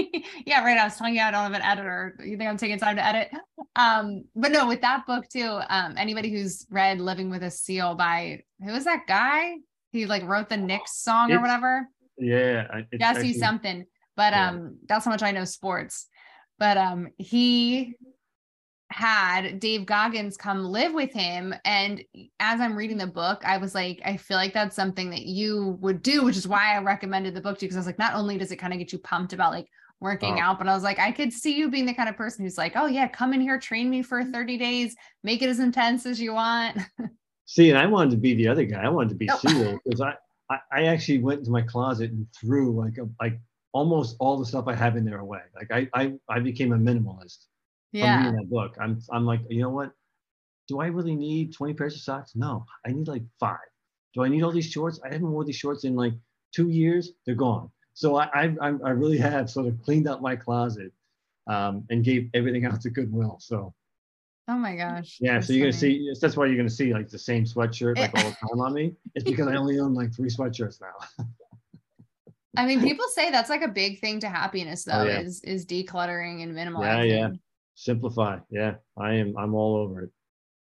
yeah, 0.46 0.64
right. 0.64 0.78
I 0.78 0.86
was 0.86 0.96
telling 0.96 1.16
you 1.16 1.22
I 1.22 1.30
don't 1.30 1.44
have 1.44 1.54
an 1.54 1.62
editor. 1.62 2.18
You 2.26 2.36
think 2.36 2.50
I'm 2.50 2.58
taking 2.58 2.80
time 2.80 2.96
to 2.96 3.06
edit? 3.06 3.30
Um, 3.76 4.24
but 4.36 4.52
no, 4.52 4.68
with 4.68 4.82
that 4.82 5.06
book 5.06 5.30
too, 5.30 5.60
um, 5.70 5.94
anybody 5.98 6.32
who's 6.32 6.66
read 6.72 7.00
Living 7.00 7.30
with 7.30 7.44
a 7.44 7.52
Seal 7.52 7.94
by 7.94 8.42
who 8.66 8.72
was 8.72 8.86
that 8.86 9.06
guy? 9.08 9.54
He 9.92 10.08
like 10.08 10.24
wrote 10.24 10.50
the 10.50 10.58
Knicks 10.58 10.98
song 10.98 11.30
it's, 11.30 11.38
or 11.38 11.42
whatever. 11.42 11.88
Yeah. 12.18 12.82
Jesse 13.00 13.34
something. 13.34 13.86
But 14.16 14.34
yeah. 14.34 14.50
um, 14.50 14.78
that's 14.88 15.06
how 15.06 15.12
much 15.12 15.24
I 15.24 15.32
know 15.32 15.46
sports. 15.46 16.08
But 16.60 16.78
um, 16.78 17.10
he 17.18 17.96
had 18.90 19.60
Dave 19.60 19.86
Goggins 19.86 20.38
come 20.38 20.64
live 20.64 20.94
with 20.94 21.14
him. 21.14 21.54
And 21.66 22.04
as 22.40 22.62
I'm 22.62 22.76
reading 22.76 22.98
the 22.98 23.08
book, 23.08 23.42
I 23.46 23.58
was 23.58 23.76
like, 23.76 24.02
I 24.06 24.18
feel 24.18 24.38
like 24.38 24.54
that's 24.54 24.76
something 24.76 25.10
that 25.12 25.24
you 25.24 25.78
would 25.82 26.02
do, 26.02 26.24
which 26.24 26.38
is 26.38 26.48
why 26.48 26.76
I 26.76 26.80
recommended 26.80 27.34
the 27.34 27.42
book 27.42 27.60
to 27.60 27.66
you. 27.66 27.70
Cause 27.70 27.76
I 27.76 27.80
was 27.80 27.86
like, 27.86 28.00
not 28.00 28.16
only 28.16 28.38
does 28.38 28.52
it 28.52 28.58
kind 28.58 28.74
of 28.74 28.80
get 28.80 28.94
you 28.94 29.00
pumped 29.00 29.34
about 29.34 29.52
like 29.52 29.68
working 30.00 30.36
oh. 30.36 30.42
out, 30.42 30.58
but 30.58 30.68
I 30.68 30.74
was 30.74 30.84
like, 30.84 31.00
I 31.00 31.12
could 31.12 31.34
see 31.34 31.58
you 31.58 31.70
being 31.70 31.86
the 31.86 31.94
kind 31.94 32.08
of 32.08 32.16
person 32.16 32.46
who's 32.46 32.58
like, 32.58 32.74
oh, 32.76 32.86
yeah, 32.86 33.08
come 33.08 33.34
in 33.34 33.42
here, 33.42 33.60
train 33.60 33.90
me 33.90 34.02
for 34.02 34.24
30 34.24 34.58
days, 34.58 34.96
make 35.24 35.42
it 35.42 35.50
as 35.50 35.60
intense 35.60 36.06
as 36.06 36.22
you 36.22 36.34
want. 36.34 36.78
See, 37.46 37.70
and 37.70 37.78
I 37.78 37.86
wanted 37.86 38.12
to 38.12 38.18
be 38.18 38.36
the 38.36 38.48
other 38.48 38.66
guy. 38.66 38.84
I 38.84 38.90
wanted 38.90 39.10
to 39.10 39.16
be 39.16 39.30
oh. 39.32 39.80
Because 39.84 40.02
I, 40.02 40.16
I, 40.50 40.60
I 40.72 40.84
actually 40.86 41.20
went 41.20 41.40
into 41.40 41.52
my 41.52 41.62
closet 41.62 42.12
and 42.12 42.26
threw 42.40 42.72
like 42.72 42.98
a, 42.98 43.08
like 43.22 43.40
almost 43.74 44.16
all 44.20 44.38
the 44.38 44.46
stuff 44.46 44.66
I 44.68 44.76
have 44.76 44.96
in 44.96 45.06
there 45.06 45.20
away. 45.20 45.42
Like 45.56 45.72
I 45.72 45.90
I, 45.94 46.14
I 46.30 46.40
became 46.40 46.74
a 46.74 46.78
minimalist 46.78 47.46
yeah. 47.92 48.18
reading 48.18 48.36
that 48.36 48.50
book. 48.50 48.76
I'm 48.80 49.02
I'm 49.12 49.26
like, 49.26 49.42
you 49.50 49.62
know 49.62 49.70
what? 49.70 49.92
Do 50.68 50.82
I 50.82 50.88
really 50.88 51.16
need 51.16 51.54
20 51.54 51.74
pairs 51.74 51.96
of 51.96 52.02
socks? 52.02 52.34
No, 52.36 52.66
I 52.86 52.92
need 52.92 53.08
like 53.08 53.24
five. 53.40 53.58
Do 54.14 54.24
I 54.24 54.28
need 54.28 54.44
all 54.44 54.52
these 54.52 54.70
shorts? 54.70 55.00
I 55.04 55.14
haven't 55.14 55.32
worn 55.32 55.46
these 55.46 55.56
shorts 55.56 55.84
in 55.84 55.96
like 55.96 56.14
two 56.54 56.70
years. 56.70 57.12
They're 57.26 57.36
gone. 57.36 57.70
So 57.94 58.18
I 58.18 58.56
I, 58.62 58.74
I 58.84 58.90
really 58.92 59.18
have 59.30 59.50
sort 59.50 59.68
of 59.68 59.82
cleaned 59.84 60.08
up 60.08 60.22
my 60.22 60.36
closet 60.36 60.92
um, 61.48 61.86
and 61.90 62.04
gave 62.04 62.30
everything 62.34 62.66
out 62.66 62.82
to 62.82 62.90
Goodwill. 62.90 63.38
So. 63.40 63.74
Oh 64.50 64.56
my 64.56 64.76
gosh. 64.76 65.18
Yeah, 65.20 65.40
so 65.40 65.54
you're 65.54 65.66
gonna 65.66 65.74
see. 65.74 66.12
That's 66.22 66.38
why 66.38 66.46
you're 66.46 66.56
gonna 66.58 66.70
see 66.70 66.94
like 66.94 67.10
the 67.10 67.20
same 67.20 67.44
sweatshirt 67.44 67.98
like 67.98 68.16
all 68.16 68.30
the 68.30 68.36
time 68.50 68.62
on 68.62 68.74
me. 68.74 68.96
It's 69.14 69.26
because 69.26 69.48
I 69.48 69.56
only 69.56 69.80
own 69.80 69.94
like 69.94 70.14
three 70.16 70.30
sweatshirts 70.30 70.80
now. 70.82 71.26
I 72.56 72.66
mean, 72.66 72.82
people 72.88 73.06
say 73.14 73.30
that's 73.30 73.50
like 73.50 73.62
a 73.62 73.68
big 73.68 74.00
thing 74.00 74.20
to 74.22 74.30
happiness, 74.30 74.88
oh, 74.88 74.92
though, 74.92 75.04
oh, 75.04 75.08
yeah. 75.08 75.20
is 75.20 75.42
is 75.42 75.66
decluttering 75.66 76.44
and 76.44 76.56
minimalizing. 76.56 77.10
Yeah, 77.10 77.16
yeah 77.16 77.30
simplify. 77.78 78.40
Yeah, 78.50 78.76
I 78.98 79.14
am. 79.14 79.38
I'm 79.38 79.56
all 79.56 79.78
over 79.78 80.02
it. 80.02 80.10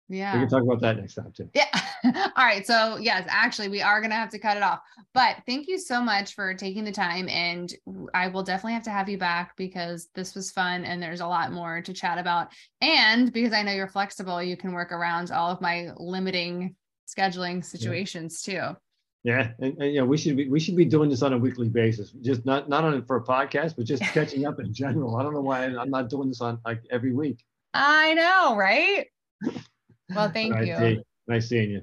Yeah. 0.09 0.33
We 0.33 0.39
can 0.39 0.49
talk 0.49 0.63
about 0.63 0.81
that 0.81 0.97
next 0.97 1.13
time 1.13 1.31
too. 1.35 1.49
Yeah. 1.53 1.67
all 2.35 2.45
right. 2.45 2.65
So 2.65 2.97
yes, 2.97 3.27
actually 3.29 3.69
we 3.69 3.81
are 3.81 4.01
going 4.01 4.09
to 4.09 4.15
have 4.15 4.29
to 4.31 4.39
cut 4.39 4.57
it 4.57 4.63
off, 4.63 4.79
but 5.13 5.37
thank 5.45 5.67
you 5.67 5.77
so 5.77 6.01
much 6.01 6.33
for 6.33 6.53
taking 6.55 6.83
the 6.83 6.91
time. 6.91 7.29
And 7.29 7.71
I 8.15 8.27
will 8.27 8.43
definitely 8.43 8.73
have 8.73 8.83
to 8.83 8.89
have 8.89 9.07
you 9.07 9.19
back 9.19 9.55
because 9.55 10.09
this 10.15 10.33
was 10.33 10.49
fun 10.49 10.83
and 10.83 11.01
there's 11.01 11.21
a 11.21 11.27
lot 11.27 11.51
more 11.51 11.81
to 11.81 11.93
chat 11.93 12.17
about. 12.17 12.47
And 12.81 13.31
because 13.31 13.53
I 13.53 13.61
know 13.61 13.71
you're 13.71 13.87
flexible, 13.87 14.41
you 14.41 14.57
can 14.57 14.73
work 14.73 14.91
around 14.91 15.31
all 15.31 15.51
of 15.51 15.61
my 15.61 15.89
limiting 15.97 16.75
scheduling 17.07 17.63
situations 17.63 18.43
yeah. 18.47 18.71
too. 18.71 18.77
Yeah, 19.23 19.51
and, 19.59 19.77
and 19.79 19.93
yeah, 19.93 20.03
we 20.03 20.15
should 20.17 20.37
be 20.37 20.47
we 20.47 20.61
should 20.61 20.77
be 20.77 20.85
doing 20.85 21.09
this 21.09 21.23
on 21.23 21.33
a 21.33 21.37
weekly 21.37 21.67
basis. 21.67 22.11
Just 22.21 22.45
not 22.45 22.69
not 22.69 22.85
on 22.85 23.03
for 23.03 23.17
a 23.17 23.23
podcast, 23.23 23.75
but 23.75 23.83
just 23.83 24.01
catching 24.01 24.45
up 24.45 24.61
in 24.61 24.73
general. 24.73 25.17
I 25.17 25.23
don't 25.23 25.33
know 25.33 25.41
why 25.41 25.65
I'm 25.65 25.89
not 25.89 26.09
doing 26.09 26.29
this 26.29 26.39
on 26.39 26.57
like 26.63 26.81
every 26.89 27.11
week. 27.11 27.43
I 27.73 28.13
know, 28.13 28.55
right? 28.55 29.07
Well, 30.15 30.31
thank 30.31 30.53
right, 30.53 30.67
you. 30.67 31.03
Nice 31.27 31.49
seeing 31.49 31.71
you. 31.71 31.81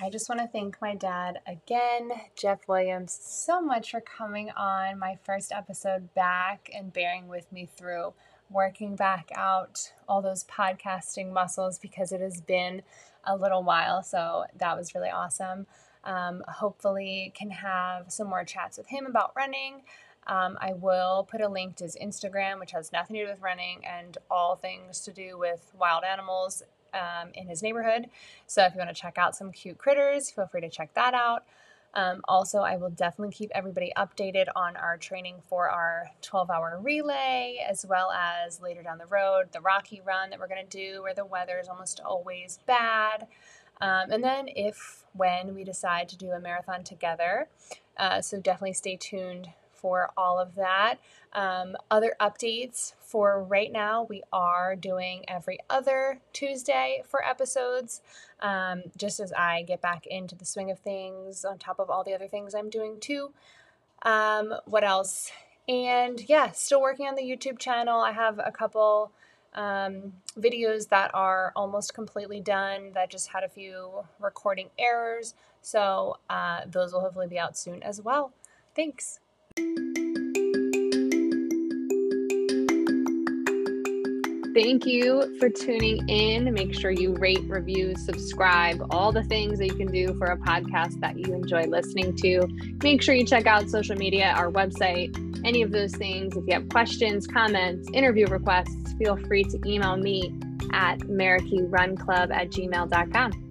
I 0.00 0.10
just 0.10 0.28
want 0.28 0.40
to 0.40 0.46
thank 0.46 0.80
my 0.80 0.94
dad 0.94 1.40
again, 1.46 2.12
Jeff 2.34 2.66
Williams, 2.66 3.18
so 3.20 3.60
much 3.60 3.90
for 3.90 4.00
coming 4.00 4.48
on 4.50 4.98
my 4.98 5.18
first 5.24 5.52
episode 5.52 6.14
back 6.14 6.70
and 6.74 6.92
bearing 6.92 7.28
with 7.28 7.52
me 7.52 7.68
through 7.76 8.14
working 8.48 8.96
back 8.96 9.30
out 9.34 9.92
all 10.08 10.22
those 10.22 10.44
podcasting 10.44 11.32
muscles 11.32 11.78
because 11.78 12.12
it 12.12 12.20
has 12.22 12.40
been 12.40 12.82
a 13.24 13.36
little 13.36 13.62
while. 13.62 14.02
So 14.02 14.44
that 14.56 14.78
was 14.78 14.94
really 14.94 15.10
awesome. 15.10 15.66
Um, 16.04 16.42
hopefully, 16.48 17.32
can 17.36 17.50
have 17.50 18.10
some 18.10 18.28
more 18.28 18.44
chats 18.44 18.78
with 18.78 18.86
him 18.86 19.04
about 19.04 19.32
running. 19.36 19.82
Um, 20.28 20.58
I 20.60 20.74
will 20.74 21.26
put 21.30 21.40
a 21.40 21.48
link 21.48 21.76
to 21.76 21.84
his 21.84 21.96
Instagram, 22.00 22.60
which 22.60 22.72
has 22.72 22.92
nothing 22.92 23.16
to 23.16 23.24
do 23.24 23.30
with 23.30 23.40
running 23.40 23.84
and 23.84 24.18
all 24.30 24.56
things 24.56 25.00
to 25.00 25.12
do 25.12 25.38
with 25.38 25.72
wild 25.78 26.04
animals 26.04 26.62
um, 26.94 27.30
in 27.34 27.48
his 27.48 27.62
neighborhood. 27.62 28.08
So 28.46 28.64
if 28.64 28.74
you 28.74 28.78
want 28.78 28.94
to 28.94 29.00
check 29.00 29.18
out 29.18 29.34
some 29.34 29.52
cute 29.52 29.78
critters, 29.78 30.30
feel 30.30 30.46
free 30.46 30.60
to 30.60 30.68
check 30.68 30.94
that 30.94 31.14
out. 31.14 31.44
Um, 31.94 32.20
also, 32.28 32.58
I 32.58 32.76
will 32.76 32.90
definitely 32.90 33.34
keep 33.34 33.50
everybody 33.54 33.92
updated 33.96 34.46
on 34.54 34.76
our 34.76 34.98
training 34.98 35.36
for 35.48 35.70
our 35.70 36.10
12 36.20 36.50
hour 36.50 36.78
relay, 36.82 37.64
as 37.66 37.86
well 37.88 38.10
as 38.12 38.60
later 38.60 38.82
down 38.82 38.98
the 38.98 39.06
road, 39.06 39.52
the 39.52 39.60
Rocky 39.60 40.02
Run 40.04 40.30
that 40.30 40.38
we're 40.38 40.48
going 40.48 40.66
to 40.66 40.76
do, 40.76 41.02
where 41.02 41.14
the 41.14 41.24
weather 41.24 41.58
is 41.58 41.66
almost 41.66 42.00
always 42.04 42.58
bad. 42.66 43.26
Um, 43.80 44.10
and 44.10 44.22
then, 44.22 44.48
if 44.48 45.04
when 45.14 45.54
we 45.54 45.64
decide 45.64 46.08
to 46.10 46.16
do 46.16 46.30
a 46.30 46.40
marathon 46.40 46.84
together, 46.84 47.48
uh, 47.96 48.20
so 48.20 48.38
definitely 48.38 48.74
stay 48.74 48.96
tuned 48.96 49.48
for 49.80 50.10
all 50.16 50.38
of 50.38 50.54
that. 50.56 50.96
Um, 51.32 51.76
other 51.90 52.14
updates 52.20 52.94
for 53.00 53.42
right 53.42 53.70
now, 53.70 54.06
we 54.08 54.22
are 54.32 54.76
doing 54.76 55.24
every 55.28 55.58
other 55.70 56.20
Tuesday 56.32 57.02
for 57.06 57.24
episodes, 57.24 58.02
um, 58.40 58.84
just 58.96 59.20
as 59.20 59.32
I 59.32 59.62
get 59.62 59.80
back 59.80 60.06
into 60.06 60.34
the 60.34 60.44
swing 60.44 60.70
of 60.70 60.78
things 60.78 61.44
on 61.44 61.58
top 61.58 61.78
of 61.78 61.90
all 61.90 62.04
the 62.04 62.14
other 62.14 62.28
things 62.28 62.54
I'm 62.54 62.70
doing 62.70 62.98
too. 63.00 63.32
Um, 64.02 64.54
what 64.66 64.84
else? 64.84 65.30
And 65.68 66.22
yeah, 66.28 66.52
still 66.52 66.80
working 66.80 67.06
on 67.06 67.14
the 67.14 67.22
YouTube 67.22 67.58
channel. 67.58 68.00
I 68.00 68.12
have 68.12 68.40
a 68.42 68.50
couple 68.50 69.12
um, 69.54 70.14
videos 70.38 70.88
that 70.88 71.10
are 71.14 71.52
almost 71.56 71.94
completely 71.94 72.40
done 72.40 72.92
that 72.94 73.10
just 73.10 73.28
had 73.28 73.44
a 73.44 73.48
few 73.48 74.04
recording 74.20 74.70
errors. 74.78 75.34
So 75.62 76.18
uh, 76.30 76.60
those 76.66 76.92
will 76.92 77.00
hopefully 77.00 77.26
be 77.26 77.38
out 77.38 77.58
soon 77.58 77.82
as 77.82 78.00
well. 78.00 78.32
Thanks. 78.74 79.20
Thank 84.54 84.86
you 84.86 85.36
for 85.38 85.48
tuning 85.48 86.08
in. 86.08 86.52
Make 86.52 86.74
sure 86.74 86.90
you 86.90 87.14
rate, 87.14 87.44
review, 87.46 87.94
subscribe, 87.94 88.84
all 88.90 89.12
the 89.12 89.22
things 89.22 89.60
that 89.60 89.66
you 89.66 89.74
can 89.74 89.86
do 89.86 90.14
for 90.14 90.26
a 90.26 90.36
podcast 90.36 90.98
that 90.98 91.16
you 91.16 91.32
enjoy 91.32 91.66
listening 91.66 92.16
to. 92.16 92.48
Make 92.82 93.00
sure 93.00 93.14
you 93.14 93.24
check 93.24 93.46
out 93.46 93.70
social 93.70 93.94
media, 93.94 94.34
our 94.36 94.50
website, 94.50 95.16
any 95.44 95.62
of 95.62 95.70
those 95.70 95.94
things. 95.94 96.36
If 96.36 96.44
you 96.48 96.54
have 96.54 96.68
questions, 96.70 97.26
comments, 97.26 97.88
interview 97.94 98.26
requests, 98.26 98.94
feel 98.94 99.16
free 99.16 99.44
to 99.44 99.60
email 99.64 99.96
me 99.96 100.34
at 100.72 100.98
merakirunclub 101.02 102.34
at 102.34 102.50
gmail.com. 102.50 103.47